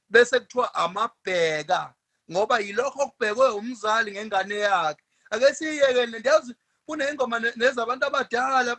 bese 0.09 0.39
kuthiwa 0.39 0.73
amabheka 0.75 1.93
ngoba 2.31 2.59
yilokho 2.59 3.01
okubhekwe 3.03 3.49
umzali 3.49 4.11
ngengane 4.11 4.55
yakhe. 4.55 5.03
Ake 5.29 5.53
siyiyekele 5.55 6.19
ndiyazi 6.19 6.55
kuneyingoma 6.85 7.39
ne- 7.39 7.53
nezabantu 7.55 8.05
abadala 8.05 8.77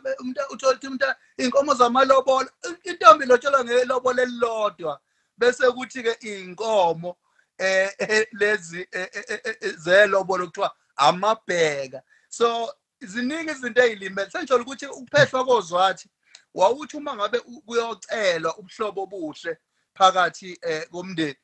uthola 0.51 0.77
ukuthi 0.77 1.05
iy'nkomo 1.39 1.73
zamalobolo 1.73 2.49
intombi 2.83 3.25
ilotsholwa 3.25 3.63
ngelobolo 3.63 4.23
elilodwa 4.23 4.99
bese 5.37 5.71
kuthi-ke 5.71 6.17
iy'nkomo 6.21 7.17
eh, 7.57 8.27
lezi 8.31 8.87
eh, 8.91 9.75
zelobolo 9.77 10.47
kuthiwa 10.47 10.71
amabheka. 10.95 12.01
So 12.29 12.73
ziningi 13.01 13.51
izinto 13.51 13.81
ey'limele. 13.81 14.31
Senjalo 14.31 14.63
ukuthi 14.63 14.85
ukuphehlwa 14.85 15.45
kozwathi 15.45 16.09
wawuthi 16.53 16.97
uma 16.97 17.15
ngabe 17.15 17.39
kuyocelwa 17.39 18.57
ubuhlobo 18.57 19.03
obuhle 19.03 19.57
phakathi 19.93 20.57
eh, 20.61 20.87
komndeni 20.91 21.35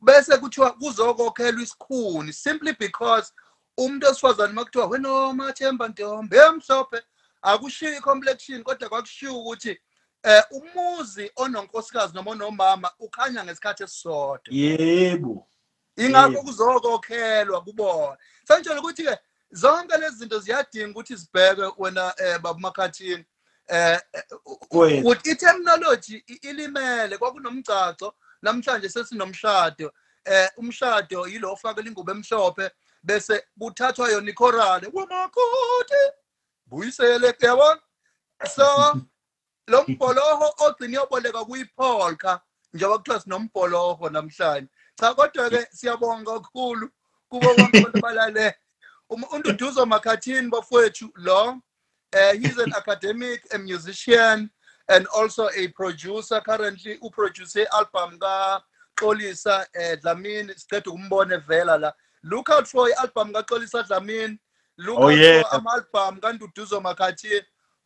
bese 0.00 0.36
kuthiwa 0.36 0.72
kuzokokhelwa 0.72 1.62
isikhuni 1.62 2.32
simply 2.32 2.72
because 2.72 3.32
umuntu 3.78 4.06
osifazane 4.08 4.52
makuthiwa 4.52 4.86
wena 4.86 5.32
mathemba 5.32 5.88
ntombi 5.88 6.36
emhlophe 6.36 6.98
akushiyo 7.42 7.96
i-complexion 7.98 8.62
kodwa 8.62 8.88
kwakushiwo 8.88 9.38
ukuthi 9.40 9.78
eh 10.22 10.42
umuzi 10.50 11.30
ononkosikazi 11.36 12.14
noma 12.14 12.30
onomama 12.30 12.90
ukhanya 12.98 13.44
ngesikhathi 13.44 13.82
esisodwa 13.82 14.40
yebo 14.50 15.46
ingakho 15.96 16.28
Yebo. 16.30 16.42
kuzokokhelwa 16.42 17.60
kubona 17.64 18.16
senjalo 18.48 18.80
ukuthi-ke 18.80 19.18
zonke 19.50 19.96
lezi 19.96 20.16
zinto 20.16 20.38
ziyadinga 20.38 20.90
ukuthi 20.90 21.16
zibhekwe 21.16 21.72
wena 21.78 22.04
um 22.18 22.42
baba 22.42 22.58
makhathini 22.60 23.24
Kwethu. 24.68 25.00
ukuthi 25.00 25.30
i-technology 25.30 26.24
i- 26.26 26.48
ilimele 26.50 27.18
kwakunomgcaco 27.18 28.14
namhlanje 28.42 28.88
sesinomshado 28.88 29.86
um 30.26 30.48
umshado 30.56 31.26
yilo 31.28 31.52
ofakela 31.52 31.88
ingubo 31.88 32.12
emhlophe 32.12 32.70
bese 33.02 33.44
kuthathwa 33.58 34.08
yona 34.08 34.30
ikhorale 34.30 34.90
wamakoti 34.92 36.02
buyisele 36.66 37.34
yabona. 37.40 37.80
So 38.54 38.64
lo 39.68 39.84
mbholoho 39.88 40.54
ogcina 40.58 40.92
iyoboleka 40.92 41.44
kuyipolka 41.44 42.40
njengoba 42.72 42.98
kuthiwa 42.98 43.20
sinombholoho 43.20 44.10
namhlanje. 44.10 44.68
Cha 45.00 45.14
kodwa-ke 45.14 45.66
siyabonga 45.72 46.32
kakhulu 46.40 46.90
kubo 47.28 47.54
bonke 47.54 47.78
abantu 47.78 47.98
abalale. 47.98 48.54
Um- 49.10 49.24
unduduzo 49.32 49.86
makhathini 49.86 50.50
bafowethu 50.50 51.10
lo 51.14 51.60
uh, 52.12 52.32
he's 52.32 52.58
an 52.58 52.72
academic 52.72 53.42
a 53.54 53.58
musician 53.58 54.50
and 54.88 55.06
also 55.14 55.48
a 55.56 55.68
producer. 55.68 56.40
Currently 56.40 56.98
uproduce 57.02 57.56
i-album 57.56 58.18
kaxolisa 58.18 59.66
um 59.76 59.96
dlamini 60.00 60.54
siceda 60.54 60.90
ukumbona 60.90 61.34
evela 61.34 61.78
la. 61.78 61.92
Look 62.22 62.48
out 62.50 62.66
for 62.66 62.88
i-album 62.90 63.32
kaxolisa 63.32 63.82
dlamini. 63.82 64.38
Look 64.76 64.98
Oh, 64.98 65.08
out 65.10 65.18
yeah. 65.18 65.42
for 65.42 65.54
ama-album 65.56 66.20
kanduduzo 66.20 66.80
makhathini 66.80 67.42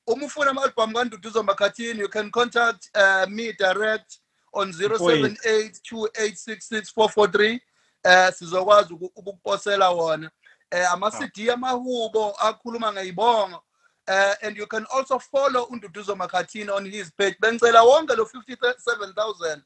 uma 0.06 0.26
ufuna 0.26 0.50
ama-album 0.50 0.92
kanduduzo 0.92 1.42
makhathini 1.42 2.00
you 2.00 2.08
can 2.08 2.30
contact 2.30 2.90
uh, 2.96 3.26
me 3.28 3.52
direct 3.52 4.18
on 4.52 4.72
0782866443 4.72 7.60
eh 8.04 8.32
sizokwazi 8.32 8.94
uku- 8.94 9.12
ukukuposela 9.16 9.90
wona. 9.90 10.30
Eh 10.70 10.92
ama-CD 10.92 11.50
amahubo 11.50 12.30
akhuluma 12.38 12.92
ngeyibongo 12.92 13.62
eh 14.08 14.34
and 14.42 14.56
you 14.56 14.66
can 14.66 14.86
also 14.90 15.18
follow 15.18 15.62
unduduzo 15.70 16.16
makhathini 16.16 16.70
on 16.70 16.90
his 16.90 17.12
page. 17.16 17.36
Bengicela 17.40 17.82
wonke 17.82 18.16
lo 18.16 18.24
57000 18.24 19.60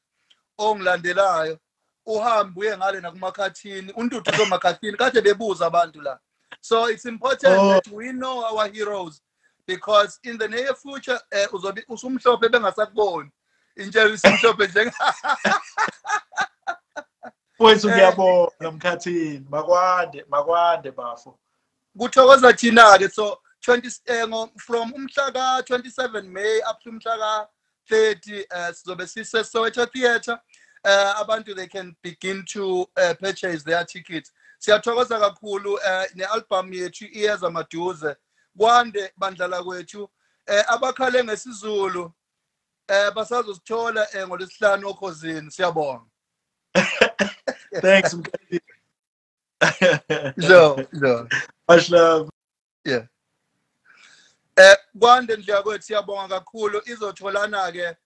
ongilandelayo. 0.58 1.58
Uhambe 2.06 2.60
uye 2.60 2.76
ngale 2.76 3.00
nakumakhathini 3.00 3.92
unduduzo 3.92 4.46
makhathini 4.46 4.96
kade 4.96 5.20
bebuza 5.20 5.66
abantu 5.66 6.00
la. 6.00 6.18
So 6.60 6.88
it's 6.90 7.04
important 7.04 7.58
Oh. 7.58 7.68
that 7.72 7.88
we 7.88 8.12
know 8.12 8.44
our 8.44 8.68
heroes 8.68 9.20
because 9.66 10.18
in 10.24 10.38
the 10.38 10.48
near 10.48 10.74
future 10.74 11.18
eh 11.32 11.46
uzobe 11.52 11.84
usumhlophe 11.88 12.48
bengasakuboni. 12.48 13.30
Intshela 13.76 14.14
isimhlophe 14.14 14.66
nje. 14.66 14.92
Kwethu 17.58 17.88
Eh, 17.88 17.94
ngiyabonga 17.94 18.70
mkhathini. 18.72 19.46
Makwande 19.50 20.24
makwande 20.28 20.90
bafo. 20.90 21.38
Kuthokoza 21.98 22.52
thina 22.52 22.98
ke 22.98 23.08
so 23.08 23.38
20 23.66 24.00
eh, 24.06 24.24
ngo- 24.28 24.50
from 24.60 24.92
umhla 24.92 25.32
ka 25.32 25.62
27 25.62 26.22
May 26.28 26.60
up 26.70 26.80
to 26.82 26.90
umhla 26.90 27.16
ka 27.18 27.48
30 27.90 28.44
uh, 28.50 28.72
sizobe 28.74 29.06
sise 29.06 29.44
Soweto 29.44 29.86
Theatre. 29.86 30.38
Uh, 30.86 31.20
abantu 31.20 31.54
they 31.54 31.66
can 31.66 31.96
begin 32.02 32.44
to 32.44 32.86
uh, 32.96 33.14
purchase 33.20 33.64
their 33.64 33.84
tickets. 33.84 34.32
Siyathokoza 34.58 35.18
kakhulu 35.20 35.74
uh, 35.74 36.04
ne-album 36.14 36.72
yethu 36.72 37.04
iyeza 37.12 37.50
maduze. 37.50 38.16
Kwande 38.58 39.10
bandlala 39.16 39.62
kwethu. 39.62 40.08
Eh 40.46 40.64
abakhale 40.68 41.24
ngesizulu 41.24 42.12
eh 42.88 43.10
basazosithola 43.14 44.06
eh, 44.14 44.26
ngolesihlanu 44.28 44.88
okhosini. 44.88 45.50
Siyabonga. 45.50 46.04
Thanks 47.80 48.16
no 50.36 50.76
no 50.92 51.28
much 51.68 51.90
love 51.90 52.30
Yeah. 52.84 53.06
Eh 54.56 54.76
kwande 54.98 55.36
ndliya 55.36 55.62
kwethu 55.62 55.82
siyabonga 55.82 56.28
kakhulu. 56.40 56.82
Izotholana 56.84 57.72
ke 57.72 57.96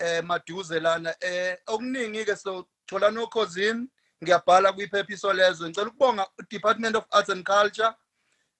eh 0.00 0.24
maduze 0.24 0.80
lana 0.80 1.14
eh 1.20 1.56
okuningi 1.66 2.24
ke 2.24 2.36
so 2.36 2.66
tholana 2.86 3.22
okhosini 3.22 3.88
ngiyabhala 4.22 4.72
kwiphephiso 4.72 5.32
lezo. 5.32 5.68
Ngicela 5.68 5.88
ukubonga 5.88 6.26
Department 6.50 6.96
of 6.96 7.04
Arts 7.10 7.28
and 7.28 7.44
Culture 7.44 7.94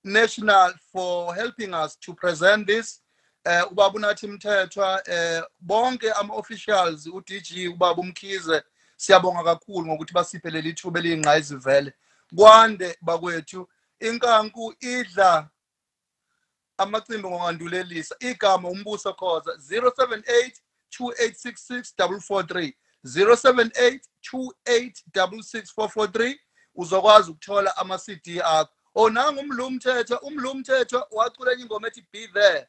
National 0.05 0.73
for 0.93 1.35
helping 1.35 1.75
us 1.75 1.97
to 2.01 2.15
present 2.15 2.67
this 2.67 3.03
eh 3.45 3.73
ubaba 3.73 3.95
unathi 3.95 4.27
mthethwa 4.27 5.03
eh 5.09 5.43
bonke 5.61 6.13
ama 6.13 6.35
officials 6.35 7.07
uDG 7.07 7.69
ubaba 7.69 8.03
umkhize 8.03 8.63
siyabonga 8.97 9.45
kakhulu 9.45 9.87
ngokuthi 9.87 10.15
basiphe 10.15 10.51
leli 10.51 10.73
thuba 10.73 11.01
eliyingqayizivele. 11.01 11.93
Kwande 12.37 12.99
bakwethu 13.01 13.69
inkanku 14.01 14.75
idla 14.81 15.49
amacimbi 16.79 17.29
ngongandulelisa 17.29 18.17
igama 18.21 18.69
umbuso 18.69 19.15
khoza 19.15 19.53
078 19.53 20.53
2866 20.91 21.95
443 21.97 22.75
078 23.05 24.01
2866 24.33 26.39
uzokwazi 26.75 27.31
ukuthola 27.31 27.77
ama-CD 27.77 28.43
akho. 28.43 28.71
Oh 28.95 29.11
nanga 29.11 29.41
umlumthetho 29.41 30.17
umlumthetho 30.17 31.07
wacula 31.11 31.53
enye 31.53 31.63
ingoma 31.63 31.89
ethi 31.89 32.05
be 32.13 32.27
there. 32.35 32.67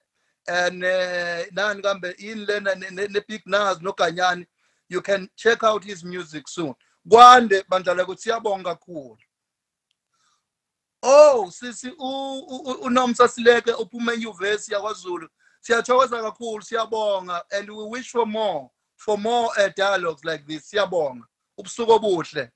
And 0.48 0.84
uh, 0.84 1.46
nani 1.52 1.82
kambe 1.82 2.16
yini 2.18 2.46
lena 2.46 2.76
ne-big 2.76 3.42
nas 3.46 3.80
noganyani. 3.80 4.46
You 4.90 5.02
can 5.02 5.30
check 5.36 5.64
out 5.64 5.84
his 5.84 6.04
music 6.04 6.48
soon. 6.48 6.76
Kwande 7.10 7.64
bandla 7.70 8.04
ukuthi 8.04 8.22
siyabonga 8.22 8.76
kakhulu. 8.76 9.18
Oh 11.04 11.52
sisi 11.52 11.92
unomsa 12.82 13.28
sileke 13.28 13.74
uphuma 13.74 14.14
enyuvesi 14.14 14.74
yakwaZulu. 14.74 15.30
Siyathokoza 15.62 16.22
kakhulu 16.22 16.64
siyabonga 16.64 17.42
and 17.52 17.70
we 17.70 17.84
wish 17.90 18.12
for 18.12 18.26
more 18.26 18.70
for 18.98 19.18
more 19.18 19.50
uh, 19.58 19.70
dialogues 19.76 20.24
like 20.24 20.46
this. 20.46 20.70
Siyabonga. 20.70 21.26
Ubusuku 21.58 21.92
obuhle. 21.92 22.50